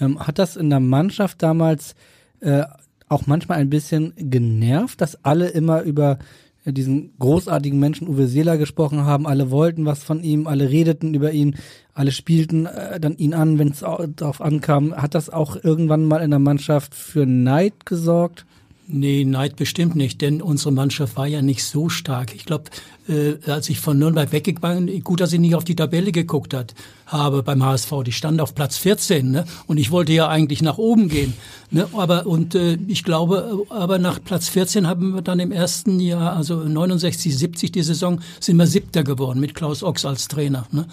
ähm, 0.00 0.18
hat 0.18 0.38
das 0.38 0.56
in 0.56 0.68
der 0.68 0.80
Mannschaft 0.80 1.42
damals 1.42 1.94
äh, 2.40 2.64
auch 3.08 3.26
manchmal 3.26 3.58
ein 3.58 3.70
bisschen 3.70 4.14
genervt, 4.16 5.00
dass 5.00 5.24
alle 5.24 5.48
immer 5.48 5.82
über 5.82 6.18
diesen 6.66 7.12
großartigen 7.18 7.78
Menschen 7.78 8.08
Uwe 8.08 8.28
Seeler 8.28 8.56
gesprochen 8.56 9.04
haben. 9.04 9.26
Alle 9.26 9.50
wollten 9.50 9.84
was 9.84 10.04
von 10.04 10.22
ihm, 10.22 10.46
alle 10.46 10.70
redeten 10.70 11.14
über 11.14 11.32
ihn, 11.32 11.56
alle 11.94 12.12
spielten 12.12 12.66
äh, 12.66 13.00
dann 13.00 13.16
ihn 13.16 13.34
an, 13.34 13.58
wenn 13.58 13.68
es 13.68 13.80
darauf 13.80 14.40
ankam. 14.40 14.94
Hat 14.94 15.14
das 15.14 15.28
auch 15.28 15.56
irgendwann 15.62 16.04
mal 16.04 16.22
in 16.22 16.30
der 16.30 16.38
Mannschaft 16.38 16.94
für 16.94 17.26
Neid 17.26 17.84
gesorgt? 17.84 18.46
Nee, 18.94 19.24
Neid 19.24 19.56
bestimmt 19.56 19.96
nicht, 19.96 20.20
denn 20.20 20.42
unsere 20.42 20.70
Mannschaft 20.70 21.16
war 21.16 21.26
ja 21.26 21.40
nicht 21.40 21.64
so 21.64 21.88
stark. 21.88 22.34
Ich 22.34 22.44
glaube, 22.44 22.64
äh, 23.08 23.36
als 23.50 23.70
ich 23.70 23.80
von 23.80 23.98
Nürnberg 23.98 24.32
weggegangen 24.32 24.84
bin, 24.84 25.02
gut, 25.02 25.22
dass 25.22 25.32
ich 25.32 25.40
nicht 25.40 25.54
auf 25.54 25.64
die 25.64 25.74
Tabelle 25.74 26.12
geguckt 26.12 26.52
hat, 26.52 26.74
habe 27.06 27.42
beim 27.42 27.64
HSV. 27.64 27.90
Die 28.04 28.12
stand 28.12 28.42
auf 28.42 28.54
Platz 28.54 28.76
14, 28.76 29.30
ne? 29.30 29.46
Und 29.66 29.78
ich 29.78 29.90
wollte 29.92 30.12
ja 30.12 30.28
eigentlich 30.28 30.60
nach 30.60 30.76
oben 30.76 31.08
gehen, 31.08 31.32
ne? 31.70 31.88
Aber 31.94 32.26
und 32.26 32.54
äh, 32.54 32.76
ich 32.86 33.02
glaube, 33.02 33.64
aber 33.70 33.98
nach 33.98 34.22
Platz 34.22 34.50
14 34.50 34.86
haben 34.86 35.14
wir 35.14 35.22
dann 35.22 35.40
im 35.40 35.52
ersten 35.52 35.98
Jahr, 35.98 36.36
also 36.36 36.56
69, 36.56 37.36
70 37.36 37.72
die 37.72 37.82
Saison, 37.82 38.20
sind 38.40 38.58
wir 38.58 38.66
Siebter 38.66 39.04
geworden 39.04 39.40
mit 39.40 39.54
Klaus 39.54 39.82
Ochs 39.82 40.04
als 40.04 40.28
Trainer, 40.28 40.66
ne? 40.70 40.86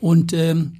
Und 0.00 0.32
ähm, 0.32 0.78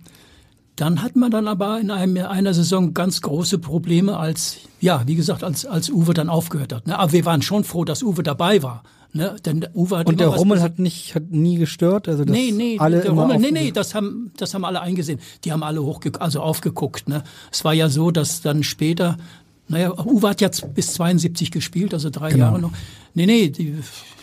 dann 0.82 1.00
hat 1.00 1.14
man 1.14 1.30
dann 1.30 1.46
aber 1.46 1.78
in 1.78 1.92
einem, 1.92 2.16
einer 2.26 2.52
Saison 2.54 2.92
ganz 2.92 3.22
große 3.22 3.58
Probleme, 3.60 4.16
als, 4.16 4.56
ja, 4.80 5.04
wie 5.06 5.14
gesagt, 5.14 5.44
als, 5.44 5.64
als 5.64 5.88
Uwe 5.90 6.12
dann 6.12 6.28
aufgehört 6.28 6.72
hat. 6.72 6.88
Ne? 6.88 6.98
Aber 6.98 7.12
wir 7.12 7.24
waren 7.24 7.40
schon 7.40 7.62
froh, 7.62 7.84
dass 7.84 8.02
Uwe 8.02 8.24
dabei 8.24 8.64
war. 8.64 8.82
Ne? 9.12 9.36
Denn 9.44 9.64
Uwe 9.74 9.98
hat 9.98 10.08
Und 10.08 10.18
der 10.18 10.26
Rummel 10.26 10.60
hat 10.60 10.80
nicht, 10.80 11.14
hat 11.14 11.30
nie 11.30 11.54
gestört, 11.54 12.08
also 12.08 12.24
das 12.24 12.34
Nee, 12.34 12.50
nee, 12.50 12.78
alle 12.80 13.00
der 13.00 13.12
Rummel, 13.12 13.38
nee, 13.38 13.52
nee, 13.52 13.70
das 13.70 13.94
haben, 13.94 14.32
das 14.36 14.54
haben 14.54 14.64
alle 14.64 14.80
eingesehen. 14.80 15.20
Die 15.44 15.52
haben 15.52 15.62
alle 15.62 15.84
hochge 15.84 16.20
also 16.20 16.40
aufgeguckt. 16.40 17.08
Ne? 17.08 17.22
Es 17.52 17.64
war 17.64 17.74
ja 17.74 17.88
so, 17.88 18.10
dass 18.10 18.40
dann 18.40 18.64
später, 18.64 19.18
naja, 19.72 19.92
Uwe 20.04 20.28
hat 20.28 20.40
jetzt 20.42 20.74
bis 20.74 20.92
72 20.92 21.50
gespielt, 21.50 21.94
also 21.94 22.10
drei 22.10 22.30
Genau. 22.30 22.44
Jahre 22.44 22.60
noch. 22.60 22.72
Nee, 23.14 23.26
nee, 23.26 23.48
die, 23.48 23.74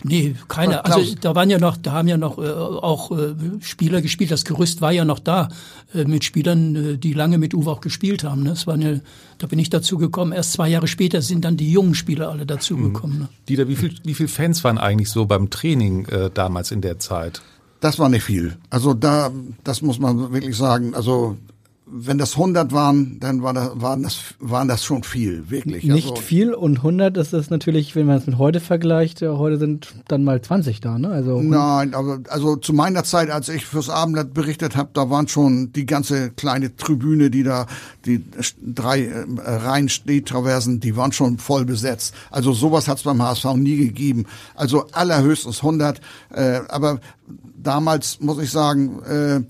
nee, 0.02 0.34
keine. 0.48 0.84
Also 0.84 1.14
da 1.20 1.34
waren 1.34 1.50
ja 1.50 1.58
noch, 1.58 1.76
da 1.76 1.92
haben 1.92 2.08
ja 2.08 2.16
noch 2.16 2.38
äh, 2.38 2.42
auch 2.42 3.10
äh, 3.12 3.34
Spieler 3.60 4.00
gespielt. 4.00 4.30
Das 4.30 4.44
Gerüst 4.44 4.80
war 4.80 4.92
ja 4.92 5.04
noch 5.04 5.18
da 5.18 5.48
äh, 5.94 6.04
mit 6.04 6.24
Spielern, 6.24 6.74
äh, 6.76 6.98
die 6.98 7.12
lange 7.12 7.38
mit 7.38 7.52
Uwe 7.54 7.70
auch 7.70 7.80
gespielt 7.80 8.24
haben. 8.24 8.42
Ne? 8.44 8.50
Das 8.50 8.66
waren 8.66 8.80
ja, 8.80 9.00
da 9.38 9.46
bin 9.48 9.58
ich 9.58 9.70
dazu 9.70 9.98
gekommen. 9.98 10.32
Erst 10.32 10.52
zwei 10.52 10.68
Jahre 10.68 10.86
später 10.88 11.20
sind 11.22 11.44
dann 11.44 11.56
die 11.56 11.70
jungen 11.70 11.94
Spieler 11.94 12.30
alle 12.30 12.46
dazu 12.46 12.76
gekommen. 12.76 13.18
Ne? 13.20 13.28
Dieter, 13.48 13.68
wie 13.68 13.76
viel, 13.76 13.94
wie 14.04 14.14
viel 14.14 14.28
Fans 14.28 14.62
waren 14.64 14.78
eigentlich 14.78 15.10
so 15.10 15.26
beim 15.26 15.50
Training 15.50 16.06
äh, 16.06 16.30
damals 16.32 16.70
in 16.70 16.80
der 16.80 16.98
Zeit? 17.00 17.42
Das 17.80 17.98
war 17.98 18.08
nicht 18.08 18.24
viel. 18.24 18.56
Also 18.70 18.92
da, 18.94 19.30
das 19.64 19.82
muss 19.82 19.98
man 19.98 20.32
wirklich 20.32 20.56
sagen. 20.56 20.94
Also 20.94 21.36
wenn 21.92 22.18
das 22.18 22.34
100 22.34 22.72
waren, 22.72 23.18
dann 23.20 23.42
war 23.42 23.52
das, 23.52 23.70
waren 23.74 24.02
das, 24.02 24.34
waren 24.38 24.68
das 24.68 24.84
schon 24.84 25.02
viel, 25.02 25.50
wirklich. 25.50 25.84
Nicht 25.84 26.10
also, 26.10 26.22
viel 26.22 26.54
und 26.54 26.78
100 26.78 27.16
ist 27.16 27.32
es 27.32 27.50
natürlich, 27.50 27.96
wenn 27.96 28.06
man 28.06 28.18
es 28.18 28.26
mit 28.26 28.38
heute 28.38 28.60
vergleicht, 28.60 29.20
ja, 29.20 29.36
heute 29.36 29.58
sind 29.58 29.92
dann 30.06 30.22
mal 30.22 30.40
20 30.40 30.80
da, 30.80 30.98
ne? 30.98 31.08
Also 31.08 31.40
Nein, 31.40 31.94
aber 31.94 32.20
also 32.28 32.56
zu 32.56 32.72
meiner 32.72 33.02
Zeit, 33.02 33.30
als 33.30 33.48
ich 33.48 33.66
fürs 33.66 33.90
Abendblatt 33.90 34.32
berichtet 34.32 34.76
habe, 34.76 34.90
da 34.92 35.10
waren 35.10 35.26
schon 35.26 35.72
die 35.72 35.86
ganze 35.86 36.30
kleine 36.30 36.76
Tribüne, 36.76 37.30
die 37.30 37.42
da, 37.42 37.66
die 38.06 38.24
drei 38.62 39.06
äh, 39.06 39.24
Reihen 39.36 39.88
Stehtraversen, 39.88 40.80
die 40.80 40.96
waren 40.96 41.12
schon 41.12 41.38
voll 41.38 41.64
besetzt. 41.64 42.14
Also 42.30 42.52
sowas 42.52 42.86
hat 42.86 42.98
es 42.98 43.02
beim 43.02 43.20
HSV 43.20 43.54
nie 43.54 43.76
gegeben. 43.76 44.26
Also 44.54 44.86
allerhöchstens 44.92 45.58
100. 45.58 46.00
Äh, 46.32 46.60
aber 46.68 47.00
damals 47.62 48.20
muss 48.20 48.38
ich 48.38 48.50
sagen, 48.50 49.02
äh, 49.02 49.40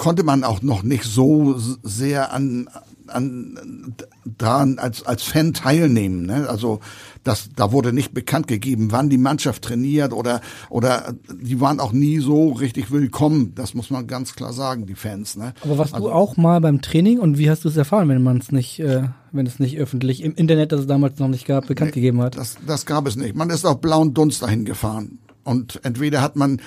konnte 0.00 0.22
man 0.22 0.44
auch 0.44 0.62
noch 0.62 0.82
nicht 0.82 1.04
so 1.04 1.54
sehr 1.82 2.32
an 2.32 2.70
an 3.06 3.94
daran 4.24 4.78
als 4.78 5.04
als 5.04 5.24
Fan 5.24 5.52
teilnehmen. 5.52 6.24
Ne? 6.24 6.48
Also 6.48 6.80
das 7.22 7.50
da 7.54 7.70
wurde 7.70 7.92
nicht 7.92 8.14
bekannt 8.14 8.46
gegeben, 8.46 8.92
wann 8.92 9.10
die 9.10 9.18
Mannschaft 9.18 9.62
trainiert 9.62 10.14
oder 10.14 10.40
oder 10.70 11.14
die 11.30 11.60
waren 11.60 11.80
auch 11.80 11.92
nie 11.92 12.18
so 12.20 12.48
richtig 12.48 12.90
willkommen. 12.90 13.52
Das 13.54 13.74
muss 13.74 13.90
man 13.90 14.06
ganz 14.06 14.34
klar 14.34 14.54
sagen, 14.54 14.86
die 14.86 14.94
Fans. 14.94 15.36
Ne? 15.36 15.52
Aber 15.62 15.76
warst 15.76 15.94
du 15.94 16.08
auch 16.08 16.38
mal 16.38 16.62
beim 16.62 16.80
Training 16.80 17.18
und 17.18 17.36
wie 17.36 17.50
hast 17.50 17.66
du 17.66 17.68
es 17.68 17.76
erfahren, 17.76 18.08
wenn 18.08 18.22
man 18.22 18.38
es 18.38 18.52
nicht, 18.52 18.80
äh, 18.80 19.02
wenn 19.32 19.46
es 19.46 19.58
nicht 19.58 19.76
öffentlich 19.76 20.22
im 20.22 20.34
Internet, 20.34 20.72
das 20.72 20.80
es 20.80 20.86
damals 20.86 21.18
noch 21.18 21.28
nicht 21.28 21.46
gab, 21.46 21.66
bekannt 21.66 21.92
gegeben 21.92 22.22
hat? 22.22 22.38
Das, 22.38 22.56
das 22.66 22.86
gab 22.86 23.06
es 23.06 23.16
nicht. 23.16 23.36
Man 23.36 23.50
ist 23.50 23.66
auf 23.66 23.82
blauen 23.82 24.14
Dunst 24.14 24.40
dahin 24.40 24.64
gefahren. 24.64 25.18
Und 25.44 25.80
entweder 25.84 26.22
hat 26.22 26.36
man 26.36 26.60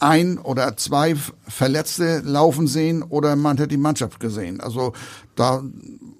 ein 0.00 0.38
oder 0.38 0.76
zwei 0.76 1.14
Verletzte 1.48 2.20
laufen 2.24 2.66
sehen 2.66 3.02
oder 3.02 3.34
man 3.36 3.58
hat 3.58 3.70
die 3.70 3.76
Mannschaft 3.76 4.20
gesehen. 4.20 4.60
Also 4.60 4.92
da 5.36 5.62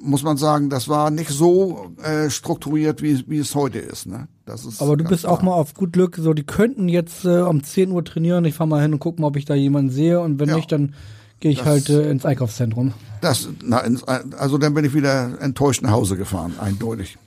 muss 0.00 0.22
man 0.22 0.36
sagen, 0.36 0.70
das 0.70 0.88
war 0.88 1.10
nicht 1.10 1.30
so 1.30 1.90
äh, 2.02 2.30
strukturiert, 2.30 3.02
wie, 3.02 3.24
wie 3.28 3.38
es 3.38 3.54
heute 3.54 3.78
ist. 3.78 4.06
Ne? 4.06 4.28
Das 4.44 4.64
ist 4.64 4.80
Aber 4.80 4.96
du 4.96 5.04
bist 5.04 5.26
auch 5.26 5.40
klar. 5.40 5.52
mal 5.52 5.60
auf 5.60 5.74
gut 5.74 5.92
Glück, 5.92 6.16
so 6.20 6.32
die 6.32 6.44
könnten 6.44 6.88
jetzt 6.88 7.24
äh, 7.24 7.40
um 7.40 7.62
10 7.62 7.90
Uhr 7.90 8.04
trainieren, 8.04 8.44
ich 8.44 8.54
fahr 8.54 8.66
mal 8.66 8.80
hin 8.82 8.92
und 8.92 8.98
guck 9.00 9.18
mal, 9.18 9.26
ob 9.28 9.36
ich 9.36 9.44
da 9.44 9.54
jemanden 9.54 9.90
sehe 9.90 10.20
und 10.20 10.38
wenn 10.38 10.48
Ja. 10.48 10.56
nicht, 10.56 10.70
dann 10.70 10.94
gehe 11.40 11.50
ich 11.50 11.58
Das- 11.58 11.66
halt 11.66 11.88
äh, 11.90 12.10
ins 12.10 12.24
Einkaufszentrum. 12.24 12.92
Das, 13.20 13.48
na, 13.64 13.82
also 14.38 14.58
dann 14.58 14.74
bin 14.74 14.84
ich 14.84 14.94
wieder 14.94 15.40
enttäuscht 15.40 15.82
nach 15.82 15.90
Hause 15.90 16.16
gefahren, 16.16 16.54
eindeutig. 16.60 17.18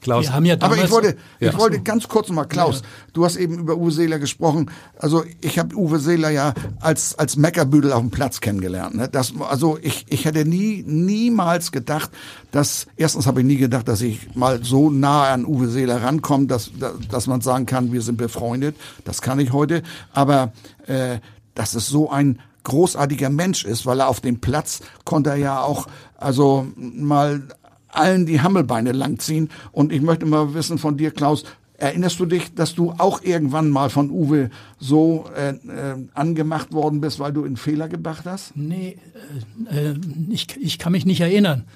Klaus, 0.00 0.26
Wir 0.26 0.32
haben 0.32 0.44
ja 0.44 0.56
Aber 0.60 0.76
ich 0.76 0.90
wollte, 0.90 1.16
Ja. 1.40 1.50
ich 1.50 1.58
wollte 1.58 1.80
ganz 1.80 2.06
kurz 2.08 2.28
mal, 2.30 2.44
Klaus, 2.44 2.82
du 3.12 3.24
hast 3.24 3.36
eben 3.36 3.58
über 3.58 3.76
Uwe 3.76 3.90
Seeler 3.90 4.18
gesprochen. 4.18 4.70
Also 4.98 5.24
ich 5.40 5.58
habe 5.58 5.74
Uwe 5.76 5.98
Seeler 5.98 6.30
ja 6.30 6.54
als 6.80 7.18
als 7.18 7.36
Meckerbüdel 7.36 7.92
auf 7.92 8.00
dem 8.00 8.10
Platz 8.10 8.40
kennengelernt. 8.40 8.94
Ne? 8.94 9.08
Das, 9.08 9.32
also 9.40 9.78
ich, 9.82 10.06
ich 10.08 10.24
hätte 10.24 10.44
nie 10.44 10.84
niemals 10.86 11.72
gedacht, 11.72 12.10
dass 12.52 12.86
erstens 12.96 13.26
habe 13.26 13.40
ich 13.40 13.46
nie 13.46 13.56
gedacht, 13.56 13.88
dass 13.88 14.00
ich 14.00 14.34
mal 14.36 14.62
so 14.64 14.90
nah 14.90 15.32
an 15.32 15.44
Uwe 15.44 15.68
Seeler 15.68 16.02
rankomme, 16.02 16.46
dass 16.46 16.70
dass 17.10 17.26
man 17.26 17.40
sagen 17.40 17.66
kann, 17.66 17.92
wir 17.92 18.02
sind 18.02 18.18
befreundet. 18.18 18.76
Das 19.04 19.20
kann 19.20 19.40
ich 19.40 19.52
heute. 19.52 19.82
Aber 20.12 20.52
äh, 20.86 21.18
dass 21.54 21.74
es 21.74 21.88
so 21.88 22.10
ein 22.10 22.38
großartiger 22.62 23.30
Mensch 23.30 23.64
ist, 23.64 23.86
weil 23.86 24.00
er 24.00 24.08
auf 24.08 24.20
dem 24.20 24.40
Platz 24.40 24.80
konnte 25.04 25.30
er 25.30 25.36
ja 25.36 25.60
auch 25.62 25.88
also 26.16 26.66
mal 26.76 27.42
allen 27.88 28.26
die 28.26 28.40
Hammelbeine 28.40 28.92
langziehen. 28.92 29.50
Und 29.72 29.92
ich 29.92 30.02
möchte 30.02 30.26
mal 30.26 30.54
wissen 30.54 30.78
von 30.78 30.96
dir, 30.96 31.10
Klaus, 31.10 31.44
Erinnerst 31.80 32.18
du 32.18 32.26
dich, 32.26 32.52
dass 32.56 32.74
du 32.74 32.92
auch 32.98 33.22
irgendwann 33.22 33.70
mal 33.70 33.88
von 33.88 34.10
Uwe 34.10 34.50
so 34.80 35.26
äh, 35.36 35.50
äh, 35.50 36.08
angemacht 36.12 36.72
worden 36.72 37.00
bist, 37.00 37.20
weil 37.20 37.32
du 37.32 37.44
einen 37.44 37.56
Fehler 37.56 37.86
gemacht 37.86 38.24
hast? 38.24 38.56
Nee, 38.56 38.98
äh, 39.70 39.90
äh 39.90 39.94
ich, 40.28 40.48
ich 40.60 40.80
kann 40.80 40.90
mich 40.90 41.06
nicht 41.06 41.20
erinnern. 41.20 41.66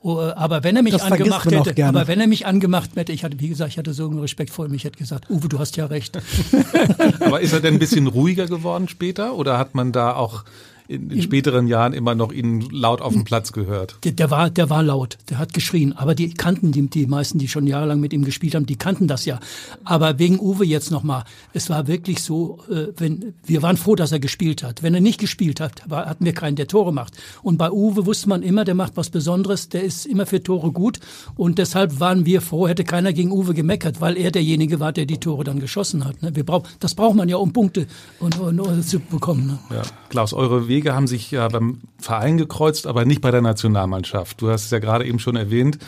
Oh, 0.00 0.18
aber 0.18 0.64
wenn 0.64 0.74
er 0.74 0.82
mich 0.82 0.94
Das 0.94 1.02
angemacht 1.02 1.48
hätte, 1.48 1.74
gerne. 1.74 1.96
aber 1.96 2.08
wenn 2.08 2.18
er 2.18 2.26
mich 2.26 2.44
angemacht 2.44 2.90
hätte, 2.96 3.12
ich 3.12 3.22
hatte, 3.22 3.38
wie 3.38 3.48
gesagt, 3.48 3.70
ich 3.70 3.78
hatte 3.78 3.94
so 3.94 4.08
einen 4.08 4.18
Respekt 4.18 4.50
vor 4.50 4.66
ihm, 4.66 4.74
ich 4.74 4.82
hätte 4.82 4.98
gesagt, 4.98 5.30
Uwe, 5.30 5.48
du 5.48 5.60
hast 5.60 5.76
ja 5.76 5.86
recht. 5.86 6.18
Aber 7.20 7.40
ist 7.40 7.52
er 7.52 7.60
denn 7.60 7.74
ein 7.74 7.78
bisschen 7.78 8.08
ruhiger 8.08 8.48
geworden 8.48 8.88
später 8.88 9.36
oder 9.36 9.58
hat 9.58 9.76
man 9.76 9.92
da 9.92 10.14
auch 10.14 10.42
in, 10.88 11.10
in 11.10 11.22
späteren 11.22 11.66
Jahren 11.66 11.92
immer 11.92 12.14
noch 12.14 12.32
ihn 12.32 12.60
laut 12.70 13.00
auf 13.00 13.12
dem 13.12 13.24
Platz 13.24 13.52
gehört? 13.52 13.98
Der, 14.04 14.12
der 14.12 14.30
war, 14.30 14.50
der 14.50 14.70
war 14.70 14.82
laut, 14.82 15.18
der 15.30 15.38
hat 15.38 15.54
geschrien. 15.54 15.92
Aber 15.92 16.14
die 16.14 16.34
kannten, 16.34 16.72
die, 16.72 16.88
die 16.88 17.06
meisten, 17.06 17.38
die 17.38 17.48
schon 17.48 17.66
jahrelang 17.66 18.00
mit 18.00 18.12
ihm 18.12 18.24
gespielt 18.24 18.54
haben, 18.54 18.66
die 18.66 18.76
kannten 18.76 19.08
das 19.08 19.24
ja. 19.24 19.40
Aber 19.84 20.18
wegen 20.18 20.40
Uwe 20.40 20.64
jetzt 20.64 20.90
nochmal. 20.90 21.24
Es 21.52 21.70
war 21.70 21.86
wirklich 21.86 22.22
so, 22.22 22.58
äh, 22.70 22.88
wenn, 22.96 23.34
wir 23.44 23.62
waren 23.62 23.76
froh, 23.76 23.94
dass 23.94 24.12
er 24.12 24.20
gespielt 24.20 24.62
hat. 24.62 24.82
Wenn 24.82 24.94
er 24.94 25.00
nicht 25.00 25.20
gespielt 25.20 25.60
hat, 25.60 25.82
war, 25.88 26.06
hatten 26.06 26.24
wir 26.24 26.34
keinen, 26.34 26.56
der 26.56 26.68
Tore 26.68 26.92
macht. 26.92 27.16
Und 27.42 27.58
bei 27.58 27.70
Uwe 27.70 28.06
wusste 28.06 28.28
man 28.28 28.42
immer, 28.42 28.64
der 28.64 28.74
macht 28.74 28.96
was 28.96 29.10
Besonderes, 29.10 29.68
der 29.68 29.82
ist 29.82 30.06
immer 30.06 30.26
für 30.26 30.42
Tore 30.42 30.72
gut. 30.72 31.00
Und 31.36 31.58
deshalb 31.58 32.00
waren 32.00 32.26
wir 32.26 32.40
froh, 32.40 32.68
hätte 32.68 32.84
keiner 32.84 33.12
gegen 33.12 33.32
Uwe 33.32 33.54
gemeckert, 33.54 34.00
weil 34.00 34.16
er 34.16 34.30
derjenige 34.30 34.80
war, 34.80 34.92
der 34.92 35.06
die 35.06 35.18
Tore 35.18 35.44
dann 35.44 35.60
geschossen 35.60 36.04
hat. 36.04 36.22
Ne? 36.22 36.34
Wir 36.34 36.44
brauch, 36.44 36.64
das 36.80 36.94
braucht 36.94 37.16
man 37.16 37.28
ja, 37.28 37.36
um 37.36 37.52
Punkte 37.52 37.86
und, 38.20 38.38
und, 38.38 38.60
und 38.60 38.82
zu 38.82 38.98
bekommen. 39.00 39.46
Ne? 39.46 39.58
Ja. 39.70 39.82
Klaus, 40.12 40.34
eure 40.34 40.68
Wege 40.68 40.94
haben 40.94 41.06
sich 41.06 41.30
ja 41.30 41.48
beim 41.48 41.80
Verein 41.98 42.36
gekreuzt, 42.36 42.86
aber 42.86 43.06
nicht 43.06 43.22
bei 43.22 43.30
der 43.30 43.40
Nationalmannschaft. 43.40 44.42
Du 44.42 44.50
hast 44.50 44.66
es 44.66 44.70
ja 44.70 44.78
gerade 44.78 45.06
eben 45.06 45.18
schon 45.18 45.36
erwähnt. 45.36 45.78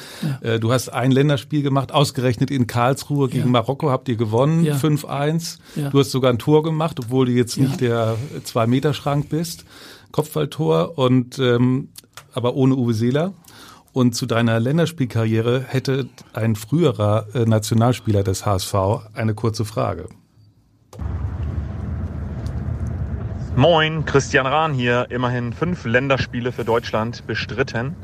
Äh, 0.41 0.59
Du 0.59 0.73
hast 0.73 0.89
ein 0.89 1.11
Länderspiel 1.11 1.63
gemacht, 1.63 1.93
ausgerechnet 1.93 2.51
in 2.51 2.67
Karlsruhe 2.67 3.29
gegen 3.29 3.45
Ja. 3.45 3.51
Marokko 3.51 3.91
habt 3.91 4.09
ihr 4.09 4.17
gewonnen, 4.17 4.65
Ja. 4.65 4.77
5-1. 4.77 5.59
Ja. 5.77 5.91
Du 5.91 5.99
hast 5.99 6.11
sogar 6.11 6.33
ein 6.33 6.39
Tor 6.39 6.63
gemacht, 6.63 6.99
obwohl 7.01 7.27
du 7.27 7.33
jetzt 7.33 7.57
Ja. 7.57 7.65
nicht 7.65 7.83
der 7.83 8.17
Zwei-Meter-Schrank 8.45 9.29
bist. 9.29 9.67
Kopfballtor 10.11 10.97
und 10.97 11.39
ähm, 11.39 11.89
aber 12.33 12.55
ohne 12.55 12.77
Uwe 12.77 12.95
Seeler. 12.95 13.35
Und 13.93 14.15
zu 14.17 14.25
deiner 14.25 14.59
Länderspielkarriere 14.59 15.61
hätte 15.69 16.09
ein 16.33 16.57
früherer 16.57 17.27
äh, 17.35 17.45
Nationalspieler 17.45 18.23
des 18.23 18.47
HSV 18.47 18.75
eine 19.13 19.35
kurze 19.35 19.67
Frage. 19.67 20.09
Moin, 23.57 24.05
Christian 24.05 24.47
Rahn 24.47 24.75
hier. 24.75 25.07
Immerhin 25.11 25.53
fünf 25.53 25.85
Länderspiele 25.85 26.51
für 26.51 26.65
Deutschland 26.65 27.25
bestritten. 27.29 27.95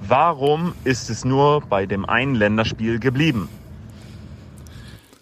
Warum 0.00 0.72
ist 0.82 1.10
es 1.10 1.24
nur 1.24 1.60
bei 1.60 1.86
dem 1.86 2.04
einen 2.04 2.34
Länderspiel 2.34 2.98
geblieben? 2.98 3.48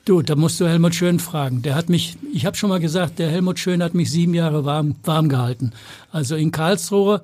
Du, 0.06 0.22
da 0.22 0.36
musst 0.36 0.58
du 0.58 0.66
Helmut 0.66 0.94
Schön 0.94 1.20
fragen. 1.20 1.60
Der 1.60 1.74
hat 1.74 1.90
mich, 1.90 2.16
ich 2.32 2.46
habe 2.46 2.56
schon 2.56 2.70
mal 2.70 2.80
gesagt, 2.80 3.18
der 3.18 3.28
Helmut 3.28 3.58
Schön 3.58 3.82
hat 3.82 3.92
mich 3.92 4.10
sieben 4.10 4.32
Jahre 4.32 4.64
warm, 4.64 4.96
warm 5.04 5.28
gehalten. 5.28 5.72
Also 6.12 6.34
in 6.34 6.50
Karlsruhe, 6.50 7.20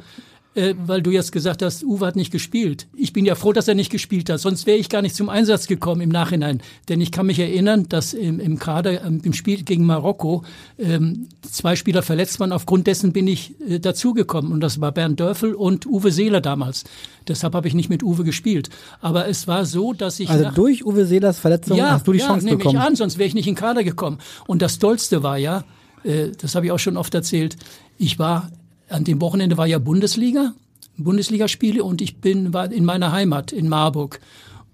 äh, 0.54 0.74
weil 0.86 1.02
du 1.02 1.10
jetzt 1.10 1.32
gesagt 1.32 1.62
hast, 1.62 1.84
Uwe 1.84 2.06
hat 2.06 2.16
nicht 2.16 2.30
gespielt. 2.30 2.86
Ich 2.94 3.12
bin 3.12 3.24
ja 3.24 3.34
froh, 3.34 3.52
dass 3.52 3.68
er 3.68 3.74
nicht 3.74 3.90
gespielt 3.90 4.30
hat, 4.30 4.40
sonst 4.40 4.66
wäre 4.66 4.78
ich 4.78 4.88
gar 4.88 5.02
nicht 5.02 5.14
zum 5.14 5.28
Einsatz 5.28 5.66
gekommen 5.66 6.00
im 6.00 6.10
Nachhinein. 6.10 6.62
Denn 6.88 7.00
ich 7.00 7.12
kann 7.12 7.26
mich 7.26 7.38
erinnern, 7.38 7.86
dass 7.88 8.14
im, 8.14 8.40
im 8.40 8.58
Kader, 8.58 9.04
ähm, 9.04 9.20
im 9.24 9.32
Spiel 9.32 9.62
gegen 9.62 9.84
Marokko, 9.84 10.44
ähm, 10.78 11.28
zwei 11.42 11.76
Spieler 11.76 12.02
verletzt 12.02 12.40
waren. 12.40 12.52
Aufgrund 12.52 12.86
dessen 12.86 13.12
bin 13.12 13.26
ich 13.26 13.54
äh, 13.68 13.78
dazugekommen. 13.80 14.52
Und 14.52 14.60
das 14.60 14.80
war 14.80 14.92
Bernd 14.92 15.20
Dörfel 15.20 15.54
und 15.54 15.86
Uwe 15.86 16.10
Seeler 16.10 16.40
damals. 16.40 16.84
Deshalb 17.26 17.54
habe 17.54 17.68
ich 17.68 17.74
nicht 17.74 17.90
mit 17.90 18.02
Uwe 18.02 18.24
gespielt. 18.24 18.70
Aber 19.00 19.26
es 19.28 19.48
war 19.48 19.64
so, 19.66 19.92
dass 19.92 20.20
ich 20.20 20.30
Also 20.30 20.50
durch 20.50 20.84
Uwe 20.84 21.06
Seelers 21.06 21.38
Verletzung 21.38 21.80
hast 21.80 22.06
du 22.06 22.12
die 22.12 22.18
ja, 22.18 22.26
Chance 22.26 22.46
nehme 22.46 22.58
bekommen. 22.58 22.76
ich 22.76 22.82
an, 22.82 22.96
sonst 22.96 23.18
wäre 23.18 23.26
ich 23.26 23.34
nicht 23.34 23.46
in 23.46 23.54
den 23.54 23.60
Kader 23.60 23.84
gekommen. 23.84 24.18
Und 24.46 24.62
das 24.62 24.78
Tollste 24.78 25.22
war 25.22 25.38
ja, 25.38 25.64
äh, 26.04 26.28
das 26.40 26.54
habe 26.54 26.66
ich 26.66 26.72
auch 26.72 26.78
schon 26.78 26.96
oft 26.96 27.14
erzählt, 27.14 27.56
ich 27.98 28.18
war, 28.18 28.50
an 28.88 29.04
dem 29.04 29.20
Wochenende 29.20 29.56
war 29.56 29.66
ja 29.66 29.78
Bundesliga, 29.78 30.54
Bundesligaspiele 30.96 31.82
und 31.82 32.00
ich 32.00 32.16
bin 32.18 32.52
war 32.52 32.70
in 32.70 32.84
meiner 32.84 33.12
Heimat 33.12 33.52
in 33.52 33.68
Marburg. 33.68 34.20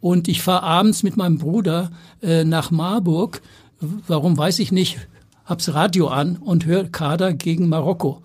Und 0.01 0.29
ich 0.29 0.43
fahre 0.43 0.63
abends 0.63 1.03
mit 1.03 1.17
meinem 1.17 1.39
Bruder 1.39 1.91
äh, 2.23 2.45
nach 2.45 2.71
Marburg. 2.71 3.43
Warum 3.81 4.37
weiß 4.37 4.59
ich 4.59 4.73
nicht, 4.73 4.99
hab's 5.45 5.73
Radio 5.75 6.09
an 6.09 6.37
und 6.37 6.65
höre 6.65 6.85
Kader 6.85 7.35
gegen 7.35 7.69
Marokko. 7.69 8.23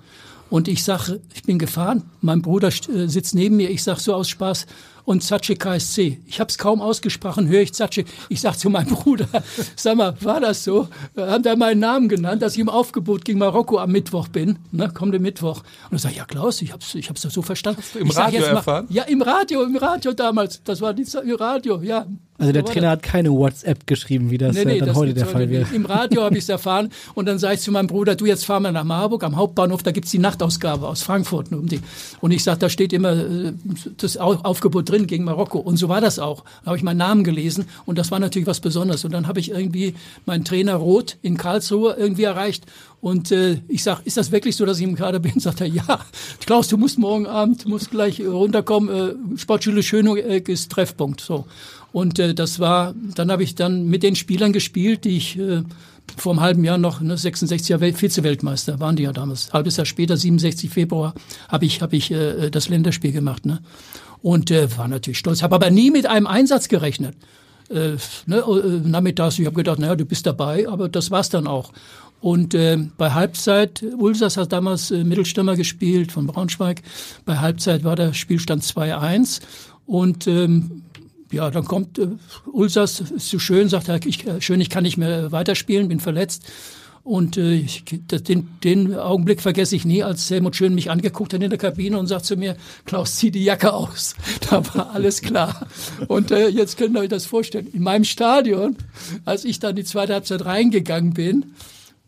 Und 0.49 0.67
ich 0.67 0.83
sag, 0.83 1.09
ich 1.33 1.43
bin 1.43 1.59
gefahren, 1.59 2.03
mein 2.21 2.41
Bruder 2.41 2.69
äh, 2.69 3.07
sitzt 3.07 3.36
neben 3.36 3.57
mir, 3.57 3.69
ich 3.69 3.83
sag 3.83 3.99
so 3.99 4.13
aus 4.13 4.29
Spaß, 4.29 4.67
und 5.05 5.23
Zace 5.23 5.55
KSC. 5.57 6.19
Ich 6.25 6.39
habe 6.39 6.49
es 6.49 6.57
kaum 6.57 6.81
ausgesprochen, 6.81 7.47
höre 7.47 7.61
ich 7.61 7.73
Zace. 7.73 8.03
Ich 8.29 8.41
sag 8.41 8.57
zu 8.57 8.69
meinem 8.69 8.87
Bruder, 8.89 9.27
sag 9.75 9.95
mal, 9.97 10.15
war 10.21 10.39
das 10.39 10.63
so? 10.63 10.87
Haben 11.15 11.43
da 11.43 11.55
meinen 11.55 11.79
Namen 11.79 12.09
genannt, 12.09 12.41
dass 12.41 12.53
ich 12.53 12.59
im 12.59 12.69
Aufgebot 12.69 13.23
gegen 13.23 13.39
Marokko 13.39 13.77
am 13.77 13.91
Mittwoch 13.91 14.27
bin, 14.27 14.59
ne, 14.71 14.89
kommende 14.93 15.19
Mittwoch. 15.19 15.61
Und 15.89 15.93
er 15.97 15.99
sagt, 15.99 16.15
ja 16.15 16.25
Klaus, 16.25 16.61
ich 16.61 16.73
hab's, 16.73 16.95
ich 16.95 17.09
hab's 17.09 17.21
so 17.21 17.41
verstanden. 17.41 17.81
du 17.93 17.99
im 17.99 18.07
ich 18.07 18.17
Radio 18.17 18.41
mal- 18.41 18.47
erfahren? 18.47 18.87
Ja, 18.89 19.03
im 19.03 19.21
Radio, 19.21 19.63
im 19.63 19.75
Radio 19.77 20.11
damals. 20.13 20.61
Das 20.63 20.81
war 20.81 20.93
die 20.93 21.05
im 21.23 21.35
Radio, 21.35 21.81
ja. 21.81 22.05
Also 22.38 22.51
der 22.51 22.63
So 22.65 22.73
Trainer 22.73 22.89
hat 22.89 23.01
keine 23.01 23.31
WhatsApp 23.31 23.88
geschrieben, 23.88 24.29
wie 24.29 24.38
das 24.38 24.57
äh, 24.57 24.79
dann 24.79 24.93
heute 24.93 25.13
der 25.13 25.25
Fall 25.25 25.49
wäre. 25.49 25.65
Im 25.73 25.86
Radio 25.86 26.23
habe 26.23 26.38
ich 26.38 26.43
es 26.43 26.49
erfahren 26.49 26.89
und 27.13 27.27
dann 27.27 27.39
sage 27.39 27.55
ich 27.55 27.61
zu 27.61 27.71
meinem 27.71 27.88
Bruder, 27.88 28.15
du, 28.15 28.25
jetzt 28.25 28.45
fahren 28.45 28.63
wir 28.63 28.73
nach 28.73 28.83
Marburg 28.83 29.23
am 29.23 29.38
Hauptbahnhof, 29.38 29.83
da 29.83 29.91
gibt's 29.91 30.11
die 30.11 30.19
Nachtausgabe 30.19 30.86
aus 30.86 31.01
Frankfurt. 31.01 31.51
Um 31.53 31.67
die. 31.67 31.79
Und 32.19 32.31
ich 32.31 32.43
sage, 32.43 32.59
da 32.59 32.67
steht 32.69 32.91
immer 32.91 33.13
äh, 33.13 33.53
das 33.97 34.17
Au- 34.17 34.36
Aufgebot 34.43 34.89
drin 34.89 35.07
gegen 35.07 35.23
Marokko. 35.23 35.59
Und 35.59 35.77
so 35.77 35.88
war 35.88 36.01
das 36.01 36.19
auch. 36.19 36.43
Da 36.63 36.67
habe 36.67 36.77
ich 36.77 36.83
meinen 36.83 36.97
Namen 36.97 37.23
gelesen 37.23 37.65
und 37.86 37.97
das 37.97 38.11
war 38.11 38.19
natürlich 38.19 38.47
was 38.47 38.59
Besonderes. 38.59 39.05
Und 39.05 39.13
dann 39.13 39.27
habe 39.27 39.39
ich 39.39 39.51
irgendwie 39.51 39.95
meinen 40.25 40.43
Trainer 40.43 40.75
Roth 40.75 41.17
in 41.21 41.38
Karlsruhe 41.38 41.95
irgendwie 41.97 42.23
erreicht 42.23 42.65
und 43.05 43.31
äh, 43.31 43.61
ich 43.67 43.83
sag, 43.83 44.03
ist 44.07 44.17
das 44.17 44.31
wirklich 44.31 44.55
so, 44.55 44.65
dass 44.65 44.79
ich 44.79 44.83
im 44.83 44.95
Kader 44.95 45.19
bin? 45.19 45.33
Sagt 45.39 45.61
er, 45.61 45.67
ja. 45.67 45.99
Klaus, 46.43 46.69
du 46.69 46.75
musst 46.75 46.97
morgen 46.97 47.27
Abend, 47.27 47.67
musst 47.67 47.91
gleich 47.91 48.19
äh, 48.19 48.25
runterkommen. 48.25 49.35
Äh, 49.35 49.37
Sportschule 49.37 49.83
Schöneck 49.83 50.49
ist 50.49 50.71
Treffpunkt. 50.71 51.21
So. 51.21 51.45
Und 51.91 52.17
äh, 52.17 52.33
das 52.33 52.59
war, 52.59 52.95
dann 53.13 53.31
habe 53.31 53.43
ich 53.43 53.53
dann 53.53 53.85
mit 53.85 54.01
den 54.01 54.15
Spielern 54.15 54.53
gespielt, 54.53 55.05
die 55.05 55.17
ich 55.17 55.37
äh, 55.37 55.61
vor 56.17 56.31
einem 56.31 56.41
halben 56.41 56.63
Jahr 56.63 56.79
noch, 56.79 56.99
ne, 56.99 57.15
66er 57.15 57.79
Welt, 57.79 57.95
Vize-Weltmeister 57.95 58.79
waren 58.79 58.95
die 58.95 59.03
ja 59.03 59.13
damals. 59.13 59.53
Halbes 59.53 59.77
Jahr 59.77 59.85
später, 59.85 60.17
67 60.17 60.71
Februar, 60.71 61.13
habe 61.47 61.65
ich, 61.65 61.83
hab 61.83 61.93
ich 61.93 62.09
äh, 62.09 62.49
das 62.49 62.69
Länderspiel 62.69 63.11
gemacht. 63.11 63.45
Ne? 63.45 63.59
Und 64.23 64.49
äh, 64.49 64.75
war 64.79 64.87
natürlich 64.87 65.19
stolz, 65.19 65.43
habe 65.43 65.53
aber 65.53 65.69
nie 65.69 65.91
mit 65.91 66.07
einem 66.07 66.25
Einsatz 66.25 66.69
gerechnet. 66.69 67.15
Äh, 67.69 67.97
ne, 68.27 68.37
äh, 68.37 68.87
nachmittags, 68.87 69.39
ich 69.39 69.45
habe 69.45 69.55
gedacht, 69.55 69.79
naja, 69.79 69.95
du 69.95 70.05
bist 70.05 70.25
dabei, 70.25 70.67
aber 70.67 70.87
das 70.87 71.09
war's 71.09 71.29
dann 71.29 71.47
auch. 71.47 71.71
Und 72.26 72.55
äh, 72.55 72.80
bei 72.97 73.11
Halbzeit, 73.11 73.86
Ulsas 73.99 74.36
hat 74.36 74.51
damals 74.51 74.89
äh, 74.89 75.03
Mittelstürmer 75.03 75.55
gespielt 75.55 76.11
von 76.11 76.26
Braunschweig. 76.26 76.82
Bei 77.23 77.38
Halbzeit 77.38 77.84
war 77.84 77.95
der 77.95 78.15
Spielstand 78.15 78.63
2-1 78.63 79.41
und 79.86 80.26
ähm, 80.26 80.82
ja, 81.32 81.51
dann 81.51 81.65
kommt 81.65 81.99
äh, 81.99 82.07
Ulsas, 82.51 82.99
ist 82.99 83.30
so 83.30 83.38
schön, 83.38 83.69
sagt 83.69 83.89
er, 83.89 84.03
ich, 84.03 84.26
äh, 84.26 84.41
schön, 84.41 84.59
ich 84.59 84.71
kann 84.71 84.82
nicht 84.82 84.97
mehr 84.97 85.32
weiterspielen, 85.32 85.88
bin 85.88 85.99
verletzt. 85.99 86.47
Und 87.03 87.38
äh, 87.38 87.53
ich, 87.53 87.84
den, 87.86 88.49
den 88.63 88.95
Augenblick 88.95 89.39
vergesse 89.39 89.76
ich 89.76 89.86
nie, 89.86 90.01
als 90.01 90.28
Helmut 90.32 90.55
Schön 90.55 90.73
mich 90.73 90.89
angeguckt 90.89 91.32
hat 91.32 91.43
in 91.43 91.51
der 91.51 91.59
Kabine 91.59 91.99
und 91.99 92.07
sagt 92.07 92.26
zu 92.26 92.38
mir, 92.38 92.57
Klaus, 92.86 93.17
zieh 93.17 93.30
die 93.30 93.43
Jacke 93.43 93.71
aus. 93.71 94.15
Da 94.49 94.65
war 94.73 94.95
alles 94.95 95.21
klar. 95.21 95.67
Und 96.07 96.32
äh, 96.32 96.47
jetzt 96.47 96.78
könnt 96.80 96.97
ihr 96.97 97.01
euch 97.01 97.09
das 97.09 97.28
vorstellen. 97.28 97.67
In 97.71 97.84
meinem 97.84 98.03
Stadion, 98.03 98.78
als 99.26 99.45
ich 99.45 99.59
dann 99.59 99.76
die 99.76 99.84
zweite 99.84 100.13
Halbzeit 100.13 100.43
reingegangen 100.43 101.13
bin, 101.13 101.53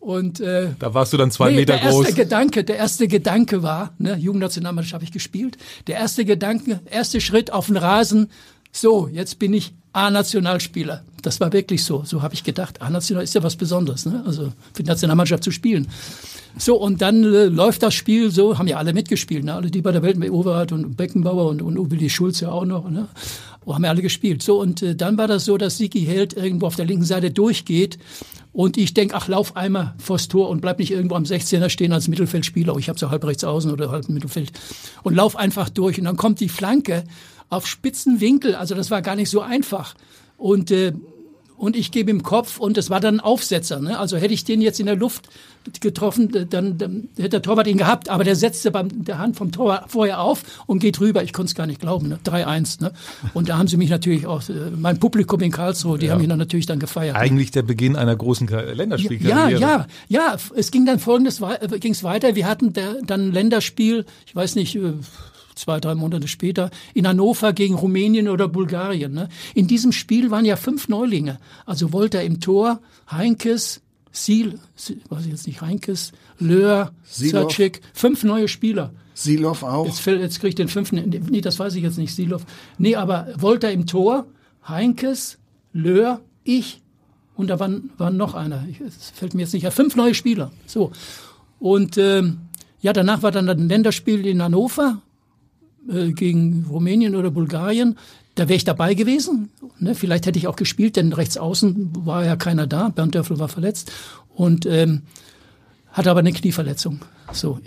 und 0.08 0.40
äh, 0.40 0.70
Da 0.80 0.94
warst 0.94 1.12
du 1.12 1.18
dann 1.18 1.32
zwei 1.32 1.50
Nee, 1.50 1.58
Meter 1.58 1.74
der 1.74 1.84
erste 1.84 2.04
groß. 2.06 2.16
Gedanke, 2.16 2.64
der 2.64 2.78
erste 2.78 3.10
Gedanke 3.10 3.62
war, 3.62 3.92
ne, 3.98 4.16
Jugendnationalmannschaft 4.16 4.94
habe 4.94 5.04
ich 5.04 5.12
gespielt. 5.12 5.58
Der 5.88 5.98
erste 5.98 6.24
Gedanke, 6.24 6.80
erste 6.90 7.20
Schritt 7.20 7.52
auf 7.52 7.66
den 7.66 7.76
Rasen. 7.76 8.30
So, 8.72 9.10
jetzt 9.12 9.38
bin 9.38 9.54
ich 9.54 9.74
A-Nationalspieler. 9.92 11.04
Das 11.24 11.42
war 11.42 11.52
wirklich 11.52 11.84
so. 11.84 12.04
So 12.06 12.22
habe 12.22 12.36
ich 12.36 12.46
gedacht. 12.46 12.82
A-National 12.82 13.26
ist 13.26 13.36
ja 13.36 13.44
was 13.44 13.58
Besonderes, 13.58 14.06
ne? 14.06 14.24
Also 14.26 14.54
für 14.74 14.84
die 14.84 14.88
Nationalmannschaft 14.88 15.44
zu 15.44 15.52
spielen. 15.52 15.88
So, 16.58 16.78
und 16.78 17.02
dann 17.02 17.26
äh, 17.26 17.46
läuft 17.48 17.84
das 17.84 17.94
Spiel 17.94 18.32
so, 18.32 18.58
haben 18.58 18.68
ja 18.68 18.78
alle 18.78 18.94
mitgespielt, 18.94 19.44
ne? 19.44 19.56
Alle, 19.56 19.70
die 19.70 19.82
bei 19.82 19.92
der 19.92 20.04
Welt 20.04 20.18
mit 20.18 20.32
Overhardt 20.32 20.72
und 20.72 20.96
Beckenbauer 20.96 21.48
und, 21.50 21.62
und 21.62 21.78
Uwe 21.78 22.10
Schulz 22.10 22.40
ja 22.40 22.50
auch 22.50 22.66
noch, 22.66 22.90
ne? 22.90 23.08
Haben 23.68 23.84
ja 23.84 23.90
alle 23.90 24.02
gespielt. 24.02 24.42
So, 24.42 24.62
und 24.62 24.82
äh, 24.82 24.96
dann 24.96 25.18
war 25.18 25.28
das 25.28 25.44
so, 25.44 25.58
dass 25.58 25.78
Siki 25.78 26.06
Held 26.06 26.32
irgendwo 26.34 26.68
auf 26.68 26.78
der 26.78 26.86
linken 26.86 27.04
Seite 27.04 27.30
durchgeht 27.32 27.98
und 28.58 28.76
ich 28.76 28.96
denk, 28.96 29.14
ach, 29.14 29.28
lauf 29.28 29.56
einmal 29.56 29.94
vors 30.00 30.30
Tor 30.30 30.50
und 30.50 30.62
bleib 30.62 30.80
nicht 30.80 30.90
irgendwo 30.90 31.14
am 31.14 31.26
16er 31.26 31.70
stehen 31.70 31.94
als 31.94 32.08
Mittelfeldspieler. 32.08 32.74
Oh, 32.74 32.80
ich 32.80 32.90
habe 32.90 32.98
so 32.98 33.12
halb 33.12 33.24
rechts 33.24 33.44
außen 33.44 33.70
oder 33.70 33.92
halb 33.92 34.10
Mittelfeld. 34.10 34.52
Und 35.04 35.14
lauf 35.14 35.36
einfach 35.36 35.70
durch. 35.70 36.00
Und 36.00 36.06
dann 36.06 36.18
kommt 36.18 36.40
die 36.40 36.50
Flanke 36.50 37.04
auf 37.50 37.68
spitzen 37.68 38.20
Winkel. 38.20 38.56
Also 38.56 38.74
das 38.74 38.90
war 38.90 39.04
gar 39.04 39.16
nicht 39.16 39.30
so 39.30 39.42
einfach. 39.42 39.94
Und 40.40 40.72
äh, 40.72 40.94
und 41.58 41.76
ich 41.76 41.92
gebe 41.92 42.12
ihm 42.12 42.24
Kopf 42.24 42.60
und 42.60 42.78
es 42.78 42.90
war 42.90 43.00
dann 43.00 43.16
ein 43.16 43.20
Aufsetzer. 43.20 43.80
Ne? 43.80 43.98
Also 43.98 44.18
hätte 44.18 44.34
ich 44.34 44.44
den 44.44 44.62
jetzt 44.62 44.80
in 44.80 44.86
der 44.86 44.96
Luft 44.96 45.28
getroffen, 45.82 46.32
dann, 46.50 46.78
dann 46.78 47.10
hätte 47.18 47.30
der 47.30 47.42
Torwart 47.42 47.68
ihn 47.68 47.78
gehabt, 47.78 48.10
aber 48.10 48.24
der 48.24 48.36
setzte 48.36 48.72
beim 48.72 49.04
der 49.04 49.18
Hand 49.18 49.36
vom 49.36 49.52
Torwart 49.52 49.92
vorher 49.92 50.22
auf 50.22 50.64
und 50.66 50.80
geht 50.80 51.00
rüber. 51.00 51.24
Ich 51.24 51.34
konnte 51.34 51.50
es 51.50 51.56
gar 51.56 51.68
nicht 51.68 51.82
glauben, 51.82 52.08
ne? 52.08 52.20
3-1. 52.24 52.82
Ne? 52.82 52.94
Und 53.34 53.50
da 53.50 53.58
haben 53.58 53.68
sie 53.68 53.76
mich 53.76 53.90
natürlich 53.90 54.28
auch, 54.28 54.48
äh, 54.48 54.54
mein 54.76 55.00
Publikum 55.00 55.42
in 55.42 55.52
Karlsruhe, 55.52 55.98
die 55.98 56.06
ja. 56.06 56.14
haben 56.14 56.20
mich 56.20 56.30
dann 56.30 56.40
natürlich 56.40 56.68
dann 56.68 56.80
gefeiert. 56.80 57.16
Ne? 57.16 57.20
Eigentlich 57.20 57.52
der 57.52 57.64
Beginn 57.64 57.96
einer 57.96 58.16
großen 58.16 58.48
Länderspielkarriere. 58.48 59.60
Ja, 59.60 59.68
ja, 59.68 59.88
ja. 60.08 60.38
Es 60.56 60.72
ging 60.72 60.86
dann 60.86 61.00
folgendes, 61.00 61.42
äh, 61.42 61.80
ging 61.80 61.92
es 61.92 62.04
weiter. 62.04 62.36
Wir 62.36 62.48
hatten 62.48 62.74
der, 62.74 63.02
dann 63.04 63.28
ein 63.28 63.32
Länderspiel, 63.34 64.06
ich 64.26 64.36
weiß 64.36 64.56
nicht, 64.56 64.76
äh, 64.76 64.94
zwei, 65.58 65.80
drei 65.80 65.96
Monate 65.96 66.28
später, 66.28 66.70
in 66.94 67.08
Hannover 67.08 67.54
gegen 67.54 67.76
Rumänien 67.76 68.30
oder 68.30 68.48
Bulgarien. 68.48 69.14
Ne? 69.14 69.30
In 69.54 69.68
diesem 69.68 69.92
Spiel 69.92 70.32
waren 70.32 70.46
ja 70.46 70.56
fünf 70.56 70.88
Neulinge. 70.88 71.40
Also 71.66 71.94
Wolter 71.94 72.24
im 72.24 72.40
Tor, 72.40 72.80
Heinkes, 73.12 73.82
Siel, 74.12 74.60
weiß 75.10 75.26
ich 75.26 75.32
jetzt 75.32 75.48
nicht, 75.48 75.62
Heinkes, 75.62 76.12
Löhr, 76.40 76.92
Zercik, 77.04 77.82
fünf 77.94 78.24
neue 78.24 78.48
Spieler. 78.48 78.92
Silov 79.14 79.64
auch? 79.64 79.86
Jetzt, 79.86 80.06
jetzt 80.06 80.40
kriege 80.40 80.50
ich 80.50 80.56
den 80.56 80.68
fünften, 80.68 81.10
nee, 81.30 81.42
das 81.42 81.60
weiß 81.60 81.76
ich 81.76 81.84
jetzt 81.84 81.98
nicht, 81.98 82.14
Silov. 82.14 82.46
Nee, 82.78 82.96
aber 82.96 83.28
Wolter 83.38 83.72
im 83.72 83.88
Tor, 83.88 84.26
Heinkes, 84.68 85.38
Löhr, 85.74 86.22
ich 86.44 86.82
und 87.36 87.48
da 87.48 87.60
waren, 87.60 87.92
waren 87.98 88.18
noch 88.18 88.34
einer. 88.34 88.66
Es 88.86 89.12
fällt 89.12 89.36
mir 89.36 89.44
jetzt 89.44 89.54
nicht. 89.54 89.64
Ja, 89.64 89.72
fünf 89.72 89.96
neue 89.96 90.16
Spieler. 90.16 90.52
So. 90.66 90.92
Und 91.60 91.98
ähm, 91.98 92.40
ja, 92.82 92.94
danach 92.94 93.22
war 93.22 93.32
dann 93.32 93.48
ein 93.48 93.70
Länderspiel 93.70 94.26
in 94.26 94.42
Hannover 94.42 95.02
äh, 95.90 96.12
gegen 96.12 96.66
Rumänien 96.70 97.16
oder 97.16 97.32
Bulgarien. 97.32 97.98
Da 98.36 98.48
wäre 98.48 98.58
ich 98.58 98.64
dabei 98.64 98.94
gewesen. 98.94 99.50
Ne? 99.80 99.96
Vielleicht 99.96 100.26
hätte 100.26 100.38
ich 100.38 100.48
auch 100.48 100.56
gespielt, 100.56 100.96
denn 100.96 101.14
rechts 101.14 101.38
außen 101.38 102.06
war 102.06 102.26
ja 102.26 102.36
keiner 102.36 102.68
da. 102.68 102.90
Bernd 102.90 103.16
Dörfel 103.16 103.40
war 103.40 103.48
verletzt 103.48 103.92
und 104.36 104.66
ähm, 104.66 105.04
hatte 105.92 106.12
aber 106.12 106.20
eine 106.20 106.34
Knieverletzung. 106.34 107.00
So. 107.32 107.60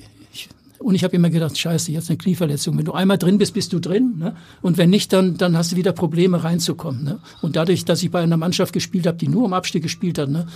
Und 0.80 0.94
ich 0.94 1.04
habe 1.04 1.14
immer 1.14 1.28
gedacht, 1.28 1.58
scheiße, 1.58 1.92
jetzt 1.92 2.08
eine 2.08 2.16
Knieverletzung. 2.16 2.78
Wenn 2.78 2.86
du 2.86 2.92
einmal 2.92 3.18
drin 3.18 3.36
bist, 3.36 3.52
bist 3.52 3.72
du 3.74 3.80
drin. 3.80 4.14
Ne? 4.18 4.34
Und 4.62 4.78
wenn 4.78 4.88
nicht, 4.88 5.12
dann, 5.12 5.36
dann 5.36 5.56
hast 5.56 5.72
du 5.72 5.76
wieder 5.76 5.92
Probleme 5.92 6.42
reinzukommen. 6.42 7.04
Ne? 7.04 7.20
Und 7.42 7.56
dadurch, 7.56 7.84
dass 7.84 8.02
ich 8.02 8.10
bei 8.10 8.22
einer 8.22 8.38
Mannschaft 8.38 8.72
gespielt 8.72 9.06
habe, 9.06 9.18
die 9.18 9.28
nur 9.28 9.44
um 9.44 9.52
Abstieg 9.52 9.82
gespielt 9.82 10.16
hat, 10.16 10.30
ne? 10.30 10.48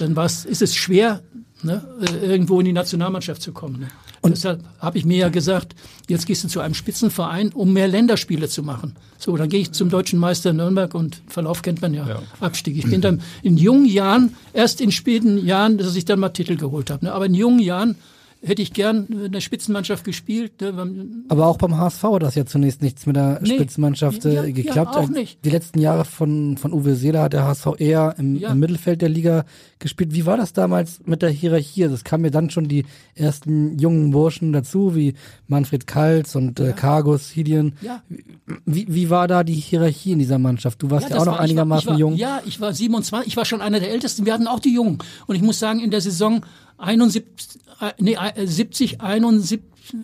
dann 0.00 0.16
war's, 0.16 0.46
ist 0.46 0.62
es 0.62 0.74
schwer, 0.74 1.22
ne? 1.62 1.84
Äh, 2.00 2.26
irgendwo 2.26 2.60
in 2.60 2.66
die 2.66 2.72
Nationalmannschaft 2.72 3.42
zu 3.42 3.52
kommen. 3.52 3.80
Ne? 3.80 3.88
Und 4.22 4.30
deshalb 4.30 4.64
habe 4.78 4.96
ich 4.96 5.04
mir 5.04 5.18
ja 5.18 5.28
gesagt, 5.28 5.74
jetzt 6.08 6.26
gehst 6.26 6.44
du 6.44 6.48
zu 6.48 6.60
einem 6.60 6.74
Spitzenverein, 6.74 7.50
um 7.52 7.72
mehr 7.72 7.88
Länderspiele 7.88 8.48
zu 8.48 8.62
machen. 8.62 8.94
So, 9.18 9.36
dann 9.36 9.48
gehe 9.48 9.60
ich 9.60 9.72
zum 9.72 9.90
deutschen 9.90 10.18
Meister 10.18 10.52
Nürnberg 10.52 10.94
und 10.94 11.20
Verlauf 11.26 11.62
kennt 11.62 11.82
man 11.82 11.92
ja, 11.92 12.08
ja. 12.08 12.22
Abstieg. 12.40 12.78
Ich 12.78 12.88
bin 12.88 13.00
dann 13.00 13.20
in 13.42 13.56
jungen 13.58 13.86
Jahren, 13.86 14.34
erst 14.52 14.80
in 14.80 14.92
späten 14.92 15.44
Jahren, 15.44 15.78
dass 15.78 15.94
ich 15.94 16.04
dann 16.04 16.20
mal 16.20 16.30
Titel 16.30 16.56
geholt 16.56 16.90
habe. 16.90 17.04
Ne? 17.04 17.12
Aber 17.12 17.26
in 17.26 17.34
jungen 17.34 17.60
Jahren 17.60 17.96
hätte 18.42 18.62
ich 18.62 18.72
gern 18.72 19.06
in 19.06 19.32
der 19.32 19.40
Spitzenmannschaft 19.40 20.04
gespielt. 20.04 20.60
Ne? 20.60 21.24
Aber 21.28 21.46
auch 21.46 21.56
beim 21.56 21.76
HSV 21.76 22.02
hat 22.02 22.22
das 22.22 22.34
ja 22.34 22.46
zunächst 22.46 22.82
nichts 22.82 23.06
mit 23.06 23.16
der 23.16 23.40
nee, 23.42 23.54
Spitzenmannschaft 23.54 24.24
äh, 24.24 24.34
ja, 24.34 24.42
geklappt. 24.44 24.94
Ja, 24.94 25.00
auch 25.00 25.08
nicht. 25.08 25.44
Die 25.44 25.50
letzten 25.50 25.80
Jahre 25.80 26.04
von, 26.04 26.56
von 26.56 26.72
Uwe 26.72 26.94
Seeler 26.94 27.22
hat 27.22 27.32
der 27.32 27.44
HSV 27.44 27.66
eher 27.78 28.14
im, 28.18 28.36
ja. 28.36 28.50
im, 28.50 28.58
Mittelfeld 28.58 29.02
der 29.02 29.08
Liga 29.08 29.44
gespielt. 29.78 30.14
Wie 30.14 30.26
war 30.26 30.36
das 30.36 30.52
damals 30.52 31.00
mit 31.04 31.22
der 31.22 31.30
Hierarchie? 31.30 31.84
Also 31.84 31.96
es 31.96 32.04
kamen 32.04 32.24
ja 32.24 32.30
dann 32.30 32.50
schon 32.50 32.68
die 32.68 32.84
ersten 33.14 33.78
jungen 33.78 34.10
Burschen 34.10 34.52
dazu, 34.52 34.94
wie 34.94 35.14
Manfred 35.48 35.86
Kaltz 35.86 36.34
und 36.34 36.60
äh, 36.60 36.72
Kargus, 36.72 37.30
Hidien. 37.30 37.74
Ja. 37.80 38.02
Wie, 38.64 38.86
wie 38.88 39.10
war 39.10 39.26
da 39.26 39.42
die 39.42 39.54
Hierarchie 39.54 40.12
in 40.12 40.18
dieser 40.20 40.38
Mannschaft? 40.38 40.82
Du 40.82 40.90
warst 40.90 41.10
ja, 41.10 41.16
auch 41.18 41.26
noch 41.26 41.34
war, 41.34 41.40
einigermaßen 41.40 41.90
war, 41.90 41.98
jung. 41.98 42.14
Ja, 42.14 42.40
ich 42.46 42.60
war 42.60 42.72
27, 42.72 43.26
ich 43.26 43.36
war 43.36 43.44
schon 43.44 43.60
einer 43.60 43.80
der 43.80 43.90
Ältesten. 43.90 44.26
Wir 44.26 44.34
hatten 44.34 44.46
auch 44.46 44.60
die 44.60 44.74
Jungen. 44.74 44.98
Und 45.26 45.34
ich 45.34 45.42
muss 45.42 45.58
sagen, 45.58 45.80
in 45.80 45.90
der 45.90 46.00
Saison 46.00 46.42
71, 46.78 47.60
äh, 47.66 47.67
nee, 47.98 48.16
70, 48.36 49.00
71, 49.00 49.60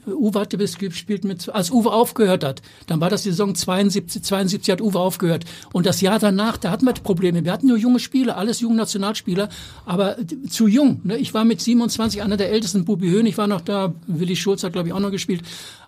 Uwe 0.06 0.40
hatte 0.40 0.58
bis 0.58 0.78
gespielt 0.78 1.24
mit, 1.24 1.48
als 1.48 1.70
Uwe 1.70 1.92
aufgehört 1.92 2.44
hat, 2.44 2.62
dann 2.86 3.00
war 3.00 3.10
das 3.10 3.22
die 3.22 3.30
Saison 3.30 3.54
72, 3.54 4.22
72 4.22 4.72
hat 4.72 4.80
Uwe 4.80 4.98
aufgehört. 4.98 5.44
Und 5.72 5.86
das 5.86 6.00
Jahr 6.00 6.18
danach, 6.18 6.56
da 6.56 6.70
hatten 6.70 6.86
wir 6.86 6.94
Probleme. 6.94 7.44
Wir 7.44 7.52
hatten 7.52 7.66
nur 7.66 7.76
junge 7.76 7.98
Spieler, 7.98 8.36
alles 8.36 8.60
junge 8.60 8.76
Nationalspieler, 8.76 9.48
aber 9.84 10.16
zu 10.48 10.68
jung. 10.68 11.00
Ne? 11.04 11.18
Ich 11.18 11.34
war 11.34 11.44
mit 11.44 11.60
27 11.60 12.22
einer 12.22 12.36
der 12.36 12.50
ältesten, 12.50 12.84
Bubi 12.84 13.10
Höhn, 13.10 13.36
war 13.36 13.46
noch 13.46 13.60
da, 13.60 13.94
Willi 14.06 14.36
Schulz 14.36 14.62
hat 14.62 14.72
glaube 14.72 14.88
ich 14.88 14.94
auch 14.94 15.00
noch 15.00 15.10
gespielt. 15.10 15.42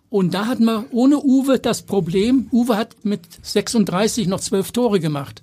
Und 0.09 0.34
da 0.34 0.47
hatten 0.47 0.64
wir 0.64 0.84
ohne 0.93 1.18
Uwe 1.18 1.59
das 1.59 1.82
Problem, 1.82 2.49
Uwe 2.53 2.76
hat 2.76 3.05
mit 3.05 3.20
36 3.43 4.28
noch 4.28 4.41
zwölf 4.41 4.72
Tore 4.72 5.01
gemacht, 5.01 5.43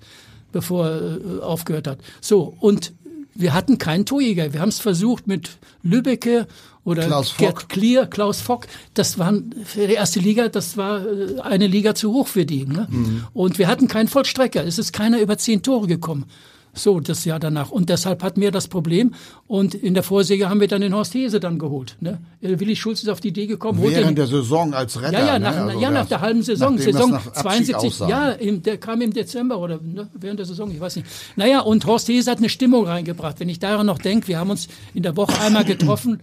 bevor 0.52 0.86
er 0.86 1.16
äh, 1.16 1.40
aufgehört 1.40 1.86
hat. 1.86 1.98
So, 2.20 2.54
und 2.60 2.92
wir 3.34 3.52
hatten 3.52 3.78
keinen 3.78 4.06
Torjäger. 4.06 4.52
Wir 4.52 4.60
haben 4.60 4.68
es 4.68 4.78
versucht 4.78 5.26
mit 5.26 5.58
Lübbecke 5.82 6.46
oder 6.84 7.06
Klaus 7.06 7.36
Gerd 7.36 7.68
Klier, 7.68 8.06
Klaus 8.06 8.40
Fock. 8.40 8.66
Das 8.94 9.18
waren 9.18 9.54
für 9.64 9.86
die 9.86 9.94
erste 9.94 10.20
Liga, 10.20 10.48
das 10.48 10.76
war 10.76 11.04
äh, 11.04 11.40
eine 11.40 11.66
Liga 11.66 11.94
zu 11.94 12.12
hoch 12.12 12.28
für 12.28 12.46
die. 12.46 12.66
Ne? 12.66 12.86
Mhm. 12.90 13.24
Und 13.32 13.58
wir 13.58 13.68
hatten 13.68 13.88
keinen 13.88 14.08
Vollstrecker. 14.08 14.64
Es 14.64 14.78
ist 14.78 14.92
keiner 14.92 15.20
über 15.20 15.38
zehn 15.38 15.62
Tore 15.62 15.86
gekommen. 15.86 16.26
So, 16.74 17.00
das 17.00 17.24
Jahr 17.24 17.38
danach. 17.38 17.70
Und 17.70 17.88
deshalb 17.88 18.22
hatten 18.22 18.40
wir 18.40 18.50
das 18.50 18.68
Problem. 18.68 19.14
Und 19.46 19.74
in 19.74 19.94
der 19.94 20.02
Vorsäge 20.02 20.48
haben 20.48 20.60
wir 20.60 20.68
dann 20.68 20.80
den 20.80 20.94
Horst 20.94 21.14
Hese 21.14 21.40
dann 21.40 21.58
geholt. 21.58 21.96
Ne? 22.00 22.18
Willi 22.40 22.76
Schulz 22.76 23.02
ist 23.02 23.08
auf 23.08 23.20
die 23.20 23.28
Idee 23.28 23.46
gekommen. 23.46 23.80
Während 23.82 24.08
den, 24.08 24.16
der 24.16 24.26
Saison 24.26 24.74
als 24.74 25.00
Retter. 25.00 25.12
Ja, 25.12 25.26
ja, 25.26 25.38
nach, 25.38 25.54
ne? 25.54 25.62
also 25.62 25.80
ja, 25.80 25.90
nach 25.90 26.06
der 26.06 26.20
halben 26.20 26.42
Saison. 26.42 26.76
Saison 26.78 27.18
72. 27.32 28.00
Ja, 28.08 28.30
im, 28.30 28.62
der 28.62 28.78
kam 28.78 29.00
im 29.00 29.12
Dezember 29.12 29.58
oder 29.58 29.78
ne, 29.82 30.08
während 30.14 30.38
der 30.38 30.46
Saison, 30.46 30.70
ich 30.70 30.80
weiß 30.80 30.96
nicht. 30.96 31.08
Naja, 31.36 31.60
und 31.60 31.86
Horst 31.86 32.08
Hese 32.08 32.30
hat 32.30 32.38
eine 32.38 32.48
Stimmung 32.48 32.86
reingebracht. 32.86 33.40
Wenn 33.40 33.48
ich 33.48 33.58
daran 33.58 33.86
noch 33.86 33.98
denke, 33.98 34.28
wir 34.28 34.38
haben 34.38 34.50
uns 34.50 34.68
in 34.92 35.02
der 35.02 35.16
Woche 35.16 35.40
einmal 35.40 35.64
getroffen. 35.64 36.20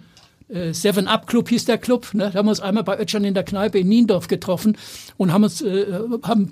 Äh, 0.51 0.73
Seven 0.73 1.07
Up 1.07 1.27
Club 1.27 1.49
hieß 1.49 1.65
der 1.65 1.77
Club. 1.77 2.13
Ne? 2.13 2.29
Da 2.31 2.39
haben 2.39 2.45
wir 2.45 2.51
uns 2.51 2.59
einmal 2.59 2.83
bei 2.83 2.99
Ötschern 2.99 3.23
in 3.23 3.33
der 3.33 3.43
Kneipe 3.43 3.79
in 3.79 3.89
Niendorf 3.89 4.27
getroffen 4.27 4.77
und 5.17 5.31
haben 5.31 5.43
uns 5.43 5.61
äh, 5.61 5.85
haben 6.23 6.51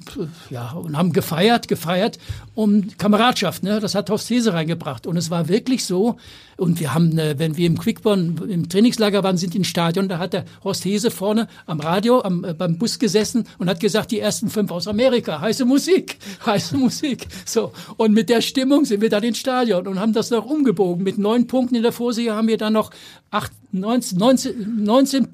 ja 0.49 0.71
und 0.71 0.97
haben 0.97 1.13
gefeiert, 1.13 1.67
gefeiert 1.67 2.17
um 2.55 2.87
Kameradschaft. 2.97 3.63
Ne? 3.63 3.79
Das 3.79 3.95
hat 3.95 4.09
Horst 4.09 4.29
Hese 4.29 4.53
reingebracht 4.53 5.07
und 5.07 5.17
es 5.17 5.29
war 5.29 5.47
wirklich 5.49 5.85
so. 5.85 6.17
Und 6.59 6.79
wir 6.79 6.93
haben, 6.93 7.17
äh, 7.17 7.39
wenn 7.39 7.57
wir 7.57 7.67
im 7.67 7.77
Quickborn 7.77 8.37
im 8.49 8.69
Trainingslager 8.69 9.23
waren, 9.23 9.37
sind 9.37 9.55
ins 9.55 9.67
Stadion, 9.67 10.07
da 10.07 10.19
hat 10.19 10.33
der 10.33 10.45
Horst 10.63 10.85
Hese 10.85 11.09
vorne 11.09 11.47
am 11.65 11.79
Radio, 11.79 12.21
am, 12.21 12.43
äh, 12.43 12.53
beim 12.53 12.77
Bus 12.77 12.99
gesessen 12.99 13.45
und 13.57 13.69
hat 13.69 13.79
gesagt, 13.79 14.11
die 14.11 14.19
ersten 14.19 14.49
fünf 14.49 14.71
aus 14.71 14.87
Amerika, 14.87 15.41
heiße 15.41 15.65
Musik, 15.65 16.17
heiße 16.45 16.77
Musik. 16.77 17.27
So 17.45 17.71
und 17.97 18.13
mit 18.13 18.29
der 18.29 18.41
Stimmung 18.41 18.85
sind 18.85 19.01
wir 19.01 19.09
dann 19.09 19.23
ins 19.23 19.39
Stadion 19.39 19.87
und 19.87 19.99
haben 19.99 20.13
das 20.13 20.29
noch 20.29 20.45
umgebogen. 20.45 21.03
Mit 21.03 21.17
neun 21.17 21.47
Punkten 21.47 21.75
in 21.75 21.83
der 21.83 21.91
Vorserie 21.91 22.33
haben 22.33 22.47
wir 22.47 22.57
dann 22.57 22.73
noch 22.73 22.91
acht 23.31 23.51
19, 23.71 24.17
19, 24.17 24.83
19 24.83 25.27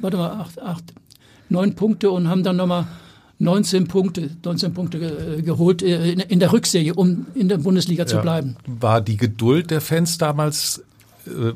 warte 0.00 0.16
mal, 0.16 0.30
8, 0.32 0.60
8, 0.60 0.84
9 1.48 1.74
Punkte 1.74 2.10
und 2.10 2.28
haben 2.28 2.42
dann 2.42 2.56
nochmal 2.56 2.86
19 3.38 3.86
Punkte, 3.86 4.30
19 4.44 4.74
Punkte 4.74 4.98
äh, 5.38 5.42
geholt 5.42 5.82
äh, 5.82 6.12
in, 6.12 6.40
der 6.40 6.52
Rückserie, 6.52 6.94
um 6.94 7.26
in 7.34 7.48
der 7.48 7.58
Bundesliga 7.58 8.02
ja. 8.02 8.06
zu 8.06 8.18
bleiben. 8.18 8.56
War 8.66 9.00
die 9.00 9.16
Geduld 9.16 9.70
der 9.70 9.80
Fans 9.80 10.18
damals 10.18 10.82
äh, 11.26 11.52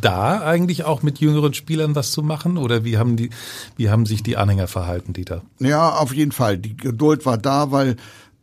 da 0.00 0.40
eigentlich 0.40 0.84
auch 0.84 1.02
mit 1.02 1.18
jüngeren 1.18 1.52
Spielern 1.52 1.94
was 1.94 2.12
zu 2.12 2.22
machen 2.22 2.56
oder 2.56 2.84
wie 2.84 2.96
haben 2.96 3.16
die 3.16 3.30
wie 3.76 3.90
haben 3.90 4.06
sich 4.06 4.22
die 4.22 4.36
Anhänger 4.38 4.66
verhalten, 4.66 5.12
Dieter? 5.12 5.42
Ja, 5.58 5.90
auf 5.90 6.14
jeden 6.14 6.32
Fall. 6.32 6.56
Die 6.56 6.76
Geduld 6.76 7.26
war 7.26 7.36
da, 7.36 7.70
weil 7.70 7.96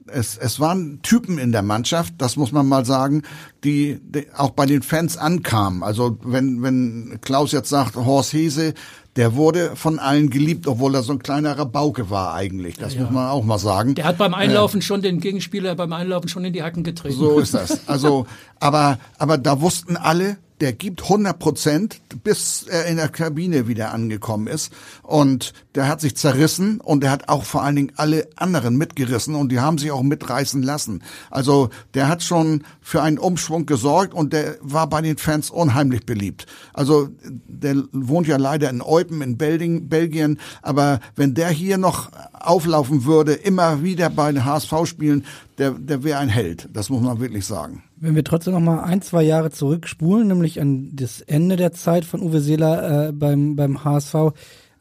es, 0.08 0.38
es 0.38 0.60
waren 0.60 1.02
Typen 1.02 1.38
in 1.38 1.52
der 1.52 1.62
Mannschaft, 1.62 2.14
das 2.18 2.36
muss 2.36 2.52
man 2.52 2.68
mal 2.68 2.86
sagen, 2.86 3.24
die, 3.64 4.00
die 4.02 4.28
auch 4.36 4.52
bei 4.52 4.66
den 4.66 4.82
Fans 4.82 5.18
ankamen. 5.18 5.84
Also 5.84 6.18
wenn, 6.24 6.62
wenn 6.62 7.20
Klaus 7.22 7.52
jetzt 7.52 7.70
sagt, 7.70 7.96
Horst 7.96 8.34
Hese, 8.34 8.74
der 9.18 9.36
wurde 9.36 9.76
von 9.76 9.98
allen 9.98 10.30
geliebt, 10.30 10.68
obwohl 10.68 10.94
er 10.94 11.02
so 11.02 11.12
ein 11.12 11.20
kleinerer 11.20 11.66
Bauke 11.66 12.10
war 12.10 12.36
eigentlich. 12.36 12.78
Das 12.78 12.94
ja. 12.94 13.02
muss 13.02 13.12
man 13.12 13.30
auch 13.30 13.44
mal 13.44 13.58
sagen. 13.58 13.96
Der 13.96 14.06
hat 14.06 14.18
beim 14.18 14.36
Einlaufen 14.36 14.80
äh, 14.80 14.84
schon 14.84 15.02
den 15.02 15.20
Gegenspieler 15.20 15.76
beim 15.76 15.92
Einlaufen 15.92 16.30
schon 16.30 16.46
in 16.46 16.54
die 16.54 16.62
Hacken 16.62 16.84
getreten. 16.84 17.16
So 17.16 17.40
ist 17.40 17.54
das. 17.56 17.88
Also, 17.88 18.28
aber, 18.60 19.00
aber 19.18 19.38
da 19.38 19.60
wussten 19.60 19.98
alle, 19.98 20.38
der 20.60 20.74
gibt 20.74 21.04
100 21.04 21.38
Prozent, 21.38 22.02
bis 22.24 22.64
er 22.64 22.86
in 22.86 22.98
der 22.98 23.10
Kabine 23.10 23.68
wieder 23.68 23.94
angekommen 23.94 24.48
ist. 24.48 24.72
Und 25.04 25.54
der 25.76 25.88
hat 25.88 26.02
sich 26.02 26.18
zerrissen 26.18 26.82
und 26.82 27.02
der 27.04 27.12
hat 27.12 27.30
auch 27.30 27.44
vor 27.44 27.64
allen 27.64 27.76
Dingen 27.76 27.92
alle 27.96 28.28
anderen 28.36 28.78
mitgerissen 28.78 29.36
und 29.36 29.52
die 29.52 29.60
haben 29.60 29.78
sich 29.78 29.92
auch 29.92 30.02
mitreißen 30.02 30.64
lassen. 30.64 31.04
Also 31.30 31.70
der 31.94 32.08
hat 32.08 32.24
schon 32.24 32.64
für 32.82 33.04
einen 33.04 33.20
Umschwung 33.20 33.66
gesorgt 33.66 34.14
und 34.14 34.34
der 34.34 34.58
war 34.62 34.88
bei 34.88 35.02
den 35.02 35.18
Fans 35.18 35.52
unheimlich 35.52 36.06
beliebt. 36.06 36.48
Also 36.74 37.10
der 37.24 37.76
wohnt 37.92 38.28
ja 38.28 38.38
leider 38.38 38.70
in 38.70 38.82
Eupen 38.82 39.22
in 39.22 39.38
Belgien, 39.38 40.40
aber 40.62 41.00
wenn 41.16 41.36
der 41.36 41.50
hier 41.50 41.78
noch 41.78 42.10
auflaufen 42.34 43.06
würde, 43.06 43.34
immer 43.34 43.84
wieder 43.84 44.10
bei 44.10 44.32
den 44.32 44.46
HSV-Spielen, 44.46 45.26
der, 45.58 45.72
der 45.72 46.04
wäre 46.04 46.20
ein 46.20 46.30
Held. 46.30 46.70
Das 46.72 46.90
muss 46.90 47.02
man 47.02 47.20
wirklich 47.20 47.46
sagen. 47.46 47.84
Wenn 47.96 48.16
wir 48.16 48.24
trotzdem 48.24 48.54
noch 48.54 48.60
mal 48.60 48.84
ein, 48.84 49.02
zwei 49.02 49.24
Jahre 49.24 49.50
zurückspulen, 49.50 50.28
nämlich 50.28 50.62
an 50.62 50.92
das 50.94 51.22
Ende 51.22 51.56
der 51.56 51.72
Zeit 51.72 52.06
von 52.06 52.22
Uwe 52.22 52.42
Seeler 52.42 53.08
äh, 53.08 53.12
beim, 53.12 53.56
beim 53.56 53.84
HSV, 53.84 54.16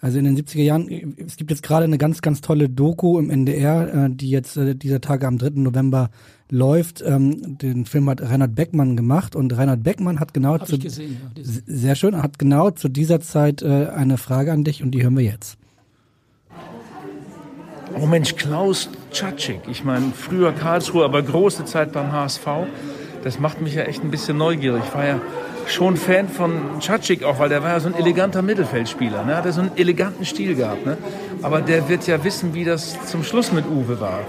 Also 0.00 0.18
in 0.18 0.24
den 0.26 0.36
70er 0.36 0.62
Jahren, 0.62 1.16
es 1.26 1.36
gibt 1.36 1.50
jetzt 1.50 1.62
gerade 1.62 1.84
eine 1.84 1.98
ganz, 1.98 2.20
ganz 2.20 2.42
tolle 2.42 2.68
Doku 2.68 3.18
im 3.18 3.30
NDR, 3.30 4.06
äh, 4.06 4.10
die 4.10 4.30
jetzt 4.30 4.56
äh, 4.56 4.74
dieser 4.74 5.00
Tage 5.00 5.26
am 5.26 5.38
3. 5.38 5.50
November 5.54 6.10
läuft. 6.50 7.02
Ähm, 7.04 7.58
den 7.58 7.86
Film 7.86 8.08
hat 8.10 8.20
Reinhard 8.20 8.54
Beckmann 8.54 8.96
gemacht 8.96 9.34
und 9.34 9.56
Reinhard 9.56 9.82
Beckmann 9.82 10.20
hat 10.20 10.34
genau 10.34 10.54
Hab 10.54 10.66
zu, 10.66 10.76
ich 10.76 10.82
gesehen, 10.82 11.16
ja, 11.34 11.42
sehr 11.44 11.94
schön, 11.94 12.22
hat 12.22 12.38
genau 12.38 12.70
zu 12.70 12.88
dieser 12.88 13.20
Zeit 13.20 13.62
äh, 13.62 13.86
eine 13.88 14.18
Frage 14.18 14.52
an 14.52 14.64
dich 14.64 14.82
und 14.82 14.90
die 14.90 15.02
hören 15.02 15.16
wir 15.16 15.24
jetzt. 15.24 15.58
Oh 17.98 18.04
Mensch, 18.04 18.36
Klaus 18.36 18.90
Tschatschik. 19.10 19.60
Ich 19.68 19.82
meine, 19.82 20.12
früher 20.14 20.52
Karlsruhe, 20.52 21.02
aber 21.02 21.22
große 21.22 21.64
Zeit 21.64 21.92
beim 21.92 22.12
HSV. 22.12 22.46
Das 23.24 23.38
macht 23.38 23.62
mich 23.62 23.74
ja 23.74 23.84
echt 23.84 24.04
ein 24.04 24.10
bisschen 24.10 24.36
neugierig. 24.36 24.82
Ich 24.86 24.94
war 24.94 25.06
ja 25.06 25.18
schon 25.66 25.96
Fan 25.96 26.28
von 26.28 26.78
Tschatschik 26.78 27.24
auch, 27.24 27.38
weil 27.38 27.48
der 27.48 27.62
war 27.62 27.70
ja 27.70 27.80
so 27.80 27.88
ein 27.88 27.94
eleganter 27.94 28.42
Mittelfeldspieler. 28.42 29.24
Ne? 29.24 29.34
Hat 29.34 29.46
er 29.46 29.52
so 29.52 29.62
einen 29.62 29.70
eleganten 29.76 30.26
Stil 30.26 30.54
gehabt. 30.56 30.84
Ne? 30.84 30.98
Aber 31.40 31.62
der 31.62 31.88
wird 31.88 32.06
ja 32.06 32.22
wissen, 32.22 32.52
wie 32.52 32.66
das 32.66 32.98
zum 33.06 33.24
Schluss 33.24 33.50
mit 33.50 33.64
Uwe 33.66 33.98
war. 33.98 34.20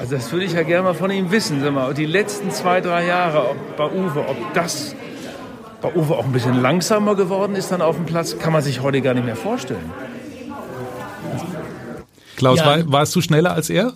Also 0.00 0.14
das 0.14 0.32
würde 0.32 0.46
ich 0.46 0.54
ja 0.54 0.62
gerne 0.62 0.84
mal 0.84 0.94
von 0.94 1.10
ihm 1.10 1.30
wissen. 1.30 1.60
Sag 1.62 1.74
mal, 1.74 1.92
die 1.92 2.06
letzten 2.06 2.50
zwei, 2.50 2.80
drei 2.80 3.04
Jahre 3.06 3.54
bei 3.76 3.90
Uwe, 3.90 4.20
ob 4.20 4.54
das 4.54 4.96
bei 5.82 5.94
Uwe 5.94 6.14
auch 6.14 6.24
ein 6.24 6.32
bisschen 6.32 6.62
langsamer 6.62 7.14
geworden 7.14 7.56
ist 7.56 7.72
dann 7.72 7.82
auf 7.82 7.96
dem 7.96 8.06
Platz, 8.06 8.38
kann 8.38 8.54
man 8.54 8.62
sich 8.62 8.80
heute 8.80 9.02
gar 9.02 9.12
nicht 9.12 9.26
mehr 9.26 9.36
vorstellen. 9.36 9.90
Klaus, 12.42 12.58
Ja. 12.58 12.66
war, 12.66 12.92
warst 12.92 13.14
du 13.14 13.20
schneller 13.20 13.52
als 13.52 13.70
er? 13.70 13.92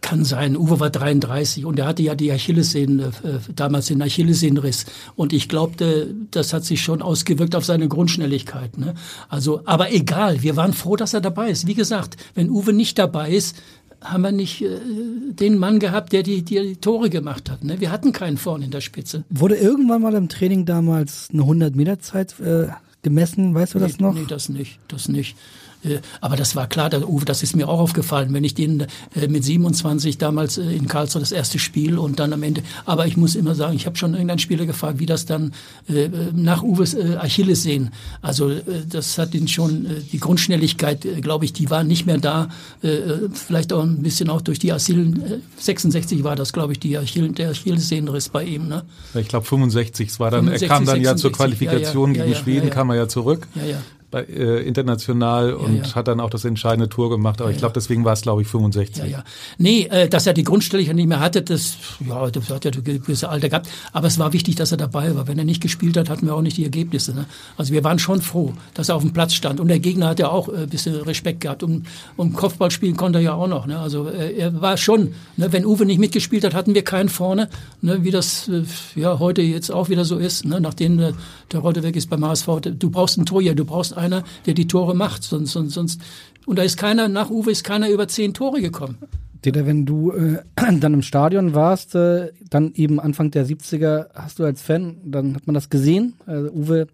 Kann 0.00 0.24
sein. 0.24 0.56
Uwe 0.56 0.80
war 0.80 0.90
33 0.90 1.64
und 1.64 1.78
er 1.78 1.86
hatte 1.86 2.02
ja 2.02 2.16
die 2.16 2.32
Achillessehnen, 2.32 2.98
äh, 3.00 3.10
damals 3.54 3.86
den 3.86 4.02
Achillessehnenriss. 4.02 4.86
Und 5.14 5.32
ich 5.32 5.48
glaubte, 5.48 6.12
das 6.32 6.52
hat 6.52 6.64
sich 6.64 6.82
schon 6.82 7.00
ausgewirkt 7.00 7.54
auf 7.54 7.64
seine 7.64 7.86
Grundschnelligkeit. 7.86 8.78
Ne? 8.78 8.94
Also, 9.28 9.62
aber 9.64 9.92
egal, 9.92 10.42
wir 10.42 10.56
waren 10.56 10.72
froh, 10.72 10.96
dass 10.96 11.14
er 11.14 11.20
dabei 11.20 11.50
ist. 11.50 11.68
Wie 11.68 11.74
gesagt, 11.74 12.16
wenn 12.34 12.50
Uwe 12.50 12.72
nicht 12.72 12.98
dabei 12.98 13.30
ist, 13.30 13.56
haben 14.02 14.22
wir 14.22 14.32
nicht 14.32 14.62
äh, 14.62 14.80
den 15.30 15.56
Mann 15.56 15.78
gehabt, 15.78 16.12
der 16.12 16.24
die, 16.24 16.42
die, 16.42 16.60
die 16.60 16.76
Tore 16.76 17.08
gemacht 17.08 17.48
hat. 17.48 17.62
Ne? 17.62 17.80
Wir 17.80 17.92
hatten 17.92 18.10
keinen 18.12 18.36
vorne 18.36 18.64
in 18.64 18.72
der 18.72 18.80
Spitze. 18.80 19.22
Wurde 19.30 19.54
irgendwann 19.54 20.02
mal 20.02 20.14
im 20.14 20.28
Training 20.28 20.66
damals 20.66 21.28
eine 21.32 21.42
100 21.42 21.76
Meter 21.76 22.00
Zeit 22.00 22.38
äh, 22.40 22.66
gemessen, 23.02 23.54
weißt 23.54 23.74
du 23.74 23.78
das 23.78 23.98
nee, 23.98 24.04
noch? 24.04 24.14
Nee, 24.14 24.24
das 24.28 24.48
nicht, 24.48 24.78
das 24.88 25.08
nicht. 25.08 25.36
Äh, 25.84 25.98
Aber 26.20 26.36
das 26.36 26.56
war 26.56 26.66
klar, 26.66 26.90
der 26.90 27.08
Uwe, 27.08 27.24
das 27.24 27.42
ist 27.42 27.56
mir 27.56 27.68
auch 27.68 27.80
aufgefallen, 27.80 28.32
wenn 28.32 28.44
ich 28.44 28.54
den 28.54 28.86
äh, 29.14 29.28
mit 29.28 29.44
27 29.44 30.18
damals 30.18 30.58
äh, 30.58 30.62
in 30.62 30.88
Karlsruhe 30.88 31.20
das 31.20 31.32
erste 31.32 31.58
Spiel 31.58 31.98
und 31.98 32.18
dann 32.18 32.32
am 32.32 32.42
Ende. 32.42 32.62
Aber 32.84 33.06
ich 33.06 33.16
muss 33.16 33.34
immer 33.34 33.54
sagen, 33.54 33.76
ich 33.76 33.86
habe 33.86 33.96
schon 33.96 34.12
irgendeinen 34.12 34.38
Spieler 34.38 34.66
gefragt, 34.66 34.98
wie 34.98 35.06
das 35.06 35.26
dann 35.26 35.52
nach 36.32 36.62
Uwes 36.62 36.96
Achilles 36.96 37.62
sehen. 37.62 37.90
Also 38.20 38.52
das 38.88 39.18
hat 39.18 39.34
ihn 39.34 39.48
schon, 39.48 39.86
die 40.12 40.18
Grundschnelligkeit, 40.18 41.06
glaube 41.20 41.44
ich, 41.44 41.52
die 41.52 41.70
war 41.70 41.84
nicht 41.84 42.06
mehr 42.06 42.18
da. 42.18 42.48
Vielleicht 43.32 43.72
auch 43.72 43.82
ein 43.82 44.02
bisschen 44.02 44.30
auch 44.30 44.40
durch 44.40 44.58
die 44.58 44.72
Achillen. 44.72 45.22
Äh, 45.22 45.38
66 45.58 46.24
war 46.24 46.36
das, 46.36 46.52
glaube 46.52 46.72
ich, 46.72 46.80
die 46.80 46.96
Achillen, 46.96 47.34
der 47.34 47.50
Achillessehnenriss 47.50 48.28
bei 48.28 48.44
ihm. 48.44 48.68
Ne? 48.68 48.84
Ich 49.14 49.28
glaube 49.28 49.46
65. 49.46 50.08
Es 50.08 50.20
war 50.20 50.30
dann, 50.30 50.44
65, 50.44 50.62
er 50.62 50.74
kam 50.74 50.86
dann 50.86 51.00
ja 51.00 51.16
zur 51.16 51.30
66, 51.30 51.36
Qualifikation 51.36 52.14
ja, 52.14 52.18
ja, 52.18 52.24
gegen 52.24 52.34
ja, 52.34 52.42
Schweden, 52.42 52.70
kam 52.70 52.90
er 52.90 52.96
ja 52.96 53.08
zurück. 53.08 53.48
Ja, 54.12 54.20
ja. 54.20 54.26
Bei, 54.26 54.32
äh, 54.32 54.62
international 54.66 55.52
und 55.54 55.86
ja. 55.86 55.94
hat 55.94 56.08
dann 56.08 56.20
auch 56.20 56.30
das 56.30 56.44
entscheidende 56.44 56.88
Tor 56.88 57.10
gemacht. 57.10 57.40
Aber 57.40 57.50
ich 57.50 57.58
glaube, 57.58 57.74
deswegen 57.74 58.04
war 58.04 58.12
es, 58.12 58.22
glaube 58.22 58.42
ich, 58.42 58.48
65. 58.48 59.04
Ja, 59.04 59.10
ja. 59.10 59.24
Nee, 59.58 59.88
äh, 59.90 60.08
dass 60.08 60.26
er 60.26 60.34
die 60.34 60.44
Grundstelligkeit 60.44 60.96
nicht 60.96 61.08
mehr 61.08 61.20
hatte, 61.20 61.42
das, 61.42 61.76
ja, 62.06 62.30
das 62.30 62.50
hat 62.50 62.64
ja 62.64 62.70
ein 62.70 62.84
gewisses 62.84 63.24
Alter 63.24 63.48
gehabt. 63.48 63.68
Aber 63.92 64.06
es 64.06 64.18
war 64.18 64.32
wichtig, 64.32 64.56
dass 64.56 64.72
er 64.72 64.78
dabei 64.78 65.14
war. 65.14 65.28
Wenn 65.28 65.38
er 65.38 65.44
nicht 65.44 65.62
gespielt 65.62 65.96
hat, 65.96 66.08
hatten 66.08 66.26
wir 66.26 66.34
auch 66.34 66.42
nicht 66.42 66.56
die 66.56 66.64
Ergebnisse. 66.64 67.14
Ne? 67.14 67.26
Also 67.56 67.72
wir 67.72 67.84
waren 67.84 67.98
schon 67.98 68.20
froh, 68.20 68.52
dass 68.74 68.88
er 68.88 68.96
auf 68.96 69.02
dem 69.02 69.12
Platz 69.12 69.34
stand. 69.34 69.60
Und 69.60 69.68
der 69.68 69.78
Gegner 69.78 70.08
hat 70.08 70.18
ja 70.18 70.28
auch 70.28 70.48
äh, 70.48 70.62
ein 70.62 70.68
bisschen 70.68 70.94
Respekt 70.94 71.40
gehabt. 71.40 71.62
Und, 71.62 71.86
und 72.16 72.34
Kopfball 72.34 72.70
spielen 72.70 72.96
konnte 72.96 73.18
er 73.18 73.22
ja 73.22 73.34
auch 73.34 73.48
noch. 73.48 73.66
Ne? 73.66 73.78
Also 73.78 74.08
äh, 74.08 74.36
er 74.36 74.60
war 74.60 74.76
schon, 74.76 75.14
ne? 75.36 75.52
wenn 75.52 75.64
Uwe 75.64 75.86
nicht 75.86 75.98
mitgespielt 75.98 76.44
hat, 76.44 76.54
hatten 76.54 76.74
wir 76.74 76.84
keinen 76.84 77.08
vorne. 77.08 77.48
Ne? 77.80 78.04
Wie 78.04 78.10
das 78.10 78.48
äh, 78.48 78.62
ja 78.94 79.18
heute 79.18 79.42
jetzt 79.42 79.70
auch 79.70 79.88
wieder 79.88 80.04
so 80.04 80.18
ist. 80.18 80.44
Ne? 80.44 80.60
Nachdem 80.60 80.98
äh, 81.00 81.12
der 81.52 81.82
weg 81.82 81.96
ist 81.96 82.08
beim 82.08 82.24
HSV. 82.24 82.48
Du 82.62 82.90
brauchst 82.90 83.18
einen 83.18 83.26
Torjäger, 83.26 83.54
du 83.54 83.64
brauchst 83.64 83.96
einer, 84.02 84.24
der 84.46 84.54
die 84.54 84.66
Tore 84.66 84.94
macht. 84.94 85.22
Sonst, 85.22 85.52
sonst, 85.52 85.74
sonst 85.74 86.00
und 86.46 86.58
da 86.58 86.62
ist 86.62 86.76
keiner, 86.76 87.08
nach 87.08 87.30
Uwe 87.30 87.52
ist 87.52 87.64
keiner 87.64 87.88
über 87.88 88.08
zehn 88.08 88.34
Tore 88.34 88.60
gekommen. 88.60 88.98
Dieter, 89.44 89.66
wenn 89.66 89.86
du 89.86 90.12
äh, 90.12 90.42
dann 90.80 90.94
im 90.94 91.02
Stadion 91.02 91.54
warst, 91.54 91.94
äh, 91.94 92.32
dann 92.48 92.72
eben 92.74 93.00
Anfang 93.00 93.30
der 93.30 93.46
70er, 93.46 94.06
hast 94.14 94.38
du 94.38 94.44
als 94.44 94.62
Fan, 94.62 94.96
dann 95.04 95.34
hat 95.34 95.46
man 95.46 95.54
das 95.54 95.70
gesehen. 95.70 96.14
Also 96.26 96.50
Uwe, 96.50 96.88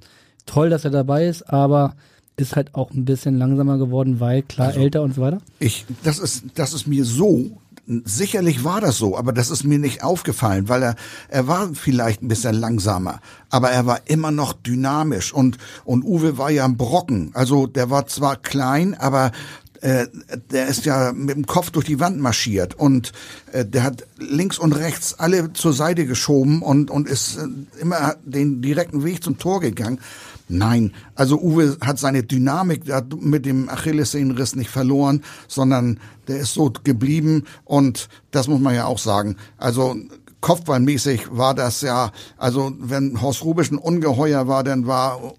toll, 0.47 0.71
dass 0.71 0.85
er 0.85 0.91
dabei 0.91 1.27
ist, 1.27 1.43
aber 1.51 1.95
ist 2.37 2.55
halt 2.55 2.75
auch 2.75 2.93
ein 2.93 3.05
bisschen 3.05 3.37
langsamer 3.37 3.79
geworden, 3.79 4.21
weil 4.21 4.43
klar 4.43 4.77
älter 4.77 5.03
und 5.03 5.15
so 5.15 5.23
weiter. 5.23 5.39
Ich, 5.59 5.85
das 6.05 6.21
ist, 6.21 6.45
das 6.55 6.73
ist 6.73 6.87
mir 6.87 7.05
so, 7.05 7.59
sicherlich 8.05 8.65
war 8.65 8.81
das 8.81 8.99
so, 8.99 9.17
aber 9.17 9.33
das 9.33 9.51
ist 9.51 9.65
mir 9.65 9.79
nicht 9.79 10.05
aufgefallen, 10.05 10.69
weil 10.69 10.83
er, 10.83 10.97
er 11.29 11.47
war 11.47 11.71
vielleicht 11.73 12.23
ein 12.23 12.29
bisschen 12.29 12.55
langsamer, 12.55 13.21
aber 13.49 13.71
er 13.71 13.87
war 13.87 14.01
immer 14.07 14.31
noch 14.31 14.53
dynamisch 14.53 15.33
und, 15.33 15.57
und 15.85 16.05
Uwe 16.05 16.37
war 16.37 16.51
ja 16.51 16.67
ein 16.67 16.77
Brocken. 16.77 17.31
Also 17.33 17.67
der 17.67 17.89
war 17.89 18.07
zwar 18.07 18.37
klein, 18.37 18.95
aber 18.95 19.33
äh, 19.81 20.07
der 20.51 20.67
ist 20.67 20.85
ja 20.85 21.13
mit 21.13 21.37
dem 21.37 21.47
Kopf 21.47 21.71
durch 21.71 21.87
die 21.87 22.01
Wand 22.01 22.19
marschiert 22.19 22.75
und 22.75 23.13
äh, 23.53 23.65
der 23.65 23.85
hat 23.85 24.07
links 24.19 24.59
und 24.59 24.73
rechts 24.73 25.15
alle 25.19 25.53
zur 25.53 25.73
Seite 25.73 26.05
geschoben 26.05 26.63
und, 26.63 26.91
und 26.91 27.09
ist 27.09 27.39
äh, 27.39 27.47
immer 27.81 28.17
den 28.25 28.61
direkten 28.61 29.05
Weg 29.05 29.23
zum 29.23 29.39
Tor 29.39 29.61
gegangen. 29.61 30.01
Nein, 30.49 30.95
also 31.15 31.39
Uwe 31.41 31.77
hat 31.81 31.99
seine 31.99 32.23
Dynamik 32.23 32.83
mit 33.21 33.45
dem 33.45 33.69
Achillessehnenriss 33.69 34.57
nicht 34.57 34.71
verloren, 34.71 35.23
sondern 35.47 36.01
der 36.27 36.39
ist 36.39 36.55
so 36.55 36.73
geblieben 36.85 37.45
und 37.65 38.09
das 38.31 38.49
muss 38.49 38.61
man 38.61 38.75
ja 38.75 38.87
auch 38.87 38.99
sagen. 38.99 39.37
Also 39.59 39.97
Kopfballmäßig 40.41 41.37
war 41.37 41.55
das 41.55 41.83
ja, 41.83 42.13
also 42.37 42.73
wenn 42.79 43.21
Horst 43.21 43.45
Rubisch 43.45 43.71
ein 43.71 43.79
Ungeheuer 43.79 44.49
war, 44.49 44.65
dann 44.65 44.87
war 44.87 45.35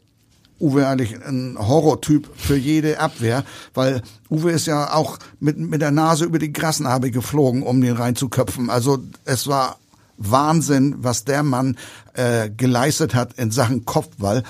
Uwe 0.60 0.88
eigentlich 0.88 1.16
ein 1.26 1.58
Horrortyp 1.58 2.30
für 2.36 2.58
jede 2.58 3.00
Abwehr, 3.00 3.46
weil 3.74 4.02
Uwe 4.30 4.52
ist 4.52 4.68
ja 4.68 4.94
auch 4.94 5.18
mit, 5.40 5.58
mit 5.58 5.82
der 5.82 5.92
Nase 5.92 6.26
über 6.26 6.38
die 6.38 6.52
Grasnarbe 6.52 7.12
geflogen, 7.12 7.64
um 7.64 7.82
den 7.82 7.96
reinzuköpfen. 7.96 8.70
Also 8.70 9.00
es 9.24 9.48
war 9.48 9.80
Wahnsinn, 10.18 10.96
was 11.00 11.24
der 11.24 11.44
Mann 11.44 11.78
äh, 12.14 12.50
geleistet 12.50 13.16
hat 13.16 13.34
in 13.34 13.52
Sachen 13.52 13.86
Kopfball. 13.86 14.44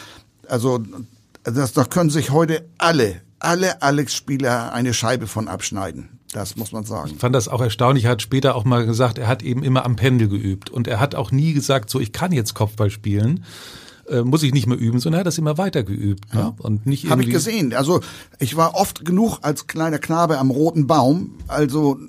Also 0.49 0.83
das, 1.43 1.73
da 1.73 1.83
können 1.85 2.09
sich 2.09 2.31
heute 2.31 2.65
alle, 2.77 3.21
alle 3.39 3.81
Alex-Spieler 3.81 4.73
eine 4.73 4.93
Scheibe 4.93 5.27
von 5.27 5.47
abschneiden. 5.47 6.19
Das 6.31 6.55
muss 6.55 6.71
man 6.71 6.83
sagen. 6.83 7.11
Ich 7.13 7.19
fand 7.19 7.33
das 7.33 7.47
auch 7.47 7.61
erstaunlich. 7.61 8.05
Er 8.05 8.11
hat 8.11 8.21
später 8.21 8.55
auch 8.55 8.63
mal 8.63 8.85
gesagt, 8.85 9.17
er 9.17 9.27
hat 9.27 9.41
eben 9.41 9.63
immer 9.63 9.83
am 9.85 9.95
Pendel 9.95 10.27
geübt. 10.27 10.69
Und 10.69 10.87
er 10.87 10.99
hat 10.99 11.15
auch 11.15 11.31
nie 11.31 11.53
gesagt, 11.53 11.89
so 11.89 11.99
ich 11.99 12.11
kann 12.11 12.31
jetzt 12.31 12.53
Kopfball 12.53 12.91
spielen. 12.91 13.45
Äh, 14.07 14.21
muss 14.21 14.43
ich 14.43 14.53
nicht 14.53 14.67
mehr 14.67 14.77
üben, 14.77 14.99
sondern 14.99 15.19
er 15.19 15.21
hat 15.21 15.27
das 15.27 15.37
immer 15.37 15.57
weiter 15.57 15.83
geübt. 15.83 16.33
Ne? 16.33 16.53
Und 16.59 16.85
nicht 16.85 17.09
Habe 17.09 17.23
ich 17.23 17.29
gesehen. 17.29 17.73
Also 17.73 18.01
ich 18.39 18.55
war 18.55 18.75
oft 18.75 19.05
genug 19.05 19.39
als 19.41 19.67
kleiner 19.67 19.99
Knabe 19.99 20.37
am 20.37 20.51
roten 20.51 20.87
Baum, 20.87 21.35
also 21.47 21.99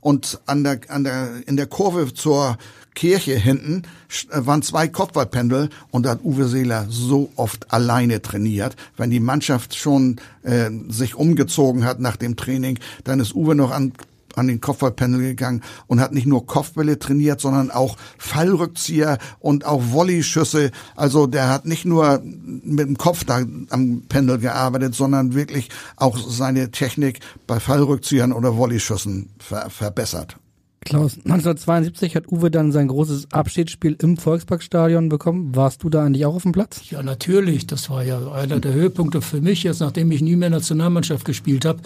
und 0.00 0.40
an 0.46 0.64
der 0.64 0.80
an 0.88 1.04
der 1.04 1.46
in 1.46 1.56
der 1.56 1.66
Kurve 1.66 2.14
zur 2.14 2.56
Kirche 2.94 3.36
hinten 3.36 3.82
äh, 4.30 4.46
waren 4.46 4.62
zwei 4.62 4.88
Kopfballpendel 4.88 5.70
und 5.90 6.06
da 6.06 6.10
hat 6.10 6.24
Uwe 6.24 6.46
Seeler 6.48 6.86
so 6.88 7.30
oft 7.36 7.72
alleine 7.72 8.22
trainiert. 8.22 8.76
Wenn 8.96 9.10
die 9.10 9.20
Mannschaft 9.20 9.76
schon 9.76 10.20
äh, 10.42 10.70
sich 10.88 11.14
umgezogen 11.14 11.84
hat 11.84 12.00
nach 12.00 12.16
dem 12.16 12.36
Training, 12.36 12.78
dann 13.04 13.20
ist 13.20 13.34
Uwe 13.34 13.54
noch 13.54 13.70
an 13.70 13.92
an 14.36 14.46
den 14.46 14.60
Kopfballpendel 14.60 15.20
gegangen 15.20 15.62
und 15.86 16.00
hat 16.00 16.12
nicht 16.12 16.26
nur 16.26 16.46
Kopfbälle 16.46 16.98
trainiert, 16.98 17.40
sondern 17.40 17.70
auch 17.70 17.96
Fallrückzieher 18.18 19.18
und 19.40 19.64
auch 19.64 19.82
Volleyschüsse. 19.82 20.70
Also 20.96 21.26
der 21.26 21.48
hat 21.48 21.66
nicht 21.66 21.84
nur 21.84 22.20
mit 22.22 22.86
dem 22.86 22.96
Kopf 22.96 23.24
da 23.24 23.42
am 23.70 24.02
Pendel 24.08 24.38
gearbeitet, 24.38 24.94
sondern 24.94 25.34
wirklich 25.34 25.68
auch 25.96 26.18
seine 26.18 26.70
Technik 26.70 27.20
bei 27.46 27.60
Fallrückziehern 27.60 28.32
oder 28.32 28.54
Volleyschüssen 28.54 29.30
ver 29.38 29.68
verbessert. 29.70 30.36
Klaus, 30.82 31.18
1972 31.18 32.16
hat 32.16 32.32
Uwe 32.32 32.50
dann 32.50 32.72
sein 32.72 32.88
großes 32.88 33.32
Abschiedsspiel 33.32 33.96
im 34.00 34.16
Volksparkstadion 34.16 35.10
bekommen. 35.10 35.54
Warst 35.54 35.82
du 35.82 35.90
da 35.90 36.04
eigentlich 36.04 36.24
auch 36.24 36.34
auf 36.34 36.42
dem 36.44 36.52
Platz? 36.52 36.80
Ja, 36.88 37.02
natürlich. 37.02 37.66
Das 37.66 37.90
war 37.90 38.02
ja 38.02 38.32
einer 38.32 38.60
der 38.60 38.72
Höhepunkte 38.72 39.20
für 39.20 39.42
mich, 39.42 39.62
jetzt 39.62 39.80
nachdem 39.80 40.10
ich 40.10 40.22
nie 40.22 40.36
mehr 40.36 40.48
Nationalmannschaft 40.48 41.26
gespielt 41.26 41.66
habe. 41.66 41.80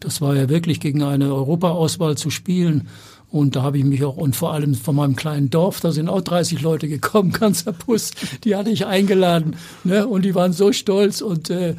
Das 0.00 0.20
war 0.20 0.34
ja 0.34 0.48
wirklich 0.48 0.80
gegen 0.80 1.04
eine 1.04 1.32
Europaauswahl 1.32 2.16
zu 2.16 2.30
spielen. 2.30 2.88
Und 3.30 3.54
da 3.54 3.62
habe 3.62 3.78
ich 3.78 3.84
mich 3.84 4.02
auch, 4.02 4.16
und 4.16 4.34
vor 4.34 4.52
allem 4.52 4.74
von 4.74 4.96
meinem 4.96 5.14
kleinen 5.14 5.50
Dorf, 5.50 5.78
da 5.78 5.92
sind 5.92 6.08
auch 6.08 6.20
30 6.20 6.60
Leute 6.60 6.88
gekommen, 6.88 7.30
ganzer 7.38 7.72
Bus, 7.72 8.10
die 8.42 8.56
hatte 8.56 8.70
ich 8.70 8.86
eingeladen. 8.86 9.54
Ne? 9.84 10.08
Und 10.08 10.24
die 10.24 10.34
waren 10.34 10.52
so 10.52 10.72
stolz 10.72 11.20
und 11.20 11.50
äh, 11.50 11.76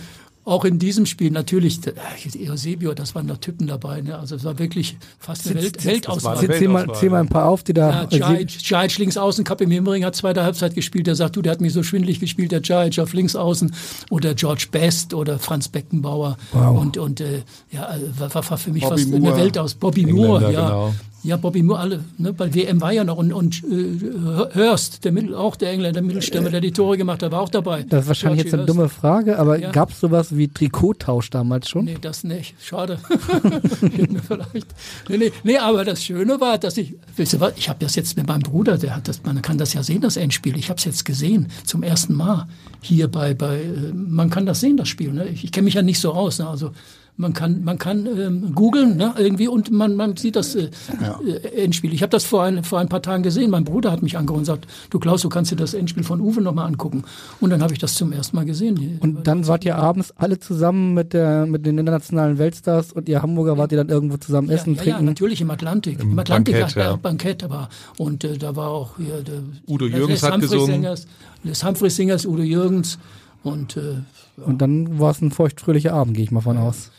auch 0.51 0.65
in 0.65 0.79
diesem 0.79 1.05
Spiel 1.05 1.31
natürlich, 1.31 1.79
äh, 1.87 2.49
Eusebio, 2.49 2.93
das 2.93 3.15
waren 3.15 3.25
noch 3.25 3.37
Typen 3.37 3.67
dabei. 3.67 4.01
Ne? 4.01 4.17
Also 4.17 4.35
es 4.35 4.43
war 4.43 4.59
wirklich 4.59 4.97
fast 5.17 5.47
eine 5.47 5.61
Welt, 5.61 5.85
Weltauswahl. 5.85 6.37
Zähl, 6.37 6.51
zähl, 6.51 6.67
mal, 6.67 6.93
zähl 6.93 7.09
mal 7.09 7.21
ein 7.21 7.29
paar 7.29 7.47
auf, 7.47 7.63
die 7.63 7.73
da... 7.73 8.05
Ja, 8.09 8.37
Jajic 8.37 8.97
links 8.97 9.15
außen, 9.15 9.45
Kappe 9.45 9.65
Mimmering 9.65 10.03
hat 10.03 10.13
zweite 10.13 10.43
Halbzeit 10.43 10.75
gespielt. 10.75 11.07
Der 11.07 11.15
sagt, 11.15 11.37
du, 11.37 11.41
der 11.41 11.53
hat 11.53 11.61
mich 11.61 11.71
so 11.71 11.83
schwindlig 11.83 12.19
gespielt, 12.19 12.51
der 12.51 12.61
Jajic 12.61 12.99
auf 12.99 13.13
links 13.13 13.37
außen. 13.37 13.73
Oder 14.09 14.33
George 14.33 14.67
Best 14.69 15.13
oder 15.13 15.39
Franz 15.39 15.69
Beckenbauer. 15.69 16.37
Wow. 16.51 16.81
Und, 16.81 16.97
und 16.97 17.21
äh, 17.21 17.43
ja, 17.71 17.95
war, 18.19 18.35
war 18.35 18.57
für 18.57 18.71
mich 18.71 18.83
Bobby 18.83 18.97
fast 18.97 19.09
Moore. 19.09 19.33
eine 19.33 19.41
Welt 19.41 19.57
aus. 19.57 19.75
Bobby 19.75 20.01
Engländer, 20.01 20.27
Moore, 20.27 20.51
ja. 20.51 20.67
Genau. 20.67 20.93
Ja, 21.24 21.38
Bobby 21.38 21.61
Moore, 21.61 21.80
alle, 21.80 22.03
ne, 22.17 22.34
bei 22.34 22.53
WM 22.53 22.82
war 22.82 22.91
ja 22.91 23.03
noch 23.03 23.17
und, 23.17 23.32
und 23.32 23.63
äh, 23.63 24.55
Hurst, 24.55 25.05
der 25.05 25.11
Mittel, 25.11 25.36
auch 25.36 25.55
der 25.55 25.72
Engländer, 25.72 25.93
der 25.93 26.01
Mittelstürmer, 26.01 26.49
der 26.49 26.61
die 26.61 26.72
Tore 26.72 26.97
gemacht 26.97 27.22
hat, 27.22 27.32
war 27.32 27.41
auch 27.41 27.49
dabei. 27.49 27.84
Das 27.84 28.03
ist 28.03 28.07
wahrscheinlich 28.07 28.43
George 28.43 28.47
jetzt 28.47 28.53
eine 28.53 28.61
Hurst. 28.63 28.69
dumme 28.69 28.89
Frage, 28.89 29.38
aber 29.38 29.59
ja. 29.59 29.72
gab 29.72 29.91
es 29.91 29.99
sowas 29.99 30.36
wie 30.36 30.47
Trikottausch 30.47 31.30
damals 31.30 31.69
schon? 31.69 31.86
Nee, 31.86 31.97
das 32.01 32.24
nicht. 32.24 32.55
Schade. 32.59 32.97
vielleicht. 34.28 34.67
Nee, 35.09 35.17
nee, 35.17 35.32
nee, 35.43 35.57
aber 35.57 35.86
das 35.86 36.03
Schöne 36.03 36.41
war, 36.41 36.57
dass 36.57 36.78
ich, 36.78 36.95
wisst 37.15 37.34
ihr 37.34 37.39
was, 37.39 37.53
ich 37.55 37.69
habe 37.69 37.78
das 37.80 37.95
jetzt 37.95 38.17
mit 38.17 38.28
meinem 38.28 38.41
Bruder, 38.41 38.80
der 38.80 38.95
hat 38.95 39.07
das, 39.07 39.22
man 39.24 39.41
kann 39.43 39.59
das 39.59 39.74
ja 39.74 39.84
sehen, 39.84 40.01
das 40.01 40.17
Endspiel. 40.17 40.57
Ich 40.57 40.69
habe 40.69 40.80
es 40.80 40.86
jetzt 40.86 41.05
gesehen, 41.05 41.49
zum 41.65 41.84
ersten 41.84 42.15
Mal 42.15 42.47
hier 42.82 43.07
bei, 43.07 43.36
bei, 43.36 43.57
äh, 43.57 43.93
man 43.93 44.32
kann 44.32 44.47
das 44.47 44.59
sehen, 44.59 44.76
das 44.76 44.88
Spiel. 44.88 45.13
Ne? 45.13 45.28
Ich, 45.28 45.43
ich 45.43 45.51
kenne 45.51 45.65
mich 45.65 45.76
ja 45.76 45.84
nicht 45.84 45.99
so 45.99 46.13
aus. 46.13 46.39
Ne? 46.39 46.47
Also 46.47 46.72
man 47.18 47.34
kann, 47.34 47.64
man 47.64 47.78
kann 47.78 48.07
ähm, 48.07 48.55
googeln 48.55 48.97
ne, 48.97 49.14
irgendwie 49.18 49.47
und 49.47 49.70
man, 49.70 49.95
man 49.95 50.18
sieht 50.18 50.36
das 50.36 50.55
äh, 50.55 50.70
ja. 51.01 51.20
äh, 51.22 51.64
Endspiel. 51.64 51.93
Ich 51.93 52.01
habe 52.01 52.09
das 52.09 52.26
vor 52.26 52.43
ein, 52.43 52.64
vor 52.64 52.80
ein 52.80 52.89
paar 52.89 53.01
Tagen 53.01 53.22
gesehen. 53.24 53.51
Mein 53.51 53.64
Bruder 53.64 53.91
hat 53.91 54.01
mich 54.01 54.18
angerufen 54.18 54.41
und 54.41 54.45
sagt, 54.45 54.68
du 54.89 54.99
Klaus, 54.99 55.22
du 55.22 55.30
kannst 55.30 55.51
dir 55.51 55.55
das 55.55 55.74
Endspiel 55.74 56.03
von 56.03 56.20
Uwe 56.20 56.41
nochmal 56.41 56.68
angucken. 56.68 57.03
Und 57.39 57.51
dann 57.51 57.62
habe 57.62 57.74
ich 57.74 57.80
das 57.80 57.95
zum 57.95 58.12
ersten 58.12 58.36
Mal 58.36 58.45
gesehen. 58.45 58.97
Und 59.01 59.28
dann 59.28 59.47
wart 59.47 59.66
ihr 59.66 59.76
abends 59.76 60.12
alle 60.18 60.39
zusammen 60.39 60.93
mit, 60.93 61.14
der, 61.14 61.45
mit 61.45 61.66
den 61.66 61.78
internationalen 61.78 62.38
Weltstars 62.38 62.91
und 62.91 63.07
ihr 63.07 63.22
Hamburger 63.22 63.57
wart 63.57 63.72
ihr 63.72 63.78
dann 63.78 63.89
irgendwo 63.89 64.18
zusammen 64.18 64.49
ja, 64.49 64.55
essen, 64.55 64.76
ja, 64.76 64.82
trinken? 64.82 64.99
Ja, 64.99 65.05
natürlich 65.05 65.41
im 65.41 65.51
Atlantik. 65.51 65.99
Im, 65.99 66.12
Im 66.12 66.20
Atlantik 66.20 66.59
Bankett, 66.59 66.76
ja. 66.76 66.95
Bankett 66.95 67.43
aber. 67.43 67.70
Und 67.97 68.24
äh, 68.24 68.38
da 68.38 68.55
war 68.55 68.70
auch 68.70 68.97
hier 68.97 69.22
der, 69.22 69.41
Udo 69.68 69.86
Jürgens 69.86 70.24
hat 70.24 70.39
gesungen. 70.39 70.66
Singers, 70.66 71.07
Les 71.43 71.64
Humphreys 71.64 71.95
Singers, 71.95 72.26
Udo 72.26 72.41
Jürgens. 72.41 72.97
Und, 73.43 73.78
äh, 73.78 74.01
und 74.43 74.62
dann 74.62 74.99
war 74.99 75.12
es 75.12 75.22
ein 75.22 75.32
feuchtfröhlicher 75.32 75.93
Abend, 75.93 76.16
gehe 76.16 76.24
ich 76.24 76.32
mal 76.32 76.41
von 76.41 76.57
aus. 76.57 76.91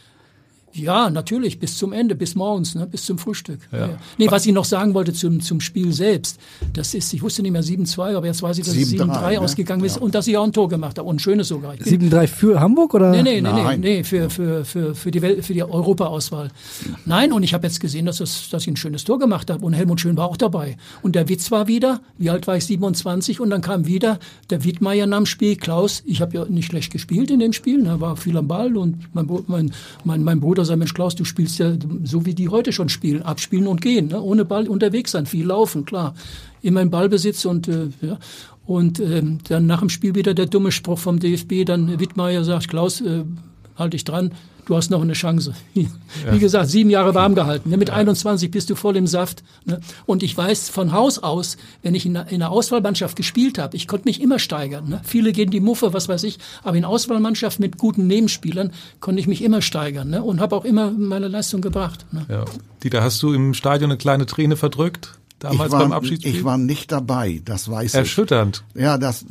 Ja, 0.75 1.11
natürlich, 1.11 1.59
bis 1.59 1.77
zum 1.77 1.93
Ende, 1.93 2.15
bis 2.15 2.35
morgens, 2.35 2.75
ne, 2.75 2.87
bis 2.87 3.05
zum 3.05 3.19
Frühstück. 3.19 3.61
Ja. 3.71 3.79
Ja. 3.79 3.99
Nee, 4.17 4.31
was 4.31 4.47
ich 4.47 4.53
noch 4.53 4.65
sagen 4.65 4.95
wollte 4.95 5.13
zum, 5.13 5.41
zum 5.41 5.61
Spiel 5.61 5.93
selbst, 5.93 6.39
das 6.73 6.95
ist, 6.95 7.13
ich 7.13 7.23
wusste 7.23 7.43
nicht 7.43 7.53
mehr 7.53 7.63
7-2, 7.63 8.17
aber 8.17 8.27
jetzt 8.27 8.43
weiß 8.43 8.59
ich, 8.59 8.65
dass 8.65 8.75
7 8.75 9.11
es 9.11 9.17
7-3 9.17 9.31
ne? 9.33 9.41
ausgegangen 9.41 9.85
ist 9.85 9.97
ja. 9.97 10.03
und 10.03 10.15
dass 10.15 10.27
ich 10.27 10.37
auch 10.37 10.45
ein 10.45 10.53
Tor 10.53 10.69
gemacht 10.69 10.99
habe 10.99 11.09
und 11.09 11.17
ein 11.17 11.19
schönes 11.19 11.49
sogar. 11.49 11.75
7-3 11.75 12.27
für 12.27 12.61
Hamburg 12.61 12.95
oder? 12.95 13.11
Nee, 13.11 13.23
nee, 13.23 13.41
nee, 13.41 13.53
nee, 13.53 13.77
nee 13.77 14.05
für, 14.05 14.31
für, 14.31 14.65
für, 14.65 14.95
für 14.95 15.11
die, 15.11 15.21
Welt, 15.21 15.45
für 15.45 15.53
die 15.53 15.63
Europaauswahl. 15.63 16.51
Nein, 17.05 17.33
und 17.33 17.43
ich 17.43 17.53
habe 17.55 17.67
jetzt 17.67 17.81
gesehen, 17.81 18.07
dass, 18.07 18.19
das, 18.19 18.49
dass 18.51 18.63
ich 18.63 18.69
ein 18.69 18.77
schönes 18.77 19.05
Tor 19.05 19.19
gemacht 19.19 19.51
habe 19.51 19.65
und 19.65 19.75
Helmut 19.75 20.01
Schön 20.01 20.17
war 20.17 20.29
auch 20.29 20.37
dabei. 20.37 20.77
Und 21.03 21.15
der 21.15 21.29
Witz 21.29 21.51
war 21.51 21.69
wieder, 21.69 22.01
wie 22.19 22.31
alt 22.31 22.47
war 22.47 22.57
ich, 22.57 22.65
27 22.65 23.41
und 23.41 23.51
dann 23.51 23.61
kam 23.61 23.87
wieder 23.87 24.19
der 24.51 24.65
Wittmeier 24.65 25.07
nam 25.07 25.27
Spiel, 25.27 25.57
Klaus, 25.57 26.03
ich 26.07 26.21
habe 26.21 26.37
ja 26.37 26.45
nicht 26.47 26.67
schlecht 26.67 26.93
gespielt 26.93 27.31
in 27.31 27.41
dem 27.41 27.53
Spiel, 27.53 27.85
da 27.85 27.95
ne, 27.95 28.01
war 28.01 28.17
viel 28.17 28.37
am 28.37 28.49
Ball 28.49 28.77
und 28.77 28.97
mein, 29.13 29.29
mein, 29.47 29.73
mein, 30.05 30.25
mein 30.25 30.41
Bruder 30.41 30.62
Bruder 30.63 30.67
sagt, 30.67 30.79
Mensch 30.79 30.95
Klaus, 30.95 31.17
du 31.17 31.25
spielst 31.25 31.59
ja 31.59 31.73
so 32.05 32.25
wie 32.25 32.35
die 32.35 32.49
heute 32.49 32.73
schon 32.73 32.89
spielen, 32.89 33.23
abspielen 33.23 33.67
und 33.67 33.81
gehen, 33.81 34.09
ne? 34.09 34.21
ohne 34.21 34.45
Ball 34.45 34.69
unterwegs 34.69 35.11
sein, 35.11 35.27
viel 35.27 35.47
laufen, 35.47 35.85
klar. 35.85 36.15
Immer 36.63 36.83
im 36.83 36.91
Ballbesitz 36.91 37.45
und 37.45 37.67
äh, 37.69 37.89
ja. 38.01 38.19
Und 38.65 39.01
ähm, 39.01 39.39
dann 39.49 39.67
nach 39.67 39.81
dem 39.81 39.89
Spiel 39.89 40.15
wieder 40.15 40.35
der 40.35 40.47
dumme 40.47 40.71
Spruch 40.71 40.99
vom 40.99 41.19
DFB, 41.19 41.65
dann 41.67 41.99
Wittmeier 41.99 42.45
sagt, 42.45 42.69
Klaus, 42.69 43.01
äh, 43.01 43.25
halt 43.77 43.93
dich 43.93 44.05
dran, 44.05 44.33
du 44.67 44.77
hast 44.77 44.91
noch 44.91 45.03
eine 45.03 45.13
Chance. 45.13 45.55
Wie 45.75 45.89
ja. 46.25 46.37
gesagt, 46.37 46.69
sieben 46.69 46.91
Jahre 46.91 47.15
warm 47.15 47.35
gehalten. 47.35 47.71
Ne? 47.71 47.77
Mit 47.77 47.89
ja. 47.89 47.95
21 47.95 48.51
bist 48.51 48.71
du 48.71 48.75
voll 48.75 48.97
im 48.97 49.07
Saft. 49.07 49.43
Ne? 49.65 49.81
Und 50.07 50.23
ich 50.23 50.37
weiß 50.37 50.69
von 50.69 50.93
Haus 50.93 51.19
aus, 51.19 51.57
wenn 51.83 51.95
ich 51.95 52.07
in 52.07 52.17
einer, 52.17 52.29
in 52.31 52.43
einer 52.43 52.51
Auswahlmannschaft 52.51 53.17
gespielt 53.17 53.59
habe, 53.59 53.77
ich 53.77 53.89
konnte 53.89 54.07
mich 54.07 54.21
immer 54.21 54.39
steigern. 54.39 54.89
Ne? 54.89 55.01
Viele 55.05 55.33
gehen 55.33 55.51
die 55.51 55.61
Muffe, 55.61 55.93
was 55.93 56.09
weiß 56.09 56.25
ich. 56.25 56.39
Aber 56.63 56.77
in 56.77 56.85
Auswahlmannschaft 56.85 57.61
mit 57.61 57.79
guten 57.79 58.07
Nebenspielern 58.07 58.73
konnte 59.01 59.21
ich 59.21 59.27
mich 59.27 59.43
immer 59.43 59.63
steigern. 59.63 60.15
Und 60.15 60.41
habe 60.41 60.57
auch 60.57 60.65
immer 60.65 60.91
meine 60.91 61.29
Leistung 61.29 61.61
gebracht. 61.61 62.07
Ja. 62.29 62.45
Dieter, 62.83 63.03
hast 63.03 63.23
du 63.23 63.33
im 63.33 63.55
Stadion 63.55 63.91
eine 63.91 63.99
kleine 63.99 64.27
Träne 64.27 64.57
verdrückt? 64.57 65.19
Damals 65.43 65.67
ich 65.67 65.73
war, 65.73 65.81
beim 65.81 65.93
Abschiedsspiel? 65.93 66.37
Ich 66.37 66.45
war 66.45 66.57
nicht 66.57 66.93
dabei, 66.93 67.43
das 67.45 67.69
weiß 67.69 67.95
Erschütternd. 67.95 68.63
ich. 68.75 68.81
Erschütternd. 68.81 68.85
Ja, 68.85 68.97
das, 68.97 69.25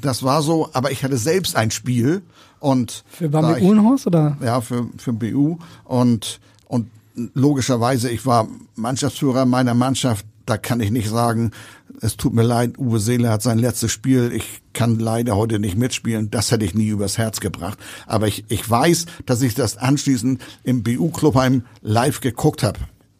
das 0.00 0.22
war 0.22 0.40
so, 0.40 0.70
aber 0.72 0.92
ich 0.92 1.04
hatte 1.04 1.18
selbst 1.18 1.56
ein 1.56 1.70
Spiel 1.70 2.22
und 2.58 3.04
für 3.10 3.28
Bambi 3.28 3.60
Uhlenhorst 3.60 4.06
oder? 4.06 4.38
Ja, 4.42 4.62
für 4.62 4.88
für 4.96 5.12
BU 5.12 5.58
und 5.84 6.40
und 6.68 6.88
logischerweise 7.34 8.08
ich 8.08 8.24
war 8.24 8.48
Mannschaftsführer 8.76 9.44
meiner 9.44 9.74
Mannschaft. 9.74 10.24
Da 10.46 10.56
kann 10.56 10.80
ich 10.80 10.90
nicht 10.90 11.10
sagen, 11.10 11.50
es 12.00 12.16
tut 12.16 12.32
mir 12.32 12.42
leid, 12.42 12.78
Uwe 12.78 13.00
Seele 13.00 13.28
hat 13.28 13.42
sein 13.42 13.58
letztes 13.58 13.92
Spiel, 13.92 14.32
ich 14.32 14.62
kann 14.72 14.98
leider 14.98 15.36
heute 15.36 15.58
nicht 15.58 15.76
mitspielen. 15.76 16.30
Das 16.30 16.50
hätte 16.50 16.64
ich 16.64 16.74
nie 16.74 16.88
übers 16.88 17.18
Herz 17.18 17.40
gebracht. 17.40 17.78
Aber 18.06 18.26
ich, 18.26 18.46
ich 18.48 18.68
weiß, 18.68 19.04
dass 19.26 19.42
ich 19.42 19.54
das 19.54 19.76
anschließend 19.76 20.40
im 20.64 20.82
BU 20.82 21.10
Clubheim 21.10 21.64
live 21.82 22.20
geguckt 22.22 22.62
habe 22.62 22.78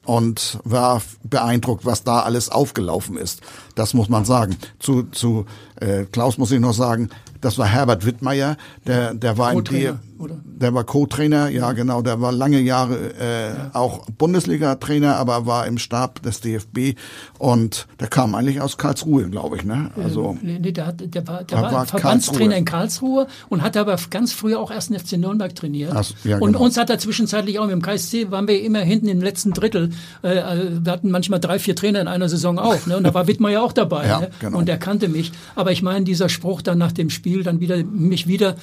und 0.08 0.58
war 0.64 1.02
beeindruckt, 1.22 1.84
was 1.84 2.02
da 2.02 2.20
alles 2.20 2.48
aufgelaufen 2.48 3.18
ist. 3.18 3.42
Das 3.74 3.92
muss 3.92 4.08
man 4.08 4.24
sagen. 4.24 4.56
Zu, 4.78 5.02
zu 5.12 5.44
äh, 5.80 6.04
Klaus 6.10 6.38
muss 6.38 6.50
ich 6.50 6.60
noch 6.60 6.74
sagen, 6.74 7.10
das 7.40 7.58
war 7.58 7.66
Herbert 7.66 8.04
Wittmeier, 8.04 8.56
der, 8.86 9.14
der 9.14 9.38
war 9.38 9.54
D 9.62 9.92
der 10.18 10.74
war 10.74 10.84
Co-Trainer, 10.84 11.48
ja 11.48 11.72
genau, 11.72 12.02
der 12.02 12.20
war 12.20 12.32
lange 12.32 12.58
Jahre 12.58 13.12
äh, 13.20 13.48
ja. 13.50 13.70
auch 13.74 14.04
Bundesliga-Trainer, 14.10 15.16
aber 15.16 15.46
war 15.46 15.66
im 15.66 15.78
Stab 15.78 16.22
des 16.22 16.40
DFB 16.40 16.98
und 17.38 17.86
der 18.00 18.08
kam 18.08 18.34
eigentlich 18.34 18.60
aus 18.60 18.76
Karlsruhe, 18.78 19.28
glaube 19.28 19.56
ich, 19.56 19.64
ne? 19.64 19.90
Also 20.02 20.36
äh, 20.42 20.58
nee, 20.58 20.72
der, 20.72 20.92
der 20.92 21.26
war, 21.28 21.44
der 21.44 21.62
war, 21.62 21.72
war 21.72 21.86
Verbandstrainer 21.86 22.54
Karlsruhe. 22.54 22.58
in 22.58 22.64
Karlsruhe 22.64 23.26
und 23.48 23.62
hat 23.62 23.76
aber 23.76 23.96
ganz 24.10 24.32
früher 24.32 24.58
auch 24.58 24.72
erst 24.72 24.90
den 24.90 24.98
FC 24.98 25.12
Nürnberg 25.12 25.54
trainiert. 25.54 25.92
Ach, 25.94 26.10
ja, 26.24 26.38
und 26.38 26.52
genau. 26.52 26.64
uns 26.64 26.76
hat 26.76 26.90
er 26.90 26.98
zwischenzeitlich 26.98 27.58
auch 27.60 27.66
mit 27.66 27.72
dem 27.72 27.82
KSC 27.82 28.30
waren 28.32 28.48
wir 28.48 28.60
immer 28.62 28.80
hinten 28.80 29.08
im 29.08 29.22
letzten 29.22 29.52
Drittel. 29.52 29.90
Äh, 30.24 30.38
äh, 30.38 30.84
wir 30.84 30.92
hatten 30.92 31.10
manchmal 31.10 31.38
drei, 31.38 31.60
vier 31.60 31.76
Trainer 31.76 32.00
in 32.00 32.08
einer 32.08 32.28
Saison 32.28 32.58
auch, 32.58 32.86
ne? 32.86 32.96
Und 32.96 33.04
da 33.04 33.14
war 33.14 33.28
Wittmeier 33.28 33.62
auch 33.62 33.72
dabei, 33.72 34.08
ja, 34.08 34.20
ne? 34.20 34.30
Genau. 34.40 34.58
Und 34.58 34.68
er 34.68 34.78
kannte 34.78 35.08
mich. 35.08 35.30
Aber 35.54 35.67
ich 35.70 35.82
meine, 35.82 36.04
dieser 36.04 36.28
Spruch 36.28 36.62
dann 36.62 36.78
nach 36.78 36.92
dem 36.92 37.10
Spiel 37.10 37.42
dann 37.42 37.60
wieder 37.60 37.82
mich 37.84 38.26
wieder 38.26 38.56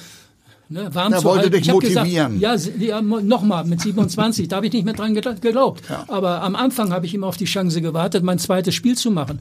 Ne, 0.68 0.92
warm 0.92 1.12
er 1.12 1.22
wollte 1.22 1.48
dich 1.48 1.70
motivieren. 1.70 2.40
Gesagt, 2.40 2.80
ja, 2.80 2.98
ja 2.98 3.00
nochmal 3.00 3.64
mit 3.64 3.80
27, 3.80 4.48
da 4.48 4.56
habe 4.56 4.66
ich 4.66 4.72
nicht 4.72 4.84
mehr 4.84 4.94
dran 4.94 5.14
geglaubt. 5.14 5.82
Ja. 5.88 6.04
Aber 6.08 6.42
am 6.42 6.56
Anfang 6.56 6.92
habe 6.92 7.06
ich 7.06 7.14
immer 7.14 7.28
auf 7.28 7.36
die 7.36 7.44
Chance 7.44 7.80
gewartet, 7.80 8.24
mein 8.24 8.40
zweites 8.40 8.74
Spiel 8.74 8.96
zu 8.96 9.12
machen. 9.12 9.38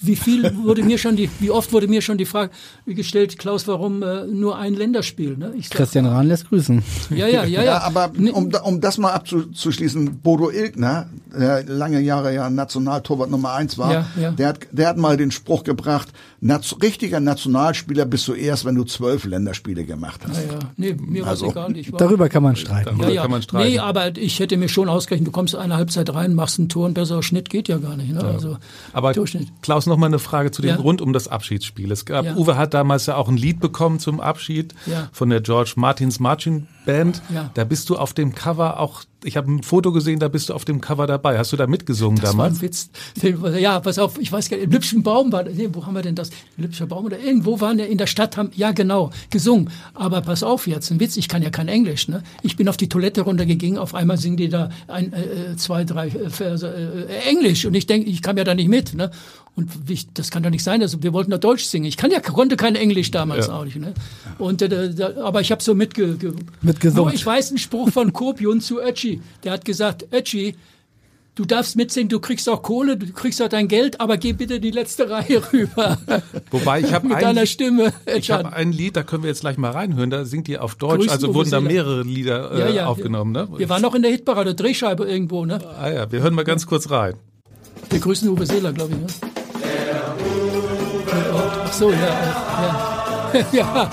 Wie 0.00 0.16
viel 0.16 0.52
wurde 0.64 0.82
mir 0.82 0.98
schon 0.98 1.14
die, 1.14 1.30
wie 1.38 1.52
oft 1.52 1.72
wurde 1.72 1.86
mir 1.86 2.02
schon 2.02 2.18
die 2.18 2.24
Frage 2.24 2.50
gestellt, 2.86 3.38
Klaus, 3.38 3.68
warum 3.68 4.02
äh, 4.02 4.26
nur 4.26 4.58
ein 4.58 4.74
Länderspiel? 4.74 5.36
Ne? 5.36 5.52
Ich 5.56 5.68
sag, 5.68 5.76
Christian 5.76 6.06
Rahn 6.06 6.26
lässt 6.26 6.48
grüßen. 6.48 6.82
Ja, 7.10 7.28
ja, 7.28 7.44
ja, 7.44 7.44
ja. 7.44 7.64
ja 7.64 7.80
aber 7.82 8.10
um, 8.32 8.50
um 8.64 8.80
das 8.80 8.98
mal 8.98 9.12
abzuschließen, 9.12 10.18
Bodo 10.22 10.50
Ilgner, 10.50 11.06
der 11.32 11.62
lange 11.64 12.00
Jahre 12.00 12.34
ja 12.34 12.50
Nationaltorwart 12.50 13.30
Nummer 13.30 13.52
eins 13.52 13.78
war, 13.78 13.92
ja, 13.92 14.06
ja. 14.20 14.30
Der, 14.32 14.48
hat, 14.48 14.58
der 14.72 14.88
hat 14.88 14.96
mal 14.96 15.16
den 15.16 15.30
Spruch 15.30 15.62
gebracht, 15.62 16.08
richtiger 16.82 17.20
Nationalspieler 17.20 18.04
bist 18.06 18.26
du 18.28 18.34
erst, 18.34 18.64
wenn 18.64 18.74
du 18.74 18.84
zwölf 18.84 19.24
Länderspiele 19.24 19.84
gemacht 19.84 20.20
hast. 20.28 20.36
Ja, 20.36 20.52
ja. 20.52 20.63
Nee, 20.76 20.96
mir 20.98 21.26
also, 21.26 21.46
war 21.46 21.68
egal. 21.68 21.76
Ich 21.76 21.92
war, 21.92 21.98
darüber 21.98 22.28
kann 22.28 22.42
man 22.42 22.56
streiten. 22.56 23.00
Ja, 23.00 23.08
ja. 23.08 23.22
Kann 23.22 23.30
man 23.30 23.42
streiten. 23.42 23.68
Nee, 23.68 23.78
aber 23.78 24.16
ich 24.16 24.38
hätte 24.40 24.56
mir 24.56 24.68
schon 24.68 24.88
ausgerechnet, 24.88 25.28
du 25.28 25.32
kommst 25.32 25.54
eine 25.54 25.76
Halbzeit 25.76 26.12
rein, 26.14 26.34
machst 26.34 26.58
ein 26.58 26.68
Tor, 26.68 26.88
ein 26.88 26.94
besserer 26.94 27.22
Schnitt 27.22 27.50
geht 27.50 27.68
ja 27.68 27.78
gar 27.78 27.96
nicht. 27.96 28.12
Ne? 28.12 28.20
Ja. 28.20 28.28
Also, 28.28 28.56
aber 28.92 29.12
Durchschnitt. 29.12 29.48
Klaus, 29.62 29.86
noch 29.86 29.96
mal 29.96 30.06
eine 30.06 30.18
Frage 30.18 30.50
zu 30.50 30.62
dem 30.62 30.70
ja. 30.70 30.76
rund 30.76 31.00
um 31.00 31.12
das 31.12 31.28
Abschiedsspiel. 31.28 31.90
Es 31.90 32.04
gab, 32.04 32.36
Uwe 32.36 32.56
hat 32.56 32.74
damals 32.74 33.06
ja 33.06 33.16
auch 33.16 33.28
ein 33.28 33.36
Lied 33.36 33.60
bekommen 33.60 33.98
zum 33.98 34.20
Abschied 34.20 34.74
von 35.12 35.30
der 35.30 35.40
George 35.40 35.74
Martins 35.76 36.20
Marching 36.20 36.66
Band. 36.84 37.22
Da 37.54 37.64
bist 37.64 37.90
du 37.90 37.96
auf 37.96 38.12
dem 38.12 38.34
Cover 38.34 38.80
auch 38.80 39.04
ich 39.24 39.36
habe 39.36 39.50
ein 39.50 39.62
Foto 39.62 39.92
gesehen, 39.92 40.20
da 40.20 40.28
bist 40.28 40.50
du 40.50 40.54
auf 40.54 40.64
dem 40.64 40.80
Cover 40.80 41.06
dabei. 41.06 41.38
Hast 41.38 41.52
du 41.52 41.56
da 41.56 41.66
mitgesungen 41.66 42.20
das 42.20 42.30
damals? 42.30 42.56
War 42.56 42.58
ein 42.58 42.62
Witz. 42.62 42.90
Ja, 43.58 43.80
pass 43.80 43.98
auf, 43.98 44.18
ich 44.20 44.30
weiß 44.30 44.50
gar 44.50 44.56
nicht, 44.56 44.66
im 44.66 44.70
Lübschen 44.70 45.02
Baum 45.02 45.32
war, 45.32 45.44
nee, 45.44 45.68
wo 45.72 45.84
haben 45.84 45.94
wir 45.94 46.02
denn 46.02 46.14
das? 46.14 46.30
Im 46.56 46.64
Lübscher 46.64 46.86
Baum 46.86 47.06
oder 47.06 47.18
irgendwo 47.18 47.60
waren 47.60 47.78
wir 47.78 47.88
in 47.88 47.98
der 47.98 48.06
Stadt, 48.06 48.36
haben, 48.36 48.50
ja 48.54 48.72
genau, 48.72 49.10
gesungen. 49.30 49.70
Aber 49.94 50.20
pass 50.20 50.42
auf 50.42 50.66
jetzt, 50.66 50.90
ein 50.90 51.00
Witz, 51.00 51.16
ich 51.16 51.28
kann 51.28 51.42
ja 51.42 51.50
kein 51.50 51.68
Englisch, 51.68 52.08
ne? 52.08 52.22
Ich 52.42 52.56
bin 52.56 52.68
auf 52.68 52.76
die 52.76 52.88
Toilette 52.88 53.22
runtergegangen, 53.22 53.78
auf 53.78 53.94
einmal 53.94 54.18
singen 54.18 54.36
die 54.36 54.48
da 54.48 54.68
ein, 54.88 55.12
äh, 55.12 55.52
äh 55.52 55.56
zwei, 55.56 55.84
drei 55.84 56.08
äh, 56.08 56.30
Verse 56.30 56.68
äh, 56.68 57.30
Englisch 57.30 57.64
und 57.64 57.74
ich 57.74 57.86
denke, 57.86 58.08
ich 58.08 58.22
kam 58.22 58.36
ja 58.36 58.44
da 58.44 58.54
nicht 58.54 58.68
mit, 58.68 58.94
ne? 58.94 59.10
Und 59.56 59.70
ich, 59.88 60.12
das 60.12 60.30
kann 60.30 60.42
doch 60.42 60.50
nicht 60.50 60.64
sein, 60.64 60.82
also 60.82 61.02
wir 61.02 61.12
wollten 61.12 61.30
doch 61.30 61.38
Deutsch 61.38 61.64
singen. 61.64 61.86
Ich 61.86 61.96
kann 61.96 62.10
ja, 62.10 62.18
konnte 62.18 62.56
kein 62.56 62.74
Englisch 62.74 63.12
damals 63.12 63.46
ja. 63.46 63.56
auch 63.56 63.64
nicht. 63.64 63.76
Ne? 63.76 63.94
Und, 64.38 64.62
äh, 64.62 64.92
da, 64.92 65.22
aber 65.22 65.42
ich 65.42 65.52
habe 65.52 65.62
so 65.62 65.74
mitge, 65.74 66.16
ge, 66.16 66.32
mitgesungen. 66.60 67.14
ich 67.14 67.24
weiß 67.24 67.50
einen 67.50 67.58
Spruch 67.58 67.90
von 67.90 68.12
Kopion 68.12 68.60
zu 68.60 68.80
Ötchi. 68.80 69.22
Der 69.44 69.52
hat 69.52 69.64
gesagt, 69.64 70.06
Ötchi, 70.12 70.56
du 71.36 71.44
darfst 71.44 71.76
mitsingen, 71.76 72.08
du 72.08 72.18
kriegst 72.18 72.48
auch 72.48 72.62
Kohle, 72.62 72.96
du 72.96 73.12
kriegst 73.12 73.40
auch 73.40 73.48
dein 73.48 73.68
Geld, 73.68 74.00
aber 74.00 74.16
geh 74.16 74.32
bitte 74.32 74.54
in 74.54 74.62
die 74.62 74.72
letzte 74.72 75.08
Reihe 75.10 75.40
rüber. 75.52 75.98
Wobei 76.50 76.80
ich 76.80 76.92
habe 76.92 77.06
mit 77.06 77.16
ein, 77.18 77.22
deiner 77.22 77.46
Stimme. 77.46 77.92
ich 78.12 78.32
habe 78.32 78.52
ein 78.52 78.72
Lied, 78.72 78.96
da 78.96 79.04
können 79.04 79.22
wir 79.22 79.30
jetzt 79.30 79.42
gleich 79.42 79.56
mal 79.56 79.70
reinhören. 79.70 80.10
Da 80.10 80.24
singt 80.24 80.48
ihr 80.48 80.64
auf 80.64 80.74
Deutsch. 80.74 80.96
Grüßen 80.96 81.12
also 81.12 81.32
wurden 81.32 81.50
da 81.50 81.60
mehrere 81.60 82.02
Lieder 82.02 82.50
äh, 82.50 82.58
Ja, 82.58 82.68
ja. 82.70 82.86
aufgenommen. 82.86 83.30
Ne? 83.30 83.48
Wir 83.56 83.68
waren 83.68 83.82
noch 83.82 83.94
in 83.94 84.02
der 84.02 84.10
Hitparade, 84.10 84.56
Drehscheibe 84.56 85.04
irgendwo, 85.04 85.46
ne? 85.46 85.60
ah 85.78 85.90
ja, 85.90 86.10
wir 86.10 86.22
hören 86.22 86.34
mal 86.34 86.44
ganz 86.44 86.66
kurz 86.66 86.90
rein. 86.90 87.14
Wir 87.90 88.00
grüßen 88.00 88.28
Uwe 88.28 88.46
Seeler, 88.46 88.72
glaube 88.72 88.94
ich. 88.94 88.98
Ne? 88.98 89.06
Ach 91.10 91.72
so, 91.72 91.90
ja. 91.90 91.98
Ja. 93.52 93.52
ja. 93.52 93.90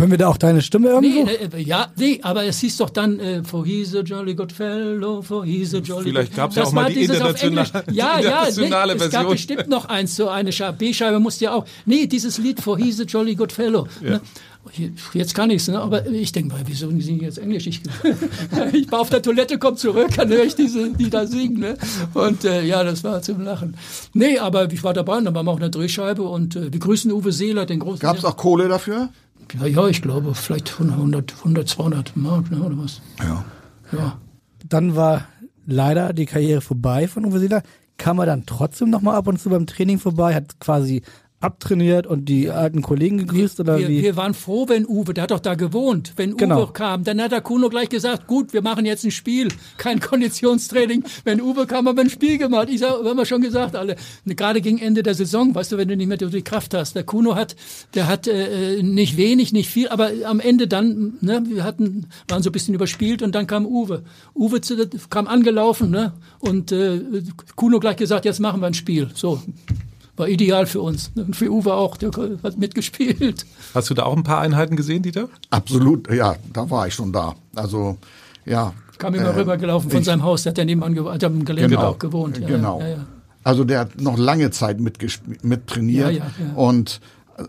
Hören 0.00 0.10
wir 0.12 0.16
da 0.16 0.28
auch 0.28 0.38
deine 0.38 0.62
Stimme 0.62 0.88
irgendwo? 0.88 1.24
Nee, 1.24 1.58
äh, 1.58 1.62
ja, 1.62 1.88
nee, 1.94 2.20
aber 2.22 2.44
es 2.46 2.58
hieß 2.60 2.78
doch 2.78 2.88
dann, 2.88 3.20
äh, 3.20 3.44
for 3.44 3.66
he's 3.66 3.94
a 3.94 4.00
jolly 4.00 4.34
good 4.34 4.50
fellow, 4.50 5.20
for 5.20 5.44
he's 5.44 5.74
a 5.74 5.78
jolly 5.78 6.04
Vielleicht 6.04 6.30
good- 6.30 6.36
gab's 6.38 6.56
ja 6.56 6.62
Das 6.62 6.70
auch 6.70 6.72
mal 6.74 6.82
war 6.84 6.88
die 6.88 7.00
dieses 7.00 7.20
auf 7.20 7.42
internationale- 7.42 7.84
Ja, 7.92 8.18
ja, 8.18 8.44
internationale 8.46 8.94
nee, 8.94 8.96
es 8.96 9.02
gab 9.04 9.10
Version. 9.10 9.32
bestimmt 9.32 9.68
noch 9.68 9.84
eins, 9.90 10.16
so 10.16 10.30
eine 10.30 10.52
B-Scheibe 10.78 11.20
musste 11.20 11.44
ja 11.44 11.52
auch. 11.52 11.66
Nee, 11.84 12.06
dieses 12.06 12.38
Lied, 12.38 12.62
for 12.62 12.78
he's 12.78 12.98
a 12.98 13.02
jolly 13.02 13.34
good 13.34 13.52
fellow. 13.52 13.88
Ne? 14.00 14.22
Jetzt 15.12 15.34
kann 15.34 15.50
ich's, 15.50 15.68
ne? 15.68 15.78
aber 15.78 16.06
ich 16.06 16.32
denke 16.32 16.54
mal, 16.54 16.62
wieso 16.64 16.88
singen 16.98 17.20
jetzt 17.20 17.36
Englisch? 17.36 17.66
Ich, 17.66 17.82
ich 18.72 18.90
war 18.90 19.00
auf 19.00 19.10
der 19.10 19.20
Toilette, 19.20 19.58
komm 19.58 19.76
zurück, 19.76 20.08
dann 20.16 20.30
höre 20.30 20.44
ich 20.44 20.54
diese, 20.54 20.92
die 20.94 21.10
da 21.10 21.26
singen. 21.26 21.60
Ne? 21.60 21.76
Und 22.14 22.46
äh, 22.46 22.62
ja, 22.62 22.84
das 22.84 23.04
war 23.04 23.20
zum 23.20 23.42
Lachen. 23.42 23.76
Nee, 24.14 24.38
aber 24.38 24.72
ich 24.72 24.82
war 24.82 24.94
dabei, 24.94 25.18
und 25.18 25.26
dann 25.26 25.34
waren 25.34 25.44
wir 25.44 25.50
auch 25.50 25.56
in 25.56 25.60
der 25.60 25.68
Drehscheibe 25.68 26.22
und 26.22 26.56
äh, 26.56 26.72
wir 26.72 26.80
grüßen 26.80 27.12
Uwe 27.12 27.32
Seeler, 27.32 27.66
den 27.66 27.80
großen. 27.80 28.00
Gab 28.00 28.16
es 28.16 28.24
auch 28.24 28.38
Kohle 28.38 28.66
dafür? 28.66 29.10
Ja, 29.58 29.66
ja, 29.66 29.88
ich 29.88 30.02
glaube, 30.02 30.34
vielleicht 30.34 30.80
100, 30.80 31.34
100 31.38 31.68
200 31.68 32.16
Mark 32.16 32.50
ne, 32.50 32.60
oder 32.60 32.78
was. 32.78 33.00
Ja. 33.18 33.44
Ja. 33.92 34.18
Dann 34.68 34.94
war 34.96 35.26
leider 35.66 36.12
die 36.12 36.26
Karriere 36.26 36.60
vorbei 36.60 37.08
von 37.08 37.24
Uwe 37.24 37.38
Seeler. 37.38 37.62
Kam 37.96 38.18
er 38.18 38.26
dann 38.26 38.46
trotzdem 38.46 38.90
noch 38.90 39.02
mal 39.02 39.16
ab 39.16 39.26
und 39.26 39.40
zu 39.40 39.50
beim 39.50 39.66
Training 39.66 39.98
vorbei, 39.98 40.34
hat 40.34 40.58
quasi 40.60 41.02
abtrainiert 41.40 42.06
und 42.06 42.26
die 42.26 42.50
alten 42.50 42.82
Kollegen 42.82 43.16
gegrüßt 43.16 43.60
oder 43.60 43.78
Wir, 43.78 43.88
wie? 43.88 44.02
wir 44.02 44.16
waren 44.16 44.34
froh, 44.34 44.68
wenn 44.68 44.86
Uwe, 44.86 45.14
der 45.14 45.22
hat 45.22 45.30
doch 45.30 45.40
da 45.40 45.54
gewohnt, 45.54 46.12
wenn 46.16 46.36
Genau. 46.36 46.64
Uwe 46.64 46.72
kam. 46.72 47.02
Dann 47.04 47.20
hat 47.20 47.32
der 47.32 47.40
Kuno 47.40 47.70
gleich 47.70 47.88
gesagt, 47.88 48.26
gut, 48.26 48.52
wir 48.52 48.60
machen 48.60 48.84
jetzt 48.84 49.04
ein 49.04 49.10
Spiel, 49.10 49.48
kein 49.78 50.00
Konditionstraining. 50.00 51.02
Wenn 51.24 51.40
Uwe 51.40 51.66
kam, 51.66 51.88
haben 51.88 51.96
wir 51.96 52.04
ein 52.04 52.10
Spiel 52.10 52.36
gemacht. 52.36 52.68
Ich 52.70 52.80
sag, 52.80 52.90
haben 52.90 53.16
wir 53.16 53.24
schon 53.24 53.40
gesagt, 53.40 53.74
alle. 53.74 53.96
Gerade 54.26 54.60
gegen 54.60 54.78
Ende 54.78 55.02
der 55.02 55.14
Saison, 55.14 55.54
weißt 55.54 55.72
du, 55.72 55.78
wenn 55.78 55.88
du 55.88 55.96
nicht 55.96 56.08
mehr 56.08 56.18
die 56.18 56.42
Kraft 56.42 56.74
hast. 56.74 56.94
Der 56.94 57.04
Kuno 57.04 57.34
hat, 57.34 57.56
der 57.94 58.06
hat 58.06 58.26
äh, 58.28 58.82
nicht 58.82 59.16
wenig, 59.16 59.52
nicht 59.52 59.70
viel, 59.70 59.88
aber 59.88 60.10
am 60.26 60.40
Ende 60.40 60.68
dann, 60.68 61.14
ne, 61.22 61.42
wir 61.48 61.64
hatten, 61.64 62.06
waren 62.28 62.42
so 62.42 62.50
ein 62.50 62.52
bisschen 62.52 62.74
überspielt 62.74 63.22
und 63.22 63.34
dann 63.34 63.46
kam 63.46 63.64
Uwe. 63.64 64.02
Uwe 64.34 64.60
zu, 64.60 64.76
kam 65.08 65.26
angelaufen, 65.26 65.90
ne, 65.90 66.12
und 66.40 66.70
äh, 66.70 67.00
Kuno 67.56 67.80
gleich 67.80 67.96
gesagt, 67.96 68.26
jetzt 68.26 68.40
machen 68.40 68.60
wir 68.60 68.66
ein 68.66 68.74
Spiel. 68.74 69.08
So. 69.14 69.40
War 70.20 70.28
ideal 70.28 70.66
für 70.66 70.82
uns. 70.82 71.10
Und 71.16 71.34
für 71.34 71.50
Uwe 71.50 71.72
auch, 71.74 71.96
der 71.96 72.10
hat 72.42 72.58
mitgespielt. 72.58 73.46
Hast 73.74 73.88
du 73.88 73.94
da 73.94 74.02
auch 74.04 74.14
ein 74.16 74.22
paar 74.22 74.40
Einheiten 74.40 74.76
gesehen, 74.76 75.02
Dieter? 75.02 75.28
Absolut, 75.48 76.12
ja, 76.12 76.36
da 76.52 76.68
war 76.70 76.86
ich 76.86 76.94
schon 76.94 77.10
da. 77.12 77.34
Also, 77.56 77.96
ja. 78.44 78.74
Kam 78.98 79.14
immer 79.14 79.30
äh, 79.30 79.38
rübergelaufen 79.40 79.90
von 79.90 80.00
ich- 80.00 80.04
seinem 80.06 80.22
Haus, 80.22 80.42
der 80.42 80.50
hat 80.50 80.58
ja 80.58 80.64
nebenan 80.66 80.94
gewohnt, 80.94 81.14
hat 81.14 81.24
am 81.24 81.42
Gelände 81.44 81.70
Genau, 81.74 81.88
auch 81.88 81.98
gewohnt. 81.98 82.38
Ja, 82.38 82.46
genau. 82.46 82.80
Ja, 82.80 82.88
ja. 82.88 83.06
Also 83.44 83.64
der 83.64 83.78
hat 83.80 83.98
noch 84.00 84.18
lange 84.18 84.50
Zeit 84.50 84.78
mitgesp- 84.78 85.20
mit 85.42 85.66
trainiert 85.66 86.12
Ja, 86.12 86.18
ja, 86.18 86.24
ja. 86.38 86.54
und 86.54 87.00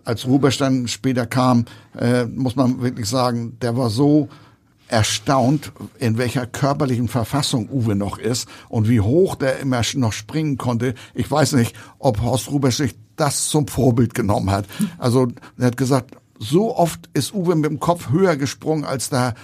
als 0.06 0.26
dann 0.58 0.88
später 0.88 1.26
kam, 1.26 1.66
äh, 2.00 2.24
muss 2.26 2.56
man 2.56 2.82
wirklich 2.82 3.08
sagen, 3.10 3.58
der 3.62 3.76
war 3.76 3.90
so 3.90 4.30
erstaunt, 4.92 5.72
in 6.00 6.18
welcher 6.18 6.46
körperlichen 6.46 7.08
Verfassung 7.08 7.70
Uwe 7.70 7.96
noch 7.96 8.18
ist 8.18 8.48
und 8.68 8.90
wie 8.90 9.00
hoch 9.00 9.36
der 9.36 9.60
immer 9.60 9.82
noch 9.96 10.14
springen 10.14 10.58
konnte. 10.58 10.94
Ich 11.14 11.32
weiß 11.32 11.54
nicht, 11.54 11.76
ob 11.98 12.22
Horst 12.22 12.52
Rubesch 12.52 12.78
sich 12.78 12.96
das 13.16 13.48
zum 13.48 13.68
Vorbild 13.68 14.14
genommen 14.14 14.52
hat. 14.52 14.66
Also 14.98 15.30
er 15.58 15.68
hat 15.68 15.78
gesagt, 15.78 16.18
so 16.40 16.76
oft 16.76 17.10
ist 17.14 17.34
Uwe 17.34 17.56
mit 17.56 17.70
dem 17.70 17.80
Kopf 17.80 18.10
höher 18.10 18.36
gesprungen 18.36 18.84
als 18.84 19.10
der, 19.10 19.36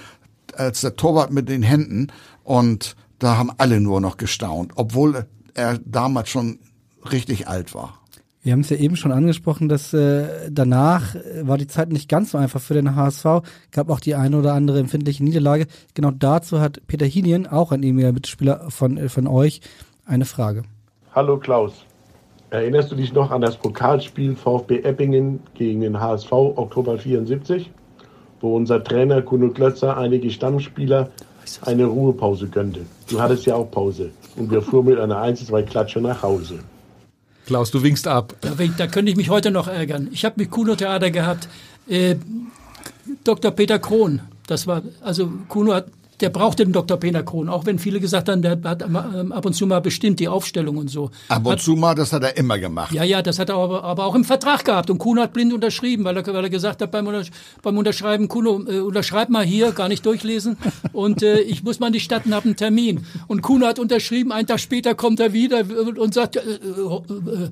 als 0.54 0.82
der 0.82 0.96
Torwart 0.96 1.32
mit 1.32 1.48
den 1.48 1.64
Händen 1.64 2.08
und 2.44 2.96
da 3.20 3.38
haben 3.38 3.52
alle 3.58 3.80
nur 3.80 4.02
noch 4.02 4.18
gestaunt, 4.18 4.74
obwohl 4.76 5.26
er 5.54 5.80
damals 5.80 6.30
schon 6.30 6.60
richtig 7.10 7.48
alt 7.48 7.74
war. 7.74 8.00
Wir 8.44 8.54
haben 8.54 8.62
es 8.62 8.70
ja 8.70 8.78
eben 8.78 8.96
schon 8.96 9.12
angesprochen, 9.12 9.68
dass 9.68 9.94
äh, 9.94 10.50
danach 10.50 11.16
äh, 11.16 11.48
war 11.48 11.58
die 11.58 11.68
Zeit 11.68 11.92
nicht 11.92 12.08
ganz 12.08 12.32
so 12.32 12.38
einfach 12.38 12.62
für 12.62 12.76
den 12.76 12.96
HSV. 12.96 13.26
Gab 13.72 13.90
auch 13.90 14.00
die 14.00 14.16
eine 14.16 14.38
oder 14.38 14.54
andere 14.54 14.80
empfindliche 14.80 15.24
Niederlage. 15.24 15.68
Genau 15.96 16.12
dazu 16.12 16.60
hat 16.60 16.82
Peter 16.88 17.06
Hinien, 17.06 17.48
auch 17.48 17.72
ein 17.72 17.84
ehemaliger 17.84 18.14
Mitspieler 18.14 18.70
von, 18.70 18.98
äh, 18.98 19.10
von 19.10 19.28
euch, 19.28 19.62
eine 20.06 20.26
Frage. 20.26 20.64
Hallo 21.14 21.38
Klaus. 21.38 21.74
Erinnerst 22.50 22.92
du 22.92 22.96
dich 22.96 23.12
noch 23.12 23.32
an 23.32 23.42
das 23.42 23.58
Pokalspiel 23.58 24.36
VfB 24.36 24.80
Eppingen 24.84 25.42
gegen 25.56 25.82
den 25.82 26.00
HSV 26.00 26.32
Oktober 26.32 26.98
74, 26.98 27.70
wo 28.40 28.56
unser 28.56 28.82
Trainer 28.82 29.22
Kuno 29.22 29.50
Klötzer 29.50 29.98
einige 29.98 30.30
Stammspieler 30.30 31.10
eine 31.64 31.86
Ruhepause 31.86 32.48
gönnte? 32.48 32.86
Du 33.10 33.20
hattest 33.20 33.46
ja 33.46 33.56
auch 33.56 33.70
Pause 33.70 34.12
und 34.38 34.50
wir 34.50 34.62
fuhren 34.62 34.86
mit 34.86 34.98
einer 34.98 35.22
1-2 35.22 35.64
Klatsche 35.64 36.00
nach 36.00 36.24
Hause. 36.24 36.60
Klaus, 37.48 37.72
du 37.72 37.82
winkst 37.82 38.08
ab. 38.08 38.36
Da, 38.42 38.52
da 38.78 38.88
könnte 38.88 39.10
ich 39.10 39.16
mich 39.16 39.30
heute 39.30 39.52
noch 39.52 39.70
ärgern. 39.70 40.10
Ich 40.12 40.26
habe 40.26 40.36
mit 40.38 40.52
Kuno 40.52 40.76
Theater 40.76 41.12
gehabt. 41.12 41.48
Äh, 41.88 42.18
Dr. 43.24 43.52
Peter 43.52 43.80
Krohn, 43.80 44.20
das 44.48 44.68
war, 44.68 44.82
also 45.02 45.32
Kuno 45.48 45.74
hat, 45.74 45.88
der 46.20 46.30
brauchte 46.30 46.64
den 46.64 46.74
Dr. 46.74 46.98
Peter 46.98 47.24
Krohn, 47.24 47.48
auch 47.48 47.66
wenn 47.66 47.78
viele 47.78 48.00
gesagt 48.00 48.28
haben, 48.30 48.42
der 48.42 48.60
hat 48.64 48.82
ähm, 48.82 49.32
ab 49.32 49.46
und 49.46 49.54
zu 49.54 49.68
mal 49.68 49.82
bestimmt 49.82 50.20
die 50.20 50.28
Aufstellung 50.28 50.78
und 50.78 50.90
so. 50.90 51.12
Ab 51.30 51.46
und 51.46 51.52
Hat- 51.54 51.62
zu 51.62 51.76
mal, 51.76 51.94
das 51.94 52.12
hat 52.12 52.24
er 52.24 52.36
immer 52.38 52.58
gemacht. 52.58 52.92
Ja, 52.92 53.04
ja, 53.04 53.22
das 53.22 53.38
hat 53.40 53.50
er 53.50 53.56
aber, 53.56 53.84
aber 53.84 54.06
auch 54.06 54.16
im 54.16 54.24
Vertrag 54.24 54.66
gehabt. 54.66 54.90
Und 54.90 54.98
Kuno 54.98 55.22
hat 55.22 55.34
blind 55.34 55.54
unterschrieben, 55.54 56.04
weil 56.06 56.18
er, 56.18 56.26
weil 56.26 56.44
er 56.44 56.50
gesagt 56.50 56.82
hat 56.82 56.92
beim, 56.92 57.08
beim 57.62 57.78
Unterschreiben, 57.78 58.28
Kuno, 58.28 58.64
äh, 58.68 58.80
unterschreib 58.80 59.30
mal 59.30 59.46
hier, 59.46 59.72
gar 59.72 59.88
nicht 59.90 60.06
durchlesen. 60.06 60.58
Und 60.94 61.22
äh, 61.22 61.40
ich 61.42 61.64
muss 61.64 61.80
mal 61.80 61.88
in 61.88 61.94
die 61.94 62.00
Stadt 62.00 62.26
und 62.26 62.34
habe 62.34 62.46
einen 62.46 62.56
Termin. 62.56 63.06
Und 63.28 63.42
Kuno 63.42 63.68
hat 63.68 63.78
unterschrieben, 63.78 64.32
einen 64.32 64.48
Tag 64.48 64.60
später 64.60 64.96
kommt 64.96 65.20
er 65.20 65.34
wieder 65.34 65.64
und 65.98 66.14
sagt, 66.14 66.38
äh, 66.38 66.40
äh, 66.40 66.44
äh, 66.44 67.50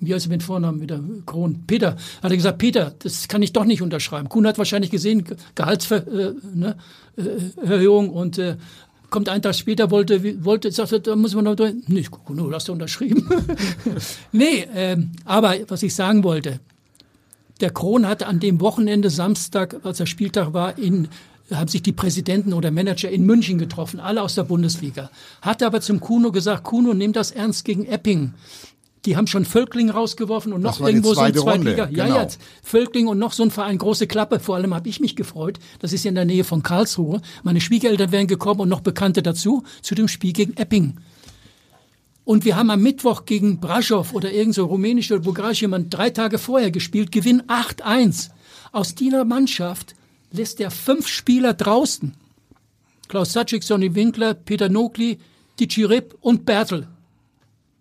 wie 0.00 0.14
heißt 0.14 0.26
er 0.26 0.30
mit 0.30 0.42
Vornamen 0.42 0.80
wieder? 0.80 1.00
Kron. 1.26 1.64
Peter. 1.66 1.96
Hat 2.22 2.30
er 2.30 2.36
gesagt, 2.36 2.58
Peter, 2.58 2.94
das 2.98 3.28
kann 3.28 3.42
ich 3.42 3.52
doch 3.52 3.64
nicht 3.64 3.82
unterschreiben. 3.82 4.28
Kuno 4.28 4.48
hat 4.48 4.58
wahrscheinlich 4.58 4.90
gesehen, 4.90 5.24
Gehaltserhöhung 5.54 6.36
äh, 6.36 6.54
ne, 6.54 6.76
äh, 7.16 7.86
und 7.86 8.38
äh, 8.38 8.56
kommt 9.10 9.28
einen 9.28 9.42
Tag 9.42 9.54
später, 9.54 9.90
wollte, 9.90 10.44
wollte, 10.44 10.70
sagte, 10.72 11.00
da 11.00 11.16
muss 11.16 11.34
man 11.34 11.44
noch. 11.44 11.56
Nee, 11.86 12.02
Kuno, 12.02 12.50
hast 12.52 12.68
du 12.68 12.72
unterschrieben? 12.72 13.28
nee, 14.32 14.66
ähm, 14.74 15.12
aber 15.24 15.54
was 15.68 15.82
ich 15.82 15.94
sagen 15.94 16.24
wollte, 16.24 16.60
der 17.60 17.70
Kron 17.70 18.06
hatte 18.06 18.26
an 18.26 18.40
dem 18.40 18.60
Wochenende 18.60 19.10
Samstag, 19.10 19.76
als 19.84 19.98
der 19.98 20.06
Spieltag 20.06 20.52
war, 20.52 20.78
in 20.78 21.08
haben 21.54 21.68
sich 21.68 21.82
die 21.82 21.92
Präsidenten 21.92 22.52
oder 22.52 22.70
Manager 22.70 23.08
in 23.08 23.24
München 23.24 23.58
getroffen, 23.58 24.00
alle 24.00 24.22
aus 24.22 24.34
der 24.34 24.44
Bundesliga. 24.44 25.10
Hat 25.42 25.62
aber 25.62 25.80
zum 25.80 26.00
Kuno 26.00 26.32
gesagt, 26.32 26.64
Kuno, 26.64 26.92
nimm 26.92 27.12
das 27.12 27.30
ernst 27.30 27.64
gegen 27.64 27.86
Epping. 27.86 28.34
Die 29.06 29.16
haben 29.16 29.28
schon 29.28 29.44
Völkling 29.44 29.88
rausgeworfen 29.88 30.52
und 30.52 30.62
noch 30.62 30.80
irgendwo 30.80 31.14
so 31.14 31.20
ein 31.20 31.32
Runde, 31.36 31.42
Zweitliga. 31.42 31.88
Ja, 31.90 32.06
genau. 32.06 32.18
ja, 32.18 32.28
Völkling 32.62 33.06
und 33.06 33.18
noch 33.18 33.32
so 33.32 33.44
ein 33.44 33.52
Verein, 33.52 33.78
große 33.78 34.08
Klappe. 34.08 34.40
Vor 34.40 34.56
allem 34.56 34.74
habe 34.74 34.88
ich 34.88 34.98
mich 34.98 35.14
gefreut. 35.14 35.60
Das 35.78 35.92
ist 35.92 36.04
ja 36.04 36.08
in 36.08 36.16
der 36.16 36.24
Nähe 36.24 36.42
von 36.42 36.64
Karlsruhe. 36.64 37.22
Meine 37.44 37.60
Schwiegereltern 37.60 38.10
wären 38.10 38.26
gekommen 38.26 38.60
und 38.60 38.68
noch 38.68 38.80
Bekannte 38.80 39.22
dazu, 39.22 39.62
zu 39.80 39.94
dem 39.94 40.08
Spiel 40.08 40.32
gegen 40.32 40.56
Epping. 40.56 40.96
Und 42.24 42.44
wir 42.44 42.56
haben 42.56 42.70
am 42.70 42.82
Mittwoch 42.82 43.24
gegen 43.24 43.60
Brasov 43.60 44.12
oder 44.12 44.32
irgend 44.32 44.56
so 44.56 44.66
rumänische 44.66 45.14
oder 45.14 45.22
bulgarische 45.22 45.62
jemand 45.62 45.96
drei 45.96 46.10
Tage 46.10 46.38
vorher 46.38 46.72
gespielt, 46.72 47.12
Gewinn 47.12 47.42
8-1. 47.42 48.30
Aus 48.72 48.96
dieser 48.96 49.24
Mannschaft 49.24 49.94
lässt 50.32 50.60
er 50.60 50.72
fünf 50.72 51.06
Spieler 51.06 51.54
draußen. 51.54 52.14
Klaus 53.06 53.32
Satschik, 53.32 53.62
Sonny 53.62 53.94
Winkler, 53.94 54.34
Peter 54.34 54.68
Nogli, 54.68 55.18
Dici 55.60 55.84
Ripp 55.84 56.16
und 56.20 56.44
Bertel. 56.44 56.88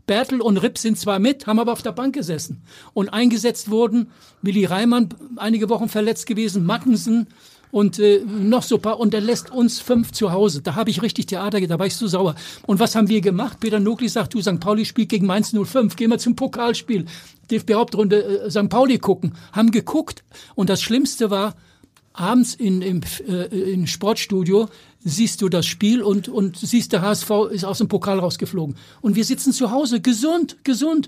Bertel 0.06 0.42
und 0.42 0.58
Ripp 0.58 0.78
sind 0.78 1.00
zwar 1.00 1.20
mit, 1.20 1.48
haben 1.48 1.60
aber 1.60 1.72
auf 1.72 1.82
der 1.82 1.92
Bank 1.92 2.14
gesessen. 2.14 2.62
Und 2.94 3.10
eingesetzt 3.10 3.70
wurden 3.70 4.12
Willi 4.42 4.66
Reimann, 4.66 5.10
einige 5.38 5.70
Wochen 5.70 5.90
verletzt 5.90 6.28
gewesen, 6.28 6.66
Mattensen 6.66 7.28
und 7.72 8.00
äh, 8.00 8.22
noch 8.26 8.64
so 8.64 8.78
paar. 8.78 9.00
Und 9.00 9.14
er 9.14 9.22
lässt 9.22 9.52
uns 9.52 9.82
fünf 9.82 10.12
zu 10.12 10.32
Hause. 10.32 10.62
Da 10.62 10.76
habe 10.76 10.90
ich 10.90 11.02
richtig 11.02 11.26
Theater, 11.26 11.60
da 11.60 11.80
war 11.80 11.86
ich 11.88 11.96
so 11.96 12.08
sauer. 12.08 12.36
Und 12.66 12.80
was 12.80 12.96
haben 12.96 13.10
wir 13.10 13.22
gemacht? 13.22 13.60
Peter 13.60 13.80
Nogli 13.80 14.08
sagt, 14.08 14.34
du, 14.34 14.42
St. 14.42 14.60
Pauli 14.60 14.86
spielt 14.86 15.10
gegen 15.10 15.26
Mainz 15.26 15.54
05. 15.54 15.96
Gehen 15.96 16.12
wir 16.12 16.18
zum 16.18 16.36
Pokalspiel. 16.36 17.06
DFB-Hauptrunde 17.52 18.46
äh, 18.46 18.52
St. 18.52 18.70
Pauli 18.70 19.00
gucken. 19.00 19.34
Haben 19.52 19.72
geguckt. 19.72 20.24
Und 20.56 20.70
das 20.70 20.82
Schlimmste 20.82 21.32
war, 21.32 21.56
abends 22.14 22.56
in, 22.56 22.82
im 22.82 23.02
äh, 23.28 23.46
in 23.72 23.88
Sportstudio 23.88 24.70
siehst 25.06 25.42
du 25.42 25.50
das 25.50 25.66
Spiel 25.66 26.02
und, 26.02 26.28
und 26.28 26.58
siehst, 26.58 26.92
der 26.92 27.04
HSV 27.04 27.30
ist 27.52 27.64
aus 27.64 27.78
dem 27.78 27.88
Pokal 27.88 28.20
rausgeflogen. 28.20 28.76
Und 29.02 29.16
wir 29.16 29.24
sitzen 29.24 29.54
zu 29.54 29.72
Hause, 29.72 30.02
gesund, 30.02 30.58
gesund. 30.64 31.08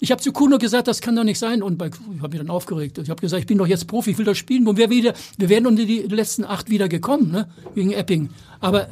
Ich 0.00 0.10
habe 0.10 0.20
zu 0.20 0.32
Kuno 0.32 0.58
gesagt, 0.58 0.88
das 0.88 1.00
kann 1.00 1.14
doch 1.14 1.22
nicht 1.22 1.38
sein. 1.38 1.62
Und 1.62 1.78
bei, 1.78 1.86
ich 1.86 2.20
habe 2.20 2.30
mich 2.30 2.38
dann 2.38 2.50
aufgeregt. 2.50 2.98
Ich 2.98 3.08
habe 3.08 3.20
gesagt, 3.20 3.40
ich 3.40 3.46
bin 3.46 3.58
doch 3.58 3.68
jetzt 3.68 3.86
Profi, 3.86 4.10
ich 4.10 4.18
will 4.18 4.24
das 4.24 4.36
spielen. 4.36 4.66
Und 4.66 4.76
wir, 4.76 4.90
wieder, 4.90 5.14
wir 5.38 5.48
wären 5.48 5.66
unter 5.66 5.84
die 5.84 6.00
letzten 6.00 6.44
acht 6.44 6.68
wieder 6.68 6.88
gekommen, 6.88 7.30
ne? 7.30 7.48
wegen 7.74 7.92
Epping. 7.92 8.30
Aber 8.58 8.88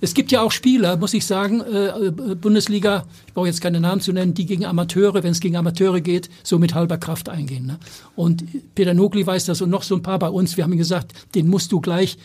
es 0.00 0.14
gibt 0.14 0.32
ja 0.32 0.42
auch 0.42 0.52
Spieler, 0.52 0.96
muss 0.96 1.14
ich 1.14 1.26
sagen, 1.26 1.60
äh, 1.60 1.86
äh, 1.86 2.10
Bundesliga, 2.10 3.04
ich 3.26 3.34
brauche 3.34 3.46
jetzt 3.46 3.60
keine 3.60 3.80
Namen 3.80 4.00
zu 4.00 4.12
nennen, 4.12 4.34
die 4.34 4.46
gegen 4.46 4.64
Amateure, 4.64 5.22
wenn 5.22 5.32
es 5.32 5.40
gegen 5.40 5.56
Amateure 5.56 6.00
geht, 6.00 6.30
so 6.42 6.58
mit 6.58 6.74
halber 6.74 6.98
Kraft 6.98 7.28
eingehen. 7.28 7.66
Ne? 7.66 7.78
Und 8.16 8.44
Peter 8.74 8.94
Nogli 8.94 9.26
weiß 9.26 9.46
das 9.46 9.62
und 9.62 9.70
noch 9.70 9.82
so 9.82 9.94
ein 9.94 10.02
paar 10.02 10.18
bei 10.18 10.28
uns. 10.28 10.56
Wir 10.56 10.64
haben 10.64 10.76
gesagt, 10.76 11.12
den 11.34 11.48
musst 11.48 11.72
du 11.72 11.80
gleich 11.80 12.18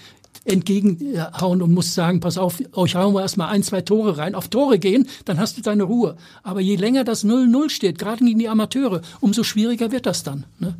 entgegenhauen 0.46 1.62
und 1.62 1.74
musst 1.74 1.94
sagen, 1.94 2.20
pass 2.20 2.38
auf, 2.38 2.62
euch 2.74 2.96
hauen 2.96 3.14
wir 3.14 3.22
erstmal 3.22 3.50
ein, 3.50 3.64
zwei 3.64 3.82
Tore 3.82 4.18
rein, 4.18 4.36
auf 4.36 4.48
Tore 4.48 4.80
gehen, 4.80 5.08
dann 5.26 5.40
hast 5.40 5.58
du 5.58 5.62
deine 5.62 5.84
Ruhe. 5.84 6.16
Aber 6.44 6.62
je 6.62 6.76
länger 6.76 7.04
das 7.04 7.26
0-0 7.26 7.70
steht, 7.70 8.00
gerade 8.00 8.24
gegen 8.24 8.40
die 8.40 8.50
Amateure, 8.50 9.02
umso 9.20 9.44
schwieriger 9.44 9.92
wird 9.92 10.06
das 10.06 10.24
dann. 10.24 10.46
Ne? 10.60 10.76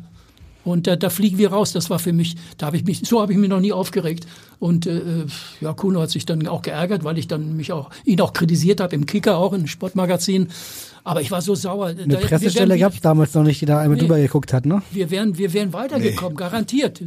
Und 0.64 0.86
da, 0.86 0.96
da 0.96 1.10
fliegen 1.10 1.38
wir 1.38 1.52
raus. 1.52 1.72
Das 1.72 1.90
war 1.90 1.98
für 1.98 2.12
mich, 2.12 2.36
da 2.58 2.66
habe 2.66 2.76
ich 2.76 2.84
mich, 2.84 3.00
so 3.04 3.20
habe 3.20 3.32
ich 3.32 3.38
mich 3.38 3.48
noch 3.48 3.60
nie 3.60 3.72
aufgeregt. 3.72 4.26
Und 4.58 4.86
äh, 4.86 5.00
ja, 5.60 5.72
Kuno 5.72 6.00
hat 6.00 6.10
sich 6.10 6.26
dann 6.26 6.46
auch 6.46 6.62
geärgert, 6.62 7.02
weil 7.04 7.18
ich 7.18 7.28
dann 7.28 7.56
mich 7.56 7.72
auch 7.72 7.90
ihn 8.04 8.20
auch 8.20 8.32
kritisiert 8.32 8.80
habe 8.80 8.94
im 8.94 9.06
Kicker 9.06 9.38
auch 9.38 9.52
im 9.52 9.66
Sportmagazin. 9.66 10.48
Aber 11.02 11.22
ich 11.22 11.30
war 11.30 11.40
so 11.40 11.54
sauer. 11.54 11.88
Eine 11.88 12.06
da, 12.06 12.18
Pressestelle 12.18 12.78
gab 12.78 12.92
es 12.92 13.00
damals 13.00 13.34
noch 13.34 13.42
nicht, 13.42 13.60
die 13.60 13.66
da 13.66 13.78
einmal 13.78 13.96
nee, 13.96 14.02
drüber 14.02 14.18
geguckt 14.18 14.52
hat, 14.52 14.66
ne? 14.66 14.82
Wir 14.90 15.10
wären, 15.10 15.38
wir 15.38 15.52
wären 15.52 15.72
weitergekommen, 15.72 16.34
nee. 16.34 16.38
garantiert. 16.38 17.02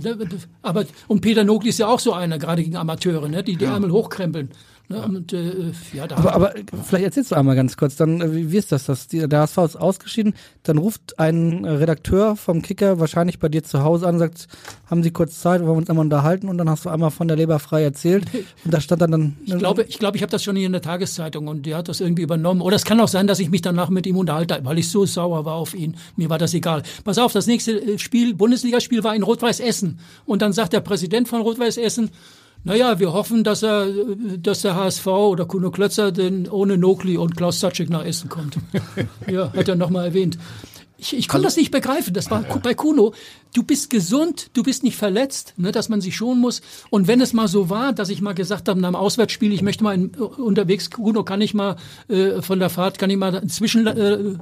Aber 0.64 0.86
und 1.08 1.22
Peter 1.22 1.44
Nogli 1.44 1.70
ist 1.70 1.80
ja 1.80 1.88
auch 1.88 2.00
so 2.00 2.14
einer, 2.14 2.40
gerade 2.40 2.64
gegen 2.64 2.76
Amateure, 2.76 3.28
ne? 3.30 3.44
die 3.44 3.56
die 3.56 3.66
ja. 3.66 3.74
Ärmel 3.74 3.92
hochkrempeln. 3.92 4.50
Ne? 4.90 5.02
Und, 5.02 5.32
äh, 5.32 5.72
ja, 5.94 6.04
aber, 6.04 6.34
aber 6.34 6.54
vielleicht 6.84 7.06
erzählst 7.06 7.32
du 7.32 7.36
einmal 7.36 7.56
ganz 7.56 7.78
kurz, 7.78 7.96
dann 7.96 8.20
äh, 8.20 8.36
wie, 8.36 8.52
wie 8.52 8.58
ist 8.58 8.72
das? 8.74 8.86
das 8.86 9.08
die, 9.08 9.28
der 9.28 9.40
HSV 9.40 9.58
ist 9.60 9.76
ausgeschieden, 9.78 10.34
dann 10.64 10.78
ruft 10.78 11.20
ein 11.20 11.64
Redakteur 11.64 12.36
vom 12.36 12.62
Kicker 12.62 13.00
wahrscheinlich 13.00 13.40
bei 13.40 13.48
dir 13.48 13.64
zu 13.64 13.84
Hause 13.84 14.08
an 14.08 14.16
und 14.16 14.20
sagt, 14.20 14.48
haben 14.90 15.02
Sie 15.02 15.12
kurz 15.12 15.40
Zeit, 15.40 15.62
wollen 15.62 15.72
wir 15.72 15.78
uns 15.78 15.90
einmal 15.90 16.04
unterhalten 16.04 16.50
und 16.50 16.58
dann 16.58 16.70
hast 16.70 16.84
du 16.84 16.90
einmal 16.90 17.12
von 17.12 17.30
der 17.30 17.38
Leber 17.38 17.60
frei 17.60 17.82
erzählt 17.82 18.26
und 18.66 18.74
da 18.74 18.82
stand 18.82 19.02
dann 19.02 19.12
dann... 19.12 19.38
Ich 19.46 19.58
glaube, 19.58 19.84
ich, 19.84 20.00
glaube, 20.00 20.18
ich 20.18 20.24
habe 20.24 20.32
das 20.32 20.44
schon 20.44 20.58
hier 20.58 20.66
in 20.66 20.74
der 20.74 20.82
Tageszeitung 20.82 21.48
und 21.48 21.66
der 21.66 21.78
hat 21.78 21.88
das 21.88 22.02
irgendwie 22.02 22.24
übernommen. 22.24 22.62
Oder 22.62 22.76
es 22.76 22.84
kann 22.84 23.00
auch 23.00 23.08
sein, 23.08 23.26
dass 23.26 23.40
ich 23.40 23.50
mich 23.50 23.62
danach 23.62 23.90
mit 23.90 24.06
ihm 24.06 24.18
unterhalte, 24.18 24.60
weil 24.64 24.78
ich 24.80 24.90
so 24.90 25.06
sauer 25.06 25.46
war 25.46 25.56
auf 25.56 25.74
ihn. 25.74 25.96
Mir 26.18 26.30
war 26.30 26.38
das 26.38 26.54
egal. 26.54 26.84
Pass 27.06 27.18
auf, 27.18 27.32
das 27.32 27.48
nächste 27.48 27.72
äh, 27.82 27.98
Spiel, 27.98 28.36
Bundesligaspiel 28.36 29.04
war 29.04 29.16
in 29.16 29.24
Rot-Weiß 29.24 29.62
Essen 29.62 30.00
und 30.26 30.42
dann 30.42 30.52
sagt 30.52 30.74
der 30.74 30.82
Präsident 30.82 31.30
von 31.30 31.42
Rot-Weiß 31.42 31.78
Essen, 31.78 32.12
naja, 32.64 33.00
wir 33.00 33.14
hoffen, 33.14 33.44
dass 33.44 33.64
er, 33.64 33.88
dass 34.38 34.62
der 34.62 34.76
HSV 34.76 35.08
oder 35.08 35.46
Kuno 35.46 35.72
Klötzer 35.72 36.12
denn 36.12 36.50
ohne 36.50 36.78
Nokli 36.78 37.18
und 37.18 37.36
Klaus 37.36 37.60
Zatschik 37.60 37.90
nach 37.90 38.06
Essen 38.06 38.30
kommt. 38.30 38.58
ja, 39.30 39.52
hat 39.54 39.68
er 39.68 39.76
nochmal 39.76 40.06
erwähnt. 40.06 40.38
Ich, 40.98 41.18
ich 41.18 41.28
konnte 41.28 41.46
das 41.46 41.58
nicht 41.58 41.72
begreifen. 41.72 42.14
Das 42.14 42.32
war 42.32 42.44
bei 42.64 42.74
Kuno. 42.74 43.14
Du 43.54 43.64
bist 43.64 43.90
gesund, 43.90 44.50
du 44.54 44.64
bist 44.64 44.84
nicht 44.84 44.96
verletzt, 44.96 45.54
ne, 45.58 45.74
dass 45.74 45.90
man 45.90 46.00
sich 46.00 46.16
schonen 46.16 46.40
muss. 46.40 46.62
Und 46.90 47.08
wenn 47.08 47.20
es 47.20 47.34
mal 47.34 47.50
so 47.50 47.70
war, 47.70 47.92
dass 47.92 48.08
ich 48.08 48.22
mal 48.22 48.34
gesagt 48.34 48.70
habe, 48.70 48.80
nach 48.80 48.90
dem 48.90 48.96
Auswärtsspiel, 48.96 49.52
ich 49.52 49.62
möchte 49.62 49.84
mal 49.84 49.94
in, 49.94 50.10
unterwegs, 50.12 50.90
Kuno, 50.90 51.24
kann 51.24 51.42
ich 51.42 51.54
mal 51.54 51.76
äh, 52.08 52.42
von 52.42 52.60
der 52.60 52.70
Fahrt, 52.70 52.98
kann 52.98 53.10
ich 53.10 53.18
mal 53.18 53.46
zwischen 53.48 53.86
äh, 53.86 54.36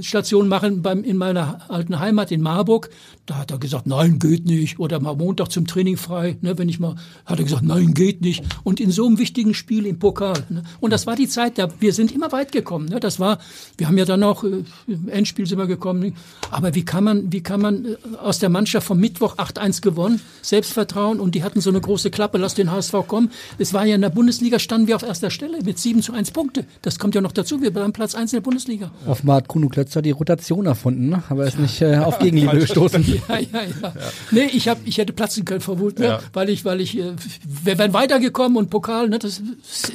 Station 0.00 0.48
machen 0.48 0.82
beim, 0.82 1.02
in 1.02 1.16
meiner 1.16 1.70
alten 1.70 1.98
Heimat 1.98 2.30
in 2.30 2.42
Marburg. 2.42 2.90
Da 3.24 3.36
hat 3.36 3.50
er 3.50 3.58
gesagt, 3.58 3.86
nein, 3.86 4.18
geht 4.18 4.44
nicht. 4.44 4.78
Oder 4.78 5.00
mal 5.00 5.16
Montag 5.16 5.50
zum 5.50 5.66
Training 5.66 5.96
frei. 5.96 6.36
Ne, 6.42 6.58
wenn 6.58 6.68
ich 6.68 6.78
mal, 6.78 6.96
hat 7.24 7.38
er 7.38 7.44
gesagt, 7.44 7.62
nein, 7.62 7.94
geht 7.94 8.20
nicht. 8.20 8.44
Und 8.64 8.80
in 8.80 8.90
so 8.90 9.06
einem 9.06 9.18
wichtigen 9.18 9.54
Spiel 9.54 9.86
im 9.86 9.98
Pokal. 9.98 10.44
Ne. 10.50 10.62
Und 10.80 10.92
das 10.92 11.06
war 11.06 11.16
die 11.16 11.28
Zeit, 11.28 11.56
da 11.56 11.68
wir 11.80 11.94
sind 11.94 12.12
immer 12.12 12.30
weit 12.32 12.52
gekommen. 12.52 12.86
Ne. 12.88 13.00
Das 13.00 13.18
war, 13.18 13.38
wir 13.78 13.86
haben 13.86 13.96
ja 13.96 14.04
dann 14.04 14.22
auch 14.22 14.44
äh, 14.44 14.64
im 14.86 15.08
Endspiel 15.08 15.46
sind 15.46 15.58
wir 15.58 15.66
gekommen. 15.66 16.14
Aber 16.50 16.74
wie 16.74 16.84
kann 16.84 17.04
man, 17.04 17.32
wie 17.32 17.42
kann 17.42 17.62
man 17.62 17.84
äh, 17.86 17.96
aus 18.20 18.38
der 18.38 18.50
Mannschaft 18.50 18.86
vom 18.86 19.00
Mittwoch 19.00 19.36
8-1 19.36 19.80
gewonnen, 19.80 20.20
Selbstvertrauen 20.42 21.18
und 21.18 21.34
die 21.34 21.42
hatten 21.42 21.62
so 21.62 21.70
eine 21.70 21.80
große 21.80 22.10
Klappe, 22.10 22.36
lass 22.36 22.54
den 22.54 22.70
HSV 22.70 22.92
kommen. 23.06 23.30
Es 23.56 23.72
war 23.72 23.86
ja 23.86 23.94
in 23.94 24.02
der 24.02 24.10
Bundesliga 24.10 24.58
standen 24.58 24.86
wir 24.86 24.96
auf 24.96 25.02
erster 25.02 25.30
Stelle 25.30 25.62
mit 25.62 25.78
7 25.78 26.02
zu 26.02 26.12
1 26.12 26.30
Punkte. 26.32 26.66
Das 26.82 26.98
kommt 26.98 27.14
ja 27.14 27.22
noch 27.22 27.32
dazu. 27.32 27.62
Wir 27.62 27.74
waren 27.74 27.92
Platz 27.92 28.14
1 28.14 28.32
in 28.32 28.36
der 28.36 28.42
Bundesliga. 28.42 28.90
Auf 29.06 29.24
Mart 29.24 29.48
Kuno 29.48 29.68
Klötzer 29.88 30.02
die 30.02 30.10
Rotation 30.10 30.66
erfunden, 30.66 31.22
aber 31.30 31.42
er 31.42 31.48
ist 31.48 31.58
nicht 31.58 31.80
äh, 31.80 31.96
auf 31.96 32.18
Gegenliebe 32.18 32.58
gestoßen. 32.60 32.98
Ja, 33.28 33.38
ja, 33.38 33.62
ja, 33.62 33.62
ja. 33.82 33.92
Nee, 34.30 34.50
ich, 34.52 34.68
hab, 34.68 34.78
ich 34.84 34.98
hätte 34.98 35.12
platzen 35.12 35.44
können 35.44 35.60
vor 35.60 35.78
Wut, 35.78 35.98
ne? 35.98 36.06
Ja. 36.06 36.20
weil 36.32 36.50
ich, 36.50 36.64
weil 36.64 36.80
ich, 36.80 36.98
äh, 36.98 37.12
wir 37.44 37.78
wären 37.78 37.92
weitergekommen 37.92 38.56
und 38.58 38.70
Pokal, 38.70 39.08
ne? 39.08 39.18
das 39.18 39.40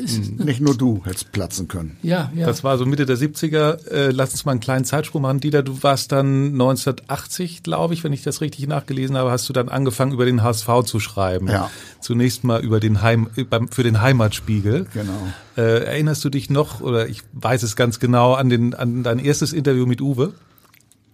ist, 0.04 0.40
Nicht 0.40 0.62
nur 0.62 0.76
du 0.76 1.02
hättest 1.06 1.32
platzen 1.32 1.68
können. 1.68 1.98
Ja, 2.02 2.32
ja. 2.36 2.46
Das 2.46 2.64
war 2.64 2.78
so 2.78 2.86
Mitte 2.86 3.06
der 3.06 3.18
70er. 3.18 3.88
Äh, 3.88 4.12
lass 4.12 4.32
uns 4.32 4.46
mal 4.46 4.52
einen 4.52 4.62
kleinen 4.62 4.86
Zeitsprung 4.86 5.22
machen. 5.22 5.40
Dieter, 5.40 5.64
du 5.64 5.84
warst 5.84 6.12
dann 6.12 6.54
1980, 6.54 7.64
glaube 7.64 7.94
ich, 7.94 8.04
wenn 8.04 8.14
ich 8.14 8.24
das 8.24 8.42
richtig 8.42 8.68
nachgelesen 8.68 9.16
habe, 9.18 9.32
hast 9.32 9.48
du 9.48 9.54
dann 9.54 9.70
angefangen, 9.70 10.12
über 10.12 10.26
den 10.26 10.44
HSV 10.44 10.68
zu 10.86 11.00
schreiben. 11.00 11.48
Ja. 11.48 11.70
Zunächst 12.00 12.44
mal 12.44 12.62
über 12.62 12.80
den 12.80 13.02
Heim, 13.02 13.30
für 13.72 13.84
den 13.84 14.02
Heimatspiegel. 14.02 14.88
Genau. 14.94 15.14
Äh, 15.56 15.86
erinnerst 15.86 16.26
du 16.26 16.30
dich 16.30 16.50
noch, 16.50 16.82
oder 16.82 17.08
ich 17.08 17.22
weiß 17.34 17.62
es 17.64 17.76
ganz 17.76 18.00
genau, 18.00 18.34
an, 18.34 18.50
den, 18.50 18.74
an 18.74 19.04
dein 19.04 19.20
erstes 19.20 19.54
Interview 19.54 19.73
mit 19.76 20.02
Uwe? 20.02 20.34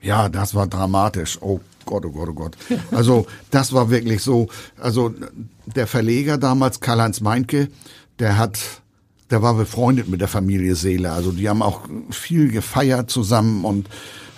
Ja, 0.02 0.30
das 0.30 0.56
war 0.56 0.68
dramatisch. 0.68 1.38
Oh 1.42 1.60
Gott, 1.86 2.06
oh 2.06 2.12
Gott, 2.12 2.30
oh 2.30 2.34
Gott. 2.34 2.58
Also 2.92 3.26
das 3.52 3.74
war 3.74 3.90
wirklich 3.90 4.24
so. 4.24 4.48
Also 4.80 5.14
der 5.66 5.88
Verleger 5.88 6.38
damals, 6.38 6.80
Karl-Heinz 6.80 7.22
Meinke, 7.22 7.70
der 8.20 8.38
hat, 8.38 8.60
der 9.32 9.42
war 9.42 9.54
befreundet 9.54 10.10
mit 10.10 10.22
der 10.22 10.28
Familie 10.28 10.76
Seele. 10.76 11.12
Also 11.12 11.32
die 11.32 11.50
haben 11.50 11.62
auch 11.62 11.82
viel 12.10 12.52
gefeiert 12.52 13.10
zusammen 13.10 13.64
und 13.64 13.90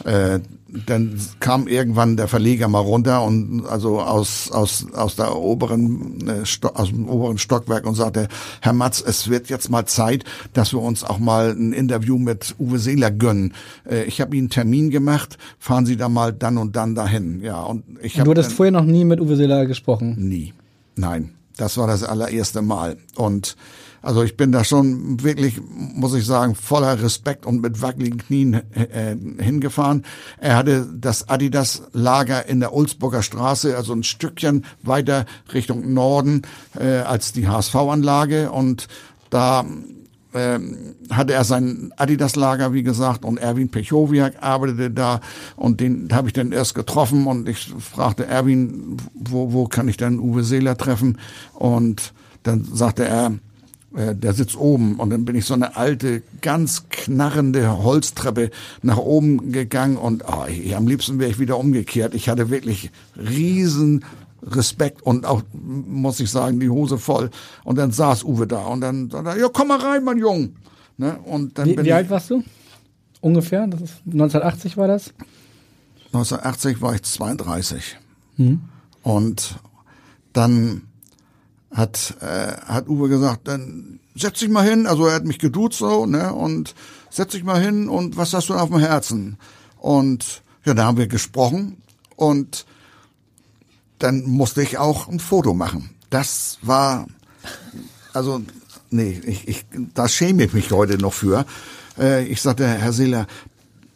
äh, 0.06 0.40
dann 0.88 1.20
kam 1.40 1.68
irgendwann 1.68 2.16
der 2.16 2.28
Verleger 2.28 2.68
mal 2.68 2.80
runter 2.80 3.24
und 3.24 3.66
also 3.68 4.00
aus 4.00 4.50
aus 4.52 4.88
aus 4.94 5.16
der 5.16 5.36
oberen 5.36 6.28
äh, 6.28 6.68
aus 6.74 6.90
dem 6.90 7.10
oberen 7.10 7.38
Stockwerk 7.38 7.86
und 7.86 7.96
sagte 7.96 8.30
Herr 8.62 8.74
Matz 8.74 9.04
es 9.06 9.30
wird 9.30 9.50
jetzt 9.50 9.70
mal 9.70 9.86
Zeit 9.86 10.24
dass 10.54 10.72
wir 10.74 10.82
uns 10.82 11.04
auch 11.04 11.20
mal 11.20 11.52
ein 11.52 11.74
Interview 11.74 12.18
mit 12.18 12.56
Uwe 12.58 12.80
Seeler 12.80 13.12
gönnen. 13.12 13.54
Äh, 13.88 14.04
ich 14.06 14.22
habe 14.22 14.36
Ihnen 14.36 14.46
einen 14.46 14.50
Termin 14.50 14.90
gemacht 14.92 15.38
fahren 15.60 15.86
Sie 15.86 15.98
da 15.98 16.08
mal 16.10 16.32
dann 16.32 16.58
und 16.58 16.76
dann 16.76 16.96
dahin. 16.96 17.42
Ja 17.42 17.62
und 17.64 17.84
ich 18.02 18.18
habe 18.18 18.26
du 18.26 18.32
hattest 18.32 18.54
vorher 18.54 18.72
noch 18.72 18.86
nie 18.86 19.04
mit 19.04 19.20
Uwe 19.20 19.36
Seeler 19.36 19.66
gesprochen? 19.66 20.16
Nie. 20.18 20.54
Nein. 20.96 21.32
Das 21.58 21.78
war 21.78 21.86
das 21.86 22.04
allererste 22.04 22.62
Mal. 22.62 22.98
Und 23.16 23.56
also 24.02 24.24
ich 24.24 24.36
bin 24.36 24.52
da 24.52 24.64
schon 24.64 25.24
wirklich, 25.24 25.62
muss 25.70 26.14
ich 26.14 26.26
sagen, 26.26 26.56
voller 26.56 27.02
Respekt 27.02 27.46
und 27.46 27.62
mit 27.62 27.82
wackeligen 27.82 28.20
Knien 28.20 28.54
äh, 28.74 29.16
hingefahren. 29.40 30.04
Er 30.40 30.58
hatte 30.58 30.88
das 30.94 31.30
Adidas-Lager 31.30 32.48
in 32.48 32.60
der 32.60 32.74
Ulzburger 32.74 33.22
Straße, 33.22 33.78
also 33.78 33.94
ein 33.94 34.04
Stückchen 34.04 34.66
weiter 34.82 35.26
Richtung 35.54 35.94
Norden 35.94 36.42
äh, 36.80 37.00
als 37.00 37.32
die 37.32 37.48
HSV-Anlage 37.48 38.52
und 38.52 38.88
da 39.30 39.66
ähm, 40.34 40.96
hatte 41.10 41.34
er 41.34 41.44
sein 41.44 41.94
Adidas-Lager, 41.98 42.74
wie 42.74 42.84
gesagt, 42.84 43.26
und 43.26 43.38
Erwin 43.38 43.70
Pechowiak 43.70 44.42
arbeitete 44.42 44.90
da 44.90 45.20
und 45.56 45.80
den 45.80 46.10
habe 46.12 46.30
ich 46.30 46.34
dann 46.34 46.52
erst 46.52 46.74
getroffen 46.74 47.28
und 47.28 47.50
ich 47.50 47.74
fragte 47.80 48.26
Erwin, 48.26 48.98
wo, 49.14 49.52
wo 49.54 49.66
kann 49.66 49.88
ich 49.88 49.98
denn 49.98 50.20
Uwe 50.20 50.44
Seeler 50.44 50.78
treffen? 50.78 51.18
Und 51.54 52.14
dann 52.44 52.64
sagte 52.64 53.06
er, 53.06 53.34
der 53.94 54.34
sitzt 54.34 54.56
oben 54.58 54.96
und 54.96 55.10
dann 55.10 55.26
bin 55.26 55.36
ich 55.36 55.46
so 55.46 55.54
eine 55.54 55.76
alte, 55.76 56.24
ganz 56.42 56.86
knarrende 56.90 57.84
Holztreppe 57.84 58.52
nach 58.82 58.98
oben 58.98 59.52
gegangen 59.52 59.98
und 59.98 60.24
oh, 60.28 60.46
ich, 60.48 60.76
am 60.76 60.88
liebsten 60.88 61.20
wäre 61.20 61.30
ich 61.30 61.40
wieder 61.40 61.58
umgekehrt. 61.58 62.14
Ich 62.14 62.30
hatte 62.30 62.50
wirklich 62.50 62.92
riesen 63.18 64.06
Respekt 64.44 65.02
und 65.02 65.26
auch, 65.26 65.44
muss 65.54 66.20
ich 66.20 66.32
sagen, 66.32 66.60
die 66.60 66.70
Hose 66.70 66.98
voll. 66.98 67.30
Und 67.64 67.78
dann 67.78 67.92
saß 67.92 68.24
Uwe 68.24 68.48
da 68.48 68.66
und 68.66 68.82
dann 68.82 69.10
sagte 69.10 69.32
er, 69.32 69.38
ja, 69.38 69.48
komm 69.52 69.68
mal 69.68 69.80
rein, 69.80 70.04
mein 70.04 70.18
Jung. 70.18 70.56
Ne? 70.98 71.20
Und 71.26 71.58
dann 71.58 71.68
wie, 71.68 71.84
wie 71.84 71.94
alt 71.94 72.10
warst 72.10 72.30
du? 72.30 72.44
Ungefähr? 73.20 73.68
Das 73.68 73.82
ist 73.82 73.94
1980 74.06 74.78
war 74.78 74.88
das? 74.88 75.14
1980 76.14 76.82
war 76.82 76.96
ich 76.96 77.04
32. 77.04 77.98
Hm. 78.38 78.62
Und 79.04 79.56
dann 80.34 80.84
hat, 81.72 82.16
äh, 82.22 82.54
hat 82.66 82.88
Uwe 82.88 83.10
gesagt, 83.10 83.48
dann 83.48 84.00
setz 84.16 84.40
dich 84.40 84.50
mal 84.50 84.68
hin, 84.68 84.88
also 84.88 85.06
er 85.08 85.16
hat 85.16 85.26
mich 85.26 85.40
geduzt 85.40 85.80
so, 85.80 86.06
ne, 86.06 86.34
und 86.34 86.76
setz 87.10 87.32
dich 87.32 87.44
mal 87.44 87.62
hin 87.62 87.88
und 87.90 88.18
was 88.18 88.34
hast 88.34 88.50
du 88.50 88.56
auf 88.56 88.70
dem 88.70 88.80
Herzen? 88.80 89.38
Und 89.80 90.44
ja, 90.66 90.74
da 90.74 90.86
haben 90.86 90.98
wir 90.98 91.08
gesprochen 91.08 91.78
und 92.16 92.66
dann 94.00 94.24
musste 94.24 94.62
ich 94.62 94.78
auch 94.78 95.08
ein 95.08 95.20
Foto 95.20 95.54
machen. 95.54 95.92
Das 96.10 96.58
war, 96.62 97.08
also, 98.14 98.42
nee, 98.90 99.22
ich, 99.26 99.48
ich, 99.48 99.66
da 99.94 100.08
schäme 100.08 100.44
ich 100.44 100.54
mich 100.54 100.72
heute 100.72 100.98
noch 100.98 101.14
für. 101.14 101.46
Äh, 101.98 102.26
ich 102.26 102.42
sagte, 102.42 102.68
Herr 102.68 102.94
Seeler, 102.94 103.28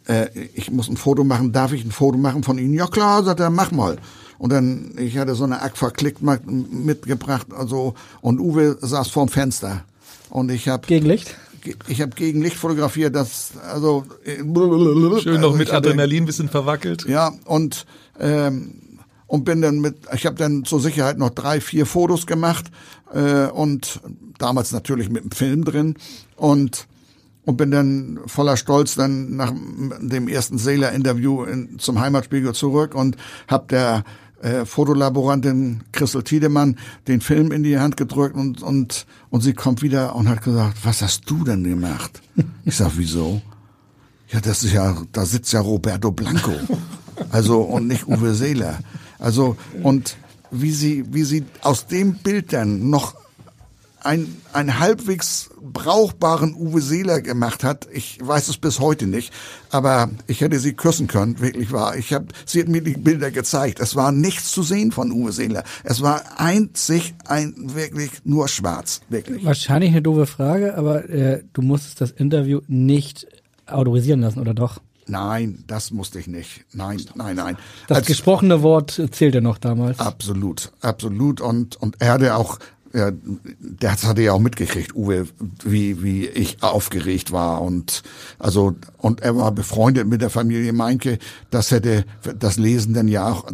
äh, 0.08 0.28
ich 0.54 0.70
muss 0.70 0.88
ein 0.88 0.96
Foto 0.96 1.24
machen, 1.24 1.52
darf 1.52 1.72
ich 1.72 1.84
ein 1.84 1.90
Foto 1.90 2.18
machen 2.18 2.42
von 2.42 2.58
Ihnen? 2.58 2.74
Ja 2.74 2.86
klar, 2.86 3.22
sagt 3.22 3.40
er, 3.40 3.50
mach 3.50 3.72
mal. 3.72 3.98
Und 4.38 4.52
dann, 4.52 4.92
ich 4.98 5.16
hatte 5.18 5.34
so 5.34 5.44
eine 5.44 5.62
Aqua-Click 5.62 6.16
mitgebracht, 6.22 7.46
also, 7.56 7.94
und 8.20 8.40
Uwe 8.40 8.76
saß 8.80 9.08
vorm 9.08 9.28
Fenster. 9.28 9.84
Und 10.30 10.50
ich 10.50 10.68
habe 10.68 10.86
Gegenlicht? 10.86 11.36
Ich 11.88 12.00
habe 12.00 12.12
Gegenlicht 12.14 12.56
fotografiert, 12.56 13.14
das, 13.16 13.52
also. 13.72 14.04
Schön 14.24 14.52
noch 14.52 15.48
also 15.48 15.50
mit 15.52 15.68
ich 15.68 15.74
hatte- 15.74 15.88
Adrenalin 15.88 16.22
ein 16.22 16.26
bisschen 16.26 16.48
verwackelt. 16.48 17.06
Ja, 17.08 17.32
und, 17.44 17.86
ähm, 18.20 18.74
und 19.26 19.44
bin 19.44 19.60
dann 19.62 19.80
mit, 19.80 19.96
ich 20.14 20.26
habe 20.26 20.36
dann 20.36 20.64
zur 20.64 20.80
Sicherheit 20.80 21.18
noch 21.18 21.30
drei, 21.30 21.60
vier 21.60 21.86
Fotos 21.86 22.26
gemacht 22.26 22.66
äh, 23.12 23.46
und 23.46 24.00
damals 24.38 24.70
natürlich 24.72 25.08
mit 25.10 25.24
dem 25.24 25.30
Film 25.32 25.64
drin 25.64 25.96
und 26.36 26.86
und 27.44 27.56
bin 27.58 27.70
dann 27.70 28.18
voller 28.26 28.56
Stolz 28.56 28.96
dann 28.96 29.36
nach 29.36 29.52
dem 30.00 30.26
ersten 30.26 30.58
Sailor-Interview 30.58 31.44
in- 31.44 31.78
zum 31.78 32.00
Heimatspiegel 32.00 32.54
zurück 32.54 32.92
und 32.96 33.16
hab 33.46 33.68
der 33.68 34.02
äh, 34.42 34.64
Fotolaborantin 34.64 35.82
Christel 35.92 36.22
Tiedemann 36.22 36.78
den 37.08 37.20
Film 37.20 37.52
in 37.52 37.62
die 37.62 37.78
Hand 37.78 37.96
gedrückt 37.96 38.36
und 38.36 38.62
und 38.62 39.06
und 39.30 39.40
sie 39.40 39.54
kommt 39.54 39.82
wieder 39.82 40.14
und 40.14 40.28
hat 40.28 40.42
gesagt, 40.42 40.78
was 40.84 41.02
hast 41.02 41.28
du 41.30 41.44
denn 41.44 41.64
gemacht? 41.64 42.22
Ich 42.64 42.76
sag, 42.76 42.92
wieso? 42.96 43.40
Ja, 44.28 44.40
das 44.40 44.64
ist 44.64 44.72
ja, 44.72 44.96
da 45.12 45.24
sitzt 45.24 45.52
ja 45.52 45.60
Roberto 45.60 46.10
Blanco. 46.10 46.50
Also, 47.30 47.60
und 47.60 47.86
nicht 47.86 48.08
Uwe 48.08 48.34
Seeler. 48.34 48.80
Also, 49.18 49.56
und 49.82 50.16
wie 50.50 50.72
sie, 50.72 51.04
wie 51.12 51.22
sie 51.22 51.44
aus 51.62 51.86
dem 51.86 52.14
Bild 52.14 52.52
dann 52.52 52.90
noch 52.90 53.14
ein, 54.06 54.36
ein 54.52 54.78
halbwegs 54.78 55.50
brauchbaren 55.60 56.54
Uwe 56.54 56.80
Seeler 56.80 57.20
gemacht 57.20 57.64
hat, 57.64 57.86
ich 57.92 58.18
weiß 58.22 58.48
es 58.48 58.56
bis 58.56 58.80
heute 58.80 59.06
nicht, 59.06 59.32
aber 59.70 60.10
ich 60.26 60.40
hätte 60.40 60.58
sie 60.58 60.72
küssen 60.72 61.06
können, 61.06 61.40
wirklich 61.40 61.72
wahr. 61.72 61.96
Ich 61.96 62.12
hab, 62.14 62.32
sie 62.46 62.60
hat 62.60 62.68
mir 62.68 62.82
die 62.82 62.94
Bilder 62.96 63.30
gezeigt. 63.30 63.80
Es 63.80 63.94
war 63.96 64.12
nichts 64.12 64.52
zu 64.52 64.62
sehen 64.62 64.92
von 64.92 65.12
Uwe 65.12 65.32
Seeler. 65.32 65.64
Es 65.84 66.00
war 66.00 66.22
einzig, 66.38 67.14
ein, 67.26 67.54
wirklich 67.74 68.10
nur 68.24 68.48
schwarz, 68.48 69.00
wirklich. 69.08 69.44
Wahrscheinlich 69.44 69.90
eine 69.90 70.02
doofe 70.02 70.26
Frage, 70.26 70.76
aber 70.76 71.08
äh, 71.10 71.42
du 71.52 71.62
musstest 71.62 72.00
das 72.00 72.10
Interview 72.12 72.60
nicht 72.68 73.26
autorisieren 73.66 74.20
lassen, 74.20 74.38
oder 74.40 74.54
doch? 74.54 74.80
Nein, 75.08 75.62
das 75.68 75.92
musste 75.92 76.18
ich 76.18 76.26
nicht. 76.26 76.64
Nein, 76.72 77.00
nein, 77.14 77.36
nein. 77.36 77.56
Das 77.86 77.98
Als- 77.98 78.06
gesprochene 78.08 78.62
Wort 78.62 79.00
zählte 79.12 79.40
noch 79.40 79.58
damals. 79.58 80.00
Absolut, 80.00 80.72
absolut. 80.80 81.40
Und, 81.40 81.76
und 81.76 81.96
er 82.00 82.12
hatte 82.14 82.34
auch, 82.34 82.58
ja, 82.96 83.12
das 83.60 84.06
hatte 84.06 84.22
ja 84.22 84.32
auch 84.32 84.40
mitgekriegt, 84.40 84.96
Uwe, 84.96 85.26
wie, 85.62 86.02
wie 86.02 86.26
ich 86.26 86.62
aufgeregt 86.62 87.30
war. 87.30 87.60
Und, 87.60 88.02
also, 88.38 88.74
und 88.96 89.20
er 89.20 89.36
war 89.36 89.52
befreundet 89.52 90.06
mit 90.06 90.22
der 90.22 90.30
Familie 90.30 90.72
Meinke. 90.72 91.18
Das 91.50 91.70
hätte, 91.70 92.06
das 92.38 92.56
lesen 92.56 92.94
dann 92.94 93.08
ja 93.08 93.30
auch 93.30 93.46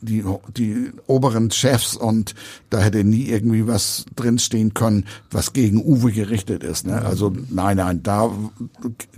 die, 0.00 0.24
die 0.56 0.92
oberen 1.06 1.50
Chefs 1.50 1.94
und 1.94 2.34
da 2.70 2.78
hätte 2.78 3.04
nie 3.04 3.26
irgendwie 3.26 3.66
was 3.66 4.06
drinstehen 4.16 4.72
können, 4.72 5.04
was 5.30 5.52
gegen 5.52 5.84
Uwe 5.84 6.10
gerichtet 6.12 6.64
ist. 6.64 6.86
Ne? 6.86 7.02
Also, 7.02 7.32
nein, 7.50 7.76
nein, 7.76 8.02
da, 8.02 8.30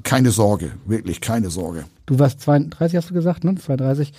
keine 0.02 0.32
Sorge, 0.32 0.72
wirklich 0.86 1.20
keine 1.20 1.50
Sorge. 1.50 1.84
Du 2.06 2.18
warst 2.18 2.40
32, 2.40 2.96
hast 2.96 3.10
du 3.10 3.14
gesagt, 3.14 3.44
ne? 3.44 3.54
32. 3.54 4.12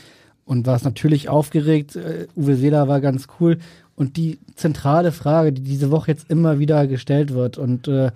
Und 0.45 0.65
warst 0.65 0.83
natürlich 0.85 1.29
aufgeregt. 1.29 1.95
Äh, 1.95 2.27
Uwe 2.35 2.55
Seeler 2.55 2.87
war 2.87 3.01
ganz 3.01 3.27
cool. 3.39 3.59
Und 3.99 4.15
die 4.15 4.39
zentrale 4.55 5.11
Frage, 5.11 5.51
die 5.51 5.61
diese 5.61 5.91
Woche 5.91 6.11
jetzt 6.11 6.29
immer 6.29 6.57
wieder 6.57 6.87
gestellt 6.87 7.33
wird 7.33 7.57
und 7.57 7.89
äh, 7.89 8.11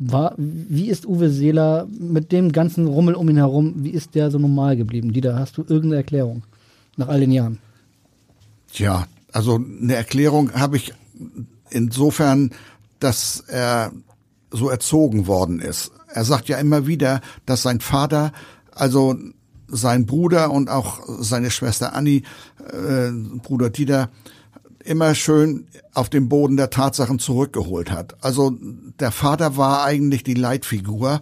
war, 0.00 0.34
wie 0.36 0.88
ist 0.88 1.06
Uwe 1.06 1.30
Seeler 1.30 1.86
mit 1.96 2.32
dem 2.32 2.50
ganzen 2.50 2.88
Rummel 2.88 3.14
um 3.14 3.28
ihn 3.28 3.36
herum, 3.36 3.84
wie 3.84 3.90
ist 3.90 4.16
der 4.16 4.32
so 4.32 4.40
normal 4.40 4.76
geblieben? 4.76 5.12
Dieter, 5.12 5.38
hast 5.38 5.56
du 5.56 5.60
irgendeine 5.60 5.98
Erklärung 5.98 6.42
nach 6.96 7.06
all 7.06 7.20
den 7.20 7.30
Jahren? 7.30 7.58
Tja, 8.72 9.06
also 9.30 9.54
eine 9.54 9.94
Erklärung 9.94 10.54
habe 10.54 10.76
ich 10.76 10.92
insofern, 11.70 12.50
dass 12.98 13.44
er 13.46 13.92
so 14.50 14.70
erzogen 14.70 15.28
worden 15.28 15.60
ist. 15.60 15.92
Er 16.08 16.24
sagt 16.24 16.48
ja 16.48 16.58
immer 16.58 16.88
wieder, 16.88 17.20
dass 17.46 17.62
sein 17.62 17.78
Vater, 17.78 18.32
also 18.72 19.14
sein 19.68 20.04
Bruder 20.06 20.50
und 20.50 20.68
auch 20.68 20.98
seine 21.20 21.52
Schwester 21.52 21.94
Annie, 21.94 22.22
äh, 22.72 23.12
Bruder 23.40 23.70
Dieter, 23.70 24.10
immer 24.90 25.14
schön 25.14 25.68
auf 25.94 26.08
den 26.08 26.28
Boden 26.28 26.56
der 26.56 26.68
Tatsachen 26.68 27.20
zurückgeholt 27.20 27.92
hat. 27.92 28.16
Also 28.22 28.52
der 28.98 29.12
Vater 29.12 29.56
war 29.56 29.84
eigentlich 29.84 30.24
die 30.24 30.34
Leitfigur 30.34 31.20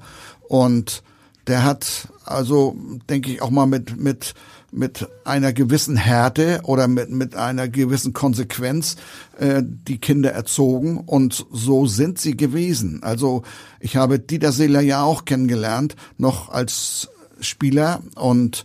und 0.48 1.02
der 1.46 1.64
hat 1.64 2.08
also, 2.24 2.76
denke 3.08 3.30
ich, 3.30 3.42
auch 3.42 3.50
mal 3.50 3.66
mit, 3.66 3.98
mit, 3.98 4.34
mit 4.70 5.06
einer 5.24 5.52
gewissen 5.52 5.96
Härte 5.96 6.60
oder 6.64 6.88
mit, 6.88 7.10
mit 7.10 7.36
einer 7.36 7.68
gewissen 7.68 8.14
Konsequenz 8.14 8.96
äh, 9.38 9.62
die 9.62 9.98
Kinder 9.98 10.32
erzogen 10.32 10.98
und 10.98 11.46
so 11.52 11.86
sind 11.86 12.18
sie 12.18 12.36
gewesen. 12.36 13.02
Also 13.02 13.42
ich 13.80 13.96
habe 13.96 14.18
Dieter 14.18 14.52
Seeler 14.52 14.80
ja 14.80 15.02
auch 15.02 15.26
kennengelernt, 15.26 15.94
noch 16.16 16.48
als 16.48 17.08
Spieler 17.40 18.02
und 18.14 18.64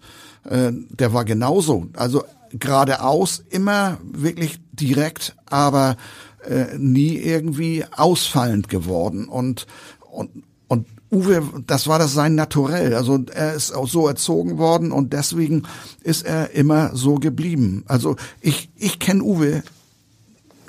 äh, 0.49 0.71
der 0.71 1.13
war 1.13 1.25
genauso. 1.25 1.87
Also 1.95 2.23
geradeaus, 2.53 3.43
immer 3.49 3.97
wirklich 4.03 4.59
direkt, 4.71 5.35
aber 5.45 5.97
äh, 6.47 6.77
nie 6.77 7.17
irgendwie 7.17 7.85
ausfallend 7.95 8.69
geworden. 8.69 9.27
Und, 9.27 9.65
und, 10.11 10.43
und 10.67 10.87
Uwe, 11.11 11.43
das 11.67 11.87
war 11.87 11.99
das 11.99 12.13
sein 12.13 12.35
Naturell. 12.35 12.95
Also 12.95 13.23
er 13.33 13.53
ist 13.53 13.71
auch 13.71 13.87
so 13.87 14.07
erzogen 14.07 14.57
worden 14.57 14.91
und 14.91 15.13
deswegen 15.13 15.63
ist 16.01 16.25
er 16.25 16.51
immer 16.51 16.95
so 16.95 17.15
geblieben. 17.15 17.83
Also 17.87 18.15
ich, 18.41 18.69
ich 18.75 18.99
kenne 18.99 19.23
Uwe 19.23 19.63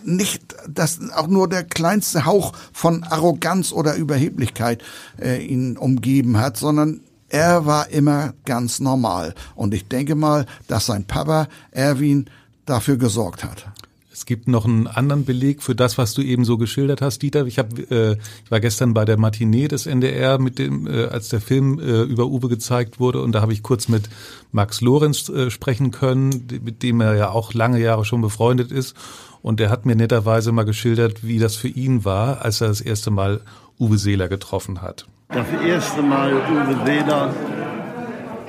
nicht, 0.04 0.54
dass 0.68 1.00
auch 1.12 1.28
nur 1.28 1.48
der 1.48 1.64
kleinste 1.64 2.26
Hauch 2.26 2.52
von 2.72 3.04
Arroganz 3.04 3.72
oder 3.72 3.96
Überheblichkeit 3.96 4.82
äh, 5.18 5.42
ihn 5.42 5.78
umgeben 5.78 6.36
hat, 6.36 6.58
sondern 6.58 7.00
er 7.34 7.66
war 7.66 7.90
immer 7.90 8.32
ganz 8.44 8.78
normal. 8.78 9.34
Und 9.56 9.74
ich 9.74 9.88
denke 9.88 10.14
mal, 10.14 10.46
dass 10.68 10.86
sein 10.86 11.04
Papa 11.04 11.48
Erwin 11.72 12.26
dafür 12.64 12.96
gesorgt 12.96 13.42
hat. 13.42 13.66
Es 14.12 14.24
gibt 14.24 14.46
noch 14.46 14.64
einen 14.64 14.86
anderen 14.86 15.24
Beleg 15.24 15.60
für 15.60 15.74
das, 15.74 15.98
was 15.98 16.14
du 16.14 16.22
eben 16.22 16.44
so 16.44 16.56
geschildert 16.56 17.02
hast, 17.02 17.20
Dieter. 17.22 17.44
Ich, 17.46 17.58
hab, 17.58 17.76
äh, 17.90 18.12
ich 18.12 18.50
war 18.50 18.60
gestern 18.60 18.94
bei 18.94 19.04
der 19.04 19.18
Matinee 19.18 19.66
des 19.66 19.86
NDR, 19.86 20.38
mit 20.38 20.60
dem, 20.60 20.86
äh, 20.86 21.06
als 21.06 21.30
der 21.30 21.40
Film 21.40 21.80
äh, 21.80 22.02
über 22.02 22.26
Uwe 22.26 22.48
gezeigt 22.48 23.00
wurde, 23.00 23.20
und 23.20 23.32
da 23.32 23.40
habe 23.40 23.52
ich 23.52 23.64
kurz 23.64 23.88
mit 23.88 24.08
Max 24.52 24.80
Lorenz 24.80 25.28
äh, 25.28 25.50
sprechen 25.50 25.90
können, 25.90 26.46
mit 26.62 26.84
dem 26.84 27.00
er 27.00 27.16
ja 27.16 27.30
auch 27.30 27.52
lange 27.52 27.80
Jahre 27.80 28.04
schon 28.04 28.20
befreundet 28.20 28.70
ist. 28.70 28.94
Und 29.42 29.58
der 29.58 29.70
hat 29.70 29.84
mir 29.84 29.96
netterweise 29.96 30.52
mal 30.52 30.62
geschildert, 30.62 31.26
wie 31.26 31.40
das 31.40 31.56
für 31.56 31.68
ihn 31.68 32.04
war, 32.04 32.42
als 32.42 32.60
er 32.60 32.68
das 32.68 32.80
erste 32.80 33.10
Mal 33.10 33.40
Uwe 33.78 33.98
Seeler 33.98 34.28
getroffen 34.28 34.82
hat. 34.82 35.06
Das 35.28 35.46
erste 35.66 36.02
Mal 36.02 36.32
Uwe 36.32 36.76
Seeler 36.86 37.30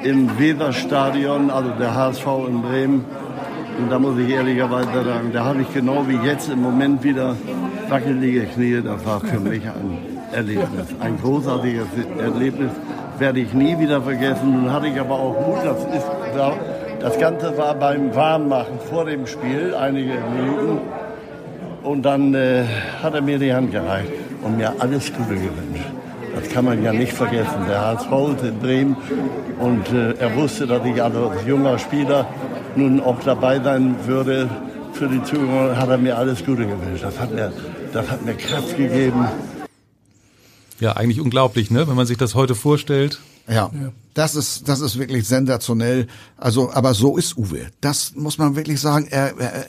im 0.04 0.38
Weserstadion, 0.38 1.50
also 1.50 1.72
der 1.72 1.96
HSV 1.96 2.28
in 2.48 2.62
Bremen. 2.62 3.06
Und 3.80 3.92
da 3.92 3.98
muss 3.98 4.18
ich 4.20 4.30
ehrlicherweise 4.30 5.04
sagen, 5.04 5.32
da 5.34 5.46
habe 5.46 5.64
ich 5.64 5.74
genau 5.74 6.08
wie 6.08 6.18
jetzt 6.26 6.50
im 6.50 6.62
Moment 6.62 7.04
wieder 7.04 7.36
wackelige 7.90 8.46
Knie. 8.46 8.82
Das 8.84 9.06
war 9.06 9.20
für 9.20 9.40
mich 9.40 9.64
ein 9.64 9.98
Erlebnis, 10.32 10.88
ein 11.00 11.20
großartiges 11.20 11.88
Erlebnis. 12.20 12.72
Werde 13.18 13.40
ich 13.40 13.54
nie 13.54 13.78
wieder 13.80 14.02
vergessen. 14.02 14.52
Nun 14.52 14.72
hatte 14.72 14.88
ich 14.88 15.00
aber 15.00 15.16
auch 15.16 15.34
Mut. 15.34 15.60
Das, 15.64 15.80
ist, 15.80 16.06
das 17.00 17.18
Ganze 17.18 17.58
war 17.58 17.74
beim 17.74 18.14
Warmmachen 18.14 18.80
vor 18.90 19.06
dem 19.06 19.26
Spiel, 19.26 19.74
einige 19.74 20.14
Minuten. 20.36 20.82
Und 21.84 22.04
dann 22.04 22.34
äh, 22.34 22.64
hat 23.02 23.16
er 23.16 23.22
mir 23.22 23.40
die 23.40 23.54
Hand 23.54 23.72
gereicht 23.72 24.25
und 24.46 24.58
mir 24.58 24.74
alles 24.80 25.12
Gute 25.12 25.34
gewünscht. 25.34 25.90
Das 26.36 26.50
kann 26.50 26.66
man 26.66 26.84
ja 26.84 26.94
nicht 26.94 27.14
vergessen. 27.14 27.66
Der 27.68 27.82
HSV 27.82 28.12
ist 28.36 28.44
in 28.44 28.60
Bremen 28.60 28.96
und 29.60 29.92
äh, 29.92 30.14
er 30.14 30.36
wusste, 30.36 30.68
dass 30.68 30.86
ich 30.86 31.02
als 31.02 31.16
junger 31.46 31.80
Spieler 31.80 32.28
nun 32.76 33.00
auch 33.02 33.20
dabei 33.24 33.60
sein 33.60 33.96
würde 34.06 34.50
für 34.94 35.08
die 35.08 35.24
Zukunft. 35.24 35.78
Hat 35.78 35.90
er 35.90 35.98
mir 35.98 36.18
alles 36.18 36.46
Gute 36.46 36.68
gewünscht. 36.68 37.04
Das 37.04 37.20
hat 37.20 37.34
mir, 37.34 37.52
das 37.92 38.10
hat 38.10 38.24
mir 38.26 38.36
Kraft 38.36 38.78
gegeben. 38.78 39.26
Ja, 40.80 40.92
eigentlich 40.94 41.22
unglaublich, 41.22 41.72
ne? 41.72 41.88
Wenn 41.88 41.96
man 41.96 42.06
sich 42.06 42.18
das 42.18 42.36
heute 42.36 42.54
vorstellt. 42.54 43.22
Ja, 43.48 43.72
das 44.16 44.34
ist 44.36 44.68
das 44.70 44.80
ist 44.80 44.98
wirklich 44.98 45.28
sensationell. 45.28 46.08
Also, 46.38 46.72
aber 46.72 46.94
so 46.94 47.18
ist 47.18 47.38
Uwe. 47.38 47.68
Das 47.82 48.16
muss 48.16 48.38
man 48.38 48.56
wirklich 48.56 48.80
sagen. 48.80 49.08
Er, 49.12 49.38
er, 49.38 49.68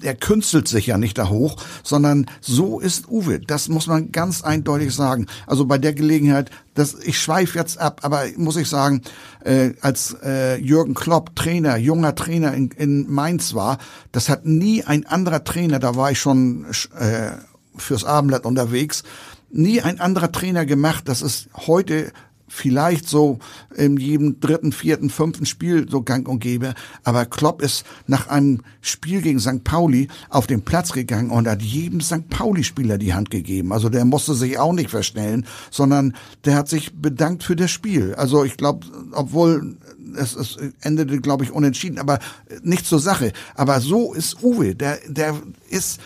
er 0.00 0.14
künstelt 0.14 0.68
sich 0.68 0.86
ja 0.86 0.96
nicht 0.96 1.18
da 1.18 1.28
hoch, 1.28 1.56
sondern 1.82 2.26
so 2.40 2.80
ist 2.80 3.08
Uwe. 3.08 3.40
Das 3.40 3.68
muss 3.68 3.86
man 3.86 4.12
ganz 4.12 4.42
eindeutig 4.42 4.94
sagen. 4.94 5.26
Also 5.46 5.66
bei 5.66 5.78
der 5.78 5.92
Gelegenheit, 5.92 6.50
das, 6.74 6.94
ich 6.94 7.18
schweife 7.20 7.58
jetzt 7.58 7.78
ab, 7.78 8.00
aber 8.02 8.22
muss 8.36 8.56
ich 8.56 8.68
sagen, 8.68 9.02
äh, 9.44 9.72
als 9.82 10.16
äh, 10.24 10.56
Jürgen 10.56 10.94
Klopp 10.94 11.34
Trainer, 11.36 11.76
junger 11.76 12.14
Trainer 12.14 12.54
in, 12.54 12.70
in 12.70 13.10
Mainz 13.10 13.52
war, 13.52 13.78
das 14.12 14.28
hat 14.28 14.46
nie 14.46 14.84
ein 14.84 15.06
anderer 15.06 15.44
Trainer. 15.44 15.80
Da 15.80 15.96
war 15.96 16.12
ich 16.12 16.20
schon 16.20 16.66
äh, 16.98 17.32
fürs 17.76 18.04
Abendblatt 18.04 18.46
unterwegs. 18.46 19.02
Nie 19.50 19.80
ein 19.80 19.98
anderer 19.98 20.30
Trainer 20.30 20.66
gemacht. 20.66 21.08
Das 21.08 21.20
ist 21.20 21.48
heute 21.66 22.12
vielleicht 22.48 23.08
so 23.08 23.38
in 23.76 23.96
jedem 23.96 24.40
dritten, 24.40 24.72
vierten, 24.72 25.10
fünften 25.10 25.46
Spiel 25.46 25.88
so 25.88 26.02
gang 26.02 26.28
und 26.28 26.40
gäbe. 26.40 26.74
Aber 27.04 27.26
Klopp 27.26 27.62
ist 27.62 27.84
nach 28.06 28.28
einem 28.28 28.62
Spiel 28.80 29.22
gegen 29.22 29.38
St. 29.38 29.64
Pauli 29.64 30.08
auf 30.30 30.46
den 30.46 30.62
Platz 30.62 30.92
gegangen 30.92 31.30
und 31.30 31.46
hat 31.46 31.62
jedem 31.62 32.00
St. 32.00 32.28
Pauli-Spieler 32.28 32.98
die 32.98 33.14
Hand 33.14 33.30
gegeben. 33.30 33.72
Also 33.72 33.88
der 33.88 34.04
musste 34.04 34.34
sich 34.34 34.58
auch 34.58 34.72
nicht 34.72 34.90
verstellen, 34.90 35.46
sondern 35.70 36.14
der 36.44 36.56
hat 36.56 36.68
sich 36.68 36.94
bedankt 36.94 37.44
für 37.44 37.56
das 37.56 37.70
Spiel. 37.70 38.14
Also 38.14 38.44
ich 38.44 38.56
glaube, 38.56 38.86
obwohl 39.12 39.76
es, 40.16 40.34
es 40.34 40.56
endete, 40.80 41.20
glaube 41.20 41.44
ich, 41.44 41.52
unentschieden, 41.52 41.98
aber 41.98 42.18
nicht 42.62 42.86
zur 42.86 43.00
Sache. 43.00 43.32
Aber 43.54 43.80
so 43.80 44.14
ist 44.14 44.42
Uwe, 44.42 44.74
der, 44.74 44.98
der 45.06 45.34
ist 45.68 46.00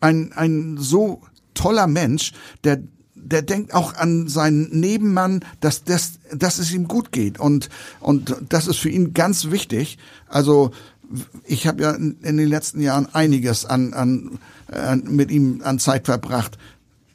ein, 0.00 0.32
ein 0.32 0.76
so 0.78 1.22
toller 1.54 1.86
Mensch, 1.86 2.32
der 2.64 2.82
der 3.24 3.42
denkt 3.42 3.74
auch 3.74 3.94
an 3.94 4.28
seinen 4.28 4.68
Nebenmann, 4.78 5.40
dass, 5.60 5.84
das, 5.84 6.14
dass 6.32 6.58
es 6.58 6.72
ihm 6.72 6.88
gut 6.88 7.12
geht. 7.12 7.40
Und, 7.40 7.70
und 8.00 8.36
das 8.48 8.66
ist 8.66 8.78
für 8.78 8.90
ihn 8.90 9.14
ganz 9.14 9.50
wichtig. 9.50 9.98
Also 10.28 10.70
ich 11.44 11.66
habe 11.66 11.82
ja 11.82 11.90
in, 11.92 12.18
den 12.22 12.48
letzten 12.48 12.80
Jahren 12.80 13.08
einiges 13.12 13.64
an, 13.64 13.94
an, 13.94 14.38
an 14.68 15.04
mit 15.08 15.30
ihm 15.30 15.62
an 15.64 15.78
Zeit 15.78 16.06
verbracht. 16.06 16.58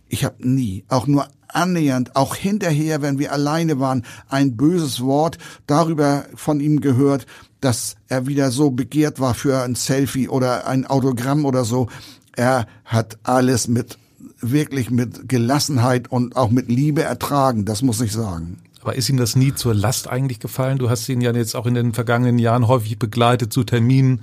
Ich 0.07 0.26
habe 0.26 0.48
nie, 0.48 0.84
auch 0.88 1.07
nur 1.07 1.27
annähernd, 1.48 2.15
auch 2.15 2.36
hinterher, 2.36 3.02
wenn 3.02 3.19
wir 3.19 3.31
alleine 3.31 3.80
waren, 3.80 4.03
ein 4.27 4.56
böses 4.56 5.02
Wort 5.02 5.38
darüber 5.68 6.26
von 6.36 6.60
ihm 6.60 6.81
gehört, 6.81 7.26
dass 7.61 7.95
er 8.07 8.27
wieder 8.27 8.52
so 8.52 8.72
begehrt 8.72 9.19
war 9.19 9.34
für 9.34 9.61
ein 9.61 9.76
Selfie 9.76 10.30
oder 10.30 10.68
ein 10.68 10.86
Autogramm 10.86 11.45
oder 11.45 11.65
so. 11.65 11.88
Er 12.36 12.68
hat 12.86 13.18
alles 13.23 13.68
mit 13.68 13.98
wirklich 14.41 14.90
mit 14.90 15.28
Gelassenheit 15.30 16.12
und 16.12 16.36
auch 16.36 16.50
mit 16.50 16.70
Liebe 16.70 17.04
ertragen, 17.04 17.66
das 17.66 17.82
muss 17.82 18.02
ich 18.02 18.12
sagen. 18.12 18.58
Aber 18.82 18.96
ist 18.96 19.10
Ihnen 19.10 19.18
das 19.18 19.36
nie 19.36 19.54
zur 19.54 19.74
Last 19.74 20.08
eigentlich 20.08 20.40
gefallen? 20.40 20.78
Du 20.78 20.90
hast 20.90 21.08
ihn 21.10 21.22
ja 21.22 21.34
jetzt 21.34 21.56
auch 21.56 21.66
in 21.66 21.74
den 21.74 21.94
vergangenen 21.94 22.40
Jahren 22.40 22.68
häufig 22.68 22.98
begleitet 22.98 23.52
zu 23.52 23.64
Terminen, 23.64 24.22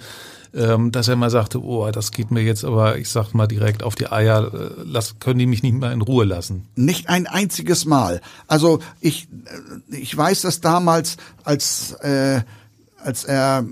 ähm, 0.55 0.93
dass 0.93 1.09
er 1.09 1.16
mal 1.16 1.31
sagte, 1.31 1.62
oh, 1.62 1.90
das 1.90 2.10
geht 2.10 2.31
mir 2.31 2.40
jetzt 2.40 2.64
aber, 2.64 2.97
ich 2.97 3.10
sag 3.10 3.35
mal 3.35 3.47
direkt 3.47 3.82
auf 3.82 3.94
die 3.94 4.10
Eier, 4.10 4.52
äh, 4.55 4.70
lass, 4.85 5.18
können 5.20 5.39
die 5.39 5.47
mich 5.47 5.62
nicht 5.62 5.74
mehr 5.74 5.93
in 5.93 6.01
Ruhe 6.01 6.24
lassen? 6.24 6.66
Nicht 6.74 7.10
ein 7.10 7.27
einziges 7.27 7.85
Mal. 7.85 8.23
Also 8.47 8.81
ich, 9.01 9.28
äh, 9.90 9.97
ich 9.97 10.16
weiß 10.16 10.43
das 10.43 10.62
damals, 10.62 11.18
als, 11.44 11.93
äh, 12.01 12.40
als 13.02 13.24
er 13.24 13.64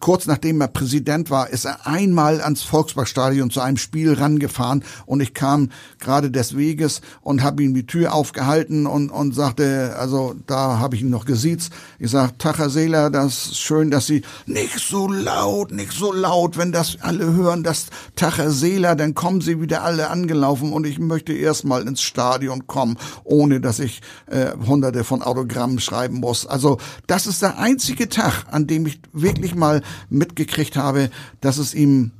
kurz 0.00 0.26
nachdem 0.26 0.60
er 0.60 0.68
Präsident 0.68 1.30
war, 1.30 1.50
ist 1.50 1.64
er 1.64 1.86
einmal 1.86 2.40
ans 2.40 2.62
Volksparkstadion 2.62 3.50
zu 3.50 3.60
einem 3.60 3.76
Spiel 3.76 4.14
rangefahren 4.14 4.84
und 5.06 5.20
ich 5.20 5.34
kam 5.34 5.70
gerade 5.98 6.30
des 6.30 6.56
Weges 6.56 7.00
und 7.20 7.42
habe 7.42 7.62
ihm 7.62 7.74
die 7.74 7.86
Tür 7.86 8.14
aufgehalten 8.14 8.86
und, 8.86 9.10
und 9.10 9.34
sagte, 9.34 9.96
also 9.98 10.34
da 10.46 10.78
habe 10.78 10.96
ich 10.96 11.02
ihn 11.02 11.10
noch 11.10 11.24
gesiezt. 11.24 11.72
Ich 11.98 12.10
sag, 12.10 12.38
Tacher 12.38 12.70
Seeler, 12.70 13.10
das 13.10 13.46
ist 13.46 13.58
schön, 13.58 13.90
dass 13.90 14.06
Sie 14.06 14.22
nicht 14.46 14.78
so 14.78 15.08
laut, 15.08 15.72
nicht 15.72 15.92
so 15.92 16.12
laut, 16.12 16.56
wenn 16.58 16.72
das 16.72 16.98
alle 17.00 17.32
hören, 17.32 17.62
das 17.62 17.86
Tacher 18.14 18.50
Seeler, 18.50 18.96
dann 18.96 19.14
kommen 19.14 19.40
Sie 19.40 19.60
wieder 19.60 19.82
alle 19.82 20.10
angelaufen 20.10 20.72
und 20.72 20.86
ich 20.86 20.98
möchte 20.98 21.32
erstmal 21.32 21.86
ins 21.86 22.02
Stadion 22.02 22.66
kommen, 22.66 22.96
ohne 23.24 23.60
dass 23.60 23.78
ich 23.78 24.00
äh, 24.26 24.52
hunderte 24.66 25.04
von 25.04 25.22
Autogrammen 25.22 25.80
schreiben 25.80 26.20
muss. 26.20 26.46
Also 26.46 26.78
das 27.06 27.26
ist 27.26 27.42
der 27.42 27.58
einzige 27.58 28.08
Tag, 28.08 28.44
an 28.50 28.66
dem 28.66 28.86
ich 28.86 29.00
wirklich 29.12 29.54
mal 29.54 29.75
mal 29.76 29.82
mitgekriegt 30.10 30.76
habe, 30.76 31.10
dass 31.40 31.58
es 31.58 31.74
ihm 31.74 32.12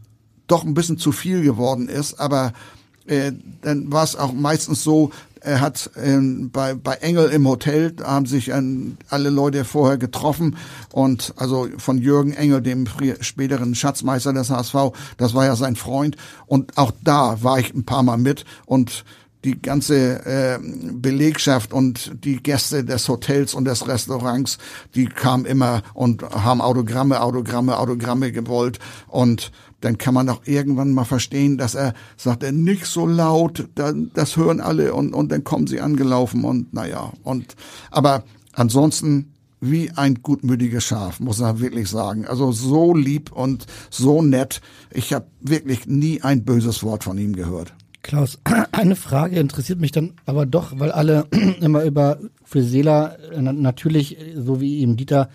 doch 0.46 0.64
ein 0.64 0.74
bisschen 0.74 0.98
zu 0.98 1.12
viel 1.12 1.42
geworden 1.42 1.88
ist, 1.88 2.20
aber 2.20 2.52
äh, 3.06 3.32
dann 3.62 3.92
war 3.92 4.04
es 4.04 4.16
auch 4.16 4.32
meistens 4.32 4.82
so, 4.82 5.10
er 5.40 5.60
hat 5.60 5.90
äh, 5.94 6.18
bei, 6.20 6.74
bei 6.74 6.94
Engel 6.94 7.28
im 7.28 7.46
Hotel, 7.46 7.92
da 7.92 8.06
haben 8.08 8.26
sich 8.26 8.48
äh, 8.48 8.62
alle 9.08 9.30
Leute 9.30 9.64
vorher 9.64 9.96
getroffen. 9.96 10.56
Und 10.90 11.34
also 11.36 11.68
von 11.78 11.98
Jürgen 11.98 12.32
Engel, 12.32 12.62
dem 12.62 12.88
späteren 13.20 13.76
Schatzmeister 13.76 14.32
des 14.32 14.50
HSV, 14.50 14.74
das 15.18 15.34
war 15.34 15.44
ja 15.44 15.54
sein 15.54 15.76
Freund. 15.76 16.16
Und 16.46 16.76
auch 16.76 16.90
da 17.04 17.44
war 17.44 17.60
ich 17.60 17.72
ein 17.74 17.84
paar 17.84 18.02
Mal 18.02 18.18
mit. 18.18 18.44
Und 18.64 19.04
die 19.46 19.62
ganze 19.62 20.26
äh, 20.26 20.58
Belegschaft 20.60 21.72
und 21.72 22.24
die 22.24 22.42
Gäste 22.42 22.84
des 22.84 23.08
Hotels 23.08 23.54
und 23.54 23.64
des 23.64 23.86
Restaurants, 23.86 24.58
die 24.94 25.06
kamen 25.06 25.46
immer 25.46 25.82
und 25.94 26.22
haben 26.22 26.60
Autogramme, 26.60 27.22
Autogramme, 27.22 27.78
Autogramme 27.78 28.32
gewollt 28.32 28.80
und 29.06 29.52
dann 29.80 29.98
kann 29.98 30.14
man 30.14 30.28
auch 30.28 30.40
irgendwann 30.46 30.92
mal 30.92 31.04
verstehen, 31.04 31.58
dass 31.58 31.76
er 31.76 31.94
sagt, 32.16 32.42
er 32.42 32.50
nicht 32.50 32.86
so 32.86 33.06
laut, 33.06 33.68
das 33.76 34.36
hören 34.36 34.60
alle 34.60 34.92
und, 34.92 35.14
und 35.14 35.30
dann 35.30 35.44
kommen 35.44 35.68
sie 35.68 35.80
angelaufen 35.80 36.44
und 36.44 36.74
naja, 36.74 37.12
und 37.22 37.54
aber 37.90 38.24
ansonsten 38.52 39.32
wie 39.60 39.90
ein 39.92 40.22
gutmütiges 40.22 40.84
Schaf, 40.84 41.20
muss 41.20 41.40
er 41.40 41.60
wirklich 41.60 41.88
sagen. 41.88 42.26
Also 42.26 42.52
so 42.52 42.94
lieb 42.94 43.32
und 43.32 43.66
so 43.90 44.22
nett. 44.22 44.60
Ich 44.90 45.12
habe 45.12 45.26
wirklich 45.40 45.86
nie 45.86 46.20
ein 46.20 46.44
böses 46.44 46.82
Wort 46.82 47.04
von 47.04 47.16
ihm 47.16 47.34
gehört. 47.34 47.74
Klaus, 48.06 48.38
eine 48.72 48.94
Frage 48.94 49.40
interessiert 49.40 49.80
mich 49.80 49.90
dann 49.90 50.12
aber 50.26 50.46
doch, 50.46 50.78
weil 50.78 50.92
alle 50.92 51.26
immer 51.60 51.82
über 51.82 52.18
Frisela 52.44 53.16
äh, 53.32 53.42
natürlich, 53.42 54.18
äh, 54.18 54.40
so 54.40 54.60
wie 54.60 54.78
eben 54.78 54.96
Dieter, 54.96 55.28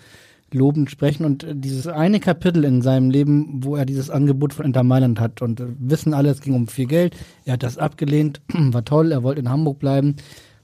lobend 0.54 0.90
sprechen 0.90 1.24
und 1.26 1.44
äh, 1.44 1.54
dieses 1.54 1.86
eine 1.86 2.18
Kapitel 2.18 2.64
in 2.64 2.80
seinem 2.80 3.10
Leben, 3.10 3.62
wo 3.62 3.76
er 3.76 3.84
dieses 3.84 4.08
Angebot 4.08 4.54
von 4.54 4.64
Inter 4.64 4.84
Mailand 4.84 5.20
hat 5.20 5.42
und 5.42 5.62
wissen 5.78 6.14
alle, 6.14 6.30
es 6.30 6.40
ging 6.40 6.54
um 6.54 6.66
viel 6.66 6.86
Geld, 6.86 7.14
er 7.44 7.54
hat 7.54 7.62
das 7.62 7.76
abgelehnt, 7.76 8.40
war 8.52 8.84
toll, 8.84 9.12
er 9.12 9.22
wollte 9.22 9.40
in 9.40 9.50
Hamburg 9.50 9.78
bleiben. 9.78 10.16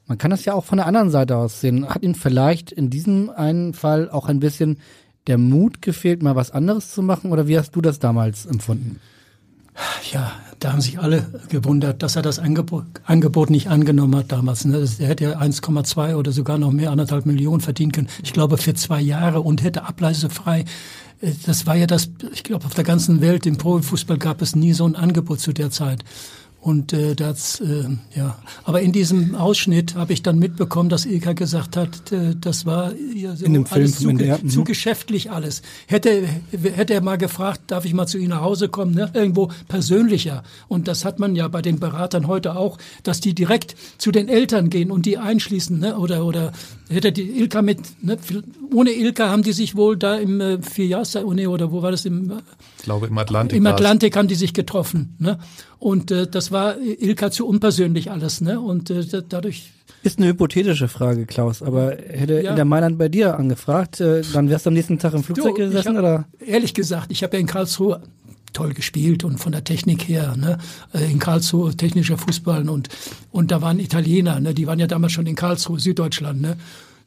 Man 0.06 0.16
kann 0.16 0.30
das 0.30 0.46
ja 0.46 0.54
auch 0.54 0.64
von 0.64 0.78
der 0.78 0.86
anderen 0.86 1.10
Seite 1.10 1.36
aus 1.36 1.60
sehen. 1.60 1.86
Hat 1.86 2.02
ihn 2.02 2.14
vielleicht 2.14 2.72
in 2.72 2.88
diesem 2.88 3.28
einen 3.28 3.74
Fall 3.74 4.08
auch 4.08 4.28
ein 4.28 4.40
bisschen 4.40 4.78
der 5.26 5.36
Mut 5.36 5.82
gefehlt, 5.82 6.22
mal 6.22 6.36
was 6.36 6.52
anderes 6.52 6.94
zu 6.94 7.02
machen 7.02 7.32
oder 7.32 7.48
wie 7.48 7.58
hast 7.58 7.76
du 7.76 7.82
das 7.82 7.98
damals 7.98 8.46
empfunden? 8.46 8.98
Ja, 10.12 10.32
da 10.58 10.72
haben 10.72 10.80
sich 10.80 10.98
alle 10.98 11.26
gewundert, 11.48 12.02
dass 12.02 12.16
er 12.16 12.22
das 12.22 12.38
Angebot, 12.38 12.84
Angebot 13.04 13.50
nicht 13.50 13.68
angenommen 13.68 14.16
hat 14.16 14.32
damals. 14.32 14.64
Ne? 14.64 14.84
Er 14.98 15.06
hätte 15.06 15.24
ja 15.24 15.38
1,2 15.38 16.14
oder 16.14 16.32
sogar 16.32 16.58
noch 16.58 16.72
mehr, 16.72 16.90
anderthalb 16.90 17.26
Millionen 17.26 17.60
verdienen 17.60 17.92
können. 17.92 18.08
Ich 18.22 18.32
glaube 18.32 18.56
für 18.58 18.74
zwei 18.74 19.00
Jahre 19.00 19.40
und 19.40 19.62
hätte 19.62 19.84
ableisefrei. 19.84 20.64
Äh, 21.20 21.32
das 21.46 21.66
war 21.66 21.76
ja 21.76 21.86
das, 21.86 22.10
ich 22.32 22.42
glaube, 22.42 22.66
auf 22.66 22.74
der 22.74 22.84
ganzen 22.84 23.20
Welt 23.20 23.46
im 23.46 23.56
Profifußball 23.56 24.18
gab 24.18 24.42
es 24.42 24.56
nie 24.56 24.72
so 24.72 24.84
ein 24.84 24.96
Angebot 24.96 25.40
zu 25.40 25.52
der 25.52 25.70
Zeit. 25.70 26.04
Und 26.60 26.92
äh, 26.92 27.14
das, 27.14 27.60
äh, 27.60 27.84
ja. 28.16 28.36
Aber 28.64 28.80
in 28.80 28.90
diesem 28.90 29.36
Ausschnitt 29.36 29.94
habe 29.94 30.12
ich 30.12 30.22
dann 30.22 30.40
mitbekommen, 30.40 30.88
dass 30.88 31.06
Ilka 31.06 31.32
gesagt 31.32 31.76
hat, 31.76 32.10
äh, 32.10 32.34
das 32.38 32.66
war 32.66 32.92
ja 33.14 33.36
so 33.36 33.44
in 33.44 33.54
dem 33.54 33.64
Film 33.64 33.82
alles 33.82 34.00
zu, 34.00 34.08
NDR, 34.08 34.44
zu 34.44 34.64
geschäftlich 34.64 35.30
alles. 35.30 35.62
Hätte, 35.86 36.24
hätte 36.50 36.94
er 36.94 37.00
mal 37.00 37.16
gefragt, 37.16 37.60
darf 37.68 37.84
ich 37.84 37.94
mal 37.94 38.08
zu 38.08 38.18
Ihnen 38.18 38.30
nach 38.30 38.40
Hause 38.40 38.68
kommen, 38.68 38.92
ne? 38.92 39.08
irgendwo 39.14 39.52
persönlicher. 39.68 40.42
Und 40.66 40.88
das 40.88 41.04
hat 41.04 41.20
man 41.20 41.36
ja 41.36 41.46
bei 41.46 41.62
den 41.62 41.78
Beratern 41.78 42.26
heute 42.26 42.56
auch, 42.56 42.76
dass 43.04 43.20
die 43.20 43.34
direkt 43.34 43.76
zu 43.96 44.10
den 44.10 44.28
Eltern 44.28 44.68
gehen 44.68 44.90
und 44.90 45.06
die 45.06 45.16
einschließen, 45.16 45.78
ne? 45.78 45.96
oder, 45.96 46.24
oder 46.24 46.52
hätte 46.90 47.12
die 47.12 47.38
Ilka 47.38 47.62
mit, 47.62 47.78
ne? 48.02 48.18
ohne 48.74 48.90
Ilka 48.90 49.28
haben 49.28 49.44
die 49.44 49.52
sich 49.52 49.76
wohl 49.76 49.96
da 49.96 50.16
im 50.16 50.40
äh, 50.40 50.60
Vierjahres-Uni 50.60 51.46
oder 51.46 51.70
wo 51.70 51.82
war 51.82 51.92
das 51.92 52.04
im, 52.04 52.32
ich 52.78 52.84
glaube 52.84 53.06
im 53.06 53.16
Atlantik. 53.16 53.56
Im 53.56 53.66
Atlantik 53.66 54.16
haben 54.16 54.28
die 54.28 54.34
sich 54.34 54.54
getroffen, 54.54 55.14
ne? 55.18 55.38
Und 55.78 56.10
äh, 56.10 56.26
das 56.26 56.50
war 56.50 56.57
Ilka 56.76 57.30
zu 57.30 57.46
unpersönlich 57.46 58.10
alles, 58.10 58.40
ne? 58.40 58.60
Und 58.60 58.90
äh, 58.90 59.04
dadurch 59.28 59.72
ist 60.02 60.18
eine 60.18 60.28
hypothetische 60.28 60.88
Frage, 60.88 61.26
Klaus, 61.26 61.62
aber 61.62 61.96
hätte 62.08 62.40
ja. 62.42 62.50
in 62.50 62.56
der 62.56 62.64
Mailand 62.64 62.98
bei 62.98 63.08
dir 63.08 63.36
angefragt, 63.36 64.00
äh, 64.00 64.22
dann 64.32 64.48
wärst 64.48 64.66
du 64.66 64.70
am 64.70 64.74
nächsten 64.74 64.98
Tag 64.98 65.14
im 65.14 65.24
Flugzeug 65.24 65.56
du, 65.56 65.64
gesessen, 65.66 65.96
hab, 65.96 66.04
oder? 66.04 66.24
Ehrlich 66.38 66.74
gesagt, 66.74 67.10
ich 67.10 67.22
habe 67.22 67.36
ja 67.36 67.40
in 67.40 67.46
Karlsruhe 67.46 68.02
toll 68.52 68.74
gespielt 68.74 69.24
und 69.24 69.38
von 69.38 69.52
der 69.52 69.64
Technik 69.64 70.08
her, 70.08 70.36
ne, 70.36 70.58
äh, 70.94 71.10
in 71.10 71.18
Karlsruhe 71.18 71.76
technischer 71.76 72.16
Fußball 72.16 72.68
und 72.68 72.88
und 73.30 73.50
da 73.50 73.60
waren 73.60 73.78
Italiener, 73.78 74.40
ne, 74.40 74.54
die 74.54 74.66
waren 74.66 74.78
ja 74.78 74.86
damals 74.86 75.12
schon 75.12 75.26
in 75.26 75.34
Karlsruhe, 75.34 75.80
Süddeutschland, 75.80 76.40
ne, 76.40 76.56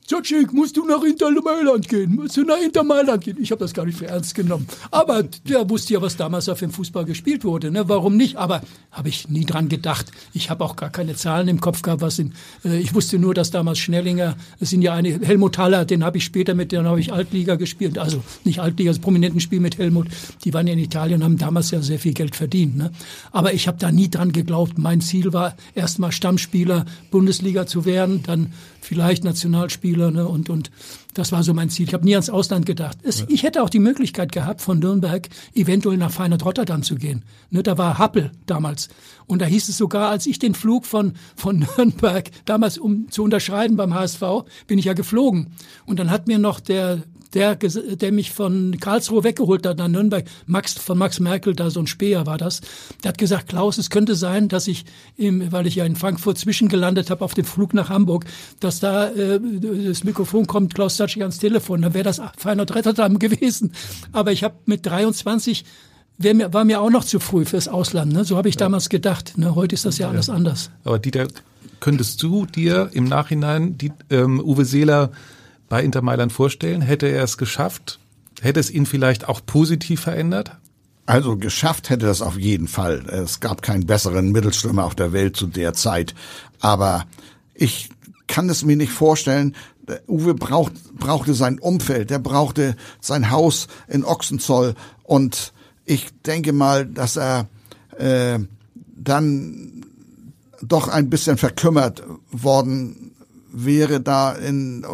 Jacek, 0.07 0.51
musst 0.51 0.75
du 0.75 0.85
nach 0.85 1.03
Inter 1.03 1.31
Mailand 1.31 1.87
gehen? 1.87 2.15
Musst 2.15 2.35
du 2.35 2.43
nach 2.43 2.59
Inter 2.59 2.83
Mailand 2.83 3.23
gehen? 3.23 3.37
Ich 3.39 3.51
habe 3.51 3.59
das 3.59 3.73
gar 3.73 3.85
nicht 3.85 3.97
für 3.97 4.07
ernst 4.07 4.35
genommen. 4.35 4.67
Aber 4.89 5.23
der 5.23 5.69
wusste 5.69 5.93
ja, 5.93 6.01
was 6.01 6.17
damals 6.17 6.49
auf 6.49 6.59
dem 6.59 6.71
Fußball 6.71 7.05
gespielt 7.05 7.43
wurde. 7.43 7.71
Ne? 7.71 7.87
Warum 7.87 8.17
nicht? 8.17 8.35
Aber 8.35 8.61
habe 8.91 9.09
ich 9.09 9.29
nie 9.29 9.45
dran 9.45 9.69
gedacht. 9.69 10.11
Ich 10.33 10.49
habe 10.49 10.65
auch 10.65 10.75
gar 10.75 10.89
keine 10.89 11.15
Zahlen 11.15 11.47
im 11.47 11.61
Kopf 11.61 11.81
gehabt. 11.81 12.01
Was 12.01 12.19
in, 12.19 12.33
äh, 12.65 12.79
ich 12.79 12.93
wusste 12.93 13.19
nur, 13.19 13.33
dass 13.33 13.51
damals 13.51 13.79
Schnellinger, 13.79 14.35
es 14.59 14.71
sind 14.71 14.81
ja 14.81 14.93
eine, 14.93 15.19
Helmut 15.21 15.57
Haller, 15.57 15.85
den 15.85 16.03
habe 16.03 16.17
ich 16.17 16.25
später 16.25 16.55
mit, 16.55 16.71
dem 16.71 16.85
habe 16.85 16.99
ich 16.99 17.13
Altliga 17.13 17.55
gespielt. 17.55 17.97
Also 17.97 18.21
nicht 18.43 18.59
Altliga, 18.59 18.91
das 18.91 18.99
prominenten 18.99 19.39
Spiel 19.39 19.61
mit 19.61 19.77
Helmut. 19.77 20.07
Die 20.43 20.53
waren 20.53 20.67
ja 20.67 20.73
in 20.73 20.79
Italien 20.79 21.23
haben 21.23 21.37
damals 21.37 21.71
ja 21.71 21.81
sehr 21.81 21.99
viel 21.99 22.13
Geld 22.13 22.35
verdient. 22.35 22.75
Ne? 22.75 22.91
Aber 23.31 23.53
ich 23.53 23.67
habe 23.67 23.77
da 23.77 23.91
nie 23.91 24.09
dran 24.09 24.33
geglaubt. 24.33 24.77
Mein 24.77 24.99
Ziel 24.99 25.31
war, 25.31 25.55
erstmal 25.73 26.11
Stammspieler 26.11 26.85
Bundesliga 27.11 27.65
zu 27.65 27.85
werden, 27.85 28.23
dann 28.23 28.51
vielleicht 28.81 29.23
Nationalspieler 29.23 29.71
Spieler 29.71 30.11
ne? 30.11 30.27
und, 30.27 30.49
und 30.49 30.71
das 31.13 31.31
war 31.31 31.43
so 31.43 31.53
mein 31.53 31.69
Ziel. 31.69 31.87
Ich 31.87 31.93
habe 31.93 32.05
nie 32.05 32.13
ans 32.13 32.29
Ausland 32.29 32.65
gedacht. 32.65 32.97
Es, 33.03 33.25
Ich 33.27 33.43
hätte 33.43 33.63
auch 33.63 33.69
die 33.69 33.79
Möglichkeit 33.79 34.31
gehabt, 34.31 34.61
von 34.61 34.79
Nürnberg 34.79 35.27
eventuell 35.53 35.97
nach 35.97 36.11
Feyenoord 36.11 36.45
Rotterdam 36.45 36.83
zu 36.83 36.95
gehen. 36.95 37.23
Ne, 37.49 37.63
da 37.63 37.77
war 37.77 37.97
Happel 37.97 38.31
damals. 38.45 38.89
Und 39.27 39.41
da 39.41 39.45
hieß 39.45 39.69
es 39.69 39.77
sogar, 39.77 40.09
als 40.09 40.25
ich 40.25 40.39
den 40.39 40.53
Flug 40.53 40.85
von, 40.85 41.13
von 41.35 41.65
Nürnberg 41.77 42.29
damals, 42.45 42.77
um 42.77 43.09
zu 43.09 43.23
unterschreiben 43.23 43.75
beim 43.75 43.93
HSV, 43.93 44.21
bin 44.67 44.79
ich 44.79 44.85
ja 44.85 44.93
geflogen. 44.93 45.53
Und 45.85 45.99
dann 45.99 46.09
hat 46.09 46.27
mir 46.27 46.39
noch 46.39 46.59
der 46.59 47.03
der, 47.33 47.55
der 47.55 48.11
mich 48.11 48.31
von 48.31 48.77
Karlsruhe 48.79 49.23
weggeholt 49.23 49.65
hat 49.65 49.77
nach 49.77 49.87
Nürnberg, 49.87 50.25
Max, 50.45 50.73
von 50.73 50.97
Max 50.97 51.19
Merkel, 51.19 51.55
da 51.55 51.69
so 51.69 51.79
ein 51.79 51.87
Speer 51.87 52.25
war 52.25 52.37
das, 52.37 52.61
der 53.03 53.09
hat 53.09 53.17
gesagt, 53.17 53.49
Klaus, 53.49 53.77
es 53.77 53.89
könnte 53.89 54.15
sein, 54.15 54.47
dass 54.49 54.67
ich, 54.67 54.85
im, 55.17 55.51
weil 55.51 55.67
ich 55.67 55.75
ja 55.75 55.85
in 55.85 55.95
Frankfurt 55.95 56.37
zwischengelandet 56.37 57.09
habe 57.09 57.23
auf 57.23 57.33
dem 57.33 57.45
Flug 57.45 57.73
nach 57.73 57.89
Hamburg, 57.89 58.25
dass 58.59 58.79
da 58.79 59.09
äh, 59.09 59.39
das 59.85 60.03
Mikrofon 60.03 60.47
kommt, 60.47 60.73
Klaus 60.73 60.97
Zatschik 60.97 61.21
ans 61.21 61.39
Telefon, 61.39 61.81
dann 61.81 61.93
wäre 61.93 62.03
das 62.03 62.21
feiner 62.37 62.67
Rotterdam 62.69 63.19
gewesen. 63.19 63.73
Aber 64.11 64.31
ich 64.31 64.43
habe 64.43 64.55
mit 64.65 64.85
23 64.85 65.63
mir, 66.17 66.53
war 66.53 66.65
mir 66.65 66.81
auch 66.81 66.91
noch 66.91 67.03
zu 67.03 67.19
früh 67.19 67.45
fürs 67.45 67.67
Ausland. 67.67 68.13
Ne? 68.13 68.23
So 68.25 68.37
habe 68.37 68.49
ich 68.49 68.55
ja. 68.55 68.59
damals 68.59 68.89
gedacht. 68.89 69.37
Ne? 69.37 69.55
Heute 69.55 69.73
ist 69.73 69.85
das 69.85 69.97
ja, 69.97 70.07
ja 70.07 70.11
alles 70.11 70.29
anders. 70.29 70.69
Aber 70.83 70.99
Dieter, 70.99 71.27
könntest 71.79 72.21
du 72.21 72.45
dir 72.45 72.89
im 72.93 73.05
Nachhinein 73.05 73.77
die, 73.77 73.91
ähm, 74.09 74.39
Uwe 74.39 74.65
Seeler 74.65 75.11
bei 75.71 75.81
Inter 75.85 76.01
Mailand 76.01 76.33
vorstellen? 76.33 76.81
Hätte 76.81 77.07
er 77.07 77.23
es 77.23 77.37
geschafft? 77.37 78.01
Hätte 78.41 78.59
es 78.59 78.69
ihn 78.69 78.85
vielleicht 78.85 79.29
auch 79.29 79.39
positiv 79.45 80.01
verändert? 80.01 80.57
Also 81.05 81.37
geschafft 81.37 81.89
hätte 81.89 82.05
das 82.07 82.21
auf 82.21 82.37
jeden 82.37 82.67
Fall. 82.67 83.05
Es 83.07 83.39
gab 83.39 83.61
keinen 83.61 83.85
besseren 83.85 84.33
Mittelstürmer 84.33 84.83
auf 84.83 84.95
der 84.95 85.13
Welt 85.13 85.37
zu 85.37 85.47
der 85.47 85.73
Zeit. 85.73 86.13
Aber 86.59 87.05
ich 87.53 87.89
kann 88.27 88.49
es 88.49 88.65
mir 88.65 88.75
nicht 88.75 88.91
vorstellen. 88.91 89.55
Uwe 90.09 90.33
braucht, 90.33 90.73
brauchte 90.99 91.33
sein 91.33 91.57
Umfeld, 91.57 92.09
der 92.09 92.19
brauchte 92.19 92.75
sein 92.99 93.31
Haus 93.31 93.67
in 93.87 94.03
Ochsenzoll. 94.03 94.75
Und 95.03 95.53
ich 95.85 96.07
denke 96.25 96.51
mal, 96.51 96.85
dass 96.85 97.15
er 97.15 97.47
äh, 97.97 98.39
dann 98.97 99.85
doch 100.61 100.89
ein 100.89 101.09
bisschen 101.09 101.37
verkümmert 101.37 102.03
worden 102.29 103.13
wäre 103.53 104.01
da 104.01 104.33
in 104.33 104.85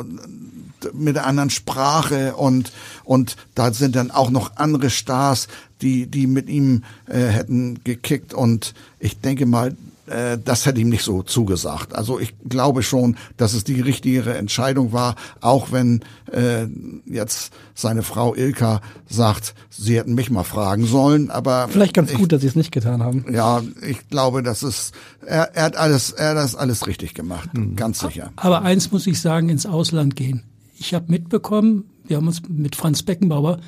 mit 0.93 1.15
der 1.15 1.25
anderen 1.25 1.49
Sprache 1.49 2.35
und 2.35 2.71
und 3.03 3.35
da 3.55 3.73
sind 3.73 3.95
dann 3.95 4.11
auch 4.11 4.29
noch 4.29 4.57
andere 4.57 4.89
Stars, 4.89 5.47
die 5.81 6.07
die 6.07 6.27
mit 6.27 6.49
ihm 6.49 6.83
äh, 7.07 7.19
hätten 7.27 7.83
gekickt 7.83 8.33
und 8.33 8.73
ich 8.99 9.19
denke 9.19 9.45
mal, 9.45 9.75
äh, 10.07 10.37
das 10.43 10.65
hätte 10.65 10.79
ihm 10.79 10.89
nicht 10.89 11.03
so 11.03 11.21
zugesagt. 11.21 11.93
Also 11.95 12.19
ich 12.19 12.33
glaube 12.47 12.83
schon, 12.83 13.17
dass 13.35 13.53
es 13.53 13.63
die 13.63 13.81
richtigere 13.81 14.37
Entscheidung 14.37 14.93
war, 14.93 15.15
auch 15.41 15.71
wenn 15.71 16.01
äh, 16.31 16.65
jetzt 17.05 17.51
seine 17.75 18.03
Frau 18.03 18.33
Ilka 18.33 18.81
sagt, 19.09 19.53
sie 19.69 19.97
hätten 19.97 20.15
mich 20.15 20.29
mal 20.29 20.43
fragen 20.43 20.85
sollen, 20.85 21.29
aber 21.29 21.67
vielleicht 21.69 21.93
ganz 21.93 22.11
ich, 22.11 22.17
gut, 22.17 22.31
dass 22.31 22.41
sie 22.41 22.47
es 22.47 22.55
nicht 22.55 22.71
getan 22.71 23.03
haben. 23.03 23.25
Ja, 23.31 23.61
ich 23.85 24.07
glaube, 24.09 24.43
dass 24.43 24.63
es 24.63 24.91
er, 25.25 25.55
er 25.55 25.63
hat 25.65 25.75
alles, 25.75 26.11
er 26.11 26.29
hat 26.29 26.37
das 26.37 26.55
alles 26.55 26.87
richtig 26.87 27.13
gemacht, 27.13 27.53
mhm. 27.53 27.75
ganz 27.75 27.99
sicher. 27.99 28.31
Aber 28.37 28.61
eins 28.61 28.91
muss 28.91 29.05
ich 29.07 29.19
sagen, 29.19 29.49
ins 29.49 29.65
Ausland 29.65 30.15
gehen. 30.15 30.43
Ich 30.79 30.93
habe 30.93 31.11
mitbekommen, 31.11 31.85
wir 32.05 32.17
haben 32.17 32.27
uns 32.27 32.41
mit 32.47 32.75
Franz 32.75 33.03
Beckenbauer, 33.03 33.59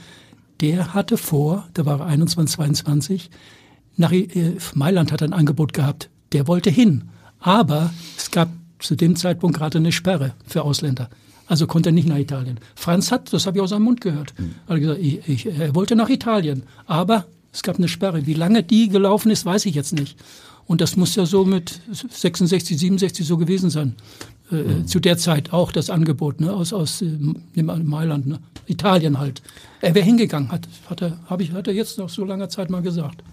der 0.62 0.94
hatte 0.94 1.18
vor, 1.18 1.68
da 1.74 1.86
war 1.86 2.02
er 2.02 2.06
21, 2.08 2.56
22, 2.56 3.30
nach 3.98 4.12
äh, 4.12 4.56
Mailand 4.76 5.12
hat 5.12 5.22
er 5.22 5.28
ein 5.28 5.34
Angebot 5.34 5.74
gehabt. 5.74 6.10
Der 6.32 6.48
wollte 6.48 6.70
hin. 6.70 7.10
Aber 7.40 7.94
es 8.18 8.32
gab 8.32 8.50
zu 8.80 8.96
dem 8.96 9.16
Zeitpunkt 9.16 9.58
gerade 9.58 9.78
eine 9.78 9.92
Sperre 9.92 10.34
für 10.46 10.64
Ausländer. 10.64 11.10
Also 11.48 11.68
konnte 11.68 11.90
er 11.90 11.94
nicht 11.94 12.08
nach 12.08 12.18
Italien. 12.18 12.60
Franz 12.76 13.12
hat, 13.12 13.34
das 13.34 13.46
habe 13.46 13.58
ich 13.58 13.62
aus 13.62 13.72
seinem 13.72 13.84
Mund 13.84 14.02
gehört, 14.02 14.34
mhm. 14.38 14.56
hat 14.68 14.80
gesagt, 14.80 15.00
ich, 15.02 15.28
ich, 15.28 15.46
er 15.48 15.76
wollte 15.76 15.96
nach 15.96 16.10
Italien. 16.10 16.64
Aber 16.86 17.26
es 17.52 17.64
gab 17.64 17.78
eine 17.78 17.88
Sperre. 17.88 18.26
Wie 18.26 18.36
lange 18.36 18.64
die 18.64 18.88
gelaufen 18.88 19.32
ist, 19.32 19.46
weiß 19.46 19.66
ich 19.66 19.76
jetzt 19.76 19.94
nicht. 19.94 20.18
Und 20.66 20.82
das 20.82 20.96
muss 20.96 21.16
ja 21.16 21.26
so 21.26 21.44
mit 21.44 21.82
66, 21.92 22.78
67 22.78 23.26
so 23.26 23.38
gewesen 23.38 23.72
sein. 23.72 23.96
Äh, 24.52 24.56
mhm. 24.56 24.88
Zu 24.88 25.00
der 25.00 25.18
Zeit 25.18 25.54
auch 25.54 25.72
das 25.72 25.90
Angebot 25.90 26.42
ne, 26.42 26.52
aus, 26.52 26.74
aus 26.74 27.02
äh, 27.02 27.08
Mailand, 27.56 28.28
ne? 28.28 28.40
Italien 28.66 29.20
halt. 29.20 29.42
Er 29.82 29.96
wäre 29.96 30.06
hingegangen, 30.06 30.52
hat, 30.52 30.68
hat, 30.90 31.02
er, 31.02 31.18
hab 31.26 31.42
ich, 31.42 31.52
hat 31.52 31.68
er 31.68 31.74
jetzt 31.74 31.98
nach 31.98 32.10
so 32.10 32.24
langer 32.24 32.50
Zeit 32.50 32.70
mal 32.70 32.82
gesagt. 32.82 33.24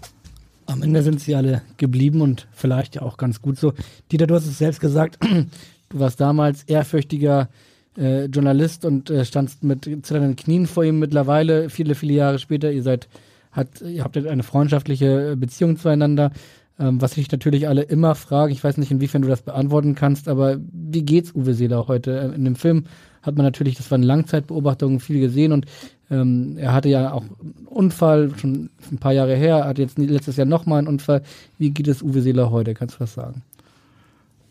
Am 0.66 0.82
Ende 0.82 1.02
sind 1.02 1.20
sie 1.20 1.34
alle 1.34 1.62
geblieben 1.76 2.20
und 2.20 2.48
vielleicht 2.52 2.97
ja 2.97 3.02
auch 3.02 3.16
ganz 3.16 3.40
gut 3.40 3.59
so. 3.59 3.72
Dieter, 4.10 4.26
du 4.26 4.34
hast 4.34 4.47
es 4.47 4.59
selbst 4.59 4.80
gesagt, 4.80 5.18
du 5.88 5.98
warst 5.98 6.20
damals 6.20 6.64
ehrfürchtiger 6.64 7.48
äh, 7.97 8.24
Journalist 8.26 8.84
und 8.84 9.10
äh, 9.10 9.24
standst 9.24 9.62
mit 9.62 9.84
zitternden 9.84 10.36
Knien 10.36 10.66
vor 10.66 10.84
ihm 10.84 10.98
mittlerweile, 10.98 11.70
viele, 11.70 11.94
viele 11.94 12.14
Jahre 12.14 12.38
später. 12.38 12.72
Ihr 12.72 12.82
seid, 12.82 13.09
hat, 13.52 13.80
ihr 13.80 14.02
habt 14.05 14.16
eine 14.16 14.43
freundschaftliche 14.43 15.36
Beziehung 15.36 15.78
zueinander. 15.78 16.32
Ähm, 16.78 17.01
was 17.01 17.12
sich 17.12 17.31
natürlich 17.31 17.69
alle 17.69 17.82
immer 17.82 18.15
fragen, 18.15 18.53
ich 18.53 18.62
weiß 18.62 18.77
nicht, 18.77 18.90
inwiefern 18.90 19.23
du 19.23 19.28
das 19.28 19.43
beantworten 19.43 19.94
kannst, 19.94 20.28
aber 20.28 20.59
wie 20.73 21.03
geht's 21.03 21.35
Uwe 21.35 21.55
Seeler 21.55 21.89
heute? 21.89 22.19
Äh, 22.19 22.35
in 22.35 22.44
dem 22.44 22.57
Film 22.57 22.85
hat 23.23 23.36
man 23.36 23.44
natürlich, 23.44 23.77
das 23.77 23.90
waren 23.90 24.03
Langzeitbeobachtungen, 24.03 25.01
viel 25.01 25.20
gesehen 25.20 25.53
und 25.53 25.66
ähm, 26.11 26.57
er 26.59 26.73
hatte 26.73 26.89
ja 26.89 27.12
auch 27.12 27.23
einen 27.23 27.66
Unfall, 27.66 28.31
schon 28.36 28.70
ein 28.90 28.98
paar 28.98 29.12
Jahre 29.12 29.36
her, 29.36 29.65
hat 29.65 29.78
jetzt 29.78 29.98
letztes 29.98 30.36
Jahr 30.36 30.47
nochmal 30.47 30.78
einen 30.78 30.89
Unfall. 30.89 31.23
Wie 31.59 31.70
geht 31.70 31.89
es 31.89 32.03
Uwe 32.03 32.20
Seeler 32.20 32.51
heute? 32.51 32.74
Kannst 32.74 32.97
du 32.97 33.01
was 33.01 33.15
sagen? 33.15 33.43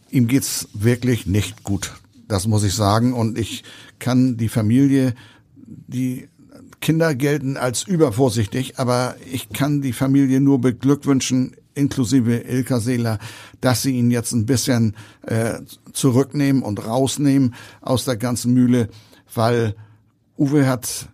Ihm 0.10 0.28
geht's 0.28 0.68
wirklich 0.74 1.26
nicht 1.26 1.64
gut. 1.64 1.94
Das 2.28 2.48
muss 2.48 2.64
ich 2.64 2.74
sagen. 2.74 3.14
Und 3.14 3.38
ich 3.38 3.64
kann 4.00 4.38
die 4.38 4.50
Familie, 4.50 5.14
die 5.66 6.28
Kinder 6.82 7.16
gelten 7.16 7.58
als 7.58 7.84
übervorsichtig, 7.84 8.78
aber 8.78 9.16
ich 9.32 9.50
kann 9.50 9.82
die 9.82 9.94
Familie 9.94 10.42
nur 10.42 10.60
beglückwünschen, 10.60 11.56
inklusive 11.76 12.38
Ilka 12.38 12.80
Seeler, 12.80 13.20
dass 13.62 13.84
sie 13.84 13.92
ihn 13.92 14.10
jetzt 14.10 14.32
ein 14.32 14.46
bisschen 14.46 14.96
äh, 15.24 15.60
zurücknehmen 15.94 16.64
und 16.64 16.86
rausnehmen 16.86 17.54
aus 17.82 18.06
der 18.06 18.18
ganzen 18.18 18.54
Mühle, 18.54 18.90
weil 19.34 19.76
Uwe 20.38 20.68
hat 20.68 21.10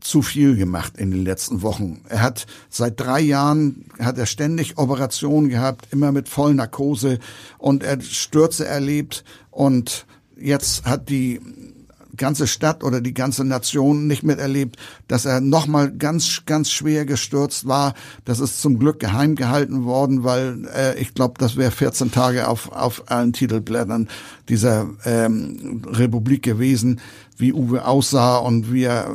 zu 0.00 0.20
viel 0.20 0.56
gemacht 0.56 0.96
in 0.96 1.10
den 1.12 1.22
letzten 1.22 1.62
Wochen. 1.62 2.00
Er 2.08 2.22
hat 2.22 2.46
seit 2.68 2.98
drei 2.98 3.20
Jahren 3.20 3.84
hat 4.00 4.18
er 4.18 4.26
ständig 4.26 4.76
Operationen 4.76 5.48
gehabt, 5.48 5.88
immer 5.92 6.10
mit 6.10 6.28
Vollnarkose 6.28 7.18
und 7.58 7.84
er 7.84 8.00
Stürze 8.00 8.66
erlebt 8.66 9.22
und 9.50 10.06
jetzt 10.36 10.84
hat 10.84 11.08
die 11.08 11.40
ganze 12.16 12.46
Stadt 12.46 12.84
oder 12.84 13.00
die 13.00 13.14
ganze 13.14 13.44
Nation 13.44 14.06
nicht 14.06 14.22
miterlebt, 14.22 14.76
dass 15.08 15.24
er 15.24 15.40
nochmal 15.40 15.92
ganz, 15.92 16.42
ganz 16.46 16.70
schwer 16.70 17.06
gestürzt 17.06 17.66
war. 17.66 17.94
Das 18.24 18.40
ist 18.40 18.60
zum 18.60 18.78
Glück 18.78 19.00
geheim 19.00 19.34
gehalten 19.34 19.84
worden, 19.84 20.24
weil 20.24 20.68
äh, 20.74 20.98
ich 20.98 21.14
glaube, 21.14 21.34
das 21.38 21.56
wäre 21.56 21.70
14 21.70 22.10
Tage 22.12 22.48
auf, 22.48 22.70
auf 22.72 23.10
allen 23.10 23.32
Titelblättern 23.32 24.08
dieser 24.48 24.88
ähm, 25.04 25.82
Republik 25.86 26.42
gewesen, 26.42 27.00
wie 27.36 27.52
Uwe 27.52 27.86
aussah 27.86 28.36
und 28.38 28.72
wie 28.72 28.84
er, 28.84 29.10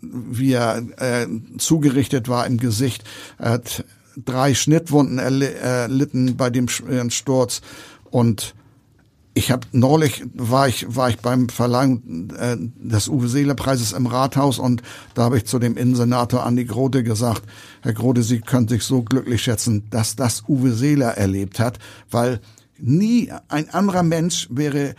wie 0.00 0.52
er 0.52 0.82
äh, 0.96 1.26
zugerichtet 1.58 2.28
war 2.28 2.46
im 2.46 2.58
Gesicht. 2.58 3.04
Er 3.38 3.52
hat 3.52 3.84
drei 4.16 4.54
Schnittwunden 4.54 5.18
erlitten 5.18 6.36
bei 6.36 6.50
dem 6.50 6.68
Sturz 6.68 7.60
und 8.10 8.54
ich 9.34 9.50
habe 9.50 9.66
neulich 9.72 10.24
war 10.32 10.68
ich 10.68 10.86
war 10.94 11.10
ich 11.10 11.18
beim 11.18 11.48
Verleihung 11.48 12.30
äh, 12.38 12.56
des 12.58 13.08
Uwe 13.08 13.28
Seeler 13.28 13.54
Preises 13.54 13.92
im 13.92 14.06
Rathaus 14.06 14.58
und 14.58 14.82
da 15.14 15.24
habe 15.24 15.38
ich 15.38 15.46
zu 15.46 15.58
dem 15.58 15.76
Innensenator 15.76 16.46
Andi 16.46 16.64
Grote 16.64 17.02
gesagt, 17.02 17.42
Herr 17.82 17.92
Grote, 17.92 18.22
Sie 18.22 18.40
können 18.40 18.68
sich 18.68 18.84
so 18.84 19.02
glücklich 19.02 19.42
schätzen, 19.42 19.84
dass 19.90 20.14
das 20.14 20.44
Uwe 20.48 20.72
Seeler 20.72 21.18
erlebt 21.18 21.58
hat, 21.58 21.78
weil 22.10 22.40
nie 22.78 23.32
ein 23.48 23.68
anderer 23.70 24.04
Mensch 24.04 24.48
wäre 24.50 24.94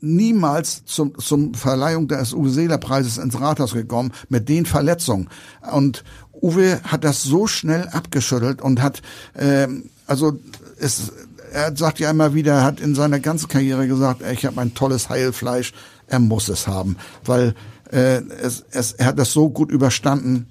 niemals 0.00 0.84
zum, 0.84 1.18
zum 1.18 1.54
Verleihung 1.54 2.08
des 2.08 2.32
Uwe 2.32 2.50
Seeler 2.50 2.78
Preises 2.78 3.18
ins 3.18 3.40
Rathaus 3.40 3.74
gekommen 3.74 4.12
mit 4.28 4.48
den 4.48 4.66
Verletzungen. 4.66 5.28
Und 5.72 6.04
Uwe 6.40 6.80
hat 6.84 7.04
das 7.04 7.22
so 7.22 7.46
schnell 7.46 7.88
abgeschüttelt 7.88 8.60
und 8.60 8.82
hat 8.82 9.02
äh, 9.34 9.68
also 10.06 10.38
es 10.78 11.12
er 11.52 11.76
sagt 11.76 11.98
ja 11.98 12.10
immer 12.10 12.34
wieder, 12.34 12.54
er 12.54 12.64
hat 12.64 12.80
in 12.80 12.94
seiner 12.94 13.20
ganzen 13.20 13.48
Karriere 13.48 13.86
gesagt, 13.86 14.22
ich 14.32 14.44
habe 14.46 14.60
ein 14.60 14.74
tolles 14.74 15.08
Heilfleisch, 15.08 15.72
er 16.06 16.18
muss 16.18 16.48
es 16.48 16.66
haben, 16.66 16.96
weil 17.24 17.54
äh, 17.90 18.22
es, 18.40 18.64
es, 18.70 18.92
er 18.92 19.06
hat 19.06 19.18
das 19.18 19.32
so 19.32 19.50
gut 19.50 19.70
überstanden, 19.70 20.48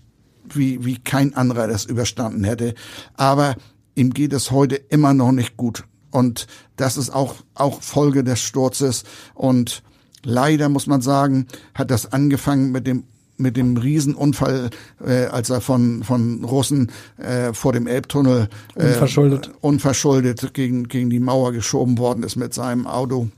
wie, 0.53 0.85
wie 0.85 0.97
kein 0.97 1.35
anderer 1.35 1.67
das 1.67 1.85
überstanden 1.85 2.43
hätte. 2.43 2.73
Aber 3.15 3.55
ihm 3.95 4.11
geht 4.13 4.33
es 4.33 4.51
heute 4.51 4.75
immer 4.75 5.13
noch 5.13 5.31
nicht 5.31 5.57
gut. 5.57 5.83
Und 6.11 6.47
das 6.75 6.97
ist 6.97 7.09
auch, 7.09 7.35
auch 7.53 7.81
Folge 7.81 8.23
des 8.23 8.39
Sturzes. 8.41 9.03
Und 9.33 9.83
leider 10.23 10.69
muss 10.69 10.87
man 10.87 11.01
sagen, 11.01 11.47
hat 11.73 11.91
das 11.91 12.11
angefangen 12.11 12.71
mit 12.71 12.87
dem 12.87 13.03
mit 13.37 13.55
dem 13.55 13.77
Riesenunfall, 13.77 14.69
äh, 15.05 15.25
als 15.25 15.49
er 15.49 15.61
von, 15.61 16.03
von 16.03 16.43
Russen 16.43 16.91
äh, 17.17 17.53
vor 17.53 17.73
dem 17.73 17.87
Elbtunnel 17.87 18.49
äh, 18.75 18.87
unverschuldet, 18.87 19.51
unverschuldet 19.61 20.53
gegen, 20.53 20.87
gegen 20.87 21.09
die 21.09 21.19
Mauer 21.19 21.51
geschoben 21.53 21.97
worden 21.97 22.23
ist 22.23 22.35
mit 22.35 22.53
seinem 22.53 22.87
Auto. 22.87 23.29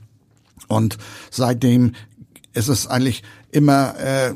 Und 0.68 0.98
seitdem 1.30 1.92
ist 2.52 2.68
es 2.68 2.86
eigentlich 2.86 3.22
immer 3.50 3.98
äh, 3.98 4.32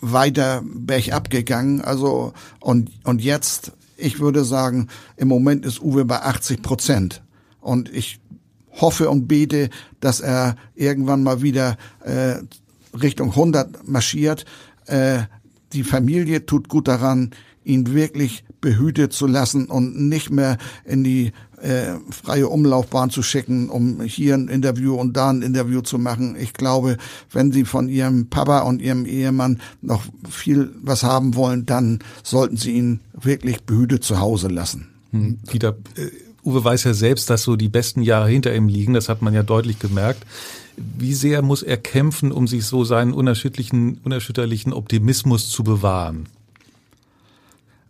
weiter 0.00 0.62
bergab 0.64 1.30
gegangen. 1.30 1.80
Also 1.80 2.32
und 2.60 2.90
und 3.04 3.22
jetzt, 3.22 3.72
ich 3.96 4.20
würde 4.20 4.44
sagen, 4.44 4.88
im 5.16 5.28
Moment 5.28 5.64
ist 5.64 5.80
Uwe 5.80 6.04
bei 6.04 6.22
80 6.22 6.62
Prozent 6.62 7.22
und 7.60 7.92
ich 7.92 8.20
hoffe 8.80 9.08
und 9.08 9.26
bete, 9.26 9.70
dass 10.00 10.20
er 10.20 10.56
irgendwann 10.74 11.22
mal 11.22 11.42
wieder 11.42 11.76
äh, 12.04 12.36
Richtung 12.94 13.30
100 13.30 13.88
marschiert. 13.88 14.44
Äh, 14.86 15.24
die 15.72 15.84
Familie 15.84 16.46
tut 16.46 16.68
gut 16.68 16.88
daran, 16.88 17.30
ihn 17.64 17.92
wirklich 17.92 18.44
behütet 18.60 19.12
zu 19.12 19.26
lassen 19.26 19.66
und 19.66 20.08
nicht 20.08 20.30
mehr 20.30 20.56
in 20.84 21.02
die 21.02 21.32
äh, 21.60 21.94
freie 22.10 22.48
Umlaufbahn 22.48 23.10
zu 23.10 23.22
schicken, 23.22 23.68
um 23.68 24.00
hier 24.02 24.34
ein 24.34 24.48
Interview 24.48 24.94
und 24.94 25.16
da 25.16 25.30
ein 25.30 25.42
Interview 25.42 25.80
zu 25.80 25.98
machen. 25.98 26.36
Ich 26.38 26.52
glaube, 26.52 26.96
wenn 27.32 27.50
Sie 27.50 27.64
von 27.64 27.88
Ihrem 27.88 28.28
Papa 28.28 28.60
und 28.60 28.80
Ihrem 28.80 29.06
Ehemann 29.06 29.60
noch 29.82 30.04
viel 30.28 30.70
was 30.82 31.02
haben 31.02 31.34
wollen, 31.34 31.66
dann 31.66 32.00
sollten 32.22 32.56
Sie 32.56 32.72
ihn 32.72 33.00
wirklich 33.12 33.62
behütet 33.62 34.04
zu 34.04 34.20
Hause 34.20 34.48
lassen. 34.48 34.88
Hm, 35.10 35.38
wieder, 35.50 35.76
äh, 35.96 36.10
Uwe 36.44 36.62
weiß 36.62 36.84
ja 36.84 36.94
selbst, 36.94 37.28
dass 37.30 37.42
so 37.42 37.56
die 37.56 37.68
besten 37.68 38.02
Jahre 38.02 38.28
hinter 38.28 38.54
ihm 38.54 38.68
liegen. 38.68 38.94
Das 38.94 39.08
hat 39.08 39.22
man 39.22 39.34
ja 39.34 39.42
deutlich 39.42 39.78
gemerkt. 39.80 40.24
Wie 40.76 41.14
sehr 41.14 41.42
muss 41.42 41.62
er 41.62 41.78
kämpfen, 41.78 42.32
um 42.32 42.46
sich 42.46 42.64
so 42.66 42.84
seinen 42.84 43.12
unerschütterlichen, 43.12 43.98
unerschütterlichen 44.04 44.72
Optimismus 44.72 45.50
zu 45.50 45.64
bewahren? 45.64 46.28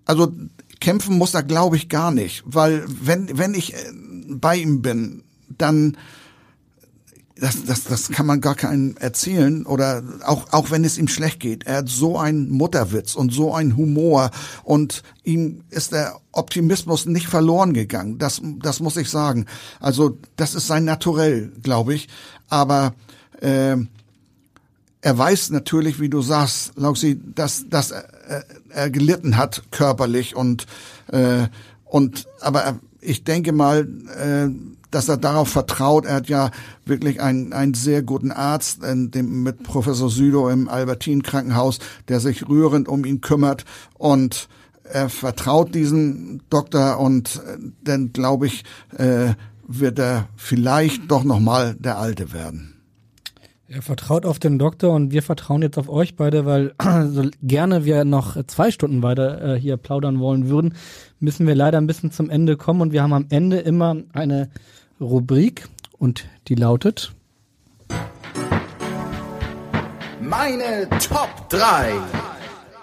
Also 0.04 0.32
kämpfen 0.80 1.18
muss 1.18 1.34
er, 1.34 1.42
glaube 1.42 1.76
ich, 1.76 1.88
gar 1.88 2.12
nicht, 2.12 2.44
weil 2.46 2.84
wenn 2.86 3.38
wenn 3.38 3.54
ich 3.54 3.74
äh, 3.74 3.78
bei 4.28 4.56
ihm 4.56 4.82
bin, 4.82 5.24
dann 5.48 5.96
das, 7.38 7.64
das, 7.64 7.84
das 7.84 8.08
kann 8.08 8.24
man 8.24 8.40
gar 8.40 8.54
keinen 8.54 8.96
erzählen 8.96 9.66
oder 9.66 10.02
auch, 10.24 10.52
auch 10.52 10.70
wenn 10.70 10.84
es 10.84 10.96
ihm 10.96 11.08
schlecht 11.08 11.40
geht. 11.40 11.64
Er 11.66 11.78
hat 11.78 11.88
so 11.88 12.18
einen 12.18 12.50
Mutterwitz 12.50 13.14
und 13.14 13.32
so 13.32 13.54
einen 13.54 13.76
Humor 13.76 14.30
und 14.64 15.02
ihm 15.22 15.62
ist 15.68 15.92
der 15.92 16.18
Optimismus 16.32 17.04
nicht 17.04 17.26
verloren 17.26 17.74
gegangen. 17.74 18.18
Das, 18.18 18.40
das 18.60 18.80
muss 18.80 18.96
ich 18.96 19.10
sagen. 19.10 19.44
Also 19.80 20.18
das 20.36 20.54
ist 20.54 20.66
sein 20.66 20.84
Naturell, 20.84 21.52
glaube 21.62 21.94
ich. 21.94 22.08
Aber 22.48 22.94
äh, 23.40 23.76
er 25.00 25.18
weiß 25.18 25.50
natürlich, 25.50 26.00
wie 26.00 26.08
du 26.08 26.22
sagst, 26.22 26.72
Lauxi, 26.76 27.20
dass, 27.34 27.68
dass 27.68 27.90
er, 27.92 28.44
er 28.70 28.90
gelitten 28.90 29.36
hat 29.36 29.62
körperlich 29.70 30.34
und 30.34 30.66
äh, 31.08 31.48
und 31.84 32.26
aber 32.40 32.80
ich 33.00 33.22
denke 33.22 33.52
mal, 33.52 33.88
äh, 34.18 34.48
dass 34.90 35.08
er 35.08 35.16
darauf 35.16 35.48
vertraut. 35.48 36.06
Er 36.06 36.16
hat 36.16 36.28
ja 36.28 36.50
wirklich 36.84 37.20
einen, 37.20 37.52
einen 37.52 37.74
sehr 37.74 38.02
guten 38.02 38.32
Arzt 38.32 38.82
in 38.82 39.10
dem, 39.10 39.42
mit 39.42 39.62
Professor 39.62 40.10
Südo 40.10 40.48
im 40.48 40.68
Albertin 40.68 41.22
Krankenhaus, 41.22 41.78
der 42.08 42.20
sich 42.20 42.48
rührend 42.48 42.88
um 42.88 43.04
ihn 43.04 43.20
kümmert 43.20 43.64
und 43.94 44.48
er 44.84 45.08
vertraut 45.08 45.74
diesen 45.74 46.42
Doktor 46.48 47.00
und 47.00 47.42
äh, 47.46 47.58
dann 47.82 48.12
glaube 48.12 48.46
ich, 48.46 48.64
äh, 48.96 49.34
wird 49.66 49.98
er 49.98 50.28
vielleicht 50.36 51.10
doch 51.10 51.24
noch 51.24 51.40
mal 51.40 51.74
der 51.74 51.98
Alte 51.98 52.32
werden. 52.32 52.76
Er 53.68 53.82
vertraut 53.82 54.26
auf 54.26 54.38
den 54.38 54.60
Doktor 54.60 54.94
und 54.94 55.10
wir 55.10 55.24
vertrauen 55.24 55.60
jetzt 55.60 55.76
auf 55.76 55.88
euch 55.88 56.14
beide, 56.14 56.46
weil 56.46 56.72
so 57.10 57.24
gerne 57.42 57.84
wir 57.84 58.04
noch 58.04 58.36
zwei 58.46 58.70
Stunden 58.70 59.02
weiter 59.02 59.54
äh, 59.54 59.60
hier 59.60 59.76
plaudern 59.76 60.20
wollen 60.20 60.48
würden, 60.48 60.74
müssen 61.18 61.48
wir 61.48 61.56
leider 61.56 61.78
ein 61.78 61.88
bisschen 61.88 62.12
zum 62.12 62.30
Ende 62.30 62.56
kommen 62.56 62.80
und 62.80 62.92
wir 62.92 63.02
haben 63.02 63.12
am 63.12 63.26
Ende 63.28 63.58
immer 63.58 63.96
eine 64.12 64.50
Rubrik 65.00 65.68
und 65.98 66.26
die 66.46 66.54
lautet 66.54 67.12
Meine 70.20 70.88
Top 71.00 71.48
3. 71.48 71.92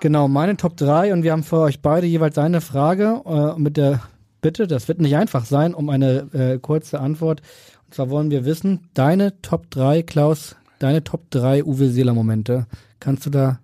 Genau, 0.01 0.27
meine 0.27 0.57
Top 0.57 0.75
3 0.75 1.13
und 1.13 1.23
wir 1.23 1.31
haben 1.31 1.43
für 1.43 1.59
euch 1.59 1.81
beide 1.81 2.07
jeweils 2.07 2.37
eine 2.37 2.59
Frage 2.59 3.21
äh, 3.25 3.57
mit 3.57 3.77
der 3.77 4.01
Bitte, 4.43 4.67
das 4.67 4.87
wird 4.87 4.99
nicht 4.99 5.15
einfach 5.15 5.45
sein, 5.45 5.73
um 5.73 5.89
eine 5.89 6.27
äh, 6.33 6.59
kurze 6.59 6.99
Antwort. 6.99 7.41
Und 7.85 7.95
zwar 7.95 8.09
wollen 8.09 8.29
wir 8.29 8.45
wissen, 8.45 8.81
deine 8.93 9.41
Top 9.41 9.71
3, 9.71 10.03
Klaus, 10.03 10.57
deine 10.79 11.03
Top 11.03 11.31
3 11.31 11.63
Uwe 11.63 11.89
Seeler 11.89 12.13
Momente. 12.13 12.67
Kannst 12.99 13.25
du 13.25 13.29
da 13.29 13.59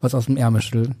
was 0.00 0.14
aus 0.14 0.26
dem 0.26 0.38
Ärmel 0.38 0.62
schütteln? 0.62 0.94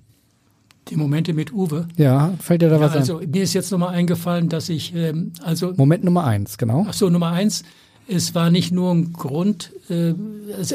Die 0.88 0.96
Momente 0.96 1.32
mit 1.32 1.52
Uwe. 1.54 1.88
Ja, 1.96 2.34
fällt 2.38 2.60
dir 2.60 2.68
da 2.68 2.76
ja, 2.76 2.82
was 2.82 2.92
also, 2.92 3.18
ein? 3.18 3.30
Mir 3.30 3.42
ist 3.42 3.54
jetzt 3.54 3.72
nochmal 3.72 3.94
eingefallen, 3.94 4.50
dass 4.50 4.68
ich, 4.68 4.94
ähm, 4.94 5.32
also. 5.42 5.72
Moment 5.76 6.04
Nummer 6.04 6.24
eins, 6.24 6.58
genau. 6.58 6.84
Ach 6.86 6.92
so, 6.92 7.08
Nummer 7.08 7.30
eins. 7.30 7.64
Es 8.06 8.34
war 8.34 8.50
nicht 8.50 8.70
nur 8.70 8.92
ein 8.92 9.12
Grund, 9.12 9.72
äh, 9.88 10.14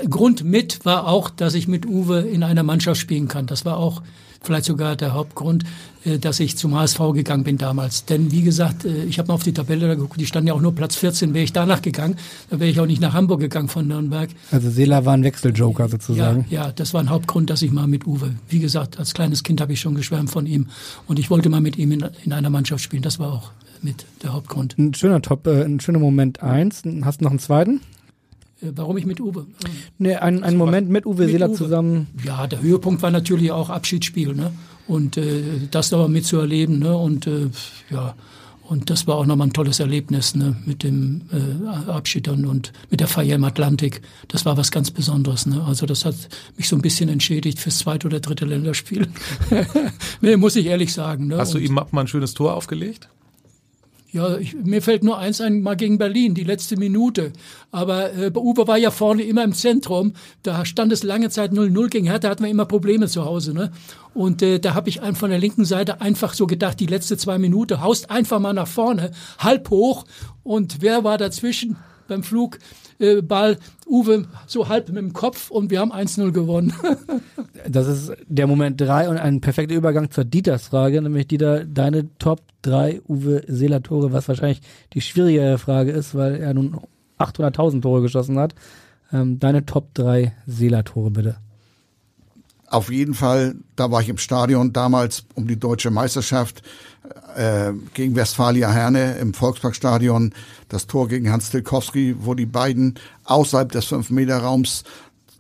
Grund 0.09 0.43
mit 0.43 0.83
war 0.85 1.07
auch, 1.07 1.29
dass 1.29 1.53
ich 1.53 1.67
mit 1.67 1.85
Uwe 1.85 2.21
in 2.21 2.43
einer 2.43 2.63
Mannschaft 2.63 2.99
spielen 2.99 3.27
kann. 3.27 3.45
Das 3.45 3.65
war 3.65 3.77
auch 3.77 4.01
vielleicht 4.41 4.65
sogar 4.65 4.95
der 4.95 5.13
Hauptgrund, 5.13 5.63
äh, 6.05 6.17
dass 6.17 6.39
ich 6.39 6.57
zum 6.57 6.75
HSV 6.75 6.99
gegangen 7.13 7.43
bin 7.43 7.57
damals. 7.57 8.05
Denn 8.05 8.31
wie 8.31 8.41
gesagt, 8.41 8.85
äh, 8.85 9.03
ich 9.03 9.19
habe 9.19 9.27
mal 9.27 9.33
auf 9.33 9.43
die 9.43 9.53
Tabelle 9.53 9.95
geguckt, 9.95 10.19
die 10.19 10.25
stand 10.25 10.47
ja 10.47 10.53
auch 10.53 10.61
nur 10.61 10.73
Platz 10.73 10.95
14, 10.95 11.33
wäre 11.33 11.43
ich 11.43 11.53
danach 11.53 11.81
gegangen, 11.81 12.15
dann 12.49 12.59
wäre 12.59 12.69
ich 12.69 12.79
auch 12.79 12.85
nicht 12.85 13.01
nach 13.01 13.13
Hamburg 13.13 13.41
gegangen 13.41 13.67
von 13.67 13.87
Nürnberg. 13.87 14.29
Also 14.51 14.69
Seeler 14.69 15.05
war 15.05 15.13
ein 15.13 15.23
Wechseljoker 15.23 15.89
sozusagen. 15.89 16.45
Ja, 16.49 16.65
ja, 16.65 16.71
das 16.71 16.93
war 16.93 17.01
ein 17.01 17.09
Hauptgrund, 17.09 17.49
dass 17.49 17.61
ich 17.61 17.71
mal 17.71 17.87
mit 17.87 18.07
Uwe, 18.07 18.35
wie 18.47 18.59
gesagt, 18.59 18.97
als 18.97 19.13
kleines 19.13 19.43
Kind 19.43 19.61
habe 19.61 19.73
ich 19.73 19.81
schon 19.81 19.95
geschwärmt 19.95 20.29
von 20.29 20.45
ihm 20.45 20.67
und 21.07 21.19
ich 21.19 21.29
wollte 21.29 21.49
mal 21.49 21.61
mit 21.61 21.77
ihm 21.77 21.91
in, 21.91 22.05
in 22.23 22.33
einer 22.33 22.49
Mannschaft 22.49 22.83
spielen. 22.83 23.03
Das 23.03 23.19
war 23.19 23.33
auch 23.33 23.51
mit 23.83 24.05
der 24.23 24.33
Hauptgrund. 24.33 24.77
Ein 24.77 24.93
schöner 24.93 25.21
Top, 25.21 25.47
äh, 25.47 25.63
ein 25.63 25.79
schöner 25.79 25.99
Moment 25.99 26.41
eins. 26.43 26.83
Hast 27.03 27.21
du 27.21 27.23
noch 27.25 27.31
einen 27.31 27.39
zweiten? 27.39 27.81
Äh, 28.61 28.71
Warum 28.75 28.97
ich 28.97 29.05
mit 29.05 29.19
Uwe? 29.19 29.45
Nee, 29.97 30.15
ein, 30.15 30.43
ein 30.43 30.57
Moment 30.57 30.89
mit 30.89 31.05
Uwe 31.05 31.23
mit 31.23 31.31
Seeler 31.31 31.49
Uwe. 31.49 31.55
zusammen. 31.55 32.07
Ja, 32.25 32.47
der 32.47 32.61
Höhepunkt 32.61 33.01
war 33.01 33.11
natürlich 33.11 33.51
auch 33.51 33.69
Abschiedsspiel, 33.69 34.33
ne? 34.33 34.51
Und 34.87 35.17
äh, 35.17 35.43
das 35.71 35.91
nochmal 35.91 36.09
mitzuerleben, 36.09 36.79
ne? 36.79 36.95
Und 36.97 37.27
äh, 37.27 37.47
ja, 37.91 38.15
und 38.63 38.91
das 38.91 39.07
war 39.07 39.15
auch 39.15 39.25
nochmal 39.25 39.47
ein 39.47 39.53
tolles 39.53 39.79
Erlebnis, 39.79 40.35
ne? 40.35 40.55
Mit 40.65 40.83
dem 40.83 41.21
äh, 41.31 41.67
Abschied 41.89 42.27
dann 42.27 42.45
und 42.45 42.71
mit 42.91 42.99
der 42.99 43.07
Feier 43.07 43.35
im 43.35 43.43
Atlantik. 43.43 44.01
Das 44.27 44.45
war 44.45 44.57
was 44.57 44.69
ganz 44.71 44.91
Besonderes, 44.91 45.45
ne? 45.45 45.63
Also 45.63 45.85
das 45.85 46.05
hat 46.05 46.15
mich 46.57 46.67
so 46.69 46.75
ein 46.75 46.81
bisschen 46.81 47.07
entschädigt 47.09 47.59
fürs 47.59 47.79
zweite 47.79 48.07
oder 48.07 48.19
dritte 48.19 48.45
Länderspiel. 48.45 49.07
nee, 50.21 50.35
muss 50.37 50.55
ich 50.55 50.65
ehrlich 50.67 50.93
sagen. 50.93 51.27
Ne? 51.27 51.37
Hast 51.37 51.53
du 51.53 51.57
Und- 51.57 51.63
ihm 51.65 51.77
auch 51.79 51.91
mal 51.91 52.01
ein 52.01 52.07
schönes 52.07 52.33
Tor 52.33 52.53
aufgelegt? 52.55 53.09
Ja, 54.11 54.37
ich, 54.37 54.55
mir 54.55 54.81
fällt 54.81 55.03
nur 55.03 55.19
eins 55.19 55.39
ein, 55.39 55.61
mal 55.61 55.75
gegen 55.75 55.99
Berlin, 55.99 56.33
die 56.33 56.43
letzte 56.43 56.77
Minute. 56.77 57.31
Aber 57.71 58.11
äh, 58.13 58.31
Uwe 58.35 58.67
war 58.67 58.77
ja 58.77 58.89
vorne 58.89 59.21
immer 59.23 59.43
im 59.43 59.53
Zentrum. 59.53 60.13
Da 60.41 60.65
stand 60.65 60.91
es 60.91 61.03
lange 61.03 61.29
Zeit 61.29 61.51
0-0 61.51 61.89
gegen 61.89 62.07
Hertha, 62.07 62.29
hatten 62.29 62.43
wir 62.43 62.49
immer 62.49 62.65
Probleme 62.65 63.07
zu 63.07 63.25
Hause. 63.25 63.53
Ne? 63.53 63.71
Und 64.15 64.41
äh, 64.41 64.59
da 64.59 64.73
habe 64.73 64.89
ich 64.89 65.01
einen 65.01 65.15
von 65.15 65.29
der 65.29 65.37
linken 65.37 65.63
Seite 65.63 66.01
einfach 66.01 66.33
so 66.33 66.47
gedacht, 66.47 66.79
die 66.79 66.87
letzte 66.87 67.17
zwei 67.17 67.37
Minuten, 67.37 67.81
haust 67.81 68.09
einfach 68.09 68.39
mal 68.39 68.53
nach 68.53 68.67
vorne, 68.67 69.11
halb 69.37 69.69
hoch. 69.69 70.05
Und 70.43 70.81
wer 70.81 71.03
war 71.03 71.19
dazwischen 71.19 71.77
beim 72.07 72.23
Flug? 72.23 72.57
Äh, 72.99 73.21
Ball 73.21 73.57
Uwe 73.87 74.25
so 74.45 74.67
halb 74.67 74.89
mit 74.89 74.97
dem 74.97 75.13
Kopf 75.13 75.49
und 75.49 75.71
wir 75.71 75.79
haben 75.79 75.91
1-0 75.91 76.31
gewonnen. 76.31 76.73
Das 77.67 77.87
ist 77.87 78.13
der 78.27 78.47
Moment 78.47 78.79
drei 78.79 79.09
und 79.09 79.17
ein 79.17 79.41
perfekter 79.41 79.75
Übergang 79.75 80.09
zur 80.11 80.23
Dieters-Frage, 80.23 81.01
nämlich 81.01 81.27
Dieter, 81.27 81.65
deine 81.65 82.07
Top 82.17 82.41
3 82.61 83.01
Uwe 83.07 83.43
Seeler 83.47 83.83
Tore, 83.83 84.13
was 84.13 84.29
wahrscheinlich 84.29 84.61
die 84.93 85.01
schwierigere 85.01 85.57
Frage 85.57 85.91
ist, 85.91 86.15
weil 86.15 86.35
er 86.35 86.53
nun 86.53 86.79
800.000 87.19 87.81
Tore 87.81 88.01
geschossen 88.01 88.39
hat. 88.39 88.55
Ähm, 89.11 89.39
deine 89.39 89.65
Top 89.65 89.93
3 89.93 90.33
Seeler 90.47 90.85
Tore 90.85 91.11
bitte. 91.11 91.35
Auf 92.69 92.91
jeden 92.91 93.15
Fall, 93.15 93.55
da 93.75 93.89
war 93.89 94.01
ich 94.01 94.09
im 94.09 94.19
Stadion 94.19 94.73
damals 94.73 95.23
um 95.33 95.47
die 95.47 95.59
deutsche 95.59 95.89
Meisterschaft 95.89 96.61
äh, 97.35 97.71
gegen 97.95 98.15
Westfalia 98.15 98.69
Herne 98.69 99.17
im 99.17 99.33
Volksparkstadion. 99.33 100.33
Das 100.67 100.85
Tor 100.85 101.07
gegen 101.07 101.31
Hans 101.31 101.49
Tilkowski, 101.49 102.15
wo 102.19 102.35
die 102.35 102.45
beiden 102.45 102.95
außerhalb 103.23 103.71
des 103.71 103.87
5-Meter-Raums 103.87 104.83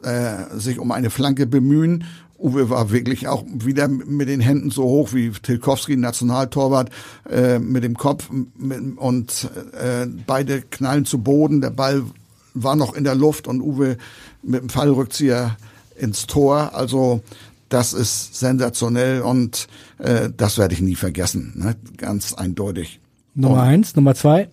äh, 0.03 0.57
sich 0.57 0.79
um 0.79 0.91
eine 0.91 1.11
Flanke 1.11 1.45
bemühen. 1.45 2.05
Uwe 2.39 2.69
war 2.69 2.89
wirklich 2.89 3.27
auch 3.27 3.43
wieder 3.53 3.87
mit 3.87 4.29
den 4.29 4.39
Händen 4.39 4.71
so 4.71 4.83
hoch 4.83 5.13
wie 5.13 5.29
Tilkowski, 5.29 5.97
Nationaltorwart, 5.97 6.89
äh, 7.29 7.59
mit 7.59 7.83
dem 7.83 7.95
Kopf 7.95 8.29
mit, 8.31 8.97
und 8.97 9.49
äh, 9.73 10.07
beide 10.25 10.61
knallen 10.61 11.05
zu 11.05 11.19
Boden. 11.19 11.61
Der 11.61 11.69
Ball 11.69 12.03
war 12.53 12.75
noch 12.75 12.95
in 12.95 13.03
der 13.03 13.15
Luft 13.15 13.47
und 13.47 13.61
Uwe 13.61 13.97
mit 14.41 14.61
dem 14.61 14.69
Fallrückzieher 14.69 15.57
ins 15.99 16.27
Tor. 16.27 16.71
Also 16.73 17.21
das 17.69 17.93
ist 17.93 18.35
sensationell 18.35 19.21
und 19.21 19.67
äh, 19.99 20.29
das 20.35 20.57
werde 20.57 20.73
ich 20.73 20.81
nie 20.81 20.95
vergessen. 20.95 21.53
Ne? 21.55 21.75
Ganz 21.97 22.33
eindeutig. 22.33 22.99
Nummer 23.35 23.55
Und 23.55 23.59
eins, 23.59 23.95
Nummer 23.95 24.15
zwei. 24.15 24.49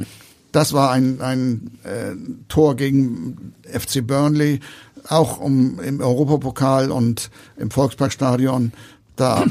Das 0.52 0.72
war 0.72 0.90
ein, 0.90 1.20
ein 1.20 1.70
äh, 1.84 2.14
Tor 2.48 2.76
gegen 2.76 3.54
FC 3.62 4.06
Burnley, 4.06 4.60
auch 5.08 5.40
um, 5.40 5.80
im 5.80 6.00
Europapokal 6.00 6.90
und 6.90 7.30
im 7.56 7.70
Volksparkstadion. 7.70 8.72
Da 9.16 9.44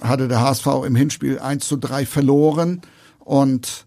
hatte 0.00 0.28
der 0.28 0.40
HSV 0.40 0.66
im 0.86 0.94
Hinspiel 0.94 1.38
1 1.38 1.66
zu 1.66 1.76
3 1.76 2.06
verloren 2.06 2.82
und 3.20 3.86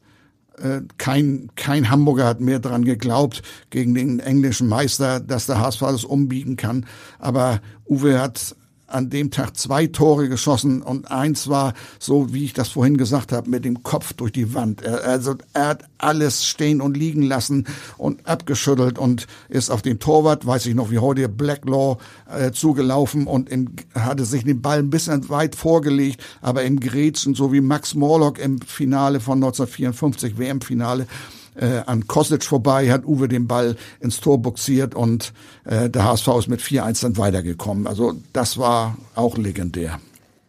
kein, 0.97 1.49
kein 1.55 1.89
Hamburger 1.89 2.25
hat 2.25 2.41
mehr 2.41 2.59
dran 2.59 2.85
geglaubt 2.85 3.41
gegen 3.69 3.93
den 3.93 4.19
englischen 4.19 4.67
Meister, 4.67 5.19
dass 5.19 5.45
der 5.47 5.59
HSV 5.59 5.79
das 5.81 6.03
umbiegen 6.03 6.55
kann. 6.55 6.85
Aber 7.19 7.61
Uwe 7.87 8.19
hat 8.19 8.55
an 8.93 9.09
dem 9.09 9.31
Tag 9.31 9.57
zwei 9.57 9.87
Tore 9.87 10.29
geschossen 10.29 10.81
und 10.81 11.09
eins 11.09 11.47
war 11.47 11.73
so, 11.99 12.33
wie 12.33 12.45
ich 12.45 12.53
das 12.53 12.69
vorhin 12.69 12.97
gesagt 12.97 13.31
habe, 13.31 13.49
mit 13.49 13.65
dem 13.65 13.83
Kopf 13.83 14.13
durch 14.13 14.31
die 14.31 14.53
Wand. 14.53 14.81
Er, 14.81 15.03
also 15.03 15.35
er 15.53 15.67
hat 15.67 15.83
alles 15.97 16.45
stehen 16.45 16.81
und 16.81 16.97
liegen 16.97 17.23
lassen 17.23 17.67
und 17.97 18.27
abgeschüttelt 18.27 18.97
und 18.97 19.27
ist 19.49 19.69
auf 19.69 19.81
den 19.81 19.99
Torwart, 19.99 20.45
weiß 20.45 20.65
ich 20.65 20.75
noch 20.75 20.91
wie 20.91 20.99
heute, 20.99 21.29
Blacklaw 21.29 21.97
äh, 22.29 22.51
zugelaufen 22.51 23.27
und 23.27 23.49
im, 23.49 23.69
hatte 23.93 24.25
sich 24.25 24.43
den 24.43 24.61
Ball 24.61 24.79
ein 24.79 24.89
bisschen 24.89 25.29
weit 25.29 25.55
vorgelegt, 25.55 26.23
aber 26.41 26.63
im 26.63 26.79
Grätschen, 26.79 27.35
so 27.35 27.53
wie 27.53 27.61
Max 27.61 27.95
Morlock 27.95 28.39
im 28.39 28.59
Finale 28.61 29.19
von 29.19 29.37
1954, 29.37 30.37
WM-Finale, 30.37 31.07
äh, 31.55 31.81
an 31.85 32.07
Kosic 32.07 32.43
vorbei, 32.43 32.91
hat 32.91 33.05
Uwe 33.05 33.27
den 33.27 33.47
Ball 33.47 33.75
ins 33.99 34.19
Tor 34.19 34.41
buxiert 34.41 34.95
und 34.95 35.33
äh, 35.65 35.89
der 35.89 36.05
HSV 36.05 36.27
ist 36.39 36.47
mit 36.47 36.61
4-1 36.61 37.01
dann 37.01 37.17
weitergekommen. 37.17 37.87
Also 37.87 38.13
das 38.33 38.57
war 38.57 38.97
auch 39.15 39.37
legendär. 39.37 39.99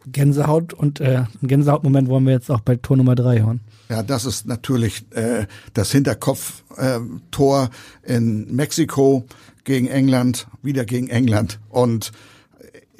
Gänsehaut 0.06 0.72
und 0.72 1.00
äh, 1.00 1.24
Gänsehautmoment 1.42 2.08
wollen 2.08 2.26
wir 2.26 2.32
jetzt 2.32 2.50
auch 2.50 2.60
bei 2.60 2.76
Tor 2.76 2.96
Nummer 2.96 3.14
3 3.14 3.40
hören. 3.40 3.60
Ja, 3.88 4.02
das 4.02 4.24
ist 4.24 4.46
natürlich 4.46 5.04
äh, 5.12 5.46
das 5.74 5.92
Hinterkopf-Tor 5.92 7.70
äh, 8.02 8.16
in 8.16 8.54
Mexiko 8.54 9.24
gegen 9.64 9.86
England, 9.86 10.46
wieder 10.62 10.84
gegen 10.84 11.08
England. 11.08 11.60
Und 11.68 12.12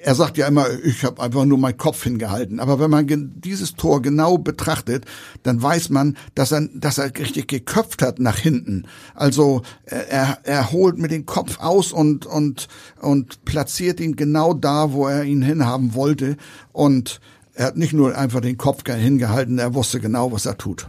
er 0.02 0.14
sagt 0.16 0.36
ja 0.36 0.48
immer, 0.48 0.66
ich 0.84 1.04
habe 1.04 1.22
einfach 1.22 1.44
nur 1.44 1.58
meinen 1.58 1.76
Kopf 1.76 2.02
hingehalten. 2.02 2.58
Aber 2.58 2.80
wenn 2.80 2.90
man 2.90 3.06
dieses 3.36 3.74
Tor 3.74 4.02
genau 4.02 4.36
betrachtet, 4.36 5.06
dann 5.44 5.62
weiß 5.62 5.90
man, 5.90 6.16
dass 6.34 6.50
er, 6.50 6.68
dass 6.74 6.98
er 6.98 7.16
richtig 7.16 7.48
geköpft 7.48 8.02
hat 8.02 8.18
nach 8.18 8.36
hinten. 8.36 8.86
Also 9.14 9.62
er, 9.84 10.38
er 10.42 10.72
holt 10.72 10.98
mit 10.98 11.12
dem 11.12 11.24
Kopf 11.24 11.60
aus 11.60 11.92
und, 11.92 12.26
und, 12.26 12.66
und 13.00 13.44
platziert 13.44 14.00
ihn 14.00 14.16
genau 14.16 14.54
da, 14.54 14.92
wo 14.92 15.06
er 15.06 15.22
ihn 15.22 15.42
hinhaben 15.42 15.94
wollte. 15.94 16.36
Und 16.72 17.20
er 17.54 17.66
hat 17.66 17.76
nicht 17.76 17.92
nur 17.92 18.16
einfach 18.16 18.40
den 18.40 18.58
Kopf 18.58 18.82
hingehalten, 18.84 19.58
er 19.58 19.74
wusste 19.74 20.00
genau, 20.00 20.32
was 20.32 20.46
er 20.46 20.58
tut. 20.58 20.88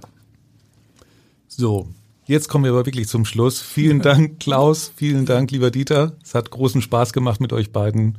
So, 1.47 1.87
Jetzt 2.25 2.47
kommen 2.47 2.63
wir 2.63 2.71
aber 2.71 2.85
wirklich 2.85 3.09
zum 3.09 3.25
Schluss. 3.25 3.61
Vielen 3.61 3.99
Dank, 4.01 4.39
Klaus. 4.39 4.91
Vielen 4.95 5.25
Dank, 5.25 5.51
lieber 5.51 5.71
Dieter. 5.71 6.13
Es 6.23 6.33
hat 6.35 6.51
großen 6.51 6.81
Spaß 6.81 7.11
gemacht 7.11 7.41
mit 7.41 7.51
euch 7.51 7.71
beiden 7.71 8.17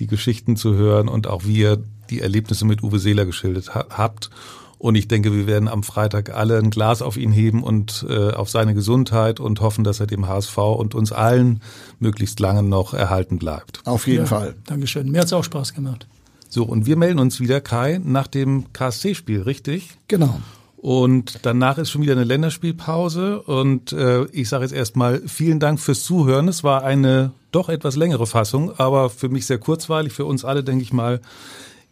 die 0.00 0.06
Geschichten 0.06 0.56
zu 0.56 0.74
hören 0.74 1.08
und 1.08 1.26
auch 1.26 1.44
wie 1.44 1.58
ihr 1.58 1.82
die 2.10 2.20
Erlebnisse 2.20 2.64
mit 2.64 2.82
Uwe 2.82 2.98
Seeler 2.98 3.24
geschildert 3.24 3.74
ha 3.74 3.86
habt. 3.90 4.30
Und 4.78 4.96
ich 4.96 5.08
denke, 5.08 5.32
wir 5.32 5.46
werden 5.46 5.68
am 5.68 5.82
Freitag 5.82 6.34
alle 6.34 6.58
ein 6.58 6.68
Glas 6.68 7.00
auf 7.00 7.16
ihn 7.16 7.32
heben 7.32 7.62
und 7.62 8.04
äh, 8.08 8.32
auf 8.32 8.50
seine 8.50 8.74
Gesundheit 8.74 9.40
und 9.40 9.60
hoffen, 9.60 9.82
dass 9.82 10.00
er 10.00 10.06
dem 10.06 10.28
HSV 10.28 10.58
und 10.58 10.94
uns 10.94 11.10
allen 11.10 11.62
möglichst 12.00 12.38
lange 12.38 12.62
noch 12.62 12.92
erhalten 12.92 13.38
bleibt. 13.38 13.80
Auf 13.86 14.06
jeden 14.06 14.24
ja, 14.24 14.26
Fall. 14.26 14.56
Dankeschön. 14.66 15.10
Mir 15.10 15.22
hat's 15.22 15.32
auch 15.32 15.44
Spaß 15.44 15.72
gemacht. 15.72 16.06
So, 16.50 16.64
und 16.64 16.86
wir 16.86 16.96
melden 16.96 17.18
uns 17.18 17.40
wieder, 17.40 17.60
Kai, 17.60 18.00
nach 18.04 18.26
dem 18.26 18.72
KSC-Spiel, 18.72 19.42
richtig? 19.42 19.96
Genau. 20.06 20.38
Und 20.76 21.38
danach 21.42 21.78
ist 21.78 21.90
schon 21.90 22.02
wieder 22.02 22.12
eine 22.12 22.24
Länderspielpause. 22.24 23.40
Und 23.40 23.92
äh, 23.92 24.26
ich 24.26 24.50
sage 24.50 24.64
jetzt 24.64 24.74
erstmal 24.74 25.22
vielen 25.26 25.60
Dank 25.60 25.80
fürs 25.80 26.04
Zuhören. 26.04 26.46
Es 26.46 26.62
war 26.62 26.84
eine 26.84 27.32
doch 27.54 27.68
etwas 27.68 27.96
längere 27.96 28.26
Fassung, 28.26 28.78
aber 28.78 29.10
für 29.10 29.28
mich 29.28 29.46
sehr 29.46 29.58
kurzweilig, 29.58 30.12
für 30.12 30.24
uns 30.24 30.44
alle, 30.44 30.64
denke 30.64 30.82
ich 30.82 30.92
mal. 30.92 31.20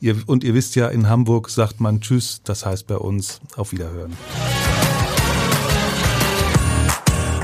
Ihr, 0.01 0.17
und 0.27 0.43
ihr 0.43 0.55
wisst 0.55 0.75
ja, 0.75 0.89
in 0.89 1.09
Hamburg 1.09 1.49
sagt 1.49 1.81
man 1.81 2.01
Tschüss, 2.01 2.41
das 2.43 2.67
heißt 2.67 2.89
bei 2.89 2.97
uns 2.97 3.41
auf 3.57 3.73
Wiederhören. 3.73 4.17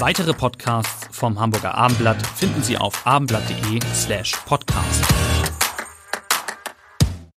Weitere 0.00 0.32
Podcasts 0.32 1.08
vom 1.10 1.38
Hamburger 1.38 1.74
Abendblatt 1.74 2.24
finden 2.26 2.62
Sie 2.62 2.76
auf 2.76 3.06
abendblatt.de 3.06 3.80
slash 3.94 4.32
podcast. 4.46 5.04